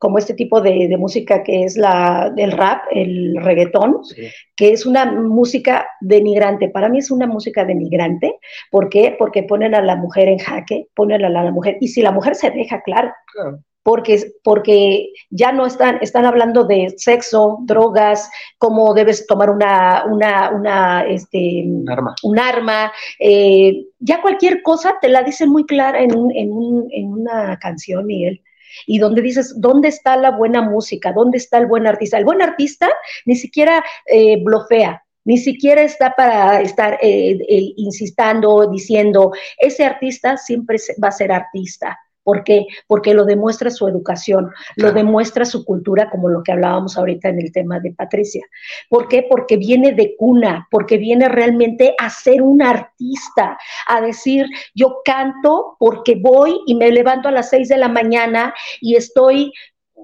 como 0.04 0.18
este 0.18 0.34
tipo 0.34 0.60
de, 0.60 0.86
de, 0.86 0.98
música 0.98 1.42
que 1.42 1.64
es 1.64 1.78
la 1.78 2.30
del 2.36 2.52
rap, 2.52 2.82
el 2.90 3.34
reggaetón, 3.42 4.04
sí. 4.04 4.28
que 4.54 4.70
es 4.70 4.84
una 4.84 5.06
música 5.10 5.86
denigrante. 6.02 6.68
Para 6.68 6.90
mí 6.90 6.98
es 6.98 7.10
una 7.10 7.26
música 7.26 7.64
denigrante. 7.64 8.38
¿Por 8.70 8.90
qué? 8.90 9.16
Porque 9.18 9.44
ponen 9.44 9.74
a 9.74 9.80
la 9.80 9.96
mujer 9.96 10.28
en 10.28 10.36
jaque, 10.36 10.88
ponen 10.94 11.24
a 11.24 11.30
la, 11.30 11.40
a 11.40 11.44
la 11.44 11.52
mujer, 11.52 11.78
y 11.80 11.88
si 11.88 12.02
la 12.02 12.12
mujer 12.12 12.34
se 12.34 12.50
deja, 12.50 12.82
claro. 12.82 13.12
claro. 13.32 13.60
Porque, 13.82 14.18
porque 14.42 15.08
ya 15.30 15.52
no 15.52 15.64
están, 15.64 15.98
están 16.02 16.26
hablando 16.26 16.64
de 16.64 16.92
sexo, 16.98 17.60
drogas, 17.62 18.30
cómo 18.58 18.92
debes 18.92 19.26
tomar 19.26 19.48
una, 19.48 20.04
una, 20.04 20.50
una 20.50 21.06
este, 21.06 21.64
un 21.66 21.90
arma, 21.90 22.14
un 22.22 22.38
arma 22.38 22.92
eh, 23.18 23.86
ya 23.98 24.20
cualquier 24.20 24.62
cosa 24.62 24.94
te 25.00 25.08
la 25.08 25.22
dicen 25.22 25.48
muy 25.50 25.64
clara 25.64 26.02
en, 26.02 26.14
un, 26.14 26.30
en, 26.34 26.52
un, 26.52 26.88
en 26.92 27.12
una 27.12 27.58
canción, 27.58 28.04
Miguel 28.06 28.42
y 28.86 28.98
donde 28.98 29.22
dices, 29.22 29.54
¿dónde 29.58 29.88
está 29.88 30.16
la 30.16 30.30
buena 30.30 30.62
música? 30.62 31.12
¿Dónde 31.12 31.38
está 31.38 31.58
el 31.58 31.66
buen 31.66 31.86
artista? 31.86 32.18
El 32.18 32.24
buen 32.24 32.42
artista 32.42 32.88
ni 33.26 33.36
siquiera 33.36 33.84
eh, 34.06 34.42
blofea, 34.42 35.02
ni 35.24 35.38
siquiera 35.38 35.82
está 35.82 36.14
para 36.14 36.60
estar 36.60 36.98
eh, 37.00 37.38
insistiendo, 37.76 38.68
diciendo, 38.70 39.32
ese 39.58 39.84
artista 39.84 40.36
siempre 40.36 40.78
va 41.02 41.08
a 41.08 41.12
ser 41.12 41.32
artista. 41.32 41.98
¿Por 42.24 42.42
qué? 42.42 42.66
Porque 42.86 43.14
lo 43.14 43.24
demuestra 43.24 43.70
su 43.70 43.86
educación, 43.86 44.50
lo 44.76 44.92
demuestra 44.92 45.44
su 45.44 45.64
cultura, 45.64 46.10
como 46.10 46.30
lo 46.30 46.42
que 46.42 46.52
hablábamos 46.52 46.96
ahorita 46.96 47.28
en 47.28 47.40
el 47.40 47.52
tema 47.52 47.78
de 47.80 47.92
Patricia. 47.92 48.44
¿Por 48.88 49.08
qué? 49.08 49.26
Porque 49.28 49.58
viene 49.58 49.92
de 49.92 50.16
cuna, 50.16 50.66
porque 50.70 50.96
viene 50.96 51.28
realmente 51.28 51.94
a 51.98 52.08
ser 52.08 52.40
un 52.40 52.62
artista, 52.62 53.58
a 53.86 54.00
decir, 54.00 54.46
yo 54.74 55.02
canto 55.04 55.76
porque 55.78 56.16
voy 56.20 56.58
y 56.66 56.74
me 56.74 56.90
levanto 56.90 57.28
a 57.28 57.32
las 57.32 57.50
seis 57.50 57.68
de 57.68 57.76
la 57.76 57.88
mañana 57.88 58.54
y 58.80 58.96
estoy 58.96 59.52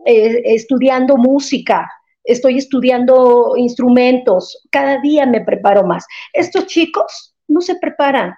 eh, 0.04 0.42
estudiando 0.44 1.16
música, 1.16 1.90
estoy 2.24 2.58
estudiando 2.58 3.54
instrumentos, 3.56 4.66
cada 4.70 5.00
día 5.00 5.24
me 5.24 5.40
preparo 5.40 5.84
más. 5.84 6.06
Estos 6.34 6.66
chicos 6.66 7.34
no 7.48 7.60
se 7.60 7.76
preparan. 7.76 8.34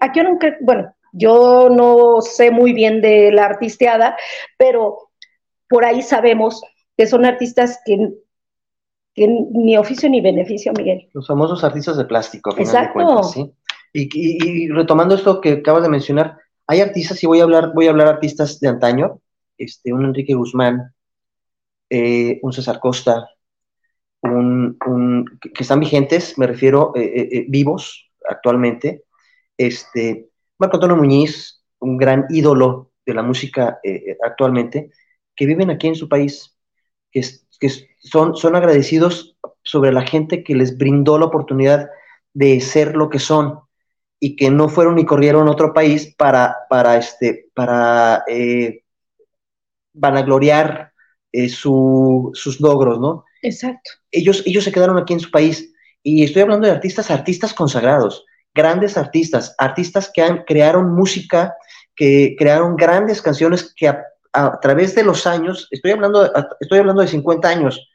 Aquí 0.00 0.20
no, 0.20 0.38
bueno, 0.60 0.92
yo 1.12 1.68
no 1.70 2.20
sé 2.20 2.50
muy 2.50 2.72
bien 2.72 3.00
de 3.00 3.30
la 3.30 3.44
artisteada, 3.44 4.16
pero 4.58 5.10
por 5.68 5.84
ahí 5.84 6.02
sabemos 6.02 6.62
que 6.96 7.06
son 7.06 7.24
artistas 7.24 7.80
que, 7.84 8.12
que 9.14 9.28
ni 9.28 9.76
oficio 9.76 10.08
ni 10.08 10.20
beneficio, 10.20 10.72
Miguel. 10.76 11.08
Los 11.12 11.26
famosos 11.26 11.62
artistas 11.64 11.96
de 11.96 12.04
plástico. 12.04 12.54
Exacto. 12.58 12.98
De 12.98 13.04
cuentas, 13.04 13.32
¿sí? 13.32 13.52
y, 13.92 14.08
y, 14.12 14.64
y, 14.64 14.68
retomando 14.68 15.14
esto 15.14 15.40
que 15.40 15.52
acabas 15.52 15.82
de 15.82 15.88
mencionar, 15.88 16.38
hay 16.66 16.80
artistas, 16.80 17.22
y 17.22 17.26
voy 17.26 17.40
a 17.40 17.44
hablar, 17.44 17.72
voy 17.74 17.86
a 17.86 17.90
hablar 17.90 18.08
artistas 18.08 18.58
de 18.60 18.68
antaño, 18.68 19.20
este, 19.58 19.92
un 19.92 20.04
Enrique 20.04 20.34
Guzmán, 20.34 20.94
eh, 21.90 22.38
un 22.42 22.52
César 22.52 22.80
Costa, 22.80 23.28
un, 24.22 24.78
un, 24.86 25.38
que 25.40 25.62
están 25.62 25.80
vigentes, 25.80 26.38
me 26.38 26.46
refiero, 26.46 26.92
eh, 26.94 27.28
eh, 27.32 27.46
vivos 27.48 28.10
actualmente, 28.26 29.04
este, 29.58 30.30
Marco 30.62 30.76
Antonio 30.76 30.96
Muñiz, 30.96 31.60
un 31.80 31.96
gran 31.96 32.26
ídolo 32.30 32.92
de 33.04 33.14
la 33.14 33.24
música 33.24 33.80
eh, 33.82 34.16
actualmente, 34.24 34.92
que 35.34 35.44
viven 35.44 35.70
aquí 35.70 35.88
en 35.88 35.96
su 35.96 36.08
país, 36.08 36.56
que, 37.10 37.18
es, 37.18 37.48
que 37.58 37.68
son, 37.98 38.36
son 38.36 38.54
agradecidos 38.54 39.36
sobre 39.64 39.90
la 39.90 40.02
gente 40.02 40.44
que 40.44 40.54
les 40.54 40.78
brindó 40.78 41.18
la 41.18 41.24
oportunidad 41.24 41.90
de 42.32 42.60
ser 42.60 42.94
lo 42.94 43.10
que 43.10 43.18
son 43.18 43.58
y 44.20 44.36
que 44.36 44.50
no 44.50 44.68
fueron 44.68 44.94
ni 44.94 45.04
corrieron 45.04 45.48
a 45.48 45.50
otro 45.50 45.72
país 45.72 46.14
para, 46.16 46.56
para, 46.70 46.96
este, 46.96 47.50
para 47.54 48.22
eh, 48.28 48.84
vanagloriar 49.92 50.92
eh, 51.32 51.48
sus 51.48 52.60
logros, 52.60 53.00
¿no? 53.00 53.24
Exacto. 53.42 53.90
Ellos, 54.12 54.44
ellos 54.46 54.62
se 54.62 54.70
quedaron 54.70 54.96
aquí 54.96 55.12
en 55.12 55.18
su 55.18 55.32
país. 55.32 55.74
Y 56.04 56.22
estoy 56.22 56.42
hablando 56.42 56.68
de 56.68 56.72
artistas, 56.72 57.10
artistas 57.10 57.52
consagrados, 57.52 58.24
grandes 58.54 58.96
artistas, 58.96 59.54
artistas 59.58 60.10
que 60.12 60.22
han, 60.22 60.44
crearon 60.44 60.94
música, 60.94 61.54
que 61.94 62.34
crearon 62.38 62.76
grandes 62.76 63.22
canciones 63.22 63.72
que 63.74 63.88
a, 63.88 64.04
través 64.60 64.94
de 64.94 65.04
los 65.04 65.26
años, 65.26 65.68
estoy 65.70 65.90
hablando, 65.90 66.30
estoy 66.60 66.78
hablando 66.78 67.02
de 67.02 67.08
50 67.08 67.48
años, 67.48 67.88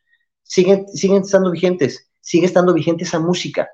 siguen, 0.43 0.87
siguen 0.87 1.23
estando 1.23 1.51
vigentes, 1.51 2.09
sigue 2.21 2.45
estando 2.45 2.73
vigente 2.73 3.03
esa 3.03 3.19
música 3.19 3.67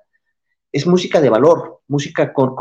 es 0.73 0.87
música 0.87 1.21
de 1.21 1.29
valor, 1.29 1.81
música 1.87 2.33
con, 2.33 2.55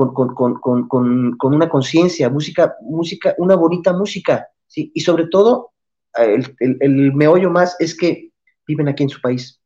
una 1.40 1.68
conciencia, 1.70 2.28
música, 2.28 2.76
música, 2.82 3.34
una 3.38 3.56
bonita 3.56 3.94
música, 3.94 4.48
¿sí? 4.66 4.92
Y 4.94 5.00
sobre 5.00 5.28
todo, 5.28 5.72
el, 6.14 6.54
el, 6.60 7.14
meollo 7.14 7.50
más 7.50 7.74
es 7.78 7.96
que 7.96 8.30
viven 8.66 8.88
aquí 8.88 9.04
en 9.04 9.08
su 9.08 9.20
país. 9.22 9.61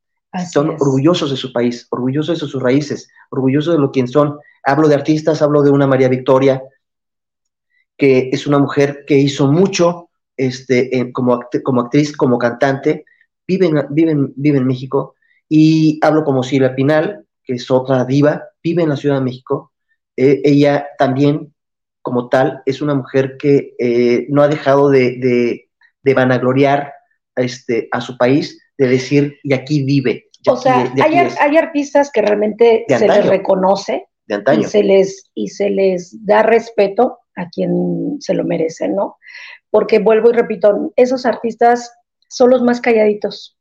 Son 0.51 0.71
orgullosos 0.71 1.31
de 1.31 1.37
su 1.37 1.53
país, 1.53 1.87
orgullosos 1.91 2.41
de 2.41 2.47
sus 2.47 2.63
raíces, 2.63 3.09
orgullosos 3.31 3.75
de 3.75 3.81
lo 3.81 3.93
que 3.93 4.07
son. 4.07 4.39
Hablo 4.65 4.89
de 4.89 4.95
artistas, 4.95 5.43
hablo 5.43 5.63
de 5.63 5.71
una 5.71 5.87
María 5.87 6.09
Victoria, 6.09 6.63
que 7.97 8.31
es 8.33 8.47
una 8.47 8.59
mujer 8.59 9.05
que 9.07 9.17
hizo 9.19 9.51
mucho 9.51 10.11
este, 10.37 11.13
como, 11.13 11.41
como 11.63 11.81
actriz, 11.83 12.17
como 12.17 12.39
cantante, 12.39 13.05
vive 13.47 13.67
en, 13.67 14.33
vive 14.37 14.59
en 14.59 14.67
México, 14.67 15.15
y 15.49 15.99
hablo 16.03 16.25
como 16.25 16.43
Silvia 16.43 16.75
Pinal, 16.75 17.25
que 17.45 17.55
es 17.55 17.71
otra 17.71 18.05
diva, 18.05 18.43
vive 18.63 18.83
en 18.83 18.89
la 18.89 18.97
Ciudad 18.97 19.17
de 19.17 19.25
México. 19.25 19.73
Eh, 20.17 20.43
ella 20.45 20.89
también, 20.99 21.55
como 22.03 22.29
tal, 22.29 22.63
es 22.67 22.83
una 22.83 22.95
mujer 22.95 23.37
que 23.39 23.75
eh, 23.79 24.27
no 24.29 24.43
ha 24.43 24.49
dejado 24.49 24.91
de, 24.91 25.69
vanagloriar 26.03 26.93
a, 27.37 27.43
este, 27.43 27.89
a 27.93 28.01
su 28.01 28.17
país, 28.17 28.61
de 28.77 28.89
decir, 28.89 29.39
y 29.43 29.55
aquí 29.55 29.85
vive. 29.85 30.26
O 30.47 30.57
sea, 30.57 30.93
hay, 31.03 31.57
artistas 31.57 32.11
que 32.11 32.23
realmente 32.23 32.85
se 32.89 33.09
les 33.09 33.27
reconoce 33.27 34.07
y, 34.29 34.65
se 34.65 34.83
les, 34.83 35.31
y 35.35 35.49
se 35.49 35.71
les 35.71 36.25
da 36.25 36.43
respeto 36.43 37.19
a 37.37 37.49
quien 37.49 38.17
se 38.21 38.35
lo 38.35 38.45
merece, 38.45 38.89
¿no? 38.89 39.17
Porque 39.71 39.99
vuelvo 39.99 40.31
y 40.31 40.35
repito, 40.35 40.93
esos 40.97 41.27
artistas 41.27 41.93
son 42.29 42.51
los 42.51 42.63
más 42.63 42.81
calladitos. 42.81 43.57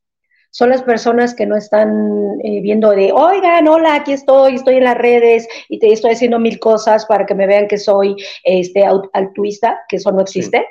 Son 0.50 0.70
las 0.70 0.84
personas 0.84 1.36
que 1.36 1.46
no 1.46 1.58
están 1.58 2.40
eh, 2.42 2.62
viendo 2.62 2.92
de, 2.92 3.12
oigan, 3.12 3.68
hola, 3.68 3.96
aquí 3.96 4.14
estoy, 4.14 4.56
estoy 4.56 4.76
en 4.78 4.86
las 4.86 4.98
redes 4.98 5.48
y 5.68 5.80
te 5.80 5.92
estoy 5.92 6.12
haciendo 6.12 6.40
mil 6.40 6.60
cosas 6.60 7.06
para 7.06 7.26
que 7.26 7.36
me 7.36 7.46
vean 7.46 7.68
que 7.68 7.78
soy 7.78 8.16
este, 8.46 8.86
altruista, 9.12 9.82
que 9.90 9.98
eso 9.98 10.14
no 10.14 10.22
existe, 10.22 10.66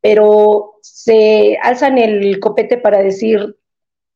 pero 0.00 0.74
se 0.82 1.58
alzan 1.60 1.98
el 1.98 2.38
copete 2.38 2.78
para 2.78 3.02
decir 3.02 3.57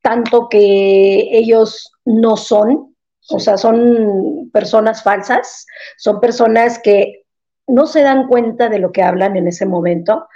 tanto 0.02 0.48
que 0.48 1.28
ellos 1.32 1.92
no 2.04 2.36
son, 2.36 2.96
o 3.30 3.38
sea, 3.38 3.56
son 3.56 4.50
personas 4.52 5.02
falsas, 5.02 5.66
son 5.96 6.20
personas 6.20 6.78
que 6.80 7.22
no 7.66 7.86
se 7.86 8.02
dan 8.02 8.26
cuenta 8.26 8.68
de 8.68 8.80
lo 8.80 8.92
que 8.92 9.02
hablan 9.02 9.36
en 9.36 9.48
ese 9.48 9.64
momento, 9.64 10.26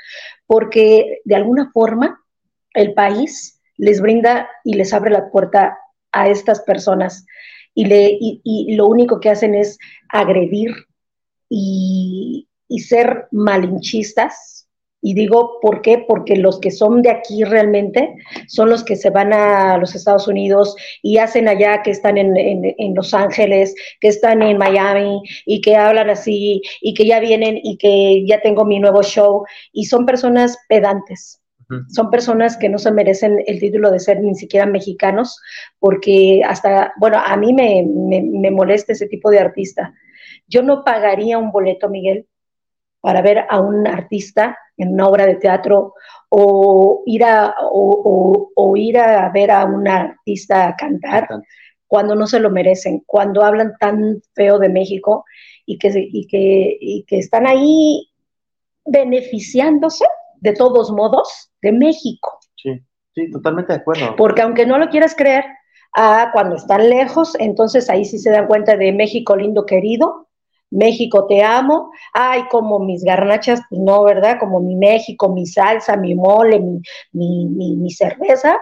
porque 0.47 1.21
de 1.25 1.35
alguna 1.35 1.71
forma 1.73 2.21
el 2.75 2.95
país 2.95 3.61
les 3.77 4.01
brinda 4.01 4.49
y 4.65 4.75
les 4.75 4.95
abre 4.95 5.11
la 5.11 5.31
puerta 5.31 5.79
a 6.13 6.29
estas 6.29 6.61
personas 6.63 7.27
y, 7.77 7.85
le, 7.85 8.17
y, 8.19 8.75
lo 8.75 8.87
único 8.87 9.21
que 9.21 9.29
hacen 9.29 9.55
es 9.55 9.79
agredir 10.09 10.71
y, 11.51 12.49
y, 12.69 12.79
ser 12.81 13.29
malinchistas. 13.33 14.56
Y 15.09 15.15
digo, 15.15 15.61
¿por 15.63 15.83
qué? 15.83 15.99
Porque 15.99 16.35
los 16.35 16.59
que 16.59 16.73
son 16.73 17.01
de 17.01 17.11
aquí 17.11 17.45
realmente 17.45 18.17
son 18.49 18.71
los 18.71 18.83
que 18.83 18.97
se 18.97 19.11
van 19.11 19.33
a 19.33 19.79
los 19.79 19.95
Estados 19.95 20.27
Unidos 20.27 20.75
y 21.01 21.19
hacen 21.19 21.47
allá 21.47 21.81
que 21.85 21.93
están 21.93 22.19
en, 22.19 22.37
en, 22.37 22.75
en 22.77 22.93
Los 22.97 23.15
Ángeles, 23.15 23.73
que 24.01 24.09
están 24.09 24.43
en 24.43 24.59
Miami 24.59 25.23
y 25.45 25.61
que 25.61 25.77
hablan 25.77 26.11
así 26.11 26.61
y 26.81 26.93
que 26.93 27.07
ya 27.07 27.21
vienen 27.21 27.57
y 27.63 27.79
que 27.79 28.25
ya 28.27 28.41
tengo 28.41 28.65
mi 28.65 28.81
nuevo 28.81 29.05
show. 29.05 29.45
Y 29.73 29.85
son 29.85 30.07
personas 30.07 30.59
pedantes 30.69 31.41
son 31.89 32.11
personas 32.11 32.57
que 32.57 32.69
no 32.69 32.79
se 32.79 32.91
merecen 32.91 33.43
el 33.47 33.61
título 33.61 33.93
de 33.93 34.01
ser 34.01 34.21
ni 34.21 34.35
siquiera 34.35 34.67
mexicanos, 34.67 35.41
porque 35.81 36.43
hasta, 36.47 36.93
bueno, 36.99 37.19
a 37.25 37.37
mí 37.37 37.53
me, 37.53 37.85
me, 37.85 38.51
molesta 38.53 38.93
ese 38.93 39.09
tipo 39.09 39.31
de 39.31 39.41
artista. 39.41 39.93
Yo 40.47 40.63
no 40.63 40.85
pagaría 40.85 41.39
un 41.39 41.51
boleto, 41.51 41.89
Miguel, 41.89 42.27
para 43.07 43.23
ver 43.23 43.47
a 43.49 43.61
un 43.61 43.87
artista 43.87 44.59
en 44.77 44.95
una 44.95 45.07
obra 45.07 45.27
de 45.27 45.37
teatro 45.37 45.95
o 46.29 47.05
ir 47.07 47.23
a, 47.23 47.55
o, 47.63 48.75
ir 48.77 48.99
a 48.99 49.31
ver 49.31 49.53
a 49.53 49.65
un 49.65 49.87
artista 49.87 50.75
cantar 50.77 51.29
cuando 51.87 52.17
no 52.17 52.27
se 52.27 52.41
lo 52.41 52.51
merecen, 52.51 53.05
cuando 53.07 53.45
hablan 53.45 53.75
tan 53.79 54.21
feo 54.35 54.59
de 54.59 54.71
México 54.71 55.25
y 55.65 55.79
que, 55.79 55.93
y 55.95 56.27
que, 56.27 56.79
y 56.81 57.05
que 57.05 57.19
están 57.19 57.47
ahí 57.47 58.11
beneficiándose 58.85 60.05
de 60.41 60.55
todos 60.55 60.91
modos, 60.91 61.53
de 61.63 61.71
México. 61.71 62.41
Sí, 62.57 62.73
sí, 63.15 63.31
totalmente 63.31 63.73
de 63.73 63.79
acuerdo. 63.79 64.17
Porque 64.17 64.43
aunque 64.43 64.67
no 64.67 64.79
lo 64.79 64.89
quieras 64.89 65.15
creer, 65.15 65.45
ah, 65.95 66.31
cuando 66.33 66.57
están 66.57 66.91
lejos, 66.91 67.37
entonces 67.39 67.89
ahí 67.89 68.05
sí 68.05 68.19
se 68.19 68.33
dan 68.33 68.49
cuenta 68.49 68.77
de 68.77 68.93
México 68.93 69.37
lindo 69.37 69.65
querido, 69.65 70.26
México 70.71 71.27
te 71.27 71.43
amo, 71.43 71.91
ay, 72.13 72.45
como 72.51 72.79
mis 72.79 73.05
garnachas, 73.05 73.61
pues 73.69 73.81
no, 73.81 74.05
¿verdad? 74.05 74.39
Como 74.39 74.61
mi 74.61 74.75
México, 74.77 75.29
mi 75.29 75.47
salsa, 75.47 75.97
mi 75.97 76.15
mole, 76.15 76.61
mi, 77.13 77.47
mi, 77.47 77.91
cerveza, 77.91 78.59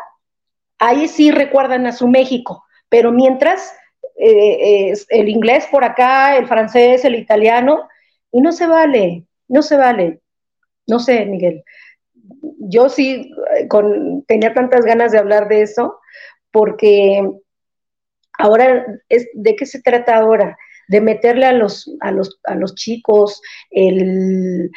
ahí 0.78 1.08
sí 1.08 1.30
recuerdan 1.30 1.86
a 1.86 1.92
su 1.92 2.06
México, 2.08 2.64
pero 2.88 3.10
mientras 3.10 3.74
eh, 4.16 4.92
el 5.08 5.28
inglés 5.28 5.66
por 5.70 5.84
acá, 5.84 6.36
el 6.36 6.46
francés, 6.46 7.04
el 7.04 7.14
italiano, 7.14 7.88
y 8.30 8.40
no 8.40 8.52
se 8.52 8.66
vale, 8.66 9.24
no 9.48 9.62
se 9.62 9.76
vale. 9.76 10.20
No 10.86 10.98
sé, 10.98 11.24
Miguel. 11.26 11.64
Yo 12.58 12.88
sí 12.88 13.32
eh, 13.56 13.68
con, 13.68 14.24
tenía 14.26 14.52
tantas 14.54 14.84
ganas 14.84 15.12
de 15.12 15.18
hablar 15.18 15.48
de 15.48 15.62
eso 15.62 15.98
porque 16.50 17.22
ahora, 18.38 18.86
es, 19.08 19.28
¿de 19.34 19.56
qué 19.56 19.66
se 19.66 19.82
trata 19.82 20.16
ahora? 20.16 20.56
De 20.88 21.00
meterle 21.00 21.46
a 21.46 21.52
los, 21.52 21.90
a 22.00 22.10
los, 22.10 22.40
a 22.44 22.54
los 22.54 22.74
chicos 22.74 23.40
el, 23.70 24.70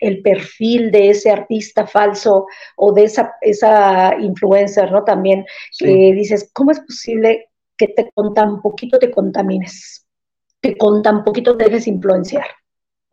el, 0.00 0.22
perfil 0.22 0.90
de 0.90 1.10
ese 1.10 1.30
artista 1.30 1.86
falso 1.86 2.46
o 2.76 2.92
de 2.92 3.04
esa, 3.04 3.34
esa 3.40 4.16
influencer, 4.18 4.90
¿no? 4.92 5.04
También, 5.04 5.44
que 5.78 6.12
dices, 6.14 6.50
¿cómo 6.52 6.70
es 6.70 6.80
posible 6.80 7.50
que 7.76 7.88
te 7.88 8.10
con 8.14 8.34
tan 8.34 8.60
poquito 8.62 8.98
te 8.98 9.10
contamines? 9.10 10.06
Que 10.60 10.76
con 10.76 11.02
tan 11.02 11.24
poquito 11.24 11.56
te 11.56 11.64
dejes 11.64 11.86
influenciar. 11.86 12.46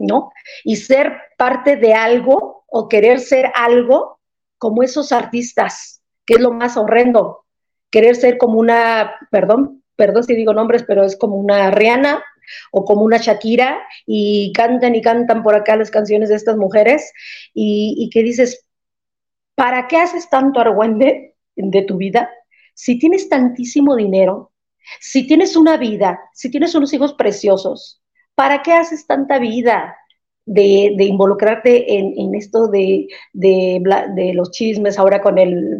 ¿no? 0.01 0.31
Y 0.63 0.77
ser 0.77 1.13
parte 1.37 1.77
de 1.77 1.93
algo 1.93 2.65
o 2.67 2.89
querer 2.89 3.19
ser 3.19 3.51
algo 3.55 4.19
como 4.57 4.83
esos 4.83 5.11
artistas, 5.11 6.01
que 6.25 6.35
es 6.35 6.39
lo 6.39 6.51
más 6.51 6.77
horrendo. 6.77 7.45
Querer 7.89 8.15
ser 8.15 8.37
como 8.37 8.59
una, 8.59 9.15
perdón, 9.31 9.80
perdón 10.01 10.23
si 10.23 10.33
digo 10.33 10.51
nombres, 10.51 10.83
pero 10.87 11.03
es 11.03 11.15
como 11.15 11.35
una 11.35 11.69
Rihanna 11.69 12.23
o 12.71 12.83
como 12.85 13.03
una 13.03 13.17
Shakira 13.17 13.79
y 14.07 14.51
cantan 14.51 14.95
y 14.95 15.01
cantan 15.03 15.43
por 15.43 15.53
acá 15.53 15.75
las 15.75 15.91
canciones 15.91 16.29
de 16.29 16.37
estas 16.37 16.57
mujeres 16.57 17.13
y, 17.53 17.93
y 17.99 18.09
que 18.09 18.23
dices, 18.23 18.65
¿para 19.53 19.87
qué 19.87 19.97
haces 19.97 20.27
tanto 20.27 20.59
argüende 20.59 21.35
de 21.55 21.81
tu 21.83 21.97
vida? 21.97 22.31
Si 22.73 22.97
tienes 22.97 23.29
tantísimo 23.29 23.95
dinero, 23.95 24.51
si 24.99 25.27
tienes 25.27 25.55
una 25.55 25.77
vida, 25.77 26.19
si 26.33 26.49
tienes 26.49 26.73
unos 26.73 26.91
hijos 26.93 27.13
preciosos, 27.13 28.01
¿para 28.33 28.63
qué 28.63 28.73
haces 28.73 29.05
tanta 29.05 29.37
vida 29.37 29.95
de, 30.45 30.95
involucrarte 30.97 31.95
en, 31.95 32.33
esto 32.33 32.69
de, 32.69 33.07
los 34.33 34.49
chismes 34.49 34.97
ahora 34.97 35.21
con 35.21 35.37
el, 35.37 35.77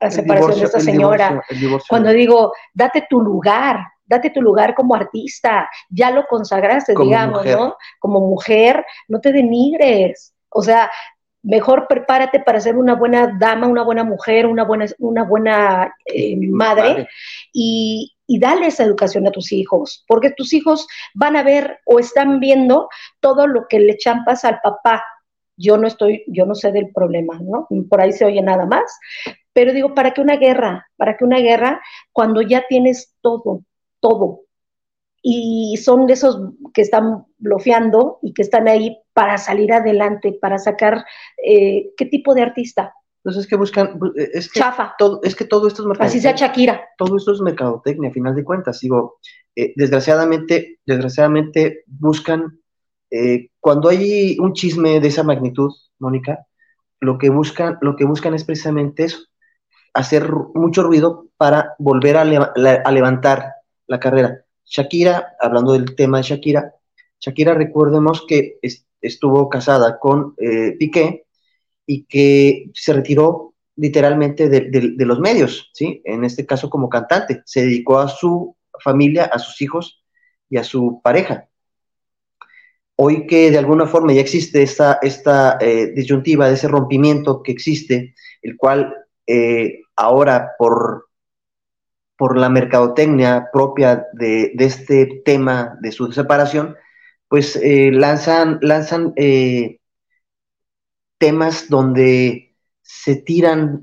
la 0.00 0.10
separación 0.10 0.58
de 0.58 0.64
esta 0.64 0.80
señora? 0.80 1.42
Cuando 1.88 2.10
digo, 2.10 2.52
date 2.74 3.06
tu 3.08 3.20
lugar, 3.20 3.80
date 4.06 4.30
tu 4.30 4.42
lugar 4.42 4.74
como 4.74 4.94
artista, 4.94 5.68
ya 5.90 6.10
lo 6.10 6.26
consagraste, 6.26 6.94
digamos, 6.98 7.44
¿no? 7.44 7.76
Como 7.98 8.20
mujer, 8.20 8.84
no 9.08 9.20
te 9.20 9.32
denigres. 9.32 10.34
O 10.50 10.62
sea, 10.62 10.90
mejor 11.42 11.86
prepárate 11.88 12.40
para 12.40 12.60
ser 12.60 12.76
una 12.76 12.94
buena 12.94 13.36
dama, 13.38 13.66
una 13.66 13.82
buena 13.82 14.04
mujer, 14.04 14.46
una 14.46 14.64
buena, 14.64 14.86
una 14.98 15.24
buena 15.24 15.94
eh, 16.06 16.36
madre, 16.36 17.08
Y, 17.52 18.14
y 18.26 18.38
dale 18.38 18.66
esa 18.66 18.84
educación 18.84 19.26
a 19.26 19.30
tus 19.30 19.52
hijos, 19.52 20.04
porque 20.06 20.30
tus 20.30 20.52
hijos 20.52 20.86
van 21.14 21.36
a 21.36 21.42
ver 21.42 21.80
o 21.86 21.98
están 21.98 22.40
viendo 22.40 22.88
todo 23.20 23.46
lo 23.46 23.66
que 23.68 23.80
le 23.80 23.96
champas 23.96 24.44
al 24.44 24.60
papá. 24.62 25.02
Yo 25.58 25.76
no 25.76 25.86
estoy, 25.86 26.24
yo 26.28 26.46
no 26.46 26.54
sé 26.54 26.72
del 26.72 26.90
problema, 26.94 27.38
¿no? 27.42 27.66
Por 27.90 28.00
ahí 28.00 28.12
se 28.12 28.24
oye 28.24 28.40
nada 28.40 28.64
más, 28.66 28.98
Pero 29.52 29.72
digo, 29.72 29.94
¿para 29.94 30.12
qué 30.12 30.20
una 30.20 30.36
guerra? 30.36 30.86
¿Para 30.96 31.16
qué 31.16 31.24
una 31.24 31.40
guerra 31.40 31.80
cuando 32.12 32.42
ya 32.42 32.66
tienes 32.68 33.14
todo, 33.20 33.62
todo? 34.00 34.42
Y 35.20 35.76
son 35.82 36.06
de 36.06 36.12
esos 36.12 36.52
que 36.72 36.82
están 36.82 37.26
bloqueando 37.38 38.20
y 38.22 38.32
que 38.32 38.42
están 38.42 38.68
ahí 38.68 38.96
para 39.12 39.36
salir 39.36 39.72
adelante, 39.72 40.38
para 40.40 40.58
sacar 40.58 41.04
eh, 41.44 41.90
qué 41.96 42.06
tipo 42.06 42.34
de 42.34 42.42
artista. 42.42 42.94
Entonces 43.18 43.44
es 43.44 43.50
que 43.50 43.56
buscan, 43.56 43.98
es 44.14 44.50
que 44.50 44.60
Chafa. 44.60 44.94
todo, 44.96 45.20
es 45.22 45.34
que 45.34 45.44
todo 45.44 45.66
esto 45.66 45.90
es 45.90 46.00
Así 46.00 46.20
sea 46.20 46.32
Shakira. 46.32 46.88
Todo 46.96 47.16
esto 47.16 47.32
es 47.32 47.40
mercadotecnia, 47.40 48.10
a 48.10 48.12
final 48.12 48.34
de 48.34 48.44
cuentas. 48.44 48.80
Digo, 48.80 49.18
eh, 49.56 49.72
desgraciadamente, 49.76 50.78
desgraciadamente 50.86 51.82
buscan, 51.86 52.60
eh, 53.10 53.50
cuando 53.68 53.90
hay 53.90 54.38
un 54.40 54.54
chisme 54.54 54.98
de 54.98 55.08
esa 55.08 55.22
magnitud, 55.22 55.70
Mónica, 55.98 56.46
lo 57.00 57.18
que 57.18 57.28
buscan, 57.28 57.76
lo 57.82 57.96
que 57.96 58.06
buscan 58.06 58.32
es 58.32 58.42
precisamente 58.42 59.04
eso, 59.04 59.18
hacer 59.92 60.26
mucho 60.54 60.84
ruido 60.84 61.26
para 61.36 61.74
volver 61.78 62.16
a, 62.16 62.24
levantar 62.24 63.56
la 63.86 64.00
carrera. 64.00 64.42
Shakira, 64.64 65.36
hablando 65.38 65.74
del 65.74 65.94
tema 65.94 66.16
de 66.16 66.22
Shakira, 66.22 66.72
Shakira, 67.20 67.52
recordemos 67.52 68.24
que 68.26 68.58
estuvo 69.02 69.50
casada 69.50 69.98
con 69.98 70.34
eh, 70.38 70.74
Piqué 70.78 71.26
y 71.84 72.04
que 72.04 72.70
se 72.72 72.94
retiró 72.94 73.52
literalmente 73.76 74.48
de, 74.48 75.04
los 75.04 75.20
medios, 75.20 75.70
¿sí? 75.74 76.00
En 76.06 76.24
este 76.24 76.46
caso 76.46 76.70
como 76.70 76.88
cantante, 76.88 77.42
se 77.44 77.66
dedicó 77.66 77.98
a 77.98 78.08
su 78.08 78.56
familia, 78.82 79.26
a 79.26 79.38
sus 79.38 79.60
hijos 79.60 80.02
y 80.48 80.56
a 80.56 80.64
su 80.64 81.02
pareja. 81.04 81.50
Hoy 83.00 83.28
que 83.28 83.52
de 83.52 83.58
alguna 83.58 83.86
forma 83.86 84.12
ya 84.12 84.20
existe 84.20 84.60
esta, 84.60 84.98
esta 85.02 85.56
eh, 85.60 85.92
disyuntiva 85.94 86.48
de 86.48 86.54
ese 86.54 86.66
rompimiento 86.66 87.44
que 87.44 87.52
existe, 87.52 88.16
el 88.42 88.56
cual 88.56 88.92
eh, 89.24 89.82
ahora 89.94 90.56
por, 90.58 91.06
por 92.16 92.36
la 92.36 92.48
mercadotecnia 92.48 93.50
propia 93.52 94.08
de, 94.14 94.52
este 94.58 95.22
tema 95.24 95.78
de 95.80 95.92
su 95.92 96.10
separación, 96.10 96.74
pues 97.28 97.54
eh, 97.54 97.92
lanzan, 97.92 98.58
lanzan 98.62 99.14
temas 101.18 101.68
donde 101.68 102.56
se 102.82 103.14
tiran 103.14 103.82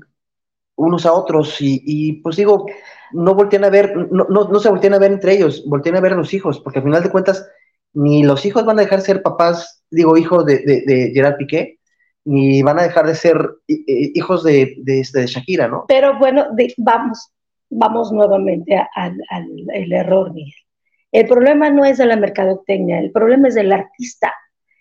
unos 0.74 1.06
a 1.06 1.14
otros 1.14 1.56
y, 1.60 2.20
pues 2.22 2.36
digo, 2.36 2.66
no 3.12 3.34
voltean 3.34 3.64
a 3.64 3.70
ver, 3.70 3.96
no, 4.10 4.26
no, 4.28 4.60
se 4.60 4.68
voltean 4.68 4.92
a 4.92 4.98
ver 4.98 5.12
entre 5.12 5.32
ellos, 5.32 5.64
voltean 5.66 5.96
a 5.96 6.00
ver 6.00 6.12
a 6.12 6.16
los 6.16 6.34
hijos, 6.34 6.60
porque 6.60 6.80
al 6.80 6.84
final 6.84 7.02
de 7.02 7.10
cuentas 7.10 7.48
ni 7.96 8.22
los 8.22 8.44
hijos 8.44 8.64
van 8.64 8.78
a 8.78 8.82
dejar 8.82 9.00
de 9.00 9.06
ser 9.06 9.22
papás, 9.22 9.82
digo, 9.90 10.16
hijos 10.16 10.44
de, 10.44 10.58
de 10.58 11.10
Gerard 11.14 11.36
Piqué, 11.38 11.78
ni 12.26 12.60
van 12.60 12.78
a 12.78 12.82
dejar 12.82 13.06
de 13.06 13.14
ser 13.14 13.38
hijos 13.66 14.42
de, 14.42 14.74
de, 14.82 15.00
este, 15.00 15.20
de 15.20 15.26
Shakira, 15.26 15.68
¿no? 15.68 15.84
Pero 15.88 16.18
bueno, 16.18 16.48
vamos, 16.76 17.30
vamos 17.70 18.12
nuevamente 18.12 18.76
al, 18.94 19.16
error, 19.92 20.34
Miguel. 20.34 20.52
El 21.12 21.26
problema 21.26 21.70
no 21.70 21.84
es 21.84 21.98
de 21.98 22.06
la 22.06 22.16
mercadotecnia, 22.16 22.98
el 22.98 23.12
problema 23.12 23.48
es 23.48 23.54
del 23.54 23.72
artista. 23.72 24.34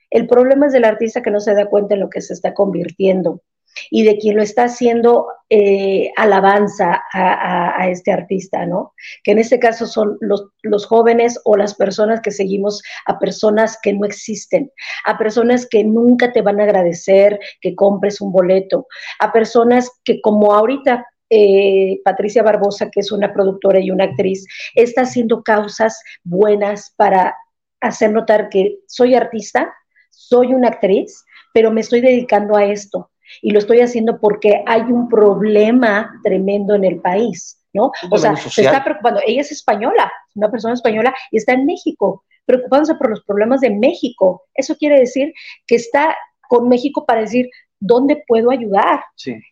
El 0.10 0.28
problema 0.28 0.66
es 0.66 0.74
del 0.74 0.86
artista 0.86 1.22
que 1.22 1.32
no 1.32 1.40
se 1.40 1.54
da 1.54 1.68
cuenta 1.68 1.94
en 1.94 2.02
lo 2.02 2.10
que 2.10 2.22
se 2.22 2.34
está 2.34 2.54
convirtiendo 2.54 3.42
y 3.90 4.04
de 4.04 4.18
quien 4.18 4.38
lo 4.38 4.44
está 4.44 4.66
haciendo 4.66 5.28
eh, 5.50 6.12
alabanza 6.16 7.04
a, 7.14 7.88
este 7.90 8.12
artista, 8.12 8.66
¿no? 8.66 8.94
Que 9.24 9.32
en 9.32 9.40
este 9.40 9.60
caso 9.60 9.86
son 9.86 10.18
los, 10.20 10.86
jóvenes 10.88 11.40
o 11.46 11.56
las 11.56 11.76
personas 11.76 12.22
que 12.22 12.32
seguimos 12.32 12.82
a 13.06 13.20
personas 13.20 13.78
que 13.82 13.94
no 13.94 14.06
existen, 14.06 14.72
a 15.06 15.18
personas 15.18 15.68
que 15.70 15.84
nunca 15.84 16.34
te 16.34 16.42
van 16.42 16.60
a 16.60 16.64
agradecer 16.64 17.40
que 17.62 17.76
compres 17.76 18.22
un 18.22 18.32
boleto, 18.32 18.88
a 19.20 19.32
personas 19.32 19.92
que 20.04 20.20
como 20.22 20.54
ahorita 20.54 21.06
eh, 21.30 22.00
Patricia 22.04 22.44
Barbosa, 22.44 22.90
que 22.90 23.02
es 23.02 23.12
una 23.12 23.32
productora 23.32 23.80
y 23.80 23.92
una 23.92 24.06
actriz, 24.06 24.46
está 24.74 25.02
haciendo 25.02 25.44
causas 25.44 26.02
buenas 26.24 26.94
para 26.98 27.36
hacer 27.82 28.12
notar 28.12 28.50
que 28.50 28.78
soy 28.88 29.14
artista, 29.14 29.74
soy 30.10 30.54
una 30.54 30.70
actriz, 30.70 31.24
pero 31.54 31.72
me 31.72 31.82
estoy 31.82 32.02
dedicando 32.02 32.56
a 32.56 32.66
esto 32.66 33.12
y 33.42 33.52
lo 33.52 33.60
estoy 33.60 33.82
haciendo 33.82 34.20
porque 34.20 34.64
hay 34.66 34.82
un 34.82 35.08
problema 35.10 36.20
tremendo 36.24 36.76
en 36.76 36.84
el 36.84 37.02
país, 37.02 37.60
¿no? 37.74 37.92
O 38.10 38.18
sea, 38.18 38.36
se 38.36 38.64
está 38.64 38.84
preocupando, 38.84 39.22
ella 39.26 39.42
es 39.42 39.52
española, 39.52 40.12
una 40.36 40.52
persona 40.52 40.74
española 40.74 41.14
y 41.32 41.38
está 41.38 41.54
en 41.54 41.66
México, 41.66 42.24
preocupándose 42.46 42.96
por 42.96 43.10
los 43.10 43.24
problemas 43.24 43.62
de 43.62 43.72
México. 43.72 44.44
Eso 44.54 44.76
quiere 44.78 45.00
decir 45.00 45.34
que 45.68 45.76
está 45.76 46.16
con 46.48 46.70
México 46.70 47.06
para 47.06 47.22
decir, 47.22 47.50
¿dónde 47.80 48.24
puedo 48.28 48.52
ayudar? 48.52 49.02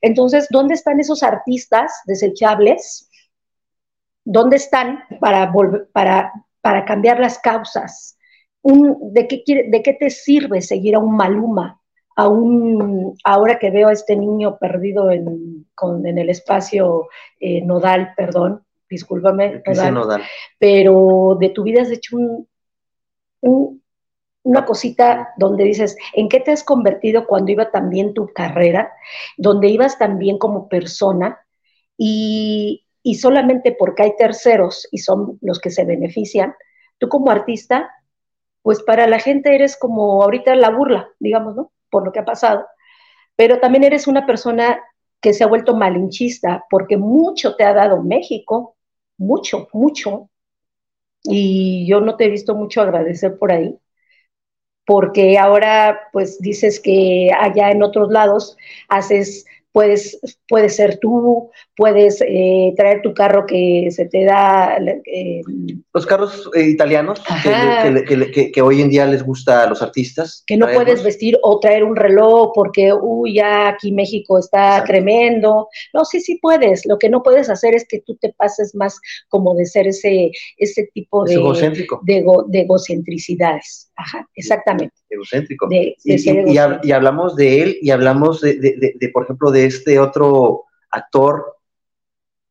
Entonces, 0.01 0.47
¿dónde 0.49 0.73
están 0.73 0.99
esos 0.99 1.23
artistas 1.23 1.91
desechables? 2.05 3.09
¿Dónde 4.25 4.57
están 4.57 5.03
para, 5.19 5.51
para, 5.91 6.31
para 6.61 6.85
cambiar 6.85 7.19
las 7.19 7.39
causas? 7.39 8.17
¿de, 8.63 9.27
qué 9.27 9.43
¿De 9.67 9.83
qué 9.83 9.93
te 9.93 10.09
sirve 10.09 10.61
seguir 10.61 10.95
a 10.95 10.99
un 10.99 11.15
Maluma? 11.15 11.81
Aún 12.15 13.15
ahora 13.23 13.59
que 13.59 13.71
veo 13.71 13.87
a 13.87 13.93
este 13.93 14.15
niño 14.15 14.57
perdido 14.57 15.11
en, 15.11 15.65
en 16.05 16.17
el 16.17 16.29
espacio 16.29 17.07
eh, 17.39 17.61
nodal, 17.61 18.13
perdón, 18.15 18.63
discúlpame, 18.89 19.61
nodal, 19.91 20.23
pero 20.59 21.37
de 21.39 21.49
tu 21.49 21.63
vida 21.63 21.81
has 21.81 21.91
hecho 21.91 22.17
un, 23.41 23.81
una 24.43 24.65
cosita 24.65 25.33
donde 25.37 25.63
dices, 25.63 25.97
¿en 26.13 26.29
qué 26.29 26.39
te 26.39 26.51
has 26.51 26.63
convertido 26.63 27.25
cuando 27.25 27.51
iba 27.51 27.71
también 27.71 28.13
tu 28.13 28.27
carrera, 28.33 28.91
donde 29.37 29.69
ibas 29.69 29.97
también 29.97 30.37
como 30.37 30.67
persona 30.69 31.39
y, 31.97 32.85
y 33.01 33.15
solamente 33.15 33.75
porque 33.77 34.03
hay 34.03 34.15
terceros 34.17 34.87
y 34.91 34.99
son 34.99 35.39
los 35.41 35.59
que 35.59 35.71
se 35.71 35.85
benefician, 35.85 36.53
tú 36.97 37.09
como 37.09 37.31
artista, 37.31 37.89
pues 38.61 38.81
para 38.83 39.07
la 39.07 39.19
gente 39.19 39.55
eres 39.55 39.77
como 39.77 40.23
ahorita 40.23 40.55
la 40.55 40.69
burla, 40.69 41.09
digamos, 41.19 41.55
¿no? 41.55 41.71
Por 41.93 42.03
lo 42.03 42.11
que 42.11 42.19
ha 42.19 42.25
pasado, 42.25 42.65
pero 43.35 43.59
también 43.59 43.83
eres 43.83 44.07
una 44.07 44.25
persona 44.25 44.81
que 45.21 45.33
se 45.33 45.43
ha 45.43 45.47
vuelto 45.47 45.75
malinchista 45.75 46.65
porque 46.69 46.97
mucho 46.97 47.55
te 47.55 47.63
ha 47.63 47.73
dado 47.73 48.01
México, 48.01 48.75
mucho, 49.17 49.67
mucho, 49.73 50.29
y 51.23 51.87
yo 51.87 52.01
no 52.01 52.17
te 52.17 52.25
he 52.25 52.29
visto 52.29 52.55
mucho 52.55 52.81
agradecer 52.81 53.37
por 53.37 53.51
ahí, 53.51 53.77
porque 54.85 55.37
ahora 55.37 56.09
pues 56.11 56.39
dices 56.39 56.79
que 56.79 57.29
allá 57.39 57.71
en 57.71 57.83
otros 57.83 58.11
lados 58.11 58.57
haces 58.89 59.45
puedes, 59.71 60.19
puedes 60.47 60.75
ser 60.75 60.99
tú, 60.99 61.51
puedes 61.75 62.21
eh, 62.21 62.73
traer 62.77 63.01
tu 63.01 63.13
carro 63.13 63.45
que 63.45 63.87
se 63.91 64.05
te 64.05 64.25
da. 64.25 64.77
Eh, 65.05 65.41
los 65.93 66.05
carros 66.05 66.49
eh, 66.55 66.63
italianos 66.63 67.21
que, 68.53 68.61
hoy 68.61 68.81
en 68.81 68.89
día 68.89 69.05
les 69.05 69.23
gusta 69.23 69.63
a 69.63 69.69
los 69.69 69.81
artistas. 69.81 70.43
Que 70.45 70.57
no 70.57 70.67
puedes 70.67 71.03
vestir 71.03 71.37
o 71.41 71.59
traer 71.59 71.83
un 71.83 71.95
reloj 71.95 72.51
porque, 72.53 72.93
uy, 72.93 73.35
ya 73.35 73.69
aquí 73.69 73.91
México 73.91 74.37
está 74.37 74.83
tremendo. 74.85 75.67
No, 75.93 76.05
sí, 76.05 76.19
sí 76.21 76.39
puedes. 76.41 76.85
Lo 76.85 76.97
que 76.97 77.09
no 77.09 77.23
puedes 77.23 77.49
hacer 77.49 77.75
es 77.75 77.85
que 77.87 78.01
tú 78.01 78.15
te 78.17 78.33
pases 78.33 78.75
más 78.75 78.99
como 79.29 79.55
de 79.55 79.65
ser 79.65 79.87
ese, 79.87 80.31
ese 80.57 80.89
tipo 80.93 81.25
de, 81.25 81.35
de, 82.03 82.25
de 82.47 82.59
egocentricidades. 82.59 83.91
Ajá, 83.95 84.27
exactamente. 84.35 84.95
Egocéntrico. 85.09 85.67
y, 85.71 86.91
hablamos 86.91 87.35
de 87.35 87.61
él 87.61 87.77
y 87.81 87.91
hablamos 87.91 88.41
de, 88.41 89.11
por 89.13 89.23
ejemplo, 89.23 89.51
de 89.51 89.65
este 89.65 89.99
otro 89.99 90.65
actor 90.91 91.57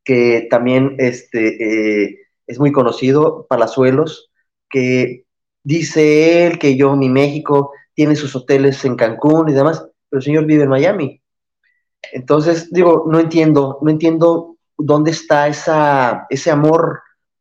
que 0.04 0.46
también 0.50 0.96
este, 0.98 2.04
eh, 2.04 2.18
es 2.46 2.58
muy 2.58 2.72
conocido, 2.72 3.46
Palazuelos, 3.48 4.30
que 4.68 5.24
dice 5.62 6.46
él 6.46 6.58
que 6.58 6.76
yo, 6.76 6.96
mi 6.96 7.08
México, 7.08 7.72
tiene 7.94 8.16
sus 8.16 8.34
hoteles 8.34 8.84
en 8.84 8.96
Cancún 8.96 9.48
y 9.48 9.52
demás, 9.52 9.86
pero 10.08 10.18
el 10.18 10.24
señor 10.24 10.46
vive 10.46 10.64
en 10.64 10.70
Miami. 10.70 11.22
Entonces, 12.12 12.70
digo, 12.72 13.04
no 13.08 13.20
entiendo, 13.20 13.78
no 13.82 13.90
entiendo 13.90 14.56
dónde 14.76 15.12
está 15.12 15.48
esa, 15.48 16.26
ese 16.30 16.50
amor 16.50 17.00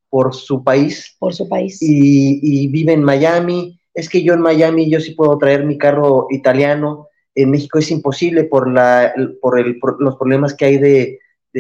por 0.10 0.36
su 0.36 0.64
país. 0.64 1.16
Por 1.20 1.34
su 1.34 1.50
país. 1.50 1.82
Y, 1.82 2.40
y 2.42 2.68
vive 2.68 2.94
en 2.94 3.04
Miami 3.04 3.80
es 3.94 4.10
que 4.10 4.24
yo 4.24 4.34
en 4.34 4.42
Miami 4.42 4.90
yo 4.90 5.00
sí 5.00 5.12
puedo 5.12 5.38
traer 5.38 5.66
mi 5.66 5.78
carro 5.78 6.28
italiano, 6.30 7.08
en 7.36 7.50
México 7.52 7.80
es 7.80 7.92
imposible 7.92 8.44
por, 8.44 8.70
la, 8.70 9.14
por, 9.42 9.60
el, 9.60 9.80
los 10.00 10.16
problemas 10.18 10.54
que 10.54 10.66
hay 10.66 10.78
de, 10.78 11.20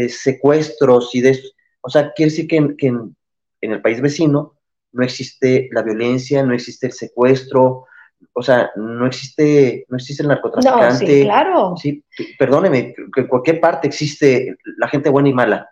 secuestros 0.09 1.13
y 1.13 1.21
de... 1.21 1.39
O 1.81 1.89
sea, 1.89 2.11
quiere 2.13 2.31
decir 2.31 2.47
que, 2.47 2.57
en, 2.57 3.15
el 3.61 3.81
país 3.81 4.01
vecino 4.01 4.57
no 4.91 5.03
existe 5.03 5.69
la 5.71 5.81
violencia, 5.81 6.43
no 6.43 6.53
existe 6.53 6.87
el 6.87 6.93
secuestro, 6.93 7.85
o 8.33 8.41
sea, 8.43 8.71
no 8.75 9.05
existe, 9.07 9.85
no 9.89 9.97
existe 9.97 10.23
el 10.23 10.29
narcotraficante. 10.29 11.05
No, 11.05 11.11
sí, 11.11 11.23
claro. 11.23 11.73
Sí, 11.77 12.03
perdóneme, 12.37 12.93
que 13.13 13.21
en 13.21 13.27
cualquier 13.27 13.59
parte 13.59 13.87
existe 13.87 14.55
la 14.77 14.87
gente 14.87 15.09
buena 15.09 15.29
y 15.29 15.33
mala. 15.33 15.69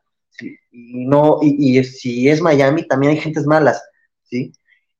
y 0.72 1.06
no, 1.06 1.40
y, 1.42 1.78
y, 1.78 1.84
si 1.84 2.30
es 2.30 2.42
Miami, 2.42 2.88
también 2.88 3.12
hay 3.14 3.20
gentes 3.20 3.46
malas, 3.46 3.84
¿sí? 4.24 4.52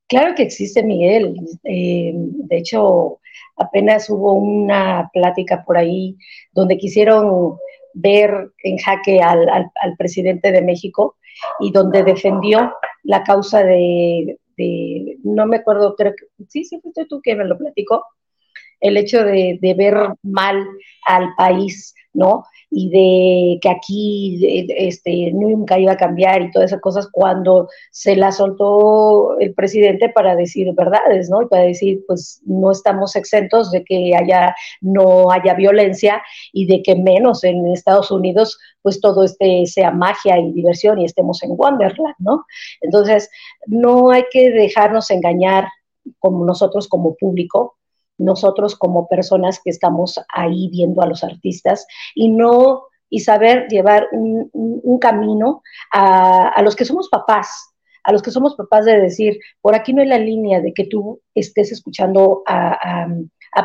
Claro 0.10 0.34
que 0.34 0.42
existe, 0.42 0.82
Miguel. 0.82 1.36
Eh, 1.64 2.14
de 2.16 2.58
hecho, 2.58 3.20
apenas 3.56 4.10
hubo 4.10 4.34
una 4.34 5.08
plática 5.14 5.64
por 5.64 5.78
ahí 5.78 6.18
donde 6.52 6.80
quisieron 6.80 7.58
ver 7.94 8.52
en 8.64 8.78
jaque 8.78 9.22
al, 9.22 9.50
al, 9.50 9.98
presidente 9.98 10.52
de 10.52 10.62
México 10.62 11.18
y 11.60 11.72
donde 11.72 12.04
defendió 12.04 12.74
la 13.04 13.24
causa 13.24 13.64
de, 13.64 14.38
de, 14.58 15.18
no 15.24 15.46
me 15.46 15.58
acuerdo, 15.58 15.96
creo 15.96 16.14
que, 16.16 16.26
sí, 16.48 16.64
sí, 16.64 16.80
fuiste 16.82 17.06
tú 17.06 17.22
que 17.22 17.36
me 17.36 17.46
lo 17.46 17.58
platicó, 17.58 18.04
el 18.80 18.98
hecho 18.98 19.24
de, 19.24 19.58
de 19.62 19.74
ver 19.74 19.96
mal 20.24 20.66
al 21.06 21.34
país, 21.36 21.94
¿no? 22.14 22.46
Y 22.72 22.90
de 22.90 23.60
que 23.62 23.70
aquí 23.70 24.68
este, 24.78 25.32
nunca 25.34 25.80
iba 25.80 25.94
a 25.94 25.98
cambiar 25.98 26.42
y 26.42 26.52
todas 26.52 26.72
esas 26.72 26.82
cosas 26.82 27.10
cuando 27.12 27.68
se 27.92 28.16
la 28.16 28.32
soltó 28.32 29.40
el 29.40 29.54
presidente 29.54 30.10
para 30.10 30.36
decir 30.36 30.72
verdades, 30.76 31.30
¿no? 31.30 31.42
Y 31.42 31.48
para 31.48 31.64
decir, 31.64 32.04
pues 32.08 32.42
no 32.46 32.72
estamos 32.72 33.16
exentos 33.16 33.72
de 33.72 33.84
que 33.84 34.16
haya, 34.16 34.56
no 34.82 35.32
haya 35.32 35.56
violencia 35.56 36.22
y 36.54 36.68
de 36.68 36.84
que 36.84 36.96
menos 36.96 37.44
en 37.44 37.66
Estados 37.68 38.12
Unidos 38.12 38.60
pues 38.82 39.02
todo 39.02 39.24
este 39.24 39.66
sea 39.66 39.92
magia 39.92 40.38
y 40.40 40.52
diversión 40.54 41.00
y 41.00 41.06
estemos 41.06 41.42
en 41.44 41.52
Wonderland, 41.52 42.16
¿no? 42.20 42.46
Entonces, 42.82 43.30
no 43.66 44.12
hay 44.12 44.24
que 44.32 44.52
dejarnos 44.52 45.10
engañar 45.12 45.68
como 46.20 46.46
nosotros 46.46 46.88
como 46.88 47.16
público, 47.16 47.79
nosotros 48.20 48.76
como 48.76 49.08
personas 49.08 49.60
que 49.64 49.72
estamos 49.72 50.20
ahí 50.30 50.70
viendo 50.72 51.02
a 51.02 51.08
los 51.08 51.24
artistas 51.24 51.88
y 52.14 52.30
no 52.30 52.84
y 53.10 53.22
saber 53.22 53.68
llevar 53.70 54.08
un, 54.12 55.00
camino 55.00 55.64
a, 55.92 56.62
los 56.62 56.76
que 56.76 56.86
somos 56.86 57.10
papás, 57.10 57.74
a 58.04 58.12
los 58.12 58.22
que 58.22 58.32
somos 58.32 58.56
papás 58.56 58.86
de 58.86 59.00
decir, 59.00 59.40
por 59.62 59.74
aquí 59.74 59.94
no 59.94 60.02
hay 60.02 60.08
la 60.08 60.20
línea 60.20 60.60
de 60.60 60.74
que 60.74 60.86
tú 60.86 61.22
estés 61.34 61.72
escuchando 61.72 62.44
a, 62.46 63.08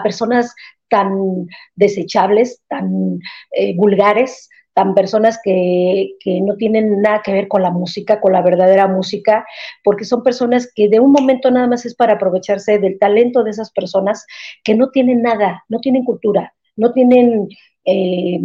personas 0.02 0.54
tan 0.88 1.46
desechables, 1.74 2.62
tan 2.68 3.18
eh, 3.50 3.74
vulgares, 3.76 4.48
tan 4.74 4.94
personas 4.94 5.40
que, 5.42 6.10
no 6.42 6.56
tienen 6.56 7.00
nada 7.00 7.22
que 7.22 7.32
ver 7.32 7.48
con 7.48 7.62
la 7.62 7.70
música, 7.70 8.20
con 8.20 8.32
la 8.32 8.42
verdadera 8.42 8.88
música, 8.88 9.46
porque 9.82 10.04
son 10.04 10.22
personas 10.22 10.70
que 10.74 10.88
de 10.88 11.00
un 11.00 11.12
momento 11.12 11.50
nada 11.50 11.68
más 11.68 11.86
es 11.86 11.94
para 11.94 12.14
aprovecharse 12.14 12.78
del 12.78 12.98
talento 12.98 13.44
de 13.44 13.52
esas 13.52 13.70
personas 13.70 14.26
que 14.64 14.74
no 14.74 14.90
tienen 14.90 15.22
nada, 15.22 15.64
no 15.68 15.78
tienen 15.78 16.04
cultura, 16.04 16.52
no 16.76 16.92
tienen 16.92 17.48
eh, 17.84 18.40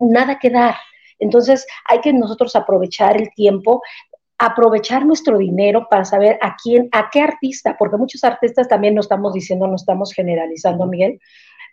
nada 0.00 0.38
que 0.38 0.50
dar. 0.50 0.74
Entonces 1.20 1.66
hay 1.86 2.00
que 2.00 2.12
nosotros 2.12 2.54
aprovechar 2.56 3.16
el 3.16 3.30
tiempo, 3.34 3.80
aprovechar 4.38 5.06
nuestro 5.06 5.38
dinero 5.38 5.86
para 5.88 6.04
saber 6.04 6.38
a 6.42 6.56
quién, 6.60 6.88
a 6.92 7.10
qué 7.10 7.20
artista, 7.20 7.76
porque 7.78 7.96
muchos 7.96 8.24
artistas 8.24 8.68
también 8.68 8.94
no 8.94 9.00
estamos 9.00 9.32
diciendo, 9.32 9.68
no 9.68 9.76
estamos 9.76 10.12
generalizando, 10.12 10.86
Miguel, 10.86 11.20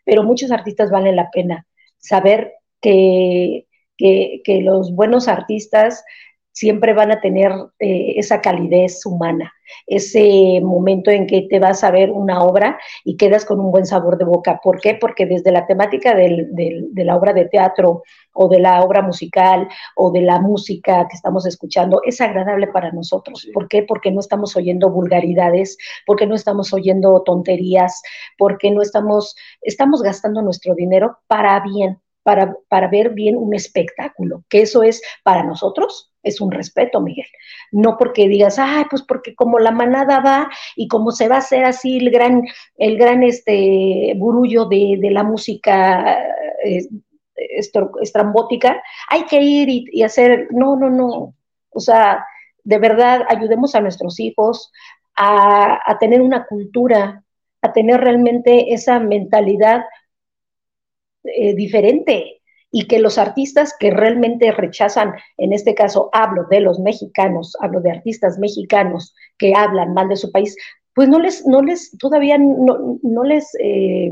pero 0.04 0.24
muchos 0.24 0.52
artistas 0.52 0.92
valen 0.92 1.16
la 1.16 1.30
pena 1.32 1.66
saber 1.98 2.54
que, 2.82 3.66
que, 3.98 4.62
los 4.62 4.94
buenos 4.94 5.28
artistas 5.28 6.04
siempre 6.52 6.94
van 6.94 7.12
a 7.12 7.20
tener 7.20 7.52
eh, 7.80 8.14
esa 8.16 8.40
calidez 8.40 9.06
humana, 9.06 9.54
ese 9.88 10.62
momento 10.62 11.12
en 11.12 11.28
que 11.28 11.42
te 11.50 11.60
vas 11.60 11.84
a 11.84 11.92
ver 11.92 12.12
una 12.12 12.42
obra 12.44 12.80
y 13.04 13.18
quedas 13.18 13.44
con 13.44 13.60
un 13.60 13.72
buen 13.72 13.86
sabor 13.86 14.18
de 14.18 14.24
boca. 14.24 14.62
¿Por 14.64 14.80
qué? 14.80 14.96
Porque 14.96 15.26
desde 15.26 15.52
la 15.52 15.68
temática 15.68 16.16
del, 16.16 16.48
de 16.54 17.04
la 17.04 17.18
obra 17.18 17.34
de 17.34 17.46
teatro 17.46 18.04
o 18.36 18.48
de 18.48 18.60
la 18.60 18.82
obra 18.84 19.02
musical 19.02 19.68
o 19.96 20.12
de 20.12 20.22
la 20.22 20.40
música 20.40 21.08
que 21.10 21.16
estamos 21.16 21.46
escuchando 21.46 22.02
es 22.06 22.22
agradable 22.22 22.68
para 22.68 22.92
nosotros. 22.92 23.48
¿Por 23.54 23.68
qué? 23.68 23.84
Porque 23.84 24.12
no 24.12 24.20
estamos 24.20 24.56
oyendo 24.56 24.90
vulgaridades, 24.90 25.78
porque 26.06 26.26
no 26.26 26.36
estamos 26.36 26.72
oyendo 26.74 27.22
tonterías, 27.24 28.02
porque 28.38 28.72
no 28.72 28.82
estamos, 28.82 29.36
estamos 29.62 30.02
gastando 30.02 30.42
nuestro 30.42 30.76
dinero 30.76 31.18
para 31.28 31.60
bien, 31.62 32.00
para, 32.26 32.88
ver 32.88 33.12
bien 33.12 33.36
un 33.38 33.54
espectáculo, 33.54 34.44
que 34.50 34.64
eso 34.64 34.82
es 34.82 35.00
para 35.24 35.44
nosotros, 35.44 36.12
es 36.24 36.42
un 36.42 36.52
respeto, 36.52 37.00
Miguel. 37.00 37.28
No 37.72 37.98
porque 38.00 38.28
digas, 38.28 38.58
ay, 38.58 38.86
pues 38.90 39.04
porque 39.04 39.36
como 39.36 39.60
la 39.60 39.70
manada 39.70 40.22
va 40.22 40.50
y 40.76 40.88
como 40.88 41.12
se 41.12 41.28
va 41.28 41.36
a 41.36 41.40
hacer 41.40 41.66
así 41.66 41.98
el 41.98 42.10
gran, 42.10 42.42
el 42.78 42.98
gran 42.98 43.22
este 43.22 44.14
burullo 44.18 44.66
de, 44.66 44.98
la 45.04 45.24
música 45.24 46.18
estrambótica, 48.02 48.82
hay 49.12 49.26
que 49.26 49.40
ir 49.42 49.70
y, 49.70 50.02
hacer, 50.02 50.48
no, 50.50 50.76
no, 50.76 50.90
no. 50.90 51.36
O 51.70 51.80
sea, 51.80 52.26
de 52.64 52.80
verdad, 52.80 53.22
ayudemos 53.30 53.76
a 53.76 53.82
nuestros 53.82 54.20
hijos 54.20 54.72
a, 55.16 55.80
a 55.86 56.00
tener 56.00 56.24
una 56.24 56.48
cultura, 56.48 57.24
a 57.62 57.72
tener 57.72 58.02
realmente 58.02 58.74
esa 58.74 59.00
mentalidad 59.00 59.86
eh, 61.36 61.56
diferente 61.56 62.42
y 62.72 62.88
que 62.88 63.00
los 63.00 63.18
artistas 63.18 63.74
que 63.80 63.90
realmente 63.90 64.52
rechazan, 64.52 65.14
en 65.38 65.54
este 65.54 65.76
caso 65.76 66.10
hablo 66.12 66.46
de 66.50 66.60
los 66.60 66.80
mexicanos, 66.80 67.56
hablo 67.62 67.80
de 67.80 67.92
artistas 67.92 68.38
mexicanos 68.38 69.16
que 69.38 69.54
hablan 69.56 69.94
mal 69.94 70.10
de 70.10 70.18
su 70.18 70.32
país, 70.32 70.58
pues 70.94 71.08
no 71.08 71.20
les, 71.20 71.46
no 71.46 71.62
les, 71.62 71.98
todavía 71.98 72.38
no, 72.38 73.00
no 73.02 73.24
les, 73.24 73.56
eh, 73.62 74.12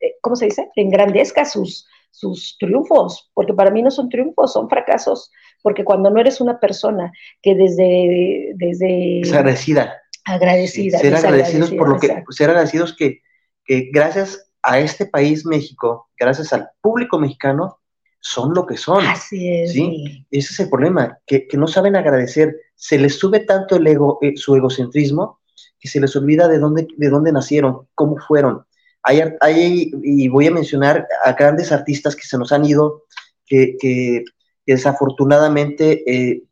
eh, 0.00 0.14
¿cómo 0.20 0.36
se 0.36 0.44
dice? 0.46 0.68
Engrandezca 0.76 1.44
sus, 1.44 1.88
sus 2.10 2.56
triunfos, 2.58 3.30
porque 3.34 3.54
para 3.54 3.70
mí 3.70 3.82
no 3.82 3.90
son 3.90 4.08
triunfos, 4.08 4.52
son 4.52 4.68
fracasos, 4.68 5.30
porque 5.62 5.84
cuando 5.84 6.10
no 6.10 6.20
eres 6.20 6.40
una 6.40 6.60
persona 6.60 7.12
que 7.42 7.54
desde... 7.54 8.52
desde 8.54 9.20
es 9.20 9.32
agradecida. 9.32 10.00
Agradecida. 10.24 10.98
ser 10.98 11.14
agradecidos 11.14 11.72
por 11.72 11.88
lo 11.88 11.98
que, 11.98 12.22
ser 12.30 12.50
agradecidos 12.50 12.94
que, 12.94 13.22
que 13.64 13.90
gracias 13.92 14.47
a 14.62 14.78
este 14.78 15.06
país 15.06 15.46
México, 15.46 16.08
gracias 16.18 16.52
al 16.52 16.70
público 16.80 17.18
mexicano, 17.18 17.78
son 18.20 18.52
lo 18.54 18.66
que 18.66 18.76
son. 18.76 19.04
Así 19.06 19.48
es. 19.48 19.72
¿sí? 19.72 20.26
Ese 20.30 20.52
es 20.52 20.60
el 20.60 20.68
problema, 20.68 21.18
que, 21.26 21.46
no 21.54 21.66
saben 21.66 21.96
agradecer. 21.96 22.56
Se 22.74 22.98
les 22.98 23.18
sube 23.18 23.40
tanto 23.40 23.76
el 23.76 23.86
ego, 23.86 24.18
eh, 24.22 24.36
su 24.36 24.56
egocentrismo, 24.56 25.40
que 25.78 25.88
se 25.88 26.00
les 26.00 26.14
olvida 26.16 26.48
de 26.48 26.58
dónde, 26.58 26.88
de 26.96 27.08
dónde 27.08 27.32
nacieron, 27.32 27.86
cómo 27.94 28.16
fueron. 28.26 28.64
Hay, 29.02 29.22
hay, 29.40 29.90
y 30.02 30.28
voy 30.28 30.48
a 30.48 30.50
mencionar 30.50 31.06
a 31.24 31.32
grandes 31.32 31.72
artistas 31.72 32.16
que 32.16 32.24
se 32.24 32.36
nos 32.36 32.52
han 32.52 32.64
ido, 32.64 33.04
que, 33.46 34.24
desafortunadamente 34.66 36.02
eh, 36.06 36.42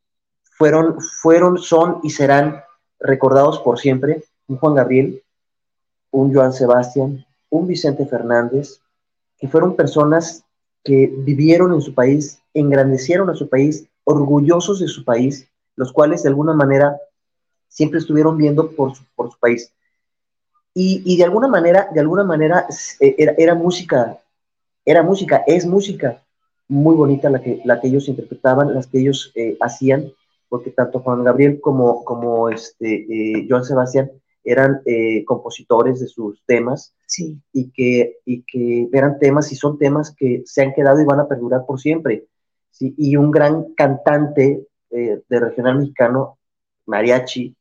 fueron, 0.57 0.99
fueron, 1.21 1.59
son 1.59 1.99
y 2.03 2.11
serán 2.11 2.63
recordados 2.99 3.59
por 3.59 3.79
siempre. 3.79 4.25
Un 4.47 4.57
Juan 4.57 4.75
Gabriel, 4.75 5.23
un 6.11 6.33
Joan 6.33 6.53
Sebastián, 6.55 7.27
un 7.51 7.67
Vicente 7.67 8.07
Fernández, 8.07 8.81
que 9.39 9.49
fueron 9.49 9.77
personas 9.77 10.45
que 10.83 11.13
vivieron 11.19 11.75
en 11.75 11.81
su 11.81 11.95
país, 11.95 12.41
engrandecieron 12.55 13.29
a 13.31 13.35
su 13.35 13.49
país, 13.49 13.87
orgullosos 14.05 14.81
de 14.81 14.89
su 14.89 15.05
país, 15.05 15.49
los 15.75 15.93
cuales 15.93 16.23
de 16.23 16.29
alguna 16.29 16.55
manera 16.55 16.97
siempre 17.69 17.99
estuvieron 17.99 18.37
viendo 18.37 18.71
por 18.71 18.95
su, 18.95 19.03
por 19.15 19.31
su 19.31 19.39
país. 19.39 19.73
Y, 20.79 21.17
de 21.17 21.25
alguna 21.25 21.49
manera, 21.49 21.89
de 21.93 22.01
alguna 22.01 22.23
manera 22.23 22.67
eh, 23.01 23.35
era, 23.39 23.55
música, 23.55 24.19
era 24.85 25.03
música, 25.03 25.43
es 25.47 25.65
música 25.65 26.23
muy 26.69 26.95
bonita 26.95 27.31
la 27.31 27.41
que, 27.41 27.63
la 27.65 27.81
que 27.81 27.89
ellos 27.89 28.09
interpretaban, 28.09 28.75
las 28.75 28.87
que 28.87 29.01
ellos 29.01 29.33
eh, 29.37 29.57
hacían, 29.61 30.13
porque 30.51 30.71
tanto 30.71 31.01
Juan 31.01 31.25
Gabriel 31.25 31.61
como, 31.63 32.05
como 32.05 32.51
este, 32.51 33.07
eh, 33.09 33.47
Joan 33.49 33.65
Sebastián 33.65 34.11
eran 34.47 34.81
eh, 34.87 35.25
compositores 35.25 35.99
de 35.99 36.07
sus 36.07 36.43
temas 36.47 36.95
sí. 37.05 37.39
y, 37.53 37.71
que, 37.73 38.19
y 38.25 38.43
que 38.43 38.89
eran 38.97 39.19
temas 39.19 39.51
y 39.51 39.57
son 39.57 39.77
temas 39.77 40.15
que 40.17 40.43
se 40.47 40.63
han 40.63 40.73
quedado 40.73 41.01
y 41.01 41.05
van 41.05 41.19
a 41.19 41.27
perdurar 41.27 41.67
por 41.67 41.81
siempre. 41.81 42.27
¿sí? 42.71 42.95
Y 42.97 43.17
un 43.17 43.33
gran 43.33 43.75
cantante 43.75 44.67
eh, 44.91 45.21
de 45.29 45.41
regional 45.41 45.81
mexicano, 45.81 46.39
mariachi, 46.87 47.57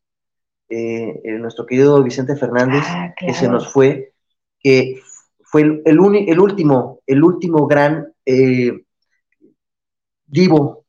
eh, 0.69 1.21
nuestro 1.39 1.65
querido 1.65 2.03
Vicente 2.03 2.35
Fernández, 2.35 2.83
ah, 2.85 3.15
que 3.17 3.33
se 3.33 3.47
nos 3.47 3.73
fue, 3.73 4.13
que 4.59 5.01
fue 5.43 5.63
el, 5.63 5.81
el, 5.85 5.99
el 6.29 6.39
último, 6.39 6.99
el 7.07 7.23
último 7.23 7.65
gran 7.65 8.13
divo, 10.27 10.85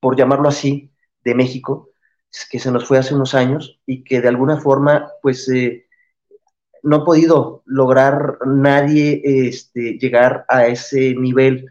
por 0.00 0.16
llamarlo 0.16 0.48
así, 0.48 0.90
de 1.22 1.34
México, 1.34 1.89
que 2.50 2.58
se 2.58 2.70
nos 2.70 2.86
fue 2.86 2.98
hace 2.98 3.14
unos 3.14 3.34
años 3.34 3.80
y 3.86 4.04
que 4.04 4.20
de 4.20 4.28
alguna 4.28 4.60
forma, 4.60 5.10
pues, 5.22 5.48
eh, 5.48 5.86
no 6.82 6.96
ha 6.96 7.04
podido 7.04 7.62
lograr 7.66 8.38
nadie 8.46 9.20
este, 9.24 9.98
llegar 9.98 10.44
a 10.48 10.66
ese 10.66 11.14
nivel 11.14 11.66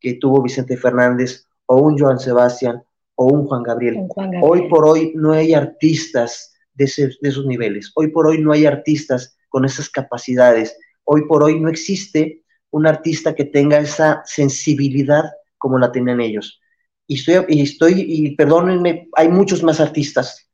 que 0.00 0.14
tuvo 0.14 0.42
Vicente 0.42 0.76
Fernández 0.76 1.46
o 1.66 1.78
un 1.78 1.98
Joan 1.98 2.18
Sebastián 2.18 2.82
o 3.16 3.26
un 3.26 3.46
Juan 3.46 3.62
Gabriel. 3.62 4.06
Hoy 4.42 4.68
por 4.68 4.86
hoy 4.86 5.12
no 5.14 5.32
hay 5.32 5.52
artistas 5.52 6.54
de, 6.72 6.90
de 7.20 7.28
esos 7.28 7.46
niveles. 7.46 7.92
Hoy 7.94 8.08
por 8.08 8.26
hoy 8.26 8.38
no 8.38 8.52
hay 8.52 8.66
artistas 8.66 9.36
con 9.48 9.64
esas 9.64 9.90
capacidades. 9.90 10.76
Hoy 11.04 11.26
por 11.26 11.42
hoy 11.42 11.60
no 11.60 11.68
existe 11.68 12.42
un 12.70 12.86
artista 12.86 13.34
que 13.34 13.44
tenga 13.44 13.78
esa 13.78 14.22
sensibilidad 14.24 15.24
como 15.58 15.78
la 15.78 15.92
tenían 15.92 16.20
ellos 16.20 16.60
y 17.06 17.16
estoy, 17.16 17.44
y 17.48 17.62
estoy, 17.62 18.04
y 18.06 18.36
perdónenme, 18.36 19.08
hay 19.16 19.28
muchos 19.28 19.62
más 19.62 19.80
artistas 19.80 20.48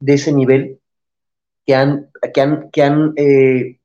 de 0.00 0.14
ese 0.14 0.32
nivel 0.32 0.80
que 1.64 1.74
han, 1.74 2.10
que 2.34 2.40
han, 2.40 2.70
que 2.70 2.82
han, 2.82 3.12
eh, 3.16 3.78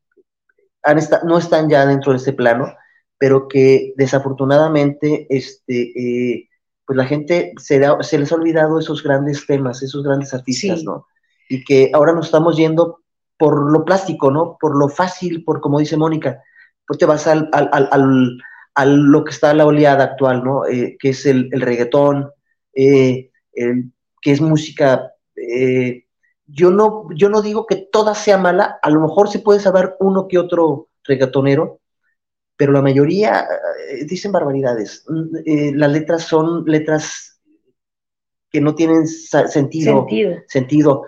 han 0.84 1.00
no 1.26 1.38
están 1.38 1.70
ya 1.70 1.86
dentro 1.86 2.12
de 2.12 2.18
este 2.18 2.34
plano, 2.34 2.74
pero 3.18 3.48
que 3.48 3.94
desafortunadamente, 3.98 5.28
este, 5.30 5.92
eh, 5.96 6.50
pues 6.86 6.98
la 6.98 7.06
gente 7.06 7.54
se, 7.58 7.82
se, 8.02 8.18
les 8.18 8.32
ha 8.32 8.36
olvidado 8.36 8.80
esos 8.80 9.04
grandes 9.04 9.46
temas, 9.46 9.84
esos 9.84 10.04
grandes 10.04 10.34
artistas, 10.34 10.84
¿no? 10.84 11.06
Y 11.50 11.64
que 11.64 11.92
ahora 11.94 12.14
nos 12.14 12.28
estamos 12.28 12.58
yendo 12.58 13.02
por 13.38 13.72
lo 13.72 13.86
plástico, 13.86 14.32
¿no? 14.32 14.58
Por 14.60 14.78
lo 14.78 14.90
fácil, 14.90 15.44
por 15.44 15.62
como 15.62 15.80
dice 15.80 15.98
Mónica, 15.98 16.42
pues 16.88 16.98
te 16.98 17.06
vas 17.06 17.28
al, 17.28 17.50
al, 17.52 17.70
al, 17.72 17.90
al 17.92 18.38
lo 18.86 19.24
que 19.24 19.32
está 19.32 19.54
la 19.54 19.66
oleada 19.66 20.04
actual, 20.04 20.44
¿no? 20.44 20.66
Eh, 20.66 20.98
que 21.00 21.10
es 21.10 21.26
el, 21.26 21.50
el 21.52 21.62
reggaetón, 21.62 22.32
eh, 22.74 23.32
que 23.54 24.32
es 24.32 24.42
música. 24.42 25.14
Eh, 25.36 26.06
yo, 26.46 26.72
no, 26.72 27.08
yo 27.16 27.30
no 27.30 27.42
digo 27.42 27.66
que 27.66 27.88
toda 27.92 28.14
sea 28.16 28.38
mala, 28.38 28.80
a 28.82 28.90
lo 28.90 29.02
mejor 29.02 29.30
se 29.30 29.40
puede 29.40 29.60
saber 29.60 29.96
uno 30.00 30.28
que 30.28 30.38
otro 30.38 30.90
reggaetonero, 31.04 31.80
pero 32.56 32.72
la 32.72 32.82
mayoría 32.82 33.48
dicen 34.06 34.32
barbaridades. 34.32 35.06
las 35.46 35.92
letras 35.92 36.24
son 36.24 36.64
letras 36.66 37.40
que 38.50 38.62
no 38.62 38.76
tienen 38.76 39.08
sentido. 39.08 40.08
Sentido. 40.08 40.36
sentido. 40.48 41.04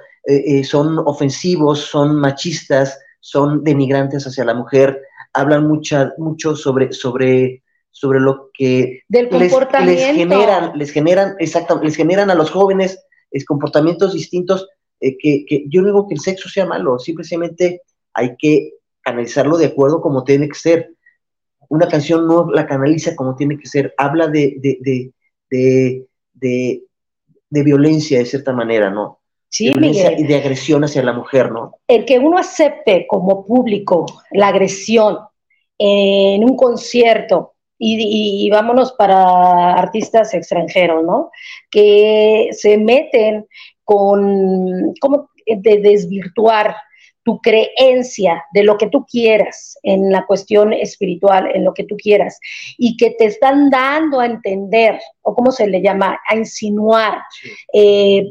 son 0.63 0.99
ofensivos, 0.99 1.79
son 1.79 2.15
machistas, 2.15 2.99
son 3.19 3.63
denigrantes 3.63 4.27
hacia 4.27 4.45
la 4.45 4.53
mujer 4.53 5.01
hablan 5.39 5.67
mucha, 5.67 6.13
mucho 6.17 6.55
sobre, 6.55 6.91
sobre, 6.93 7.63
sobre 7.91 8.19
lo 8.19 8.49
que 8.53 9.03
Del 9.07 9.29
les, 9.31 9.51
comportamiento. 9.51 10.01
les 10.01 10.15
generan, 10.15 10.71
les 10.77 10.91
generan, 10.91 11.35
exacto, 11.39 11.79
les 11.81 11.95
generan 11.95 12.29
a 12.29 12.35
los 12.35 12.51
jóvenes 12.51 12.99
es, 13.31 13.45
comportamientos 13.45 14.13
distintos, 14.13 14.67
eh, 14.99 15.17
que, 15.17 15.45
que, 15.47 15.65
yo 15.69 15.81
no 15.81 15.87
digo 15.87 16.07
que 16.07 16.15
el 16.15 16.19
sexo 16.19 16.49
sea 16.49 16.65
malo, 16.65 16.99
simplemente 16.99 17.81
hay 18.13 18.35
que 18.37 18.73
analizarlo 19.05 19.57
de 19.57 19.67
acuerdo 19.67 20.01
como 20.01 20.23
tiene 20.23 20.47
que 20.47 20.55
ser. 20.55 20.91
Una 21.69 21.87
canción 21.87 22.27
no 22.27 22.49
la 22.51 22.65
canaliza 22.65 23.15
como 23.15 23.35
tiene 23.35 23.57
que 23.57 23.67
ser, 23.67 23.93
habla 23.97 24.27
de, 24.27 24.55
de, 24.59 24.77
de, 24.81 25.11
de, 25.51 26.07
de, 26.33 26.83
de 27.49 27.63
violencia 27.63 28.19
de 28.19 28.25
cierta 28.25 28.53
manera, 28.53 28.89
¿no? 28.89 29.19
Sí, 29.51 29.73
y 29.75 30.23
de 30.27 30.35
agresión 30.35 30.83
hacia 30.83 31.01
la 31.01 31.11
mujer, 31.13 31.51
¿no? 31.51 31.77
El 31.87 32.05
que 32.05 32.19
uno 32.19 32.37
acepte 32.37 33.07
como 33.07 33.45
público 33.45 34.05
la 34.31 34.49
agresión 34.49 35.17
en 35.79 36.43
un 36.43 36.55
concierto, 36.55 37.53
y, 37.81 38.45
y, 38.45 38.49
vámonos 38.49 38.91
para 38.93 39.73
artistas 39.73 40.33
extranjeros, 40.33 41.03
¿no? 41.05 41.31
Que 41.71 42.49
se 42.51 42.77
meten 42.77 43.47
con, 43.85 44.93
como 44.99 45.29
de 45.45 45.77
desvirtuar 45.79 46.75
tu 47.23 47.39
creencia 47.39 48.43
de 48.53 48.63
lo 48.63 48.77
que 48.77 48.87
tú 48.87 49.05
quieras 49.05 49.77
en 49.83 50.11
la 50.11 50.25
cuestión 50.25 50.73
espiritual, 50.73 51.49
en 51.53 51.63
lo 51.63 51.73
que 51.73 51.85
tú 51.85 51.95
quieras, 51.95 52.39
y 52.77 52.97
que 52.97 53.11
te 53.11 53.25
están 53.25 53.69
dando 53.69 54.19
a 54.19 54.25
entender, 54.25 54.99
o 55.21 55.33
cómo 55.33 55.51
se 55.51 55.67
le 55.67 55.81
llama, 55.81 56.19
a 56.27 56.35
insinuar, 56.35 57.19
sí. 57.41 57.49
eh, 57.73 58.29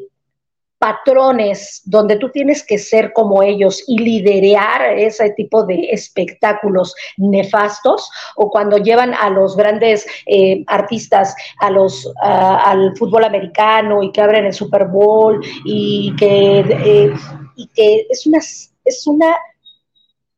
patrones 0.79 1.83
donde 1.85 2.17
tú 2.17 2.31
tienes 2.31 2.65
que 2.65 2.79
ser 2.79 3.13
como 3.13 3.43
ellos 3.43 3.83
y 3.87 3.99
liderar 3.99 4.97
ese 4.97 5.31
tipo 5.31 5.65
de 5.65 5.91
espectáculos 5.91 6.95
nefastos 7.17 8.09
o 8.37 8.51
cuando 8.51 8.79
llevan 8.79 9.13
a 9.15 9.31
los 9.31 9.57
grandes 9.57 10.07
eh, 10.27 10.63
artistas 10.67 11.35
a 11.61 11.71
los 11.71 12.11
al 12.23 12.97
fútbol 12.97 13.25
americano 13.25 14.03
y 14.03 14.13
que 14.13 14.21
abren 14.21 14.47
el 14.47 14.53
Super 14.53 14.87
Bowl 14.87 15.41
y 15.65 16.15
que 16.17 16.61
eh, 16.61 17.13
y 17.57 17.67
que 17.69 18.07
es 18.09 18.27
una 18.27 18.39
es 18.39 19.07
una 19.07 19.37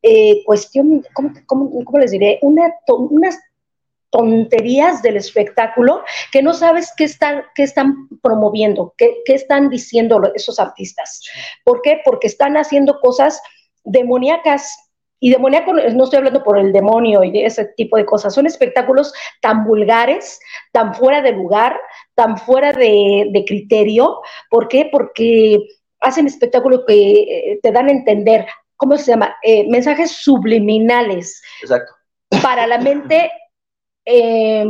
eh, 0.02 0.42
cuestión 0.44 1.04
¿cómo, 1.12 1.32
cómo, 1.46 1.84
cómo 1.84 1.98
les 1.98 2.12
diré 2.12 2.38
una 2.42 2.74
unas 2.88 3.38
tonterías 4.10 5.02
del 5.02 5.16
espectáculo 5.16 6.02
que 6.32 6.42
no 6.42 6.52
sabes 6.52 6.92
qué 6.96 7.04
están, 7.04 7.44
qué 7.54 7.62
están 7.62 8.08
promoviendo, 8.22 8.94
qué, 8.98 9.18
qué, 9.24 9.34
están 9.34 9.70
diciendo 9.70 10.20
esos 10.34 10.58
artistas. 10.58 11.22
¿Por 11.64 11.80
qué? 11.82 12.00
Porque 12.04 12.26
están 12.26 12.56
haciendo 12.56 13.00
cosas 13.00 13.40
demoníacas. 13.84 14.76
Y 15.22 15.30
demoníaco 15.30 15.74
no 15.74 16.04
estoy 16.04 16.16
hablando 16.16 16.42
por 16.42 16.58
el 16.58 16.72
demonio 16.72 17.22
y 17.22 17.44
ese 17.44 17.66
tipo 17.76 17.98
de 17.98 18.06
cosas, 18.06 18.32
son 18.34 18.46
espectáculos 18.46 19.12
tan 19.42 19.64
vulgares, 19.64 20.40
tan 20.72 20.94
fuera 20.94 21.20
de 21.20 21.32
lugar, 21.32 21.78
tan 22.14 22.38
fuera 22.38 22.72
de, 22.72 23.28
de 23.30 23.44
criterio. 23.44 24.20
¿Por 24.48 24.66
qué? 24.66 24.88
Porque 24.90 25.58
hacen 26.00 26.26
espectáculos 26.26 26.84
que 26.86 27.58
te 27.62 27.70
dan 27.70 27.88
a 27.88 27.92
entender, 27.92 28.46
¿cómo 28.76 28.96
se 28.96 29.10
llama? 29.10 29.36
Eh, 29.42 29.68
mensajes 29.68 30.10
subliminales. 30.10 31.42
Exacto. 31.60 31.92
Para 32.42 32.66
la 32.66 32.78
mente 32.78 33.30
eh, 34.04 34.64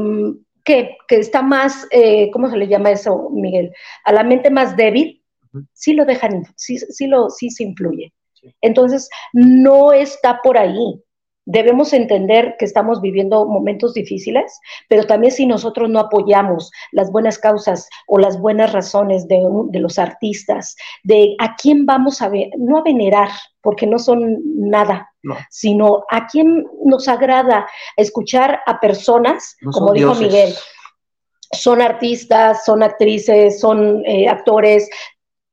que, 0.64 0.96
que, 1.08 1.16
está 1.16 1.42
más, 1.42 1.86
eh, 1.90 2.30
¿cómo 2.32 2.50
se 2.50 2.56
le 2.56 2.68
llama 2.68 2.90
eso, 2.90 3.30
Miguel? 3.30 3.72
A 4.04 4.12
la 4.12 4.22
mente 4.22 4.50
más 4.50 4.76
débil, 4.76 5.22
uh 5.52 5.58
-huh. 5.58 5.66
sí 5.72 5.94
lo 5.94 6.04
dejan, 6.04 6.44
sí, 6.56 6.78
sí, 6.78 7.06
lo, 7.06 7.30
sí 7.30 7.50
se 7.50 7.64
influye. 7.64 8.12
Sí. 8.34 8.54
Entonces, 8.60 9.08
no 9.32 9.92
está 9.92 10.40
por 10.42 10.58
ahí. 10.58 11.02
Debemos 11.46 11.92
entender 11.92 12.54
que 12.58 12.64
estamos 12.66 13.00
viviendo 13.00 13.46
momentos 13.46 13.94
difíciles, 13.94 14.60
pero 14.88 15.06
también 15.06 15.32
si 15.32 15.46
nosotros 15.46 15.88
no 15.88 15.98
apoyamos 15.98 16.70
las 16.92 17.10
buenas 17.10 17.38
causas 17.38 17.88
o 18.06 18.18
las 18.18 18.38
buenas 18.38 18.72
razones 18.72 19.26
de, 19.26 19.40
de 19.70 19.80
los 19.80 19.98
artistas, 19.98 20.76
de 21.02 21.34
a 21.40 21.56
quién 21.56 21.86
vamos 21.86 22.22
a 22.22 22.28
ver, 22.28 22.50
no 22.58 22.78
a 22.78 22.82
venerar, 22.82 23.30
porque 23.62 23.86
no 23.86 23.98
son 23.98 24.38
nada, 24.70 25.09
no. 25.22 25.36
sino 25.50 26.04
a 26.10 26.26
quién 26.26 26.66
nos 26.84 27.08
agrada 27.08 27.66
escuchar 27.96 28.60
a 28.66 28.80
personas, 28.80 29.56
no 29.60 29.70
como 29.70 29.92
dijo 29.92 30.14
dioses. 30.14 30.26
Miguel, 30.26 30.54
son 31.52 31.82
artistas, 31.82 32.64
son 32.64 32.82
actrices, 32.82 33.60
son 33.60 34.04
eh, 34.06 34.28
actores, 34.28 34.88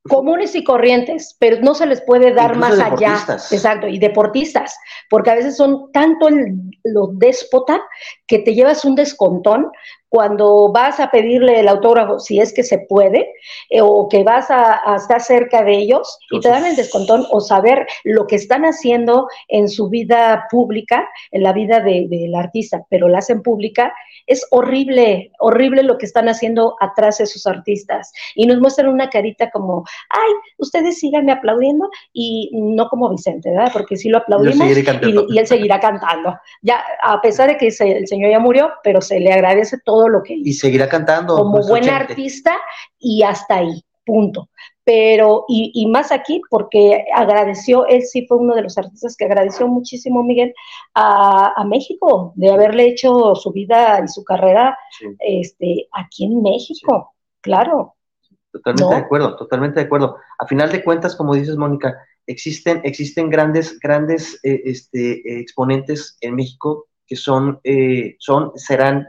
comunes 0.08 0.54
y 0.54 0.64
corrientes, 0.64 1.36
pero 1.38 1.60
no 1.60 1.74
se 1.74 1.86
les 1.86 2.00
puede 2.00 2.32
dar 2.32 2.56
Incluso 2.56 2.76
más 2.76 2.92
allá. 2.92 3.18
Exacto, 3.50 3.86
y 3.86 3.98
deportistas, 3.98 4.76
porque 5.10 5.30
a 5.30 5.34
veces 5.34 5.56
son 5.56 5.92
tanto 5.92 6.28
el, 6.28 6.54
lo 6.84 7.08
déspota 7.14 7.80
que 8.26 8.38
te 8.38 8.54
llevas 8.54 8.84
un 8.84 8.94
descontón 8.94 9.70
cuando 10.08 10.72
vas 10.72 11.00
a 11.00 11.10
pedirle 11.10 11.60
el 11.60 11.68
autógrafo, 11.68 12.18
si 12.18 12.40
es 12.40 12.52
que 12.52 12.62
se 12.62 12.78
puede, 12.78 13.32
eh, 13.70 13.80
o 13.82 14.08
que 14.08 14.24
vas 14.24 14.50
a, 14.50 14.80
a, 14.84 14.96
estar 14.96 15.20
cerca 15.20 15.62
de 15.62 15.76
ellos 15.76 16.18
Entonces, 16.30 16.38
y 16.38 16.40
te 16.40 16.48
dan 16.48 16.66
el 16.66 16.76
descontón 16.76 17.26
o 17.30 17.40
saber 17.40 17.86
lo 18.04 18.26
que 18.26 18.36
están 18.36 18.64
haciendo 18.64 19.28
en 19.48 19.68
su 19.68 19.88
vida 19.88 20.46
pública, 20.50 21.08
en 21.30 21.42
la 21.42 21.52
vida 21.52 21.80
del 21.80 22.08
de, 22.08 22.28
de 22.30 22.36
artista, 22.36 22.84
pero 22.88 23.08
la 23.08 23.18
hacen 23.18 23.42
pública, 23.42 23.92
es 24.26 24.46
horrible, 24.50 25.32
horrible 25.40 25.82
lo 25.82 25.98
que 25.98 26.06
están 26.06 26.28
haciendo 26.28 26.76
atrás 26.80 27.20
esos 27.20 27.46
artistas. 27.46 28.12
Y 28.34 28.46
nos 28.46 28.60
muestran 28.60 28.88
una 28.88 29.10
carita 29.10 29.50
como, 29.50 29.84
ay, 30.10 30.32
ustedes 30.58 30.98
síganme 30.98 31.32
aplaudiendo 31.32 31.88
y 32.12 32.50
no 32.52 32.88
como 32.88 33.10
Vicente, 33.10 33.50
¿verdad? 33.50 33.70
Porque 33.72 33.96
sí 33.96 34.08
lo 34.08 34.18
aplaudimos 34.18 34.66
y, 34.66 35.34
y, 35.34 35.38
él 35.38 35.46
seguirá 35.46 35.80
cantando. 35.80 36.36
Ya, 36.62 36.82
a 37.02 37.20
pesar 37.20 37.48
de 37.48 37.56
que 37.56 37.70
se, 37.70 37.90
el 37.90 38.06
señor 38.06 38.30
ya 38.30 38.38
murió, 38.38 38.70
pero 38.82 39.00
se 39.00 39.18
le 39.18 39.32
agradece 39.32 39.78
todo 39.84 39.97
lo 40.06 40.22
que 40.22 40.34
hizo. 40.34 40.48
Y 40.48 40.52
seguirá 40.52 40.88
cantando. 40.88 41.34
Como 41.36 41.66
buen 41.66 41.88
artista 41.88 42.52
y 42.98 43.22
hasta 43.22 43.56
ahí, 43.56 43.82
punto 44.04 44.48
pero 44.88 45.44
y, 45.48 45.70
y, 45.74 45.86
más 45.86 46.10
aquí 46.10 46.40
porque 46.48 47.04
agradeció, 47.14 47.84
él 47.88 48.04
sí 48.04 48.26
fue 48.26 48.38
uno 48.38 48.54
de 48.54 48.62
los 48.62 48.78
artistas 48.78 49.14
que 49.18 49.26
agradeció 49.26 49.68
muchísimo, 49.68 50.22
Miguel, 50.22 50.54
a, 50.94 51.52
a 51.54 51.64
México, 51.66 52.32
de 52.36 52.50
haberle 52.50 52.86
hecho 52.86 53.34
su 53.34 53.52
vida 53.52 54.00
y 54.02 54.08
su 54.08 54.24
carrera 54.24 54.78
sí. 54.98 55.08
este, 55.18 55.88
aquí 55.92 56.24
en 56.24 56.40
México, 56.40 57.12
sí. 57.12 57.38
claro. 57.42 57.96
Totalmente 58.50 58.84
¿no? 58.84 58.90
de 58.92 59.04
acuerdo, 59.04 59.36
totalmente 59.36 59.78
de 59.78 59.84
acuerdo. 59.84 60.16
A 60.38 60.46
final 60.46 60.72
de 60.72 60.82
cuentas, 60.82 61.14
como 61.14 61.34
dices, 61.34 61.58
Mónica, 61.58 61.98
existen, 62.26 62.80
existen 62.82 63.28
grandes, 63.28 63.78
grandes 63.80 64.40
eh, 64.42 64.62
este, 64.64 65.38
exponentes 65.38 66.16
en 66.22 66.34
México 66.34 66.86
que 67.06 67.16
son, 67.16 67.60
eh, 67.62 68.16
son, 68.20 68.52
serán 68.54 69.06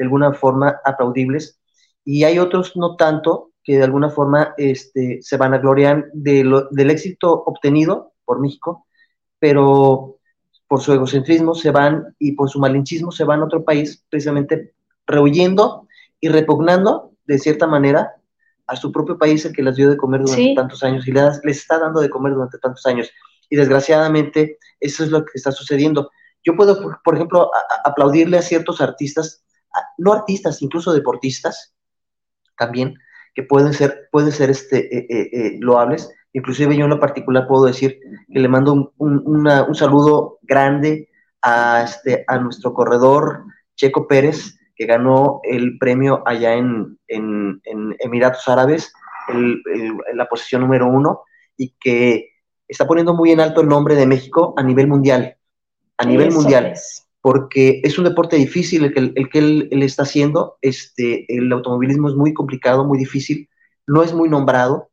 de 0.00 0.04
alguna 0.06 0.32
forma 0.32 0.80
aplaudibles, 0.82 1.60
y 2.06 2.24
hay 2.24 2.38
otros 2.38 2.74
no 2.74 2.96
tanto, 2.96 3.50
que 3.62 3.76
de 3.76 3.84
alguna 3.84 4.08
forma 4.08 4.54
este, 4.56 5.18
se 5.20 5.36
van 5.36 5.52
a 5.52 5.58
gloriar 5.58 6.06
de 6.14 6.42
lo, 6.42 6.68
del 6.70 6.90
éxito 6.90 7.30
obtenido 7.44 8.14
por 8.24 8.40
México, 8.40 8.86
pero 9.38 10.16
por 10.66 10.80
su 10.80 10.94
egocentrismo 10.94 11.54
se 11.54 11.70
van 11.70 12.14
y 12.18 12.32
por 12.32 12.48
su 12.48 12.58
malinchismo 12.58 13.12
se 13.12 13.24
van 13.24 13.40
a 13.40 13.44
otro 13.44 13.62
país, 13.62 14.02
precisamente 14.08 14.72
rehuyendo 15.06 15.86
y 16.18 16.28
repugnando 16.28 17.12
de 17.26 17.38
cierta 17.38 17.66
manera 17.66 18.14
a 18.66 18.76
su 18.76 18.90
propio 18.90 19.18
país 19.18 19.44
el 19.44 19.52
que 19.52 19.62
las 19.62 19.76
dio 19.76 19.90
de 19.90 19.98
comer 19.98 20.22
durante 20.22 20.42
sí. 20.42 20.54
tantos 20.54 20.82
años 20.82 21.06
y 21.06 21.12
les, 21.12 21.44
les 21.44 21.58
está 21.58 21.78
dando 21.78 22.00
de 22.00 22.08
comer 22.08 22.32
durante 22.32 22.56
tantos 22.56 22.86
años. 22.86 23.10
Y 23.50 23.56
desgraciadamente 23.56 24.56
eso 24.78 25.04
es 25.04 25.10
lo 25.10 25.24
que 25.24 25.32
está 25.34 25.52
sucediendo. 25.52 26.10
Yo 26.42 26.56
puedo, 26.56 26.80
por, 26.80 27.02
por 27.02 27.16
ejemplo, 27.16 27.50
a, 27.52 27.58
a 27.58 27.90
aplaudirle 27.90 28.38
a 28.38 28.42
ciertos 28.42 28.80
artistas, 28.80 29.44
no 29.98 30.12
artistas, 30.12 30.62
incluso 30.62 30.92
deportistas, 30.92 31.74
también, 32.56 32.94
que 33.34 33.42
pueden 33.42 33.72
ser, 33.72 34.08
pueden 34.12 34.32
ser 34.32 34.50
este, 34.50 34.78
eh, 34.96 35.06
eh, 35.08 35.30
eh, 35.32 35.56
loables. 35.60 36.12
Inclusive 36.32 36.76
yo 36.76 36.84
en 36.84 36.90
lo 36.90 37.00
particular 37.00 37.48
puedo 37.48 37.64
decir 37.64 37.98
que 38.32 38.38
le 38.38 38.48
mando 38.48 38.72
un, 38.72 38.90
un, 38.98 39.22
una, 39.24 39.64
un, 39.64 39.74
saludo 39.74 40.38
grande 40.42 41.08
a, 41.42 41.82
este, 41.82 42.24
a 42.28 42.38
nuestro 42.38 42.72
corredor 42.72 43.44
Checo 43.74 44.06
Pérez, 44.06 44.58
que 44.76 44.86
ganó 44.86 45.40
el 45.42 45.78
premio 45.78 46.22
allá 46.26 46.54
en, 46.54 46.98
en, 47.08 47.60
Emiratos 47.98 48.46
Árabes, 48.48 48.92
el, 49.28 49.62
la 50.14 50.26
posición 50.26 50.62
número 50.62 50.86
uno, 50.86 51.22
y 51.56 51.74
que 51.80 52.30
está 52.68 52.86
poniendo 52.86 53.14
muy 53.14 53.32
en 53.32 53.40
alto 53.40 53.60
el 53.60 53.68
nombre 53.68 53.94
de 53.94 54.06
México 54.06 54.54
a 54.56 54.62
nivel 54.62 54.86
mundial. 54.86 55.36
A 55.98 56.04
nivel 56.04 56.32
mundial. 56.32 56.74
Porque 57.22 57.80
es 57.84 57.98
un 57.98 58.04
deporte 58.04 58.36
difícil 58.36 58.84
el 58.84 58.94
que, 58.94 59.12
el 59.14 59.28
que 59.28 59.38
él, 59.38 59.68
él, 59.70 59.82
está 59.82 60.04
haciendo. 60.04 60.56
Este, 60.62 61.26
el 61.28 61.52
automovilismo 61.52 62.08
es 62.08 62.14
muy 62.14 62.32
complicado, 62.32 62.84
muy 62.84 62.98
difícil. 62.98 63.48
No 63.86 64.02
es 64.02 64.14
muy 64.14 64.28
nombrado 64.28 64.90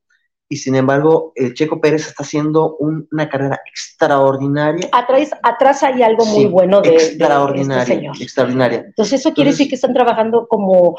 y 0.49 0.57
sin 0.57 0.75
embargo 0.75 1.33
el 1.35 1.53
Checo 1.53 1.81
Pérez 1.81 2.07
está 2.07 2.23
haciendo 2.23 2.77
una 2.77 3.29
carrera 3.29 3.59
extraordinaria. 3.65 4.89
Atrás, 4.91 5.31
atrás 5.43 5.83
hay 5.83 6.01
algo 6.01 6.25
muy 6.25 6.45
bueno 6.45 6.81
de, 6.81 6.95
este 6.95 7.09
extraordinaria, 7.09 8.11
extraordinaria. 8.19 8.83
Entonces 8.85 9.19
eso 9.19 9.33
quiere 9.33 9.51
decir 9.51 9.67
que 9.67 9.75
están 9.75 9.93
trabajando 9.93 10.47
como 10.47 10.97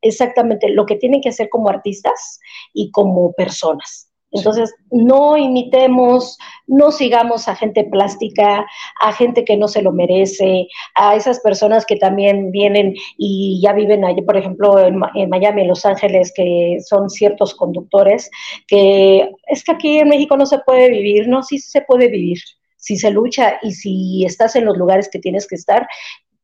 exactamente 0.00 0.70
lo 0.70 0.86
que 0.86 0.96
tienen 0.96 1.20
que 1.20 1.28
hacer 1.28 1.48
como 1.50 1.68
artistas 1.68 2.40
y 2.72 2.90
como 2.90 3.32
personas. 3.32 4.10
Entonces, 4.32 4.74
no 4.90 5.36
imitemos, 5.36 6.36
no 6.66 6.90
sigamos 6.90 7.48
a 7.48 7.56
gente 7.56 7.84
plástica, 7.84 8.66
a 9.00 9.12
gente 9.12 9.44
que 9.44 9.56
no 9.56 9.68
se 9.68 9.82
lo 9.82 9.92
merece, 9.92 10.66
a 10.94 11.14
esas 11.14 11.40
personas 11.40 11.86
que 11.86 11.96
también 11.96 12.50
vienen 12.50 12.94
y 13.16 13.60
ya 13.62 13.72
viven 13.72 14.04
allí, 14.04 14.22
por 14.22 14.36
ejemplo, 14.36 14.78
en, 14.78 14.98
Miami, 14.98 15.62
en 15.62 15.68
Los 15.68 15.86
Ángeles, 15.86 16.32
que 16.34 16.78
son 16.86 17.08
ciertos 17.08 17.54
conductores, 17.54 18.30
que 18.66 19.30
es 19.46 19.64
que 19.64 19.72
aquí 19.72 19.98
en 19.98 20.08
México 20.08 20.36
no 20.36 20.46
se 20.46 20.58
puede 20.58 20.90
vivir, 20.90 21.28
no, 21.28 21.42
sí 21.42 21.58
se 21.58 21.82
puede 21.82 22.08
vivir 22.08 22.38
si 22.76 22.96
se 22.96 23.10
lucha 23.10 23.58
y 23.62 23.72
si 23.72 24.24
estás 24.24 24.54
en 24.54 24.64
los 24.64 24.76
lugares 24.76 25.08
que 25.10 25.18
tienes 25.18 25.48
que 25.48 25.56
estar, 25.56 25.88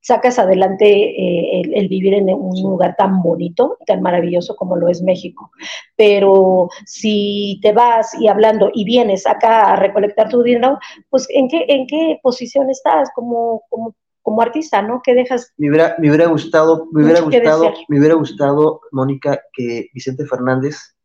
sacas 0.03 0.39
adelante 0.39 0.87
eh, 0.87 1.63
el, 1.75 1.89
vivir 1.89 2.15
en 2.15 2.29
un 2.29 2.61
lugar 2.61 2.97
tan 2.99 3.23
bonito, 3.23 3.79
tan 3.87 4.03
maravilloso 4.03 4.57
como 4.57 4.77
lo 4.77 4.89
es 4.89 5.01
México. 5.01 5.53
Pero 5.97 6.69
si 6.85 7.61
te 7.63 7.73
vas 7.73 8.13
y 8.21 8.29
hablando 8.29 8.71
y 8.75 8.85
vienes 8.85 9.27
acá 9.27 9.73
a 9.73 9.77
recolectar 9.77 10.29
tu 10.29 10.43
dinero, 10.43 10.79
pues 11.09 11.27
¿en 11.31 11.49
qué, 11.49 11.65
en 11.69 11.87
qué 11.87 12.19
posición 12.23 12.69
estás 12.69 13.11
como, 13.15 13.63
como, 13.71 13.95
como 14.23 14.43
artista, 14.43 14.83
¿no? 14.83 15.01
¿Qué 15.03 15.15
dejas? 15.15 15.53
Me 15.57 15.71
hubiera, 15.71 15.95
me 15.99 16.09
hubiera 16.09 16.27
gustado, 16.27 16.89
me 16.93 17.05
hubiera 17.05 17.21
gustado, 17.21 17.73
me 17.89 17.99
hubiera 17.99 18.15
gustado, 18.17 18.81
Mónica, 18.91 19.41
que 19.53 19.89
Vicente 19.95 20.27
Fernández 20.27 20.97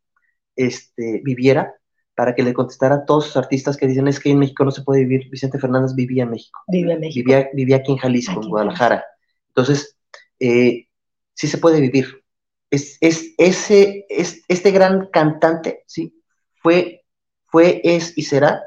este, 0.56 1.22
viviera 1.24 1.72
para 2.18 2.34
que 2.34 2.42
le 2.42 2.52
contestara 2.52 2.96
a 2.96 3.04
todos 3.04 3.26
los 3.26 3.36
artistas 3.36 3.76
que 3.76 3.86
dicen 3.86 4.08
es 4.08 4.18
que 4.18 4.30
en 4.30 4.40
México 4.40 4.64
no 4.64 4.72
se 4.72 4.82
puede 4.82 5.04
vivir. 5.04 5.30
Vicente 5.30 5.60
Fernández 5.60 5.94
vivía 5.94 6.24
en 6.24 6.30
México. 6.30 6.58
Vivía 6.66 6.94
en 6.94 7.00
México. 7.00 7.32
Vivía, 7.52 7.76
aquí 7.76 7.92
en 7.92 7.98
Jalisco, 7.98 8.42
en 8.42 8.48
Guadalajara. 8.48 9.04
Entonces, 9.50 9.96
eh, 10.40 10.88
sí 11.34 11.46
se 11.46 11.58
puede 11.58 11.80
vivir. 11.80 12.24
Es, 12.72 12.98
es, 13.02 13.34
ese, 13.38 14.04
es, 14.08 14.42
este 14.48 14.72
gran 14.72 15.06
cantante, 15.12 15.84
sí, 15.86 16.20
fue, 16.60 17.04
fue, 17.46 17.80
es 17.84 18.18
y 18.18 18.22
será 18.22 18.64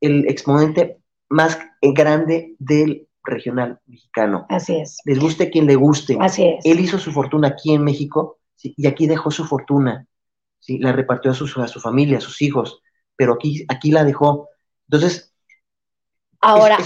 el 0.00 0.28
exponente 0.28 0.98
más 1.28 1.60
grande 1.80 2.56
del 2.58 3.06
regional 3.22 3.78
mexicano. 3.86 4.46
Así 4.48 4.74
es. 4.74 4.98
Les 5.04 5.20
guste 5.20 5.48
quien 5.48 5.66
le 5.66 5.76
guste. 5.76 6.18
Así 6.20 6.44
es. 6.44 6.66
Él 6.66 6.80
hizo 6.80 6.98
su 6.98 7.12
fortuna 7.12 7.46
aquí 7.46 7.72
en 7.72 7.84
México 7.84 8.40
y 8.60 8.88
aquí 8.88 9.06
dejó 9.06 9.30
su 9.30 9.44
fortuna. 9.44 10.08
¿Sí? 10.60 10.78
La 10.78 10.92
repartió 10.92 11.32
a 11.32 11.34
su, 11.34 11.44
a 11.60 11.68
su 11.68 11.80
familia, 11.80 12.18
a 12.18 12.22
sus 12.22 12.40
hijos, 12.42 12.80
pero 13.16 13.34
aquí, 13.34 13.64
aquí 13.68 13.90
la 13.90 14.04
dejó. 14.04 14.48
Entonces, 14.88 15.34
ahora, 16.40 16.78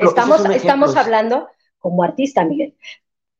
estamos, 0.00 0.44
estamos 0.50 0.96
hablando 0.96 1.48
como 1.78 2.02
artista, 2.02 2.44
Miguel, 2.44 2.74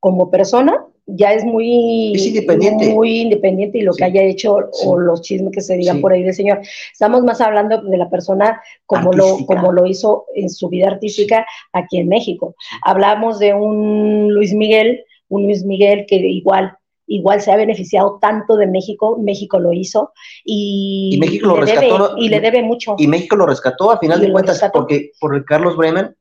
como 0.00 0.30
persona, 0.30 0.84
ya 1.06 1.32
es 1.32 1.44
muy 1.44 2.12
independiente, 2.16 2.92
muy 2.92 3.20
independiente 3.20 3.78
y 3.78 3.82
lo 3.82 3.92
que 3.92 4.04
haya 4.04 4.22
hecho 4.22 4.56
o 4.84 4.98
los 4.98 5.20
chismes 5.20 5.52
que 5.52 5.60
se 5.60 5.76
digan 5.76 6.00
por 6.00 6.12
ahí 6.12 6.22
del 6.22 6.34
señor. 6.34 6.60
Estamos 6.92 7.22
más 7.24 7.40
hablando 7.40 7.82
de 7.82 7.96
la 7.96 8.08
persona 8.08 8.62
como 8.86 9.12
lo, 9.12 9.44
como 9.46 9.72
lo 9.72 9.86
hizo 9.86 10.26
en 10.34 10.48
su 10.48 10.68
vida 10.68 10.88
artística 10.88 11.46
aquí 11.72 11.98
en 11.98 12.08
México. 12.08 12.54
Hablamos 12.82 13.38
de 13.38 13.52
un 13.54 14.32
Luis 14.32 14.54
Miguel, 14.54 15.04
un 15.28 15.44
Luis 15.44 15.64
Miguel 15.64 16.06
que 16.06 16.16
igual 16.16 16.78
igual 17.06 17.40
se 17.40 17.52
ha 17.52 17.56
beneficiado 17.56 18.18
tanto 18.20 18.56
de 18.56 18.66
México, 18.66 19.18
México 19.18 19.58
lo 19.58 19.72
hizo 19.72 20.12
y, 20.44 21.16
México 21.20 21.48
lo 21.48 21.56
le 21.56 21.60
rescató, 21.62 22.08
debe, 22.08 22.20
y 22.20 22.28
le 22.28 22.40
debe 22.40 22.62
mucho. 22.62 22.94
Y 22.98 23.06
México 23.06 23.36
lo 23.36 23.46
rescató 23.46 23.90
a 23.90 23.98
final 23.98 24.20
de 24.20 24.32
cuentas 24.32 24.62
porque 24.72 25.12
por 25.20 25.44
Carlos 25.44 25.76
Bremen, 25.76 26.16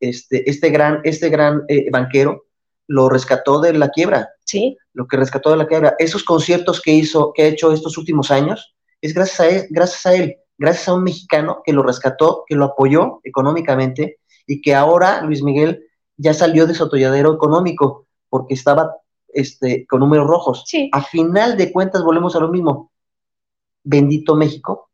este, 0.00 0.48
este 0.48 0.70
gran, 0.70 1.00
este 1.04 1.28
gran 1.28 1.62
eh, 1.68 1.90
banquero, 1.90 2.44
lo 2.86 3.08
rescató 3.08 3.60
de 3.60 3.72
la 3.74 3.88
quiebra. 3.90 4.30
Sí. 4.44 4.76
Lo 4.94 5.06
que 5.06 5.16
rescató 5.16 5.50
de 5.50 5.56
la 5.56 5.66
quiebra. 5.66 5.94
Esos 5.98 6.24
conciertos 6.24 6.80
que 6.80 6.92
hizo, 6.92 7.32
que 7.34 7.42
ha 7.42 7.46
hecho 7.46 7.72
estos 7.72 7.98
últimos 7.98 8.30
años, 8.30 8.74
es 9.00 9.14
gracias 9.14 9.40
a 9.40 9.48
él, 9.48 9.66
gracias 9.70 10.06
a 10.06 10.14
él, 10.14 10.36
gracias 10.56 10.88
a 10.88 10.94
un 10.94 11.04
mexicano 11.04 11.62
que 11.64 11.72
lo 11.72 11.82
rescató, 11.82 12.44
que 12.46 12.56
lo 12.56 12.64
apoyó 12.64 13.20
económicamente 13.24 14.18
y 14.46 14.60
que 14.60 14.74
ahora 14.74 15.22
Luis 15.22 15.42
Miguel 15.42 15.84
ya 16.16 16.34
salió 16.34 16.66
de 16.66 16.74
su 16.74 16.84
atolladero 16.84 17.32
económico 17.32 18.06
porque 18.28 18.54
estaba 18.54 18.96
este, 19.28 19.86
con 19.86 20.00
números 20.00 20.26
rojos. 20.26 20.64
A 20.92 21.02
final 21.02 21.56
de 21.56 21.72
cuentas 21.72 22.04
volvemos 22.04 22.34
a 22.36 22.40
lo 22.40 22.48
mismo. 22.48 22.92
Bendito 23.84 24.34
México, 24.34 24.90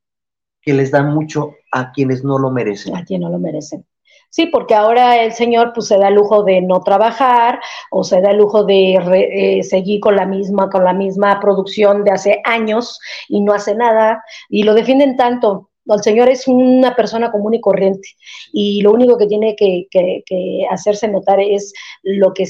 que 0.61 0.75
les 0.75 0.91
da 0.91 1.03
mucho 1.03 1.53
a 1.73 1.93
quienes 1.93 2.25
no 2.25 2.39
lo 2.39 2.51
merecen. 2.51 2.97
A 2.97 3.05
quienes 3.05 3.27
no 3.27 3.33
lo 3.33 3.39
merecen. 3.39 3.87
Sí, 4.35 4.47
porque 4.47 4.75
ahora 4.75 5.23
el 5.23 5.33
señor 5.33 5.73
pues 5.73 5.87
se 5.87 5.97
da 5.97 6.09
el 6.09 6.15
lujo 6.15 6.43
de 6.43 6.61
no 6.61 6.81
trabajar 6.83 7.61
o 7.93 8.03
se 8.03 8.21
da 8.21 8.33
el 8.33 8.39
lujo 8.39 8.65
de 8.65 8.95
eh, 8.95 9.63
seguir 9.63 10.01
con 10.01 10.17
la 10.17 10.27
misma 10.27 10.69
con 10.71 10.83
la 10.83 10.93
misma 10.93 11.39
producción 11.39 12.03
de 12.03 12.11
hace 12.11 12.41
años 12.45 12.99
y 13.29 13.43
no 13.43 13.53
hace 13.53 13.77
nada 13.77 14.25
y 14.49 14.65
lo 14.65 14.75
defienden 14.75 15.17
tanto. 15.17 15.71
El 15.87 16.03
señor 16.03 16.29
es 16.29 16.49
una 16.49 16.97
persona 16.97 17.31
común 17.31 17.55
y 17.55 17.61
corriente 17.61 18.09
y 18.53 18.81
lo 18.83 18.93
único 18.93 19.19
que 19.19 19.27
tiene 19.27 19.55
que, 19.57 19.87
que 19.91 20.67
hacerse 20.71 21.09
notar 21.09 21.41
es 21.41 21.73
lo 22.03 22.33
que 22.33 22.45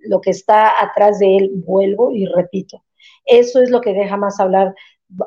lo 0.00 0.20
que 0.20 0.30
está 0.30 0.82
atrás 0.82 1.18
de 1.18 1.36
él, 1.36 1.50
vuelvo 1.54 2.12
y 2.12 2.26
repito. 2.26 2.82
Eso 3.24 3.60
es 3.60 3.70
lo 3.70 3.80
que 3.80 3.92
deja 3.92 4.16
más 4.16 4.40
hablar 4.40 4.74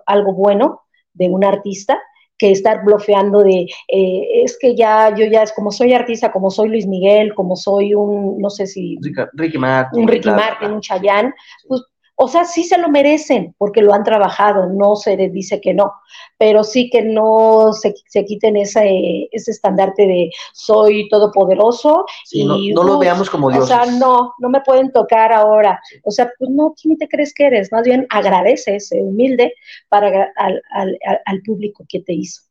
algo 0.06 0.34
bueno 0.34 0.82
de 1.14 1.30
un 1.30 1.44
artista 1.44 2.02
que 2.38 2.52
estar 2.52 2.84
bloqueando 2.84 3.44
de, 3.44 3.68
eh, 3.88 4.44
es 4.44 4.58
que 4.60 4.76
ya, 4.76 5.14
yo 5.16 5.26
ya 5.28 5.44
es 5.44 5.54
como 5.54 5.72
soy 5.72 5.94
artista, 5.94 6.32
como 6.32 6.50
soy 6.50 6.70
Luis 6.70 6.88
Miguel, 6.88 7.36
como 7.36 7.56
soy 7.56 7.94
un, 7.94 8.40
no 8.40 8.50
sé 8.50 8.66
si... 8.66 8.98
Ricky 9.34 9.60
Martin. 9.60 10.02
Un 10.02 10.08
Ricky 10.08 10.32
Martin, 10.32 10.72
un 10.72 10.82
Chayanne, 10.82 11.34
pues 11.68 11.84
o 12.24 12.28
sea, 12.28 12.46
sí 12.46 12.64
se 12.64 12.78
lo 12.78 12.88
merecen 12.88 13.56
porque 13.58 13.82
lo 13.82 13.96
han 13.96 14.04
trabajado, 14.04 14.68
no 14.68 14.96
se 14.96 15.18
les 15.18 15.34
dice 15.34 15.60
que 15.60 15.74
no, 15.74 15.92
pero 16.38 16.64
sí 16.64 16.88
que 16.92 17.02
no 17.02 17.74
se, 17.74 17.96
quiten 18.26 18.58
ese, 18.58 19.28
ese 19.32 19.50
estandarte 19.50 20.06
de 20.06 20.30
soy 20.54 21.10
todopoderoso 21.10 22.06
y 22.32 22.74
no, 22.74 22.84
lo 22.84 23.00
veamos 23.00 23.28
como 23.28 23.50
Dios. 23.50 23.64
O 23.64 23.68
sea, 23.68 23.88
no, 23.88 24.36
no 24.38 24.50
me 24.50 24.62
pueden 24.62 24.92
tocar 24.92 25.34
ahora. 25.34 25.82
O 26.04 26.12
sea, 26.12 26.32
pues 26.38 26.52
no, 26.52 26.76
¿quién 26.80 26.96
te 26.96 27.08
crees 27.08 27.34
que 27.34 27.48
eres? 27.48 27.72
Más 27.72 27.82
bien 27.82 28.06
agradeces, 28.12 28.92
humilde 28.92 29.56
para 29.90 30.32
al, 30.36 30.62
al, 30.74 31.00
al 31.26 31.42
público 31.42 31.86
que 31.90 32.02
te 32.02 32.14
hizo, 32.14 32.44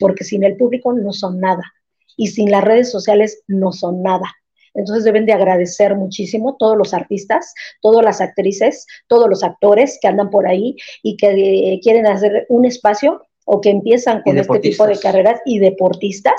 porque 0.00 0.24
sin 0.24 0.42
el 0.42 0.56
público 0.56 0.94
no 0.94 1.12
son 1.12 1.38
nada 1.38 1.62
y 2.16 2.28
sin 2.28 2.50
las 2.50 2.64
redes 2.64 2.90
sociales 2.90 3.42
no 3.46 3.72
son 3.72 4.02
nada. 4.02 4.37
Entonces 4.78 5.04
deben 5.04 5.26
de 5.26 5.32
agradecer 5.32 5.94
muchísimo 5.96 6.56
todos 6.58 6.76
los 6.76 6.94
artistas, 6.94 7.52
todas 7.80 8.04
las 8.04 8.20
actrices, 8.20 8.86
todos 9.08 9.28
los 9.28 9.42
actores 9.42 9.98
que 10.00 10.08
andan 10.08 10.30
por 10.30 10.46
ahí 10.46 10.76
y 11.02 11.16
que 11.16 11.30
eh, 11.30 11.80
quieren 11.82 12.06
hacer 12.06 12.46
un 12.48 12.64
espacio 12.64 13.22
o 13.44 13.60
que 13.60 13.70
empiezan 13.70 14.22
con 14.22 14.36
este 14.36 14.58
tipo 14.60 14.86
de 14.86 14.98
carreras 14.98 15.40
y 15.46 15.58
deportistas, 15.58 16.34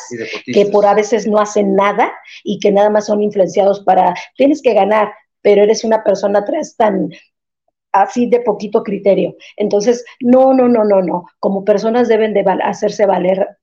que 0.45 0.67
por 0.67 0.85
a 0.85 0.93
veces 0.93 1.25
no 1.25 1.39
hacen 1.39 1.75
nada 1.75 2.13
y 2.43 2.59
que 2.59 2.71
nada 2.71 2.91
más 2.91 3.07
son 3.07 3.23
influenciados 3.23 3.79
para, 3.79 4.13
tienes 4.37 4.61
que 4.61 4.75
ganar, 4.75 5.11
pero 5.41 5.63
eres 5.63 5.83
una 5.83 6.03
persona 6.03 6.39
atrás 6.39 6.75
tan 6.77 7.09
así 7.91 8.27
de 8.27 8.41
poquito 8.41 8.83
criterio. 8.83 9.35
Entonces, 9.57 10.05
no, 10.19 10.53
no, 10.53 10.67
no, 10.67 10.83
no, 10.83 11.01
no. 11.01 11.25
Como 11.39 11.65
personas 11.65 12.07
deben 12.07 12.35
de 12.35 12.45
hacerse 12.63 13.07
valer, 13.07 13.57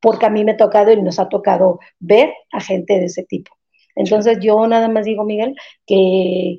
porque 0.00 0.24
a 0.24 0.30
mí 0.30 0.42
me 0.42 0.52
ha 0.52 0.56
tocado 0.56 0.90
y 0.90 1.02
nos 1.02 1.18
ha 1.18 1.28
tocado 1.28 1.80
ver 1.98 2.32
a 2.50 2.60
gente 2.60 2.94
de 2.94 3.04
ese 3.04 3.24
tipo. 3.24 3.54
Entonces 4.00 4.38
yo 4.40 4.66
nada 4.66 4.88
más 4.88 5.04
digo, 5.04 5.24
Miguel, 5.24 5.54
que, 5.86 6.58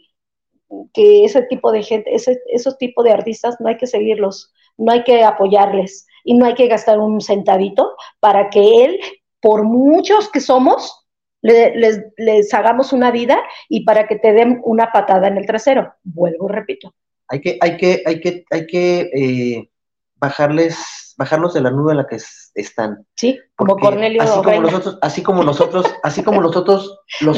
que 0.94 1.26
ese 1.26 1.42
tipo 1.44 1.72
de 1.72 1.82
gente, 1.82 2.14
ese, 2.14 2.40
esos 2.48 2.78
tipos 2.78 3.04
de 3.04 3.12
artistas 3.12 3.56
no 3.60 3.68
hay 3.68 3.78
que 3.78 3.88
seguirlos, 3.88 4.54
no 4.78 4.92
hay 4.92 5.04
que 5.04 5.24
apoyarles 5.24 6.06
y 6.24 6.36
no 6.36 6.46
hay 6.46 6.54
que 6.54 6.68
gastar 6.68 7.00
un 7.00 7.20
centavito 7.20 7.96
para 8.20 8.52
que 8.52 8.86
él, 8.86 9.00
por 9.42 9.64
muchos 9.64 10.30
que 10.30 10.40
somos, 10.40 11.04
les, 11.42 12.00
les, 12.18 12.54
hagamos 12.54 12.94
una 12.94 13.10
vida 13.10 13.42
y 13.68 13.84
para 13.86 14.08
que 14.08 14.18
te 14.18 14.34
den 14.34 14.62
una 14.64 14.92
patada 14.92 15.28
en 15.28 15.38
el 15.38 15.48
trasero. 15.48 15.96
Vuelvo 16.04 16.48
y 16.48 16.54
repito. 16.54 16.94
Hay 17.28 17.42
que, 17.42 17.58
hay 17.60 17.78
que, 17.78 18.04
hay 18.06 18.20
que, 18.20 18.46
hay 18.52 18.68
que 18.68 19.00
eh, 19.16 19.70
bajarles 20.18 20.78
bajarlos 21.22 21.54
de 21.54 21.62
la 21.62 21.70
nube 21.70 21.92
en 21.92 21.98
la 21.98 22.08
que 22.08 22.18
están. 22.56 23.06
Sí, 23.16 23.40
como 23.56 23.78
Cornelio. 23.78 24.24
Así 24.24 24.42
como, 24.42 24.62
nosotros, 24.62 24.98
así 25.04 25.22
como 25.22 25.44
nosotros, 25.44 25.86
así 26.02 26.24
como 26.24 26.42
nosotros 26.42 27.00
los, 27.22 27.38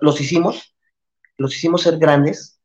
los, 0.00 0.20
hicimos, 0.20 0.74
los 1.38 1.54
hicimos 1.54 1.82
ser 1.82 1.98
grandes, 1.98 2.60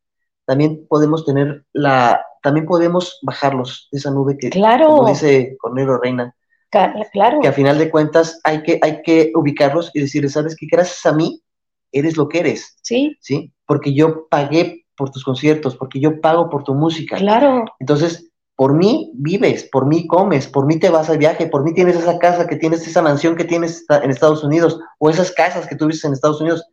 también 0.45 0.88
podemos 0.89 1.23
tener 1.23 1.65
la, 1.71 2.26
también 2.41 2.65
podemos 2.65 3.19
bajarlos 3.21 3.89
de 3.91 3.99
esa 3.99 4.09
nube 4.09 4.39
que, 4.39 4.49
claro. 4.49 4.88
como 4.88 5.09
dice 5.09 5.55
Cornelio 5.59 5.99
Reina, 5.99 6.35
claro. 6.71 7.41
que 7.41 7.47
a 7.47 7.53
final 7.53 7.77
de 7.77 7.91
cuentas 7.91 8.41
hay 8.43 8.63
que, 8.63 8.80
hay 8.81 9.03
que 9.03 9.31
ubicarlos 9.35 9.91
y 9.93 9.99
decirles, 9.99 10.31
sabes 10.31 10.55
que 10.55 10.65
gracias 10.65 11.05
a 11.05 11.15
mí 11.15 11.43
eres 11.91 12.17
lo 12.17 12.27
que 12.27 12.39
eres. 12.39 12.76
Sí. 12.81 13.15
Sí, 13.21 13.53
porque 13.67 13.93
yo 13.93 14.27
pagué 14.30 14.88
por 14.97 15.11
tus 15.11 15.23
conciertos, 15.23 15.76
porque 15.77 15.99
yo 15.99 16.19
pago 16.21 16.49
por 16.49 16.63
tu 16.63 16.73
música. 16.73 17.17
Claro. 17.17 17.65
Entonces, 17.80 18.28
por 18.60 18.73
mí 18.73 19.10
vives, 19.14 19.69
por 19.72 19.86
mí 19.86 20.06
comes, 20.06 20.45
por 20.45 20.65
mí 20.65 20.77
te 20.77 20.90
vas 20.90 21.10
al 21.10 21.18
viaje, 21.18 21.48
por 21.48 21.64
mí 21.64 21.73
tienes 21.73 21.95
esa 21.95 22.19
casa 22.19 22.45
que 22.45 22.57
tienes, 22.57 22.86
esa 22.86 23.02
mansión 23.02 23.38
que 23.38 23.45
tienes 23.45 23.86
en 23.90 24.11
Estados 24.11 24.44
Unidos, 24.44 24.77
o 24.98 25.10
esas 25.10 25.31
casas 25.31 25.65
que 25.65 25.77
tuviste 25.77 26.06
en 26.06 26.11
Estados 26.11 26.41
Unidos. 26.41 26.65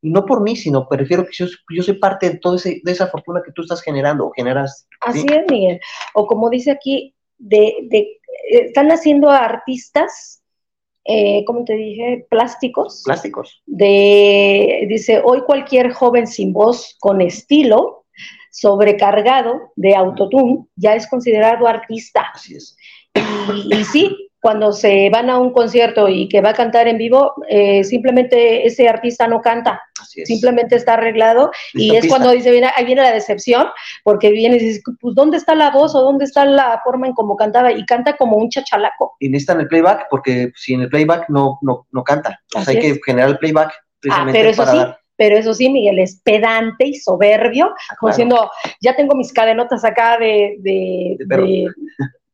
Y 0.00 0.08
no 0.08 0.24
por 0.24 0.40
mí, 0.40 0.56
sino 0.56 0.88
prefiero 0.88 1.26
que 1.26 1.32
yo, 1.34 1.44
yo 1.68 1.82
soy 1.82 1.98
parte 1.98 2.30
de 2.30 2.38
toda 2.38 2.56
de 2.56 2.80
esa 2.86 3.08
fortuna 3.08 3.42
que 3.44 3.52
tú 3.52 3.60
estás 3.60 3.82
generando 3.82 4.24
o 4.24 4.32
generas. 4.32 4.88
Así 5.02 5.26
es, 5.30 5.44
Miguel. 5.50 5.80
O 6.14 6.26
como 6.26 6.48
dice 6.48 6.70
aquí, 6.70 7.14
de, 7.36 7.74
de 7.90 8.08
están 8.48 8.90
haciendo 8.90 9.28
artistas 9.28 10.42
eh, 11.04 11.44
¿cómo 11.46 11.66
te 11.66 11.74
dije? 11.74 12.26
Plásticos. 12.30 13.02
Plásticos. 13.04 13.62
De, 13.66 14.86
dice, 14.88 15.20
hoy 15.22 15.42
cualquier 15.42 15.92
joven 15.92 16.26
sin 16.26 16.54
voz 16.54 16.96
con 17.00 17.20
estilo, 17.20 18.03
sobrecargado 18.54 19.72
de 19.74 19.96
autotune, 19.96 20.64
ya 20.76 20.94
es 20.94 21.08
considerado 21.08 21.66
artista. 21.66 22.26
Así 22.32 22.54
es. 22.54 22.76
y 23.70 23.84
sí, 23.84 24.30
cuando 24.40 24.72
se 24.72 25.10
van 25.10 25.28
a 25.28 25.38
un 25.38 25.52
concierto 25.52 26.08
y 26.08 26.28
que 26.28 26.40
va 26.40 26.50
a 26.50 26.54
cantar 26.54 26.86
en 26.86 26.98
vivo, 26.98 27.32
eh, 27.48 27.82
simplemente 27.82 28.64
ese 28.64 28.88
artista 28.88 29.26
no 29.26 29.40
canta, 29.40 29.82
simplemente 30.24 30.76
está 30.76 30.94
arreglado 30.94 31.50
y 31.72 31.96
es 31.96 32.06
cuando 32.06 32.30
dice, 32.30 32.52
viene, 32.52 32.70
ahí 32.76 32.84
viene 32.84 33.02
la 33.02 33.12
decepción, 33.12 33.66
porque 34.04 34.30
viene 34.30 34.56
y 34.56 34.60
dice, 34.60 34.82
pues 35.00 35.14
¿dónde 35.16 35.38
está 35.38 35.56
la 35.56 35.70
voz 35.70 35.94
o 35.96 36.02
dónde 36.02 36.26
está 36.26 36.44
la 36.44 36.80
forma 36.84 37.08
en 37.08 37.14
cómo 37.14 37.36
cantaba? 37.36 37.72
Y 37.72 37.84
canta 37.86 38.16
como 38.16 38.36
un 38.36 38.50
chachalaco. 38.50 39.16
Y 39.18 39.30
necesitan 39.30 39.60
el 39.60 39.66
playback, 39.66 40.06
porque 40.10 40.52
si 40.54 40.74
en 40.74 40.82
el 40.82 40.90
playback 40.90 41.28
no, 41.28 41.58
no, 41.62 41.88
no 41.90 42.04
canta, 42.04 42.38
hay 42.54 42.78
que 42.78 43.00
generar 43.04 43.30
el 43.30 43.38
playback. 43.38 43.72
Ah, 44.10 44.28
pero 44.30 44.50
eso 44.50 44.66
sí, 44.66 44.78
pero 45.16 45.36
eso 45.36 45.54
sí, 45.54 45.68
Miguel, 45.70 45.98
es 45.98 46.20
pedante 46.22 46.86
y 46.86 46.94
soberbio, 46.94 47.66
ah, 47.66 47.96
como 47.98 48.10
diciendo, 48.10 48.50
ya 48.80 48.96
tengo 48.96 49.14
mis 49.14 49.32
cadenotas 49.32 49.84
acá 49.84 50.18
de, 50.18 50.56
de, 50.60 51.16
de 51.20 51.66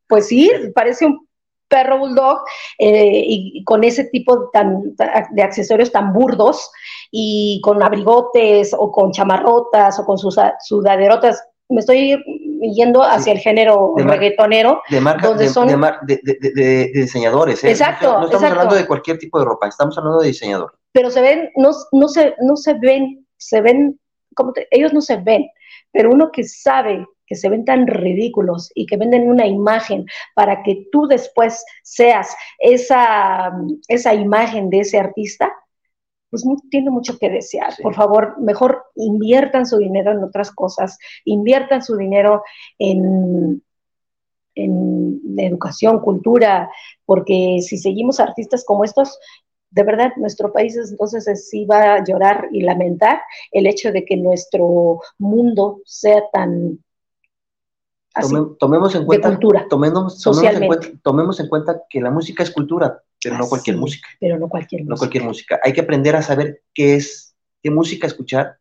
pues 0.08 0.26
sí, 0.26 0.50
parece 0.74 1.06
un 1.06 1.26
perro 1.70 1.98
bulldog 1.98 2.40
eh, 2.78 3.22
y, 3.24 3.64
con 3.64 3.84
ese 3.84 4.04
tipo 4.04 4.50
tan, 4.50 4.94
de 5.30 5.42
accesorios 5.42 5.92
tan 5.92 6.12
burdos 6.12 6.70
y 7.10 7.60
con 7.62 7.82
abrigotes 7.82 8.74
o 8.76 8.90
con 8.90 9.12
chamarrotas 9.12 9.98
o 9.98 10.04
con 10.04 10.18
sus 10.18 10.36
sudaderotas. 10.66 11.42
Me 11.68 11.80
estoy 11.80 12.20
yendo 12.74 13.02
hacia 13.04 13.32
el 13.32 13.38
género 13.38 13.94
reggaetonero. 13.96 14.82
De 14.90 15.00
marca, 15.00 15.28
donde 15.28 15.48
son... 15.48 15.68
de, 16.02 16.90
diseñadores. 16.92 17.62
¿eh? 17.62 17.70
Exacto. 17.70 18.18
No, 18.18 18.24
estamos 18.24 18.50
hablando 18.50 18.74
de 18.74 18.86
cualquier 18.86 19.18
tipo 19.18 19.38
de 19.38 19.44
ropa, 19.44 19.68
estamos 19.68 19.96
hablando 19.96 20.20
de 20.20 20.26
diseñador. 20.26 20.79
Pero 20.92 21.10
se 21.10 21.20
ven, 21.20 21.50
no, 21.56 21.70
no, 21.92 22.08
se, 22.08 22.34
no 22.40 22.56
se 22.56 22.74
ven, 22.74 23.26
se 23.36 23.60
ven, 23.60 23.98
como 24.34 24.52
ellos 24.70 24.92
no 24.92 25.00
se 25.00 25.16
ven, 25.16 25.48
pero 25.92 26.10
uno 26.10 26.30
que 26.32 26.44
sabe 26.44 27.06
que 27.26 27.36
se 27.36 27.48
ven 27.48 27.64
tan 27.64 27.86
ridículos 27.86 28.72
y 28.74 28.86
que 28.86 28.96
venden 28.96 29.28
una 29.28 29.46
imagen 29.46 30.04
para 30.34 30.64
que 30.64 30.88
tú 30.90 31.06
después 31.06 31.64
seas 31.84 32.34
esa, 32.58 33.52
esa 33.86 34.14
imagen 34.14 34.68
de 34.68 34.80
ese 34.80 34.98
artista, 34.98 35.52
pues 36.28 36.44
no 36.44 36.56
tiene 36.70 36.90
mucho 36.90 37.18
que 37.18 37.30
desear. 37.30 37.74
Por 37.82 37.94
favor, 37.94 38.40
mejor 38.40 38.84
inviertan 38.96 39.64
su 39.64 39.78
dinero 39.78 40.10
en 40.10 40.24
otras 40.24 40.50
cosas, 40.50 40.98
inviertan 41.24 41.82
su 41.82 41.96
dinero 41.96 42.42
en, 42.78 43.62
en 44.56 45.20
educación, 45.38 46.00
cultura, 46.00 46.68
porque 47.04 47.58
si 47.62 47.78
seguimos 47.78 48.18
artistas 48.18 48.64
como 48.64 48.84
estos, 48.84 49.18
de 49.70 49.82
verdad, 49.82 50.12
nuestro 50.16 50.52
país 50.52 50.76
entonces 50.76 51.48
sí 51.48 51.64
va 51.64 51.94
a 51.94 52.04
llorar 52.04 52.48
y 52.52 52.62
lamentar 52.62 53.20
el 53.52 53.66
hecho 53.66 53.92
de 53.92 54.04
que 54.04 54.16
nuestro 54.16 55.00
mundo 55.18 55.80
sea 55.84 56.22
tan 56.32 56.78
tomemos 58.58 58.94
en 58.94 59.04
cuenta, 59.04 59.28
cultura, 59.28 59.66
tomemos, 59.68 60.26
en 60.26 60.66
cuenta, 60.66 60.88
tomemos 61.02 61.40
en 61.40 61.48
cuenta 61.48 61.82
que 61.88 62.00
la 62.00 62.10
música 62.10 62.42
es 62.42 62.50
cultura, 62.50 63.02
pero 63.22 63.38
no 63.38 63.48
cualquier 63.48 63.76
música. 63.76 64.08
Pero 64.18 64.38
no 64.38 64.48
cualquier 64.48 64.82
música. 64.82 64.94
No 64.94 64.98
cualquier 64.98 65.24
música. 65.24 65.60
Hay 65.62 65.72
que 65.72 65.80
aprender 65.80 66.16
a 66.16 66.22
saber 66.22 66.62
qué 66.74 66.96
es, 66.96 67.34
qué 67.62 67.70
música 67.70 68.06
escuchar 68.06 68.58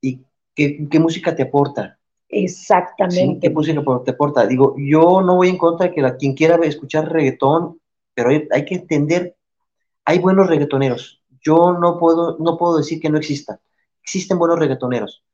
y 0.00 0.20
qué, 0.54 0.86
qué 0.88 1.00
música 1.00 1.34
te 1.34 1.42
aporta. 1.42 1.98
Exactamente. 2.28 3.40
¿Qué 3.40 3.50
música 3.50 3.82
te 4.04 4.10
aporta? 4.10 4.46
Digo, 4.46 4.74
yo 4.78 5.22
no 5.22 5.36
voy 5.36 5.48
en 5.48 5.58
contra 5.58 5.88
de 5.88 5.94
que 5.94 6.02
la, 6.02 6.16
quien 6.16 6.34
quiera 6.34 6.56
escuchar 6.64 7.10
reggaetón, 7.10 7.80
pero 8.14 8.30
hay, 8.30 8.46
hay, 8.50 8.64
que 8.64 8.76
entender, 8.76 9.35
hay 10.06 10.20
buenos 10.20 10.46
reggaetoneros. 10.46 11.22
Yo 11.42 11.72
no 11.78 11.98
puedo, 11.98 12.38
no 12.38 12.56
puedo 12.56 12.78
decir 12.78 13.00
que 13.00 13.10
no 13.10 13.18
exista. 13.18 13.60
Existen 14.02 14.38
buenos 14.38 14.58
reggaetoneros, 14.58 15.24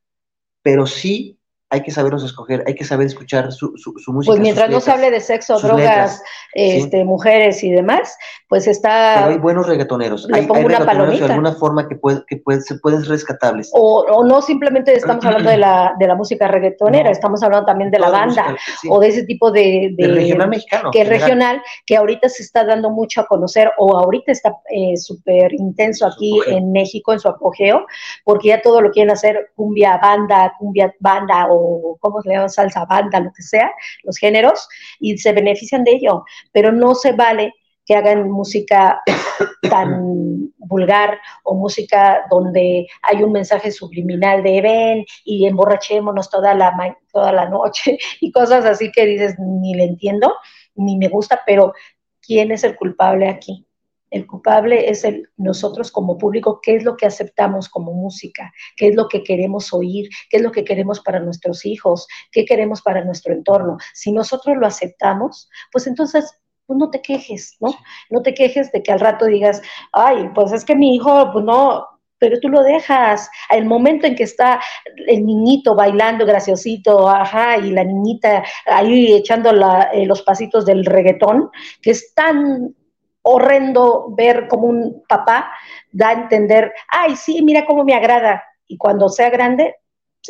pero 0.63 0.87
sí 0.87 1.39
hay 1.73 1.83
que 1.83 1.91
saberlos 1.91 2.23
escoger, 2.23 2.63
hay 2.67 2.75
que 2.75 2.85
saber 2.85 3.07
escuchar 3.07 3.51
su, 3.51 3.73
su, 3.79 4.13
música. 4.13 4.33
Pues 4.33 4.41
mientras 4.41 4.69
no 4.69 4.79
se 4.79 4.91
hable 4.91 5.11
de 5.11 5.21
sexo, 5.21 5.59
drogas, 5.59 6.23
este, 6.53 7.03
mujeres 7.03 7.65
y 7.65 7.71
demás, 7.71 8.15
pues 8.47 8.67
está... 8.67 9.15
Pero 9.21 9.31
hay 9.31 9.39
buenos 9.39 9.67
reggaetoneros, 9.67 10.29
hay, 10.31 10.43
hay 10.43 10.65
reggaetoneros 10.65 11.19
de 11.19 11.25
alguna 11.25 11.53
forma 11.55 11.89
que, 11.89 11.97
puede, 11.97 12.25
que 12.27 12.37
puede, 12.37 12.61
se 12.61 12.75
pueden 12.75 13.03
rescatables. 13.07 13.71
O, 13.73 14.23
no 14.23 14.43
simplemente 14.43 14.95
estamos 14.95 15.25
hablando 15.25 15.49
de 15.49 15.57
la, 15.57 15.95
de 15.99 16.07
la 16.07 16.15
música 16.15 16.47
reggaetonera, 16.47 17.11
estamos 17.11 17.43
hablando 17.43 17.65
también 17.65 17.91
de 17.91 17.99
la 17.99 18.11
banda, 18.11 18.55
o 18.91 19.01
de 19.01 19.09
ese 19.09 19.25
tipo 19.25 19.51
de... 19.51 19.95
de, 19.97 20.09
regional 20.09 20.51
mexicano. 20.51 20.91
Que 20.91 21.01
es 21.01 21.09
regional, 21.09 21.63
que 21.87 21.97
ahorita 21.97 22.29
se 22.29 22.43
está 22.43 22.67
dando 22.67 22.91
mucho 22.91 23.23
a 23.23 23.27
conocer, 23.27 23.73
o 23.79 23.97
ahorita 23.97 24.31
está 24.31 24.55
eh, 24.71 24.99
súper 24.99 25.55
intenso 25.55 26.07
aquí 26.07 26.39
en 26.49 26.71
México, 26.71 27.15
en 27.15 27.19
su 27.19 27.31
apogeo, 27.31 27.87
porque 28.25 28.49
ya 28.49 28.61
todo 28.61 28.83
lo 28.83 28.91
quieren 28.91 29.11
hacer 29.11 29.53
cumbia 29.57 29.97
banda, 29.97 30.53
cumbia 30.59 30.95
banda, 31.01 31.47
o 31.51 31.62
o 31.63 31.97
cómo 32.01 32.21
se 32.23 32.31
llama, 32.31 32.49
salsa 32.49 32.85
banda, 32.85 33.21
lo 33.21 33.33
que 33.33 33.43
sea, 33.43 33.71
los 34.03 34.19
géneros, 34.19 34.69
y 35.01 35.17
se 35.19 35.33
benefician 35.33 35.85
de 35.85 35.93
ello, 35.93 36.25
pero 36.53 36.73
no 36.73 36.95
se 36.95 37.13
vale 37.13 37.55
que 37.85 37.95
hagan 37.95 38.31
música 38.31 39.01
tan 39.71 40.53
vulgar 40.57 41.19
o 41.45 41.55
música 41.55 42.25
donde 42.31 42.87
hay 43.03 43.23
un 43.23 43.33
mensaje 43.33 43.71
subliminal 43.71 44.43
de 44.43 44.61
ven 44.61 45.05
y 45.25 45.47
emborrachémonos 45.47 46.31
toda 46.31 46.55
la, 46.55 46.73
toda 47.13 47.33
la 47.33 47.49
noche 47.49 47.99
y 48.21 48.33
cosas 48.33 48.65
así 48.65 48.91
que 48.91 49.07
dices, 49.07 49.37
ni 49.39 49.75
le 49.75 49.85
entiendo, 49.85 50.35
ni 50.75 50.97
me 50.97 51.09
gusta, 51.09 51.41
pero 51.47 51.73
¿quién 52.21 52.53
es 52.53 52.65
el 52.65 52.77
culpable 52.77 53.29
aquí? 53.29 53.67
El 54.13 54.27
culpable 54.27 54.91
es 54.91 55.05
el, 55.05 55.29
nosotros 55.39 55.91
como 55.91 56.19
público, 56.19 56.61
qué 56.63 56.77
es 56.77 56.85
lo 56.85 56.97
que 56.97 57.07
aceptamos 57.07 57.69
como 57.69 57.95
música, 57.95 58.53
qué 58.77 58.89
es 58.89 58.95
lo 58.95 59.09
que 59.09 59.25
queremos 59.25 59.73
oír, 59.73 60.09
qué 60.29 60.37
es 60.37 60.43
lo 60.43 60.53
que 60.53 60.65
queremos 60.65 61.01
para 61.01 61.19
nuestros 61.19 61.65
hijos, 61.65 62.07
qué 62.31 62.45
queremos 62.45 62.83
para 62.83 63.03
nuestro 63.05 63.33
entorno. 63.33 63.79
Si 63.95 64.13
nosotros 64.13 64.57
lo 64.59 64.67
aceptamos, 64.67 65.49
pues 65.73 65.87
entonces 65.87 66.39
pues 66.67 66.79
no 66.79 66.91
te 66.91 67.01
quejes, 67.01 67.57
¿no? 67.59 67.75
No 68.11 68.23
te 68.23 68.35
quejes 68.35 68.71
de 68.71 68.83
que 68.83 68.93
al 68.93 69.01
rato 69.01 69.25
digas, 69.27 69.63
ay, 69.93 70.29
pues 70.35 70.53
es 70.53 70.65
que 70.65 70.77
mi 70.77 70.95
hijo, 70.95 71.31
pues 71.33 71.45
no, 71.45 71.87
pero 72.19 72.39
tú 72.39 72.51
lo 72.51 72.63
dejas. 72.63 73.31
El 73.51 73.65
momento 73.65 74.07
en 74.07 74.15
que 74.15 74.25
está 74.25 74.61
el 75.09 75.27
niñito 75.27 75.75
bailando 75.75 76.27
graciosito, 76.27 77.09
ajá, 77.09 77.57
y 77.57 77.71
la 77.71 77.83
niñita 77.83 78.45
ahí 78.67 79.15
echando 79.15 79.51
eh, 79.93 80.07
los 80.07 80.23
pasitos 80.23 80.67
del 80.67 80.85
reggaetón, 80.85 81.51
que 81.81 81.91
es 81.91 82.15
tan 82.15 82.77
horrendo 83.23 84.13
ver 84.17 84.49
como 84.49 84.67
un 84.67 85.05
papá 85.09 85.51
da 85.91 86.09
a 86.09 86.13
entender, 86.13 86.73
ay, 86.89 87.17
sí, 87.17 87.43
mira 87.43 87.65
cómo 87.65 87.85
me 87.85 87.95
agrada. 87.95 88.43
Y 88.67 88.77
cuando 88.77 89.09
sea 89.09 89.31
grande, 89.31 89.77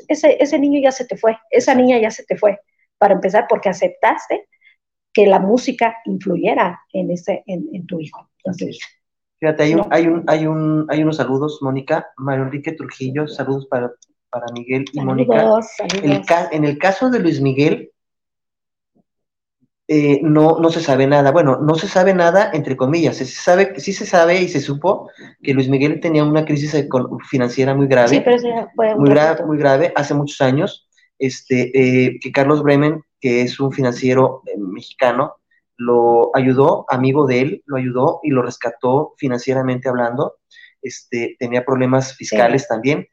ese, 0.09 0.37
ese 0.41 0.59
niño 0.59 0.81
ya 0.81 0.93
se 0.93 1.05
te 1.05 1.17
fue, 1.17 1.39
esa 1.51 1.75
niña 1.75 1.99
ya 1.99 2.11
se 2.11 2.25
te 2.25 2.37
fue, 2.37 2.61
para 2.99 3.15
empezar, 3.15 3.47
porque 3.49 3.69
aceptaste 3.69 4.49
que 5.13 5.27
la 5.27 5.39
música 5.39 5.97
influyera 6.07 6.81
en, 6.93 7.11
ese, 7.11 7.43
en, 7.47 7.87
tu 7.87 8.01
hijo. 8.01 8.31
Fíjate, 9.39 9.63
hay, 9.63 9.75
un, 9.75 9.87
hay, 9.91 10.07
un, 10.07 10.25
hay, 10.27 10.47
un, 10.47 10.87
hay 10.89 11.03
unos 11.03 11.17
saludos, 11.17 11.59
Mónica, 11.61 12.09
Mario 12.17 12.45
Enrique 12.45 12.73
Trujillo, 12.73 13.29
saludos. 13.29 13.67
para, 13.67 13.93
para 14.31 14.47
Miguel 14.55 14.85
y 14.93 15.01
Mónica. 15.01 15.61
en 16.51 16.65
el 16.65 16.79
caso 16.79 17.11
de 17.11 17.19
Luis 17.19 17.41
Miguel, 17.41 17.92
eh, 19.89 20.21
no, 20.23 20.59
no 20.61 20.71
se 20.71 20.81
sabe 20.81 21.07
nada. 21.07 21.33
Bueno, 21.33 21.59
no 21.61 21.75
se 21.75 21.89
sabe 21.89 22.15
nada, 22.15 22.51
entre 22.53 22.77
comillas. 22.77 23.17
Se 23.17 23.27
sabe, 23.27 23.79
sí 23.79 23.93
se 23.93 24.07
sabe 24.07 24.41
y 24.41 24.49
se 24.49 24.61
supo 24.61 25.11
que 25.43 25.55
Luis 25.55 25.69
Miguel 25.69 26.01
tenía 26.01 26.25
una 26.25 26.45
crisis 26.45 26.87
financiera 27.29 27.75
muy 27.75 27.89
grave. 27.89 28.09
Sí, 28.09 28.23
pero 28.25 28.39
fue 28.75 28.95
muy, 28.95 29.11
grave, 29.11 29.45
muy 29.45 29.59
grave, 29.59 29.93
hace 29.97 30.15
muchos 30.15 30.41
años. 30.41 30.89
Este, 31.19 31.71
eh, 31.75 32.19
que 32.21 32.33
Carlos 32.33 32.63
Bremen, 32.63 33.03
que 33.21 33.43
es 33.43 33.61
un 33.61 33.73
financiero 33.73 34.43
eh, 34.47 34.59
mexicano, 34.59 35.37
lo 35.77 36.31
ayudó, 36.35 36.85
amigo 36.89 37.27
de 37.27 37.41
él, 37.41 37.63
lo 37.67 37.77
ayudó 37.77 38.21
y 38.23 38.31
lo 38.31 38.43
rescató 38.43 39.15
financieramente 39.19 39.89
hablando. 39.89 40.37
Este, 40.81 41.37
tenía 41.39 41.65
problemas 41.65 42.15
fiscales 42.15 42.67
también. 42.69 43.09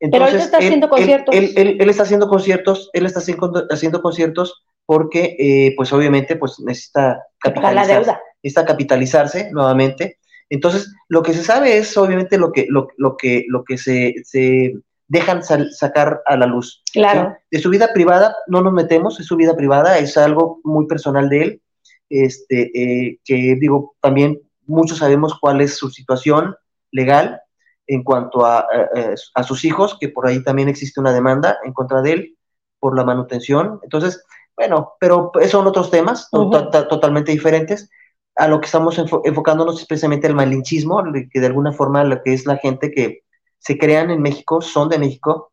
Entonces, 0.00 0.28
Pero 0.28 0.36
él 0.38 0.44
está 0.44 0.58
haciendo 0.58 0.88
conciertos. 0.88 1.34
Él, 1.34 1.90
está 1.90 2.02
haciendo 2.02 2.28
conciertos, 2.28 2.90
él 2.94 3.06
está 3.06 3.20
haciendo, 3.20 4.02
conciertos 4.02 4.64
porque, 4.90 5.36
eh, 5.38 5.72
pues 5.76 5.92
obviamente, 5.92 6.34
pues 6.34 6.58
necesita 6.58 7.22
capitalizarse, 7.38 8.12
necesita 8.42 8.66
capitalizarse 8.66 9.48
nuevamente. 9.52 10.18
Entonces, 10.48 10.92
lo 11.08 11.22
que 11.22 11.32
se 11.32 11.44
sabe 11.44 11.78
es 11.78 11.96
obviamente 11.96 12.36
lo 12.38 12.50
que, 12.50 12.66
lo, 12.68 12.88
que, 13.16 13.44
lo 13.46 13.62
que 13.62 13.78
se, 13.78 14.14
se 14.24 14.74
dejan 15.06 15.44
sacar 15.44 16.22
a 16.26 16.36
la 16.36 16.46
luz. 16.46 16.82
Claro. 16.92 17.36
De 17.52 17.60
su 17.60 17.70
vida 17.70 17.92
privada 17.94 18.34
no 18.48 18.62
nos 18.62 18.72
metemos, 18.72 19.20
es 19.20 19.26
su 19.26 19.36
vida 19.36 19.54
privada, 19.54 19.96
es 19.96 20.16
algo 20.16 20.58
muy 20.64 20.88
personal 20.88 21.28
de 21.28 21.40
él, 21.40 21.62
este, 22.08 22.72
eh, 22.74 23.20
que 23.24 23.54
digo, 23.60 23.94
también 24.00 24.40
muchos 24.66 24.98
sabemos 24.98 25.38
cuál 25.40 25.60
es 25.60 25.76
su 25.76 25.88
situación 25.90 26.56
legal, 26.90 27.40
en 27.86 28.02
cuanto 28.02 28.44
a, 28.44 28.66
a, 29.34 29.42
sus 29.44 29.64
hijos, 29.64 29.96
que 30.00 30.08
por 30.08 30.26
ahí 30.26 30.42
también 30.42 30.68
existe 30.68 30.98
una 30.98 31.12
demanda 31.12 31.58
en 31.64 31.72
contra 31.72 32.02
de 32.02 32.12
él 32.12 32.36
por 32.80 32.96
la 32.96 33.04
manutención. 33.04 33.78
Entonces, 33.84 34.24
bueno, 34.56 34.94
pero 35.00 35.32
son 35.48 35.66
otros 35.66 35.90
temas 35.90 36.28
totalmente 36.30 37.32
diferentes. 37.32 37.90
A 38.36 38.48
lo 38.48 38.60
que 38.60 38.66
estamos 38.66 38.98
enfocándonos 38.98 39.80
especialmente 39.80 40.26
el 40.26 40.34
malinchismo, 40.34 41.02
que 41.30 41.40
de 41.40 41.46
alguna 41.46 41.72
forma 41.72 42.04
lo 42.04 42.22
que 42.22 42.32
es 42.32 42.46
la 42.46 42.56
gente 42.56 42.90
que 42.90 43.22
se 43.58 43.76
crean 43.76 44.10
en 44.10 44.22
México, 44.22 44.62
son 44.62 44.88
de 44.88 44.98
México, 44.98 45.52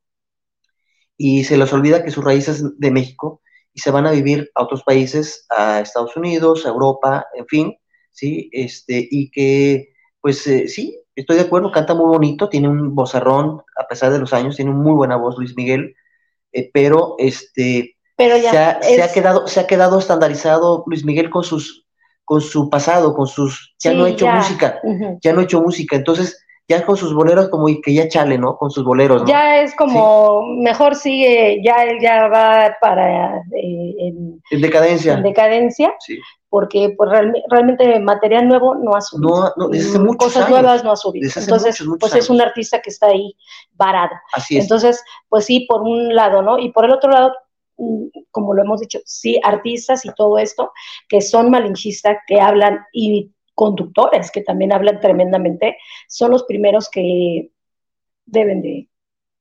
y 1.17 1.43
se 1.43 1.57
les 1.57 1.73
olvida 1.73 2.03
que 2.03 2.11
sus 2.11 2.23
raíces 2.23 2.79
de 2.79 2.91
México 2.91 3.41
y 3.73 3.79
se 3.79 3.91
van 3.91 4.07
a 4.07 4.11
vivir 4.11 4.49
a 4.55 4.63
otros 4.63 4.83
países, 4.83 5.45
a 5.49 5.81
Estados 5.81 6.15
Unidos, 6.15 6.65
a 6.65 6.69
Europa, 6.69 7.25
en 7.33 7.47
fin, 7.47 7.77
¿sí? 8.11 8.49
Este, 8.51 9.07
y 9.09 9.29
que, 9.29 9.89
pues 10.21 10.45
eh, 10.47 10.67
sí, 10.67 10.99
estoy 11.15 11.35
de 11.37 11.43
acuerdo, 11.43 11.71
canta 11.71 11.93
muy 11.93 12.07
bonito, 12.07 12.49
tiene 12.49 12.69
un 12.69 12.95
vozarrón, 12.95 13.61
a 13.77 13.87
pesar 13.87 14.11
de 14.11 14.19
los 14.19 14.33
años, 14.33 14.55
tiene 14.55 14.71
una 14.71 14.79
muy 14.79 14.93
buena 14.93 15.15
voz 15.15 15.37
Luis 15.37 15.55
Miguel, 15.55 15.95
eh, 16.51 16.69
pero 16.73 17.15
este 17.19 17.96
pero 18.17 18.35
ya 18.35 18.81
se, 18.81 19.01
ha, 19.01 19.11
quedado, 19.13 19.47
se 19.47 19.59
ha 19.59 19.67
quedado 19.67 19.99
estandarizado 19.99 20.83
Luis 20.87 21.05
Miguel 21.05 21.29
con 21.29 21.43
sus 21.43 21.85
con 22.25 22.41
su 22.41 22.69
pasado, 22.69 23.15
con 23.15 23.25
sus 23.25 23.73
ya 23.79 23.93
no 23.93 24.03
ha 24.03 24.09
hecho 24.09 24.27
música, 24.27 24.81
ya 25.21 25.31
no 25.31 25.39
ha 25.39 25.43
hecho 25.43 25.61
música, 25.61 25.95
entonces 25.95 26.43
ya 26.67 26.85
con 26.85 26.97
sus 26.97 27.13
boleros 27.13 27.47
como 27.47 27.67
que 27.81 27.93
ya 27.93 28.09
chale, 28.09 28.37
¿no? 28.37 28.57
Con 28.57 28.69
sus 28.69 28.83
boleros, 28.83 29.21
¿no? 29.21 29.27
Ya 29.27 29.61
es 29.61 29.73
como, 29.75 30.41
mejor 30.57 30.95
sigue, 30.95 31.61
ya 31.63 31.85
él 31.85 31.99
ya 32.01 32.27
va 32.27 32.75
para... 32.81 33.37
Eh, 33.37 33.95
en, 34.51 34.61
decadencia. 34.61 35.13
En 35.13 35.23
decadencia, 35.23 35.95
sí. 35.99 36.19
porque 36.49 36.93
pues 36.97 37.09
realmente 37.49 37.99
material 38.01 38.49
nuevo 38.49 38.75
no 38.75 38.95
ha 38.95 39.01
subido. 39.01 39.29
No, 39.29 39.53
no 39.55 39.69
desde 39.69 39.97
muchos 39.99 40.33
Cosas 40.33 40.49
nuevas 40.49 40.83
no 40.83 40.91
ha 40.91 40.97
subido. 40.97 41.29
Entonces, 41.33 41.81
pues 41.99 42.15
es 42.15 42.29
un 42.29 42.41
artista 42.41 42.81
que 42.81 42.89
está 42.89 43.07
ahí 43.07 43.33
varado. 43.71 44.15
Así 44.33 44.57
es. 44.57 44.65
Entonces, 44.65 45.01
pues 45.29 45.45
sí, 45.45 45.65
por 45.69 45.81
un 45.81 46.13
lado, 46.13 46.41
¿no? 46.41 46.59
Y 46.59 46.73
por 46.73 46.83
el 46.83 46.91
otro 46.91 47.09
lado, 47.09 47.31
mm, 47.31 47.46
como 48.31 48.53
lo 48.53 48.63
hemos 48.63 48.81
dicho, 48.81 48.99
sí, 49.05 49.39
artistas 49.43 50.05
y 50.05 50.13
todo 50.13 50.37
esto, 50.37 50.71
que 51.07 51.21
son 51.21 51.49
malinchistas, 51.51 52.17
que 52.27 52.41
hablan 52.41 52.79
y 52.91 53.31
conductores 53.57 54.29
que 54.29 54.41
también 54.41 54.71
hablan 54.71 54.99
tremendamente, 54.99 55.77
son 56.07 56.29
los 56.29 56.43
primeros 56.43 56.89
que 56.89 57.51
deben 58.25 58.61
de 58.61 58.87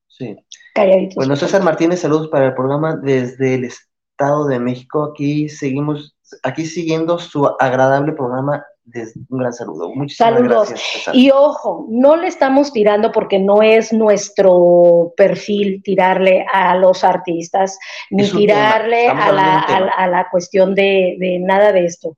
sí. 0.08 0.36
calladitos. 0.74 1.16
Bueno, 1.16 1.36
César 1.36 1.62
Martínez, 1.62 2.00
saludos 2.00 2.28
para 2.28 2.46
el 2.46 2.54
programa 2.54 2.96
desde 2.96 3.56
el 3.56 3.64
Estado 3.64 4.46
de 4.46 4.58
México. 4.58 5.04
Aquí 5.04 5.50
seguimos, 5.50 6.15
aquí 6.42 6.66
siguiendo 6.66 7.18
su 7.18 7.46
agradable 7.58 8.12
programa 8.12 8.64
un 9.30 9.38
gran 9.38 9.52
saludo. 9.52 9.90
Muchísimas 9.94 10.34
Saludos. 10.34 10.68
gracias. 10.68 11.14
Y 11.14 11.30
ojo, 11.30 11.86
no 11.88 12.16
le 12.16 12.28
estamos 12.28 12.72
tirando 12.72 13.10
porque 13.10 13.38
no 13.38 13.62
es 13.62 13.92
nuestro 13.92 15.12
perfil 15.16 15.82
tirarle 15.82 16.46
a 16.52 16.76
los 16.76 17.02
artistas, 17.02 17.78
ni 18.10 18.30
tirarle 18.30 19.08
a 19.08 19.32
la, 19.32 19.60
a, 19.60 20.06
la, 20.06 20.28
cuestión 20.30 20.74
de, 20.74 21.16
de, 21.18 21.38
nada 21.40 21.72
de 21.72 21.84
esto. 21.84 22.16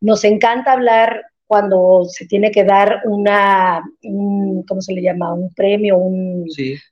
Nos 0.00 0.24
encanta 0.24 0.72
hablar 0.72 1.22
cuando 1.50 2.04
se 2.04 2.26
tiene 2.26 2.52
que 2.52 2.62
dar 2.62 3.00
una, 3.06 3.82
¿cómo 4.68 4.80
se 4.80 4.92
le 4.92 5.02
llama? 5.02 5.34
Un 5.34 5.52
premio, 5.52 5.98
un, 5.98 6.46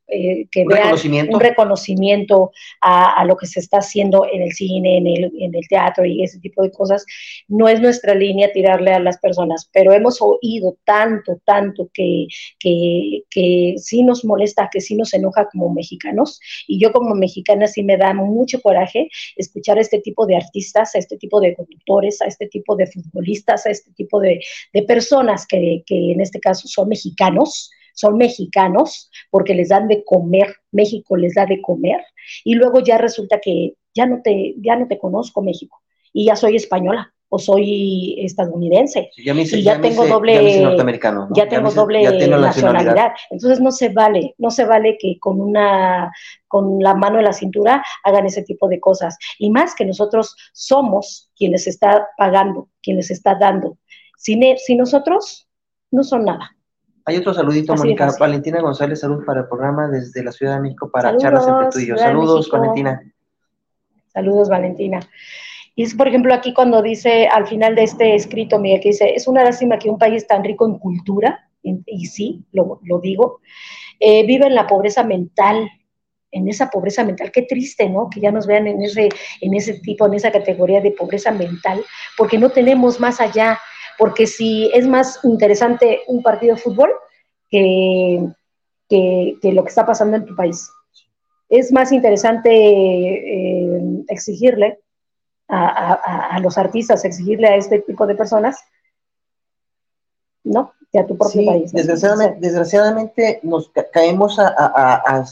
eh, 0.09 0.49
que 0.51 0.65
reconocimiento, 0.69 1.37
un 1.37 1.41
reconocimiento 1.41 2.51
a, 2.81 3.25
lo 3.25 3.37
que 3.37 3.47
se 3.47 3.61
está 3.61 3.79
haciendo 3.79 4.27
en 4.33 4.43
el 4.43 4.51
cine, 4.51 4.99
en 4.99 5.07
el, 5.07 5.33
en 5.39 5.55
el 5.55 5.69
teatro 5.69 6.05
y 6.05 6.25
ese 6.25 6.41
tipo 6.41 6.65
de 6.65 6.73
cosas. 6.73 7.07
No 7.47 7.69
es 7.69 7.81
nuestra 7.81 8.17
línea 8.17 8.51
tirarle 8.51 8.91
a 8.91 8.99
las 8.99 9.19
personas, 9.19 9.71
pero 9.73 9.93
hemos 9.93 10.21
oído 10.21 10.77
tanto, 10.85 11.41
tanto 11.45 11.89
que, 11.95 12.27
que, 12.59 13.23
que 13.31 13.75
sí 13.77 14.03
nos 14.03 14.25
molesta, 14.25 14.69
que 14.73 14.81
sí 14.81 14.97
nos 14.97 15.15
enoja 15.15 15.47
como 15.53 15.73
mexicanos. 15.73 16.41
Y 16.67 16.81
yo 16.81 16.91
como 16.91 17.15
mexicana 17.15 17.69
sí 17.69 17.85
me 17.85 17.97
da 17.97 18.13
mucho 18.13 18.61
coraje 18.61 19.09
escuchar 19.37 19.79
a 19.79 19.83
este 19.83 20.01
tipo 20.01 20.27
de 20.27 20.35
artistas, 20.35 20.97
a 20.97 20.99
este 20.99 21.17
tipo 21.17 21.41
de 21.41 21.55
conductores, 21.55 22.21
a 22.23 22.27
este 22.27 22.49
tipo 22.49 22.75
de 22.75 22.89
futbolistas, 22.89 23.65
a 23.65 23.71
este 23.71 23.93
tipo 23.93 24.19
de, 24.19 24.41
de 24.73 24.83
personas 24.83 25.47
que, 25.47 25.83
que 25.87 26.13
en 26.13 26.21
este 26.21 26.41
caso 26.41 26.69
son 26.69 26.89
mexicanos, 26.89 27.71
son 27.95 28.17
mexicanos 28.17 29.11
porque 29.31 29.55
les 29.55 29.69
dan 29.69 29.89
de 29.89 30.05
comer, 30.05 30.55
México 30.71 31.17
les 31.17 31.35
da 31.35 31.47
de 31.47 31.61
comer, 31.61 32.01
y 32.45 32.55
luego 32.55 32.81
ya 32.81 32.99
resulta 32.99 33.41
que 33.41 33.75
ya 33.95 34.07
no 34.07 34.21
te, 34.23 34.55
ya 34.59 34.77
no 34.77 34.87
te 34.87 34.99
conozco 34.99 35.43
México 35.43 35.83
y 36.13 36.27
ya 36.27 36.37
soy 36.37 36.57
española 36.57 37.13
o 37.31 37.39
soy 37.39 38.17
estadounidense 38.25 39.11
ya 39.23 39.35
me 39.35 39.43
y 39.43 39.63
ya, 39.63 39.79
tengo 39.81 40.07
doble 40.07 40.63
ya, 41.35 41.47
tengo 41.47 41.71
doble 41.71 42.03
nacionalidad. 42.29 43.13
entonces 43.31 43.61
no 43.61 43.71
se 43.71 43.91
vale 43.91 44.35
no 44.39 44.51
se 44.51 44.65
vale 44.65 44.97
que 44.99 45.19
con 45.19 45.41
una 45.41 46.11
con 46.47 46.79
la 46.81 46.95
mano 46.95 47.19
en 47.19 47.25
la 47.25 47.35
cintura 47.35 47.83
hagan 48.05 48.25
ese 48.25 48.43
tipo 48.43 48.69
de 48.69 48.81
cosas 48.81 49.19
y 49.39 49.51
más 49.51 49.75
que 49.75 49.85
nosotros 49.85 50.37
somos 50.53 51.31
quienes 51.37 51.67
está 51.67 52.09
pagando 52.17 52.71
quienes 52.83 53.11
está 53.11 53.35
dando 53.35 53.77
si, 54.19 54.77
nosotros 54.77 55.49
no 55.91 56.03
son 56.03 56.25
nada. 56.25 56.55
Hay 57.05 57.17
otro 57.17 57.33
saludito, 57.33 57.75
Mónica. 57.75 58.11
Valentina 58.19 58.61
González, 58.61 59.01
salud 59.01 59.25
para 59.25 59.41
el 59.41 59.49
programa 59.49 59.89
desde 59.89 60.23
la 60.23 60.33
Ciudad 60.33 60.57
de 60.57 60.61
México 60.61 60.91
para 60.93 61.17
charlas 61.17 61.47
entre 61.49 61.69
tú 61.71 61.79
y 61.79 61.87
yo. 61.87 61.97
Saludos, 61.97 62.51
Valentina. 62.51 63.01
Saludos, 64.13 64.49
Valentina. 64.51 65.01
Y 65.75 65.85
es, 65.85 65.95
por 65.95 66.09
ejemplo, 66.09 66.35
aquí 66.35 66.53
cuando 66.53 66.83
dice 66.83 67.29
al 67.29 67.47
final 67.47 67.77
de 67.77 67.85
este 67.85 68.15
escrito, 68.15 68.59
Miguel, 68.59 68.81
que 68.81 68.89
dice, 68.89 69.15
es 69.15 69.29
una 69.29 69.45
lástima 69.45 69.79
que 69.79 69.89
un 69.89 69.99
país 69.99 70.27
tan 70.27 70.45
rico 70.45 70.67
en 70.67 70.79
cultura, 70.79 71.49
y, 71.63 72.07
sí, 72.07 72.45
lo, 72.53 72.81
digo, 73.01 73.41
eh, 74.01 74.27
vive 74.27 74.47
en 74.47 74.55
la 74.55 74.67
pobreza 74.67 75.05
mental, 75.05 75.71
en 76.31 76.49
esa 76.49 76.69
pobreza 76.69 77.05
mental. 77.05 77.31
Qué 77.31 77.43
triste, 77.43 77.89
¿no? 77.89 78.11
Que 78.11 78.21
ya 78.21 78.33
nos 78.33 78.47
vean 78.47 78.67
en 78.67 78.83
ese, 78.83 79.09
en 79.41 79.55
ese 79.55 79.75
tipo, 79.81 80.07
en 80.07 80.15
esa 80.15 80.33
categoría 80.33 80.81
de 80.81 80.91
pobreza 80.91 81.31
mental, 81.31 81.83
porque 82.17 82.39
no 82.39 82.51
tenemos 82.51 82.99
más 83.01 83.21
allá 83.21 83.59
porque 83.99 84.27
si 84.27 84.71
es 84.73 84.87
más 84.87 85.19
interesante 85.25 86.01
un 86.07 86.23
partido 86.23 86.55
de 86.55 86.63
fútbol 86.63 86.91
que, 87.51 88.33
lo 89.43 89.63
que 89.65 89.69
está 89.69 89.85
pasando 89.85 90.17
en 90.17 90.25
tu 90.25 90.37
país. 90.37 90.71
Es 91.49 91.73
más 91.73 91.93
interesante 91.93 92.51
eh, 92.51 94.05
exigirle 94.09 94.81
a, 95.49 96.39
los 96.43 96.59
artistas, 96.59 97.05
exigirle 97.05 97.49
a 97.49 97.57
este 97.57 97.81
tipo 97.81 98.07
de 98.07 98.15
personas, 98.15 98.59
¿no? 100.45 100.73
Que 100.93 100.99
a 101.01 101.07
tu 101.07 101.17
propio 101.17 101.47
país. 101.47 101.73
Desgraciadamente, 101.73 103.41
nos 103.43 103.71
caemos 103.93 104.39
a, 104.39 105.25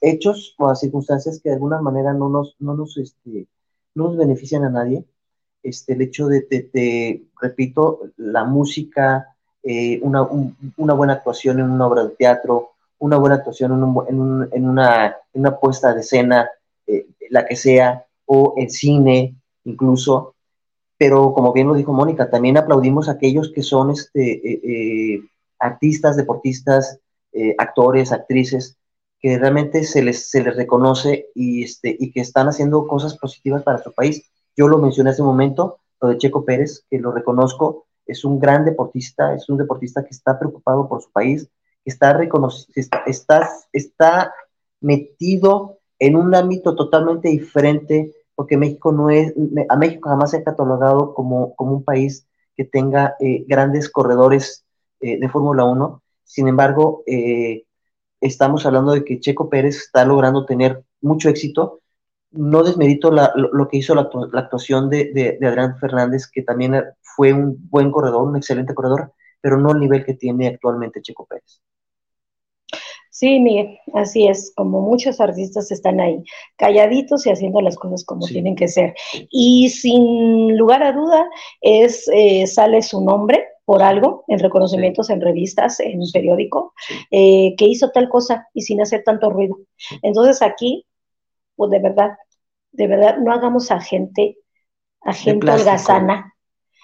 hechos 0.00 0.54
o 0.58 0.68
a 0.68 0.74
circunstancias 0.74 1.40
que 1.42 1.50
de 1.50 1.54
alguna 1.54 1.80
manera 1.80 2.12
no 2.12 2.28
nos, 2.28 2.56
no 2.58 2.74
nos, 2.74 2.96
este, 2.96 3.46
no 3.94 4.04
nos 4.04 4.16
benefician 4.16 4.64
a 4.64 4.70
nadie 4.70 5.04
este, 5.64 5.94
el 5.94 6.02
hecho 6.02 6.28
de, 6.28 7.22
repito, 7.40 8.00
la 8.18 8.44
música, 8.44 9.34
eh, 9.62 9.98
una, 10.02 10.22
buena 10.94 11.14
actuación 11.14 11.58
en 11.58 11.70
una 11.70 11.86
obra 11.86 12.04
de 12.04 12.14
teatro, 12.16 12.72
una 12.98 13.16
buena 13.16 13.36
actuación 13.36 13.72
en, 13.72 14.68
una, 14.68 15.58
puesta 15.60 15.94
de 15.94 16.00
escena, 16.00 16.48
eh, 16.86 17.06
la 17.30 17.46
que 17.46 17.56
sea, 17.56 18.04
o 18.26 18.54
en 18.58 18.70
cine 18.70 19.34
incluso. 19.64 20.34
Pero 20.98 21.32
como 21.32 21.52
bien 21.52 21.66
lo 21.66 21.74
dijo 21.74 21.92
Mónica, 21.92 22.30
también 22.30 22.58
aplaudimos 22.58 23.08
a 23.08 23.12
aquellos 23.12 23.50
que 23.50 23.62
son 23.62 23.90
este, 23.90 25.14
eh, 25.14 25.22
artistas, 25.58 26.16
deportistas, 26.16 27.00
actores, 27.58 28.12
actrices, 28.12 28.76
que 29.18 29.38
realmente 29.38 29.82
se 29.82 30.02
les, 30.02 30.30
se 30.30 30.44
les 30.44 30.54
reconoce 30.54 31.30
y, 31.34 31.64
este, 31.64 31.96
y 31.98 32.12
que 32.12 32.20
están 32.20 32.46
haciendo 32.46 32.86
cosas 32.86 33.18
positivas 33.18 33.64
para 33.64 33.82
su 33.82 33.92
país 33.92 34.30
yo 34.56 34.68
lo 34.68 34.78
mencioné 34.78 35.10
hace 35.10 35.22
un 35.22 35.28
momento, 35.28 35.78
lo 36.00 36.08
de 36.08 36.18
Checo 36.18 36.44
Pérez, 36.44 36.84
que 36.90 36.98
lo 36.98 37.12
reconozco, 37.12 37.86
es 38.06 38.24
un 38.24 38.38
gran 38.38 38.64
deportista, 38.64 39.34
es 39.34 39.48
un 39.48 39.56
deportista 39.56 40.02
que 40.02 40.10
está 40.10 40.38
preocupado 40.38 40.88
por 40.88 41.02
su 41.02 41.10
país, 41.10 41.48
que 41.84 41.90
está, 41.90 42.18
está, 43.06 43.50
está, 43.72 44.34
metido 44.80 45.78
en 45.98 46.16
un 46.16 46.34
ámbito 46.34 46.74
totalmente 46.74 47.28
diferente 47.28 48.12
porque 48.34 48.56
México 48.56 48.92
no 48.92 49.10
es, 49.10 49.32
a 49.68 49.76
México 49.76 50.08
jamás 50.08 50.32
se 50.32 50.38
ha 50.38 50.44
catalogado 50.44 51.14
como, 51.14 51.54
como 51.54 51.72
un 51.72 51.84
país 51.84 52.26
que 52.56 52.64
tenga 52.64 53.16
eh, 53.20 53.44
grandes 53.46 53.88
corredores 53.88 54.64
eh, 55.00 55.18
de 55.18 55.28
Fórmula 55.28 55.64
1. 55.64 56.02
Sin 56.24 56.48
embargo, 56.48 57.02
eh, 57.06 57.64
estamos 58.20 58.66
hablando 58.66 58.92
de 58.92 59.04
que 59.04 59.20
Checo 59.20 59.48
Pérez 59.48 59.76
está 59.76 60.04
logrando 60.04 60.44
tener 60.46 60.84
mucho 61.00 61.28
éxito. 61.28 61.80
No 62.36 62.62
desmerito 62.62 63.10
lo, 63.10 63.68
que 63.68 63.78
hizo 63.78 63.94
la, 63.94 64.08
actuación 64.34 64.90
de, 64.90 65.38
de, 65.40 65.46
Adrián 65.46 65.78
Fernández, 65.78 66.28
que 66.30 66.42
también 66.42 66.74
fue 67.00 67.32
un 67.32 67.56
buen 67.70 67.90
corredor, 67.90 68.28
un 68.28 68.36
excelente 68.36 68.74
corredor, 68.74 69.12
pero 69.40 69.56
no 69.58 69.72
el 69.72 69.80
nivel 69.80 70.04
que 70.04 70.14
tiene 70.14 70.48
actualmente 70.48 71.02
Checo 71.02 71.26
Pérez. 71.26 71.60
Sí, 73.14 73.38
Miguel, 73.38 73.78
así 73.92 74.26
es, 74.26 74.52
como 74.56 74.80
muchos 74.80 75.20
artistas 75.20 75.70
están 75.70 76.00
ahí, 76.00 76.24
calladitos 76.56 77.24
y 77.26 77.30
haciendo 77.30 77.60
las 77.60 77.76
cosas 77.76 78.04
como 78.04 78.26
tienen 78.26 78.56
que 78.56 78.66
ser. 78.66 78.92
Y 79.30 79.68
sin 79.68 80.56
lugar 80.58 80.82
a 80.82 80.92
duda, 80.92 81.24
es, 81.60 82.08
eh, 82.12 82.44
sale 82.48 82.82
su 82.82 83.04
nombre 83.04 83.46
por 83.64 83.84
algo, 83.84 84.24
en 84.26 84.40
reconocimientos, 84.40 85.10
en 85.10 85.20
revistas, 85.20 85.78
en 85.78 86.00
periódico, 86.12 86.74
eh, 87.12 87.54
que 87.56 87.66
hizo 87.66 87.90
tal 87.90 88.08
cosa 88.08 88.48
y 88.52 88.62
sin 88.62 88.80
hacer 88.80 89.04
tanto 89.04 89.30
ruido. 89.30 89.58
Entonces 90.02 90.42
aquí, 90.42 90.84
pues 91.56 91.70
de 91.70 91.78
verdad, 91.78 92.10
de 92.72 92.86
verdad, 92.86 93.16
no 93.18 93.32
hagamos 93.32 93.70
a 93.70 93.80
gente, 93.80 94.38
a 95.00 95.12
gente 95.12 95.50
holgazana, 95.50 96.34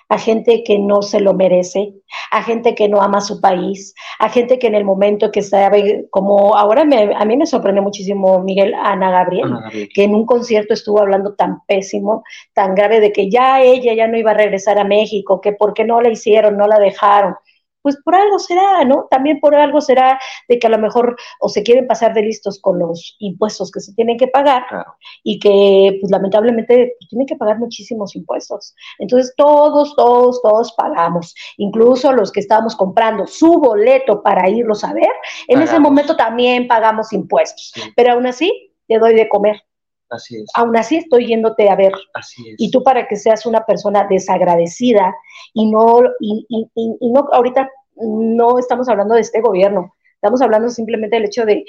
a 0.09 0.19
gente 0.19 0.65
que 0.65 0.79
no 0.79 1.03
se 1.03 1.21
lo 1.21 1.35
merece, 1.35 1.95
a 2.33 2.43
gente 2.43 2.75
que 2.75 2.89
no 2.89 3.01
ama 3.01 3.21
su 3.21 3.41
país, 3.41 3.95
a 4.19 4.29
gente 4.29 4.59
que 4.59 4.67
en 4.67 4.75
el 4.75 4.85
momento 4.85 5.31
que 5.31 5.41
sabe, 5.41 6.07
como 6.11 6.57
ahora 6.57 6.85
me, 6.85 7.15
a 7.15 7.25
mí 7.25 7.37
me 7.37 7.47
sorprende 7.47 7.81
muchísimo 7.81 8.41
Miguel 8.41 8.75
Ana 8.75 9.11
Gabriel, 9.11 9.53
que 9.95 10.05
en 10.05 10.15
un 10.15 10.27
concierto 10.27 10.75
estuvo 10.75 11.01
hablando 11.01 11.35
tan 11.35 11.65
pésimo, 11.65 12.25
tan 12.55 12.75
grave 12.75 13.01
de 13.01 13.13
que 13.13 13.31
ya 13.31 13.63
ella 13.63 13.95
ya 13.95 14.09
no 14.09 14.19
iba 14.19 14.33
a 14.33 14.35
regresar 14.35 14.79
a 14.79 14.85
México, 14.85 15.41
que 15.41 15.53
por 15.53 15.75
qué 15.75 15.85
no 15.85 16.01
la 16.01 16.11
hicieron, 16.11 16.57
no 16.57 16.67
la 16.67 16.81
dejaron 16.81 17.37
pues 17.83 17.97
por 18.05 18.15
algo 18.15 18.39
será, 18.39 18.85
¿no? 18.85 19.07
También 19.11 19.41
por 19.41 19.55
algo 19.55 19.81
será 19.81 20.19
de 20.49 20.59
que 20.59 20.67
a 20.67 20.71
lo 20.71 20.79
mejor 20.79 21.17
o 21.41 21.49
se 21.49 21.63
quieren 21.63 21.87
pasar 21.87 22.15
de 22.15 22.23
listos 22.23 22.61
con 22.61 22.79
los 22.79 23.17
impuestos 23.19 23.71
que 23.71 23.81
se 23.81 23.95
tienen 23.95 24.19
que 24.19 24.29
pagar 24.29 24.65
y 25.23 25.39
que 25.39 25.99
pues 26.01 26.11
lamentablemente 26.11 26.95
pues, 26.99 27.09
tienen 27.09 27.27
que 27.27 27.37
pagar 27.37 27.59
muchísimos 27.59 28.15
impuestos. 28.17 28.75
Entonces 28.99 29.35
todos, 29.37 29.95
todos, 29.97 30.41
todos 30.43 30.73
pagamos, 30.73 31.35
incluso 31.57 32.13
los 32.13 32.33
que 32.33 32.41
estábamos 32.41 32.77
comprando 32.77 33.27
su 33.27 33.59
boleto 33.59 34.23
para 34.23 34.49
irlos 34.49 34.85
a 34.85 34.93
ver, 34.93 35.11
en 35.49 35.63
ese 35.63 35.79
momento 35.79 36.17
también 36.17 36.67
pagamos 36.67 37.13
impuestos, 37.13 37.73
pero 37.97 38.13
aún 38.13 38.27
así 38.27 38.75
te 38.87 38.99
doy 38.99 39.15
de 39.15 39.29
comer. 39.29 39.63
Así 40.11 40.37
es. 40.37 40.51
Aún 40.55 40.77
así 40.77 40.97
estoy 40.97 41.29
yéndote 41.29 41.71
a 41.71 41.77
ver. 41.77 41.93
Así 42.15 42.51
es. 42.51 42.57
Y 42.59 42.71
tú 42.71 42.83
para 42.83 43.07
que 43.07 43.17
seas 43.17 43.47
una 43.47 43.65
persona 43.65 44.07
desagradecida 44.09 45.15
y 45.55 45.71
no, 45.71 46.03
y, 46.21 46.47
no, 47.01 47.29
ahorita 47.33 47.71
no 47.97 48.59
estamos 48.59 48.89
hablando 48.89 49.15
de 49.15 49.21
este 49.21 49.41
gobierno, 49.41 49.95
estamos 50.15 50.43
hablando 50.43 50.69
simplemente 50.69 51.17
del 51.17 51.27
hecho 51.27 51.45
de 51.45 51.65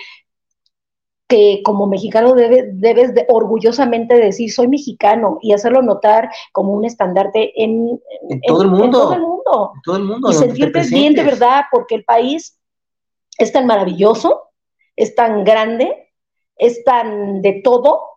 que 1.28 1.62
como 1.64 1.88
mexicano 1.88 2.36
debes 2.36 3.16
de 3.16 3.26
orgullosamente 3.30 4.16
decir 4.16 4.52
soy 4.52 4.68
mexicano 4.68 5.38
y 5.42 5.54
hacerlo 5.54 5.82
notar 5.82 6.30
como 6.52 6.74
un 6.74 6.84
estandarte 6.84 7.54
en, 7.64 8.02
todo, 8.46 8.64
el 8.64 8.70
mundo, 8.70 9.00
todo 9.00 9.14
el 9.14 9.22
mundo. 9.22 9.74
todo 9.82 9.96
el 9.96 10.04
mundo. 10.04 10.30
Y 10.30 10.34
sentirte 10.34 10.82
bien 10.90 11.14
de 11.14 11.24
verdad 11.24 11.64
porque 11.72 11.96
el 11.96 12.04
país 12.04 12.60
es 13.38 13.54
tan 13.54 13.66
maravilloso, 13.66 14.50
es 14.98 15.16
tan 15.16 15.46
grande, 15.46 16.12
es 16.58 16.84
tan 16.84 17.42
de 17.42 17.62
todo 17.64 18.11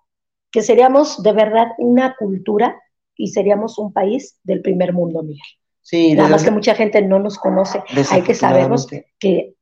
que 0.55 0.63
seríamos 0.63 1.21
de 1.21 1.33
verdad 1.33 1.73
una 1.79 2.15
cultura 2.15 2.81
y 3.17 3.33
seríamos 3.33 3.77
un 3.77 3.93
país 3.93 4.39
del 4.45 4.63
primer 4.63 4.93
mundo, 4.93 5.25
Miguel. 5.25 5.43
Sí, 5.83 6.15
Nada 6.15 6.29
más 6.29 6.45
que 6.45 6.53
mucha 6.53 6.77
gente 6.77 7.03
no 7.03 7.19
nos 7.19 7.39
conoce. 7.39 7.83
Hay 8.13 8.23
que 8.23 8.37
sabernos 8.37 8.87
que 9.19 9.57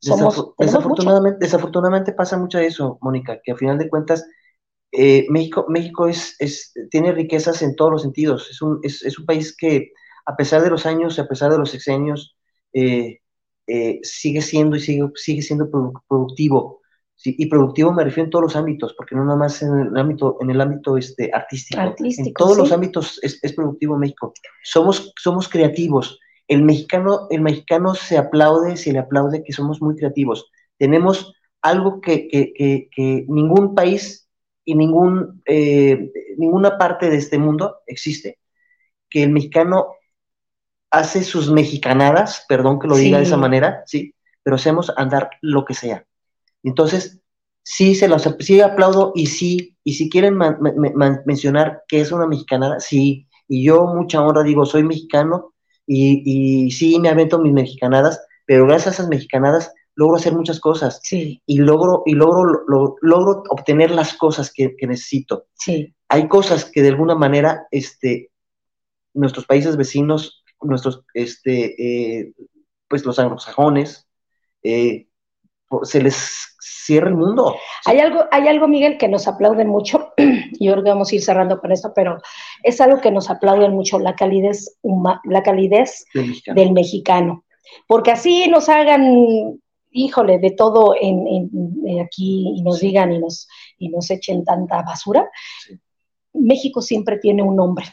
somos. 0.00 0.54
desafortunadamente, 0.56 1.38
desafortunadamente 1.38 2.12
pasa 2.14 2.38
mucho 2.38 2.58
eso, 2.58 2.98
Mónica, 3.02 3.42
que 3.44 3.52
a 3.52 3.56
final 3.56 3.76
de 3.76 3.90
cuentas 3.90 4.26
eh, 4.90 5.26
México, 5.28 5.66
México 5.68 6.08
es, 6.08 6.34
es, 6.38 6.72
tiene 6.90 7.12
riquezas 7.12 7.60
en 7.60 7.76
todos 7.76 7.92
los 7.92 8.02
sentidos. 8.02 8.48
Es 8.50 8.62
un, 8.62 8.80
es, 8.82 9.02
es 9.02 9.18
un 9.18 9.26
país 9.26 9.54
que, 9.54 9.92
a 10.24 10.34
pesar 10.34 10.62
de 10.62 10.70
los 10.70 10.86
años, 10.86 11.18
a 11.18 11.28
pesar 11.28 11.52
de 11.52 11.58
los 11.58 11.70
sexenios, 11.70 12.38
eh, 12.72 13.20
eh, 13.66 14.00
sigue 14.02 14.40
siendo 14.40 14.76
y 14.76 14.80
sigue, 14.80 15.04
sigue 15.14 15.42
siendo 15.42 15.70
productivo 16.08 16.81
y 17.24 17.46
productivo 17.46 17.92
me 17.92 18.04
refiero 18.04 18.24
en 18.26 18.30
todos 18.30 18.42
los 18.42 18.56
ámbitos, 18.56 18.94
porque 18.94 19.14
no 19.14 19.24
nada 19.24 19.36
más 19.36 19.62
en 19.62 19.72
el 19.72 19.96
ámbito, 19.96 20.38
en 20.40 20.50
el 20.50 20.60
ámbito 20.60 20.96
este, 20.96 21.30
artístico. 21.32 21.80
en 21.80 22.32
todos 22.34 22.56
los 22.56 22.72
ámbitos 22.72 23.20
es, 23.22 23.52
productivo 23.54 23.96
México. 23.96 24.32
Somos, 24.62 25.12
somos 25.16 25.48
creativos. 25.48 26.18
El 26.48 26.62
mexicano, 26.62 27.28
el 27.30 27.40
mexicano 27.40 27.94
se 27.94 28.18
aplaude, 28.18 28.76
se 28.76 28.92
le 28.92 28.98
aplaude 28.98 29.44
que 29.44 29.52
somos 29.52 29.80
muy 29.80 29.94
creativos. 29.94 30.50
Tenemos 30.78 31.32
algo 31.62 32.00
que, 32.00 32.88
ningún 33.28 33.74
país 33.74 34.28
y 34.64 34.74
ningún, 34.74 35.42
eh, 35.46 36.10
ninguna 36.36 36.76
parte 36.76 37.08
de 37.08 37.16
este 37.16 37.38
mundo 37.38 37.78
existe, 37.86 38.38
que 39.08 39.22
el 39.22 39.30
mexicano 39.30 39.94
hace 40.90 41.22
sus 41.22 41.50
mexicanadas, 41.50 42.44
perdón 42.48 42.78
que 42.78 42.88
lo 42.88 42.96
diga 42.96 43.18
de 43.18 43.24
esa 43.24 43.36
manera, 43.36 43.82
sí, 43.86 44.14
pero 44.42 44.56
hacemos 44.56 44.92
andar 44.96 45.30
lo 45.40 45.64
que 45.64 45.74
sea. 45.74 46.04
Entonces, 46.62 47.20
sí 47.62 47.94
se 47.94 48.08
los 48.08 48.28
sí 48.40 48.60
aplaudo 48.60 49.12
y 49.14 49.26
sí, 49.26 49.76
y 49.84 49.94
si 49.94 50.08
quieren 50.08 50.38
mencionar 51.26 51.82
que 51.88 52.00
es 52.00 52.12
una 52.12 52.26
mexicanada, 52.26 52.80
sí, 52.80 53.28
y 53.48 53.64
yo 53.64 53.86
mucha 53.86 54.22
honra 54.22 54.42
digo, 54.42 54.64
soy 54.66 54.84
mexicano 54.84 55.52
y, 55.86 56.22
y 56.66 56.70
sí 56.70 56.98
me 56.98 57.08
avento 57.08 57.38
mis 57.38 57.52
mexicanadas, 57.52 58.24
pero 58.46 58.66
gracias 58.66 58.86
a 58.86 58.90
esas 58.90 59.08
mexicanadas 59.08 59.72
logro 59.94 60.16
hacer 60.16 60.34
muchas 60.34 60.60
cosas 60.60 61.00
sí. 61.02 61.42
y 61.46 61.58
logro 61.58 62.02
y 62.06 62.14
logro 62.14 62.64
logro 63.00 63.42
obtener 63.50 63.90
las 63.90 64.14
cosas 64.14 64.52
que, 64.52 64.74
necesito. 64.82 65.46
Sí. 65.54 65.94
Hay 66.08 66.28
cosas 66.28 66.64
que 66.64 66.82
de 66.82 66.88
alguna 66.88 67.14
manera 67.14 67.66
este 67.70 68.30
nuestros 69.14 69.46
países 69.46 69.76
vecinos, 69.76 70.44
nuestros 70.60 71.04
este 71.14 72.20
eh, 72.20 72.32
pues 72.88 73.04
los 73.04 73.18
anglosajones 73.18 74.06
eh, 74.62 75.08
se 75.82 76.02
les 76.02 76.56
cierra 76.60 77.08
el 77.08 77.16
mundo. 77.16 77.56
Hay 77.86 78.00
algo, 78.00 78.24
hay 78.30 78.48
algo, 78.48 78.68
Miguel, 78.68 78.98
que 78.98 79.08
nos 79.08 79.28
aplauden 79.28 79.68
mucho, 79.68 80.12
y 80.52 80.68
ahora 80.68 80.82
vamos 80.82 81.12
a 81.12 81.14
ir 81.14 81.22
cerrando 81.22 81.60
con 81.60 81.72
esto, 81.72 81.92
pero 81.94 82.18
es 82.62 82.80
algo 82.80 83.00
que 83.00 83.10
nos 83.10 83.30
aplauden 83.30 83.72
mucho, 83.72 83.98
la 83.98 84.14
calidez, 84.14 84.76
la 85.24 85.42
calidez 85.42 86.04
del 86.54 86.72
mexicano. 86.72 87.44
Porque 87.86 88.10
así 88.10 88.48
nos 88.48 88.68
hagan, 88.68 89.60
híjole, 89.90 90.38
de 90.38 90.50
todo 90.50 90.94
en, 91.00 91.50
aquí 92.00 92.52
y 92.56 92.62
nos 92.62 92.80
digan 92.80 93.12
y 93.12 93.18
nos, 93.18 93.48
y 93.78 93.88
nos 93.88 94.10
echen 94.10 94.44
tanta 94.44 94.82
basura. 94.82 95.28
México 96.34 96.82
siempre 96.82 97.18
tiene 97.18 97.42
un 97.42 97.56
nombre. 97.56 97.84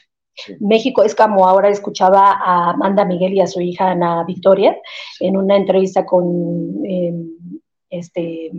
México 0.59 1.03
es 1.03 1.15
como 1.15 1.47
ahora 1.47 1.69
escuchaba 1.69 2.31
a 2.31 2.71
Amanda 2.71 3.03
Miguel 3.03 3.33
y 3.33 3.41
a 3.41 3.47
su 3.47 3.59
hija 3.59 3.91
Ana 3.91 4.23
Victoria 4.23 4.77
en 5.19 5.35
una 5.35 5.57
entrevista 5.57 6.05
con 6.05 6.79
em, 6.85 7.29
este, 7.89 8.51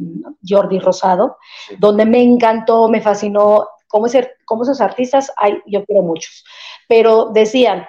Jordi 0.46 0.78
Rosado, 0.78 1.36
donde 1.78 2.04
me 2.04 2.22
encantó, 2.22 2.88
me 2.88 3.00
fascinó, 3.00 3.68
como, 3.88 4.06
ese, 4.06 4.32
como 4.44 4.62
esos 4.62 4.80
artistas, 4.80 5.32
hay, 5.36 5.60
yo 5.66 5.84
quiero 5.84 6.02
muchos, 6.02 6.44
pero 6.88 7.30
decían 7.32 7.86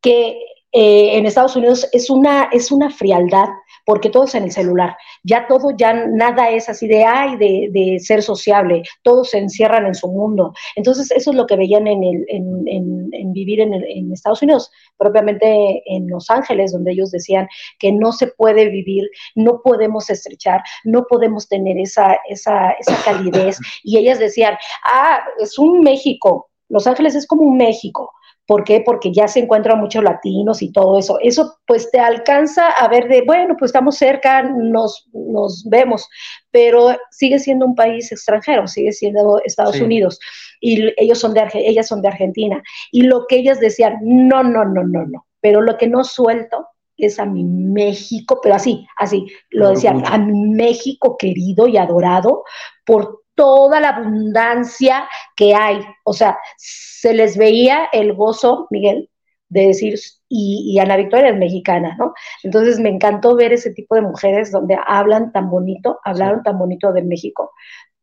que 0.00 0.38
eh, 0.72 1.16
en 1.16 1.26
Estados 1.26 1.56
Unidos 1.56 1.88
es 1.92 2.10
una, 2.10 2.48
es 2.52 2.70
una 2.70 2.90
frialdad 2.90 3.48
porque 3.86 4.10
todo 4.10 4.24
es 4.24 4.34
en 4.36 4.44
el 4.44 4.52
celular. 4.52 4.96
Ya 5.24 5.48
todo, 5.48 5.72
ya 5.76 5.92
nada 5.92 6.50
es 6.50 6.68
así 6.68 6.86
de, 6.86 7.04
ay, 7.04 7.36
de, 7.36 7.98
ser 7.98 8.22
sociable, 8.22 8.82
todos 9.02 9.30
se 9.30 9.38
encierran 9.38 9.86
en 9.86 9.96
su 9.96 10.06
mundo. 10.06 10.52
Entonces, 10.76 11.10
eso 11.10 11.30
es 11.30 11.36
lo 11.36 11.46
que 11.46 11.56
veían 11.56 11.88
en, 11.88 12.04
el, 12.04 12.24
en, 12.28 13.32
vivir 13.32 13.60
en, 13.60 14.12
Estados 14.12 14.42
Unidos, 14.42 14.70
propiamente 14.96 15.82
en 15.86 16.08
Los 16.08 16.30
Ángeles, 16.30 16.72
donde 16.72 16.92
ellos 16.92 17.10
decían 17.10 17.48
que 17.78 17.90
no 17.90 18.12
se 18.12 18.28
puede 18.28 18.68
vivir, 18.68 19.08
no 19.34 19.60
podemos 19.62 20.08
estrechar, 20.08 20.62
no 20.84 21.06
podemos 21.08 21.48
tener 21.48 21.78
esa, 21.78 22.16
esa, 22.28 22.70
esa 22.72 22.96
calidez. 23.04 23.58
Y 23.82 23.98
ellas 23.98 24.20
decían, 24.20 24.56
ah, 24.84 25.20
es 25.40 25.58
un 25.58 25.80
México, 25.80 26.50
Los 26.68 26.86
Ángeles 26.86 27.16
es 27.16 27.26
como 27.26 27.42
un 27.42 27.56
México 27.56 28.12
¿Por 28.50 28.64
qué? 28.64 28.82
Porque 28.84 29.12
ya 29.12 29.28
se 29.28 29.38
encuentran 29.38 29.78
muchos 29.78 30.02
latinos 30.02 30.60
y 30.60 30.72
todo 30.72 30.98
eso. 30.98 31.20
Eso 31.22 31.60
pues 31.68 31.88
te 31.92 32.00
alcanza 32.00 32.66
a 32.70 32.88
ver 32.88 33.06
de, 33.06 33.22
bueno, 33.22 33.54
pues 33.56 33.68
estamos 33.68 33.96
cerca, 33.96 34.42
nos, 34.42 35.08
nos 35.12 35.62
vemos, 35.70 36.08
pero 36.50 36.96
sigue 37.12 37.38
siendo 37.38 37.64
un 37.64 37.76
país 37.76 38.10
extranjero, 38.10 38.66
sigue 38.66 38.90
siendo 38.90 39.40
Estados 39.44 39.80
Unidos 39.80 40.18
y 40.60 40.92
ellos 40.96 41.20
son 41.20 41.32
de 41.32 41.48
ellas 41.54 41.86
son 41.86 42.02
de 42.02 42.08
Argentina. 42.08 42.60
Y 42.90 43.02
lo 43.02 43.28
que 43.28 43.36
ellas 43.36 43.60
decían, 43.60 43.98
no, 44.02 44.42
no, 44.42 44.64
no, 44.64 44.82
no, 44.82 45.06
no, 45.06 45.26
pero 45.40 45.60
lo 45.60 45.78
que 45.78 45.86
no 45.86 46.02
suelto 46.02 46.66
es 46.96 47.20
a 47.20 47.26
mi 47.26 47.44
México, 47.44 48.40
pero 48.42 48.56
así, 48.56 48.84
así, 48.96 49.28
lo 49.50 49.70
decían, 49.70 50.02
a 50.06 50.18
mi 50.18 50.48
México 50.48 51.16
querido 51.16 51.68
y 51.68 51.76
adorado 51.76 52.42
por 52.84 53.22
toda 53.40 53.80
la 53.80 53.88
abundancia 53.88 55.08
que 55.34 55.54
hay. 55.54 55.80
O 56.04 56.12
sea, 56.12 56.38
se 56.58 57.14
les 57.14 57.38
veía 57.38 57.88
el 57.90 58.12
gozo, 58.12 58.66
Miguel, 58.68 59.08
de 59.48 59.68
decir, 59.68 59.98
y, 60.28 60.78
Ana 60.78 60.98
Victoria 60.98 61.30
es 61.30 61.38
mexicana, 61.38 61.96
¿no? 61.98 62.12
Entonces 62.42 62.78
me 62.78 62.90
encantó 62.90 63.34
ver 63.36 63.54
ese 63.54 63.72
tipo 63.72 63.94
de 63.94 64.02
mujeres 64.02 64.52
donde 64.52 64.76
hablan 64.86 65.32
tan 65.32 65.48
bonito, 65.48 66.00
hablaron 66.04 66.42
tan 66.42 66.58
bonito 66.58 66.92
de 66.92 67.00
México, 67.00 67.52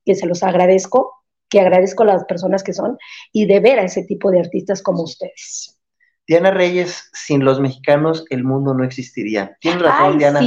que 0.04 0.16
se 0.16 0.26
los 0.26 0.42
agradezco, 0.42 1.14
que 1.50 1.60
agradezco 1.60 2.02
a 2.02 2.08
las 2.08 2.26
personas 2.26 2.64
que 2.64 2.74
son, 2.74 2.98
y 3.32 3.46
de 3.46 3.60
ver 3.60 3.78
a 3.78 3.84
ese 3.84 4.06
tipo 4.06 4.32
de 4.32 4.40
artistas 4.40 4.82
como 4.82 5.04
ustedes. 5.04 5.80
Diana 6.28 6.50
Reyes, 6.50 7.12
sin 7.14 7.46
los 7.46 7.60
mexicanos 7.60 8.26
el 8.32 8.44
mundo 8.44 8.74
no 8.74 8.84
existiría. 8.84 9.56
Tienes 9.62 9.84
razón, 9.84 10.18
Diana. 10.18 10.42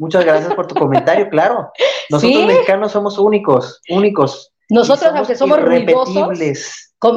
Muchas 0.00 0.24
gracias 0.24 0.54
por 0.54 0.66
tu 0.66 0.74
comentario, 0.74 1.28
claro. 1.28 1.70
Nosotros 2.10 2.46
mexicanos 2.46 2.90
somos 2.90 3.18
únicos, 3.18 3.82
únicos. 3.90 4.50
Nosotros, 4.70 5.12
aunque 5.14 5.34
somos 5.34 5.60
ruidosos, 5.60 6.32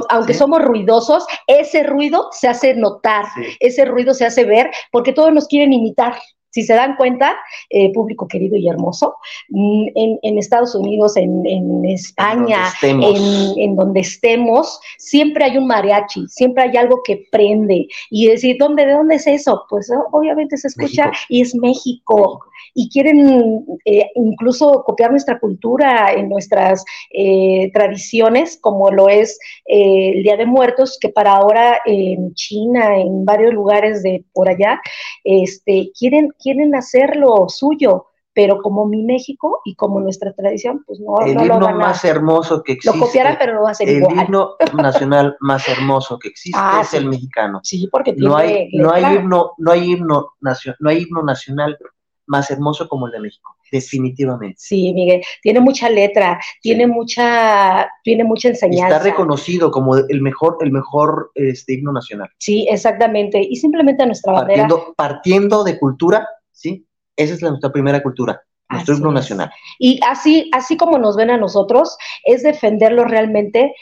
aunque 0.09 0.33
somos 0.33 0.61
ruidosos, 0.61 1.25
ese 1.47 1.83
ruido 1.83 2.27
se 2.31 2.49
hace 2.49 2.73
notar, 2.75 3.25
ese 3.61 3.85
ruido 3.85 4.13
se 4.13 4.25
hace 4.25 4.43
ver, 4.43 4.69
porque 4.91 5.13
todos 5.13 5.31
nos 5.31 5.47
quieren 5.47 5.71
imitar. 5.71 6.19
Si 6.53 6.61
se 6.61 6.73
dan 6.73 6.95
cuenta, 6.95 7.35
eh, 7.69 7.91
público 7.93 8.27
querido 8.27 8.55
y 8.55 8.69
hermoso, 8.69 9.15
mm, 9.49 9.87
en, 9.95 10.37
Estados 10.37 10.75
Unidos, 10.75 11.17
en, 11.17 11.83
España, 11.85 12.65
en 12.81 13.75
donde, 13.75 14.01
estemos, 14.01 14.79
siempre 14.97 15.45
hay 15.45 15.57
un 15.57 15.65
mariachi, 15.65 16.27
siempre 16.27 16.63
hay 16.63 16.77
algo 16.77 17.01
que 17.03 17.25
prende. 17.31 17.87
Y 18.11 18.27
decir, 18.27 18.57
¿dónde, 18.59 18.85
¿de 18.85 18.93
dónde 18.93 19.15
es 19.15 19.25
eso? 19.25 19.65
Pues 19.69 19.91
obviamente 20.11 20.57
se 20.57 20.67
escucha 20.67 21.11
y 21.27 21.41
es 21.41 21.55
México 21.55 22.39
y 22.73 22.89
quieren 22.89 23.65
eh, 23.85 24.09
incluso 24.15 24.83
copiar 24.85 25.11
nuestra 25.11 25.39
cultura 25.39 26.11
en 26.13 26.29
nuestras 26.29 26.83
eh, 27.11 27.71
tradiciones, 27.73 28.57
como 28.59 28.91
lo 28.91 29.09
es 29.09 29.37
el 29.65 30.23
Día 30.23 30.37
de 30.37 30.45
Muertos, 30.45 30.97
que 30.99 31.09
para 31.09 31.33
ahora 31.33 31.79
en 31.85 32.33
China, 32.33 32.97
en 32.97 33.25
varios 33.25 33.53
lugares 33.53 34.03
de 34.03 34.23
por 34.33 34.49
allá, 34.49 34.81
este, 35.23 35.91
quieren, 35.97 36.31
quieren 36.43 36.75
hacerlo 36.75 37.47
suyo 37.47 38.07
pero 38.33 38.61
como 38.61 38.85
mi 38.85 39.03
México 39.03 39.61
y 39.63 39.75
como 39.75 39.99
nuestra 39.99 40.33
tradición, 40.33 40.83
pues 40.85 40.99
no, 40.99 41.23
el 41.25 41.35
no 41.35 41.43
himno 41.43 41.75
más 41.75 42.03
hermoso 42.03 42.63
que 42.63 42.73
existe. 42.73 42.97
Lo 42.97 43.05
copiarán, 43.05 43.37
pero 43.39 43.53
no 43.53 43.63
va 43.63 43.71
a 43.71 43.75
ser 43.75 43.89
el 43.89 43.97
igual. 43.97 44.13
El 44.13 44.25
himno 44.25 44.55
nacional 44.81 45.37
más 45.39 45.69
hermoso 45.69 46.17
que 46.17 46.29
existe 46.29 46.59
ah, 46.61 46.79
es 46.81 46.93
el 46.93 47.07
mexicano. 47.07 47.59
Sí, 47.63 47.87
porque 47.91 48.13
no 48.17 48.35
hay, 48.35 48.69
no 48.73 48.91
hay 48.91 49.17
himno, 49.17 49.53
no 49.57 49.71
hay 49.71 49.91
himno, 49.91 50.33
no 50.41 50.89
hay 50.89 50.97
himno 50.97 51.23
nacional 51.23 51.77
más 52.25 52.49
hermoso 52.51 52.87
como 52.87 53.07
el 53.07 53.13
de 53.13 53.19
México, 53.19 53.55
definitivamente. 53.71 54.55
Sí, 54.57 54.93
Miguel, 54.93 55.21
tiene 55.41 55.59
mucha 55.59 55.89
letra, 55.89 56.39
tiene 56.61 56.87
mucha, 56.87 57.89
tiene 58.03 58.23
mucha 58.23 58.49
enseñanza. 58.49 58.97
Está 58.97 59.09
reconocido 59.09 59.71
como 59.71 59.97
el 59.97 60.21
mejor, 60.21 60.57
el 60.61 60.71
mejor 60.71 61.31
este, 61.35 61.73
himno 61.73 61.91
nacional. 61.91 62.29
Sí, 62.37 62.67
exactamente. 62.69 63.39
Y 63.41 63.55
simplemente 63.57 64.05
nuestra 64.05 64.33
bandera. 64.33 64.67
Partiendo, 64.67 64.93
partiendo 64.95 65.63
de 65.63 65.79
cultura, 65.79 66.27
sí, 66.51 66.85
esa 67.15 67.33
es 67.33 67.41
nuestra 67.41 67.71
primera 67.71 68.01
cultura. 68.01 68.41
Nuestro 68.69 68.95
himno 68.95 69.11
nacional. 69.11 69.51
Y 69.77 69.99
así, 70.07 70.49
así 70.51 70.77
como 70.77 70.97
nos 70.97 71.15
ven 71.15 71.29
a 71.29 71.37
nosotros, 71.37 71.95
es 72.23 72.41
defenderlo 72.41 73.03
realmente 73.03 73.75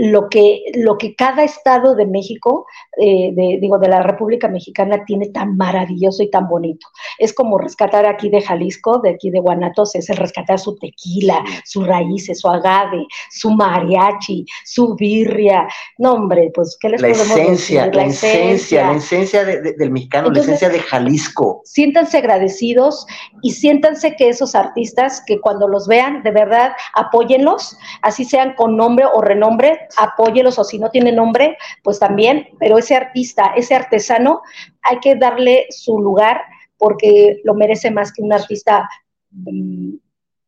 lo 0.00 0.28
que, 0.28 0.62
lo 0.74 0.96
que 0.96 1.16
cada 1.16 1.42
estado 1.42 1.96
de 1.96 2.06
México, 2.06 2.66
eh, 3.00 3.32
de, 3.34 3.58
digo, 3.60 3.80
de 3.80 3.88
la 3.88 4.00
República 4.00 4.46
Mexicana 4.46 5.04
tiene 5.04 5.30
tan 5.30 5.56
maravilloso 5.56 6.22
y 6.22 6.30
tan 6.30 6.48
bonito. 6.48 6.86
Es 7.18 7.34
como 7.34 7.58
rescatar 7.58 8.06
aquí 8.06 8.30
de 8.30 8.40
Jalisco, 8.40 9.00
de 9.00 9.10
aquí 9.10 9.30
de 9.30 9.40
Guanatos, 9.40 9.96
es 9.96 10.08
el 10.08 10.16
rescatar 10.16 10.60
su 10.60 10.76
tequila, 10.76 11.42
sus 11.64 11.84
raíces, 11.84 12.38
su 12.38 12.48
agave, 12.48 13.08
su 13.28 13.50
mariachi, 13.50 14.46
su 14.64 14.94
birria. 14.94 15.66
No, 15.98 16.12
hombre, 16.12 16.52
pues, 16.54 16.78
¿qué 16.80 16.90
les 16.90 17.00
la 17.00 17.08
podemos 17.08 17.30
esencia, 17.30 17.80
decir? 17.86 17.96
La, 17.96 18.02
la 18.02 18.08
esencia, 18.08 18.92
la 18.92 18.96
esencia 18.98 19.44
del 19.44 19.90
mexicano, 19.90 20.30
la 20.30 20.40
esencia 20.40 20.68
de 20.68 20.78
Jalisco. 20.78 21.62
Siéntanse 21.64 22.18
agradecidos 22.18 23.04
y 23.42 23.50
siéntanse 23.50 24.14
que 24.14 24.28
esos 24.28 24.54
artistas, 24.54 25.24
que 25.26 25.40
cuando 25.40 25.66
los 25.66 25.88
vean, 25.88 26.22
de 26.22 26.30
verdad, 26.30 26.70
apóyenlos, 26.94 27.76
así 28.02 28.24
sean 28.24 28.54
con 28.54 28.76
nombre 28.76 29.04
o 29.12 29.20
renombre, 29.20 29.87
apóyelos 29.96 30.58
o 30.58 30.64
si 30.64 30.78
no 30.78 30.90
tiene 30.90 31.12
nombre, 31.12 31.56
pues 31.82 31.98
también, 31.98 32.48
pero 32.58 32.78
ese 32.78 32.96
artista, 32.96 33.52
ese 33.56 33.74
artesano, 33.74 34.42
hay 34.82 34.98
que 35.00 35.16
darle 35.16 35.66
su 35.70 35.98
lugar 35.98 36.40
porque 36.76 37.40
lo 37.44 37.54
merece 37.54 37.90
más 37.90 38.12
que 38.12 38.22
un 38.22 38.32
artista 38.32 38.88
mm, 39.30 39.94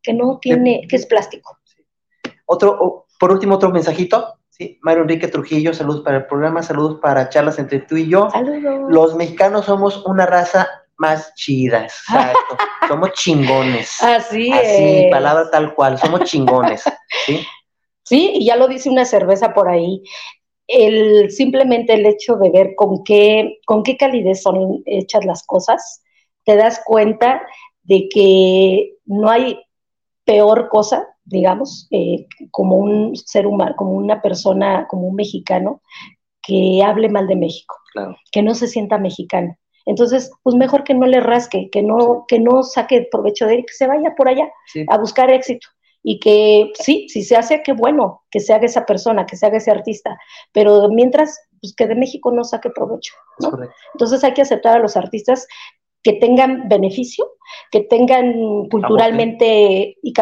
que 0.02 0.14
no 0.14 0.38
tiene, 0.40 0.86
que 0.88 0.96
es 0.96 1.06
plástico. 1.06 1.58
Otro, 2.46 3.06
por 3.18 3.32
último, 3.32 3.56
otro 3.56 3.70
mensajito. 3.70 4.36
Sí, 4.48 4.78
Mario 4.82 5.02
Enrique 5.02 5.28
Trujillo, 5.28 5.72
saludos 5.72 6.02
para 6.02 6.18
el 6.18 6.26
programa, 6.26 6.62
saludos 6.62 6.98
para 7.00 7.28
charlas 7.28 7.58
entre 7.58 7.80
tú 7.80 7.96
y 7.96 8.08
yo. 8.08 8.28
Saludos. 8.30 8.92
Los 8.92 9.14
mexicanos 9.14 9.64
somos 9.66 10.04
una 10.04 10.26
raza 10.26 10.68
más 10.96 11.34
chida, 11.34 11.84
exacto. 11.84 12.56
somos 12.88 13.12
chingones. 13.14 14.02
Así, 14.02 14.52
Así, 14.52 15.08
palabra 15.10 15.50
tal 15.50 15.74
cual, 15.74 15.98
somos 15.98 16.24
chingones. 16.24 16.84
¿sí? 17.26 17.46
¿sí? 18.04 18.32
Y 18.34 18.46
ya 18.46 18.56
lo 18.56 18.68
dice 18.68 18.90
una 18.90 19.04
cerveza 19.04 19.54
por 19.54 19.68
ahí. 19.68 20.02
El, 20.66 21.30
simplemente 21.30 21.94
el 21.94 22.06
hecho 22.06 22.36
de 22.36 22.50
ver 22.50 22.74
con 22.76 23.02
qué, 23.02 23.58
con 23.66 23.82
qué 23.82 23.96
calidez 23.96 24.42
son 24.42 24.82
hechas 24.86 25.24
las 25.24 25.44
cosas, 25.44 26.02
te 26.44 26.56
das 26.56 26.82
cuenta 26.84 27.42
de 27.82 28.08
que 28.08 28.94
no 29.04 29.28
hay 29.28 29.58
peor 30.24 30.68
cosa, 30.68 31.08
digamos, 31.24 31.88
eh, 31.90 32.26
como 32.50 32.76
un 32.76 33.16
ser 33.16 33.46
humano, 33.46 33.74
como 33.76 33.92
una 33.92 34.22
persona, 34.22 34.86
como 34.88 35.08
un 35.08 35.16
mexicano, 35.16 35.82
que 36.42 36.82
hable 36.84 37.08
mal 37.08 37.26
de 37.26 37.36
México, 37.36 37.76
que 38.30 38.42
no 38.42 38.54
se 38.54 38.68
sienta 38.68 38.98
mexicano. 38.98 39.56
Entonces, 39.86 40.30
pues 40.42 40.54
mejor 40.56 40.84
que 40.84 40.94
no 40.94 41.06
le 41.06 41.20
rasque, 41.20 41.68
que 41.70 41.82
no, 41.82 42.24
que 42.28 42.38
no 42.38 42.62
saque 42.62 43.08
provecho 43.10 43.46
de 43.46 43.56
él, 43.56 43.64
que 43.66 43.72
se 43.72 43.86
vaya 43.86 44.14
por 44.16 44.28
allá 44.28 44.48
a 44.88 44.98
buscar 44.98 45.30
éxito 45.30 45.66
y 46.02 46.18
que 46.18 46.72
sí, 46.74 47.08
si 47.08 47.22
se 47.22 47.36
hace, 47.36 47.62
qué 47.62 47.72
bueno 47.72 48.22
que 48.30 48.40
se 48.40 48.54
haga 48.54 48.66
esa 48.66 48.86
persona, 48.86 49.26
que 49.26 49.36
se 49.36 49.46
haga 49.46 49.58
ese 49.58 49.70
artista, 49.70 50.18
pero 50.52 50.88
mientras, 50.88 51.38
pues 51.60 51.74
que 51.74 51.86
de 51.86 51.94
México 51.94 52.32
no 52.32 52.44
saque 52.44 52.70
provecho. 52.70 53.14
¿no? 53.40 53.50
Entonces 53.94 54.24
hay 54.24 54.32
que 54.32 54.42
aceptar 54.42 54.76
a 54.76 54.80
los 54.80 54.96
artistas 54.96 55.46
que 56.02 56.14
tengan 56.14 56.68
beneficio, 56.68 57.32
que 57.70 57.80
tengan 57.80 58.68
culturalmente 58.70 59.96
y 60.02 60.14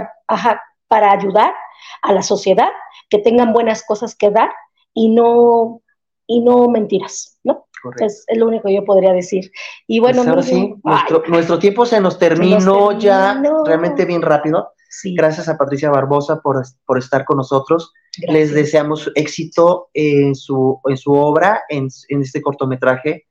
para 0.88 1.12
ayudar 1.12 1.54
a 2.02 2.12
la 2.12 2.22
sociedad, 2.22 2.70
que 3.08 3.18
tengan 3.18 3.52
buenas 3.52 3.84
cosas 3.84 4.16
que 4.16 4.30
dar 4.30 4.50
y 4.94 5.10
no, 5.10 5.82
y 6.26 6.40
no 6.40 6.68
mentiras, 6.68 7.38
¿no? 7.44 7.66
Es, 8.00 8.26
lo 8.34 8.46
único 8.46 8.66
que 8.66 8.74
yo 8.74 8.84
podría 8.84 9.12
decir. 9.12 9.52
Y 9.86 10.00
bueno, 10.00 10.24
pues 10.34 10.46
sí, 10.46 10.74
nuestro, 11.28 11.58
tiempo 11.60 11.86
se 11.86 12.00
nos 12.00 12.18
terminó, 12.18 12.98
ya 12.98 13.40
realmente 13.64 14.04
bien 14.04 14.22
rápido. 14.22 14.72
Gracias 15.04 15.48
a 15.48 15.58
Patricia 15.58 15.90
Barbosa 15.90 16.40
por, 16.40 16.62
por 16.86 16.98
estar 16.98 17.24
con 17.24 17.36
nosotros. 17.36 17.92
Les 18.28 18.52
deseamos 18.52 19.10
éxito 19.14 19.90
en 19.92 20.34
su, 20.34 20.80
en 20.88 20.96
su 20.96 21.12
obra, 21.12 21.62
en, 21.68 21.88
en 22.08 22.22
este 22.22 22.40
cortometraje, 22.40 23.26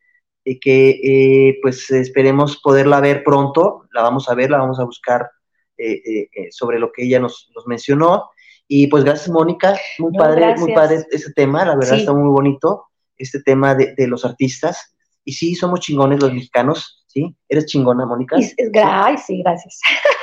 eh, 0.46 0.60
que 0.60 0.90
eh, 1.04 1.60
pues 1.62 1.90
esperemos 1.92 2.58
poderla 2.62 3.00
ver 3.02 3.24
pronto. 3.24 3.88
La 3.92 4.02
vamos 4.02 4.30
a 4.30 4.36
ver, 4.36 4.52
la 4.52 4.60
vamos 4.60 4.80
a 4.80 4.86
buscar 4.86 5.30
eh, 5.78 6.30
sobre 6.52 6.80
lo 6.80 6.92
que 6.92 7.04
ella 7.04 7.20
nos, 7.20 7.50
nos, 7.56 7.68
mencionó. 7.68 8.30
Y 8.68 8.88
pues 8.88 9.04
gracias, 9.04 9.30
Mónica. 9.30 9.76
Muy 10.00 10.14
padre, 10.14 10.56
muy 10.58 10.74
padre 10.74 11.06
ese 11.12 11.34
tema, 11.34 11.66
la 11.66 11.76
verdad 11.76 11.98
está 12.00 12.14
muy 12.14 12.30
bonito, 12.30 12.86
este 13.18 13.42
tema 13.42 13.76
de, 13.76 13.94
de 13.96 14.08
los 14.08 14.26
artistas. 14.26 14.96
Y 15.24 15.34
sí, 15.34 15.56
somos 15.56 15.82
chingones 15.82 16.22
los 16.22 16.34
mexicanos, 16.34 17.04
¿sí? 17.08 17.36
¿Eres 17.50 17.66
chingona, 17.66 18.06
Mónica? 18.06 18.38
Ay, 18.38 19.18
sí, 19.18 19.42
gracias. 19.42 19.80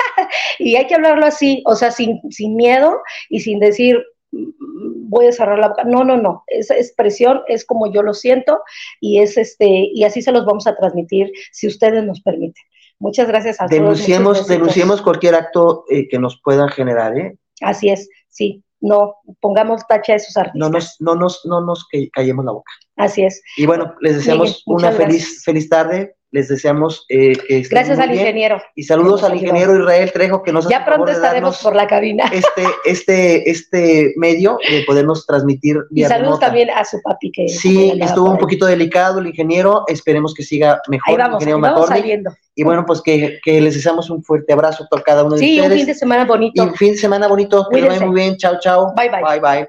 y 0.59 0.77
hay 0.77 0.87
que 0.87 0.95
hablarlo 0.95 1.27
así, 1.27 1.63
o 1.67 1.75
sea, 1.75 1.91
sin, 1.91 2.21
sin 2.31 2.57
miedo 2.57 3.01
y 3.29 3.41
sin 3.41 3.59
decir, 3.61 3.99
mm, 4.33 5.09
voy 5.09 5.27
a 5.27 5.33
cerrar 5.33 5.59
la 5.59 5.69
boca. 5.69 5.85
No, 5.85 6.05
no, 6.05 6.17
no. 6.17 6.45
Esa 6.47 6.77
expresión 6.77 7.43
es 7.49 7.65
como 7.65 7.93
yo 7.93 8.03
lo 8.03 8.15
siento 8.15 8.61
y 9.01 9.21
es 9.21 9.37
este 9.37 9.91
y 9.93 10.05
así 10.05 10.23
se 10.23 10.33
los 10.33 10.45
vamos 10.45 10.67
a 10.67 10.77
transmitir 10.77 11.31
si 11.53 11.67
ustedes 11.67 12.05
nos 12.05 12.21
permiten. 12.21 12.63
Muchas 12.99 13.29
gracias 13.29 13.61
a 13.61 13.67
denunciemos, 13.67 14.39
todos. 14.39 14.49
Denunciemos 14.49 15.03
cualquier 15.03 15.35
acto 15.35 15.85
eh, 15.91 16.09
que 16.09 16.19
nos 16.19 16.41
pueda 16.43 16.69
generar, 16.69 17.17
¿eh? 17.17 17.37
Así 17.61 17.89
es, 17.91 18.09
sí. 18.29 18.63
No 18.81 19.17
pongamos 19.41 19.87
tacha 19.87 20.13
a 20.13 20.17
esos 20.17 20.37
artistas. 20.37 20.59
No 20.59 20.69
nos, 20.69 20.97
no 21.01 21.15
nos, 21.15 21.41
no 21.45 21.61
nos 21.63 21.87
callemos 22.13 22.45
la 22.45 22.53
boca. 22.53 22.71
Así 22.97 23.25
es. 23.25 23.43
Y 23.57 23.65
bueno, 23.65 23.95
les 24.01 24.17
deseamos 24.17 24.63
una 24.67 24.93
feliz, 24.93 25.43
feliz 25.43 25.69
tarde, 25.71 26.17
les 26.35 26.49
deseamos 26.49 27.07
eh, 27.09 27.37
que 27.47 27.63
Gracias 27.63 27.97
al 27.97 28.13
ingeniero. 28.13 28.61
Y 28.75 28.83
saludos 28.83 29.23
al 29.23 29.37
ingeniero 29.37 29.79
Israel 29.79 30.11
Trejo 30.13 30.43
que 30.43 30.53
nos 30.53 30.69
Ya 30.69 30.85
pronto 30.85 31.07
estaremos 31.09 31.63
por 31.63 31.77
la 31.77 31.87
cabina. 31.87 32.25
Este, 32.33 32.65
este, 32.85 33.51
este 33.51 34.15
medio 34.17 34.59
de 34.69 34.83
podernos 34.83 35.27
transmitir. 35.27 35.77
Y 35.93 36.03
saludos 36.03 36.41
también 36.41 36.71
a 36.71 36.85
su 36.85 37.01
papi 37.03 37.31
que 37.31 37.49
sí 37.49 37.97
estuvo 38.01 38.29
un 38.29 38.39
poquito 38.39 38.67
delicado 38.67 39.21
el 39.21 39.29
ingeniero. 39.29 39.85
Esperemos 39.87 40.35
que 40.35 40.43
siga 40.43 40.83
mejor. 40.89 41.13
Ahí 41.13 41.17
vamos, 41.17 41.41
ingeniero 41.41 41.61
vamos 41.61 41.87
saliendo. 41.87 42.35
Y 42.57 42.65
bueno, 42.65 42.85
pues 42.85 43.01
que, 43.01 43.39
que, 43.45 43.61
les 43.61 43.75
deseamos 43.75 44.11
un 44.11 44.25
fuerte 44.25 44.53
abrazo 44.53 44.89
a 44.91 45.03
cada 45.03 45.23
uno 45.23 45.37
de 45.37 45.45
ustedes. 45.45 45.55
Sí, 45.55 45.71
un 45.71 45.79
fin 45.79 45.87
de 45.87 45.95
semana 45.95 46.25
bonito. 46.25 46.63
Y 46.63 46.67
un 46.67 46.75
fin 46.75 46.93
de 46.93 46.99
semana 46.99 47.29
bonito. 47.29 47.69
Que 47.71 47.81
muy 48.01 48.15
bien. 48.21 48.37
Chao, 48.37 48.59
chao. 48.59 48.93
Bye, 48.97 49.09
bye. 49.09 49.23
Bye, 49.23 49.41
bye. 49.41 49.69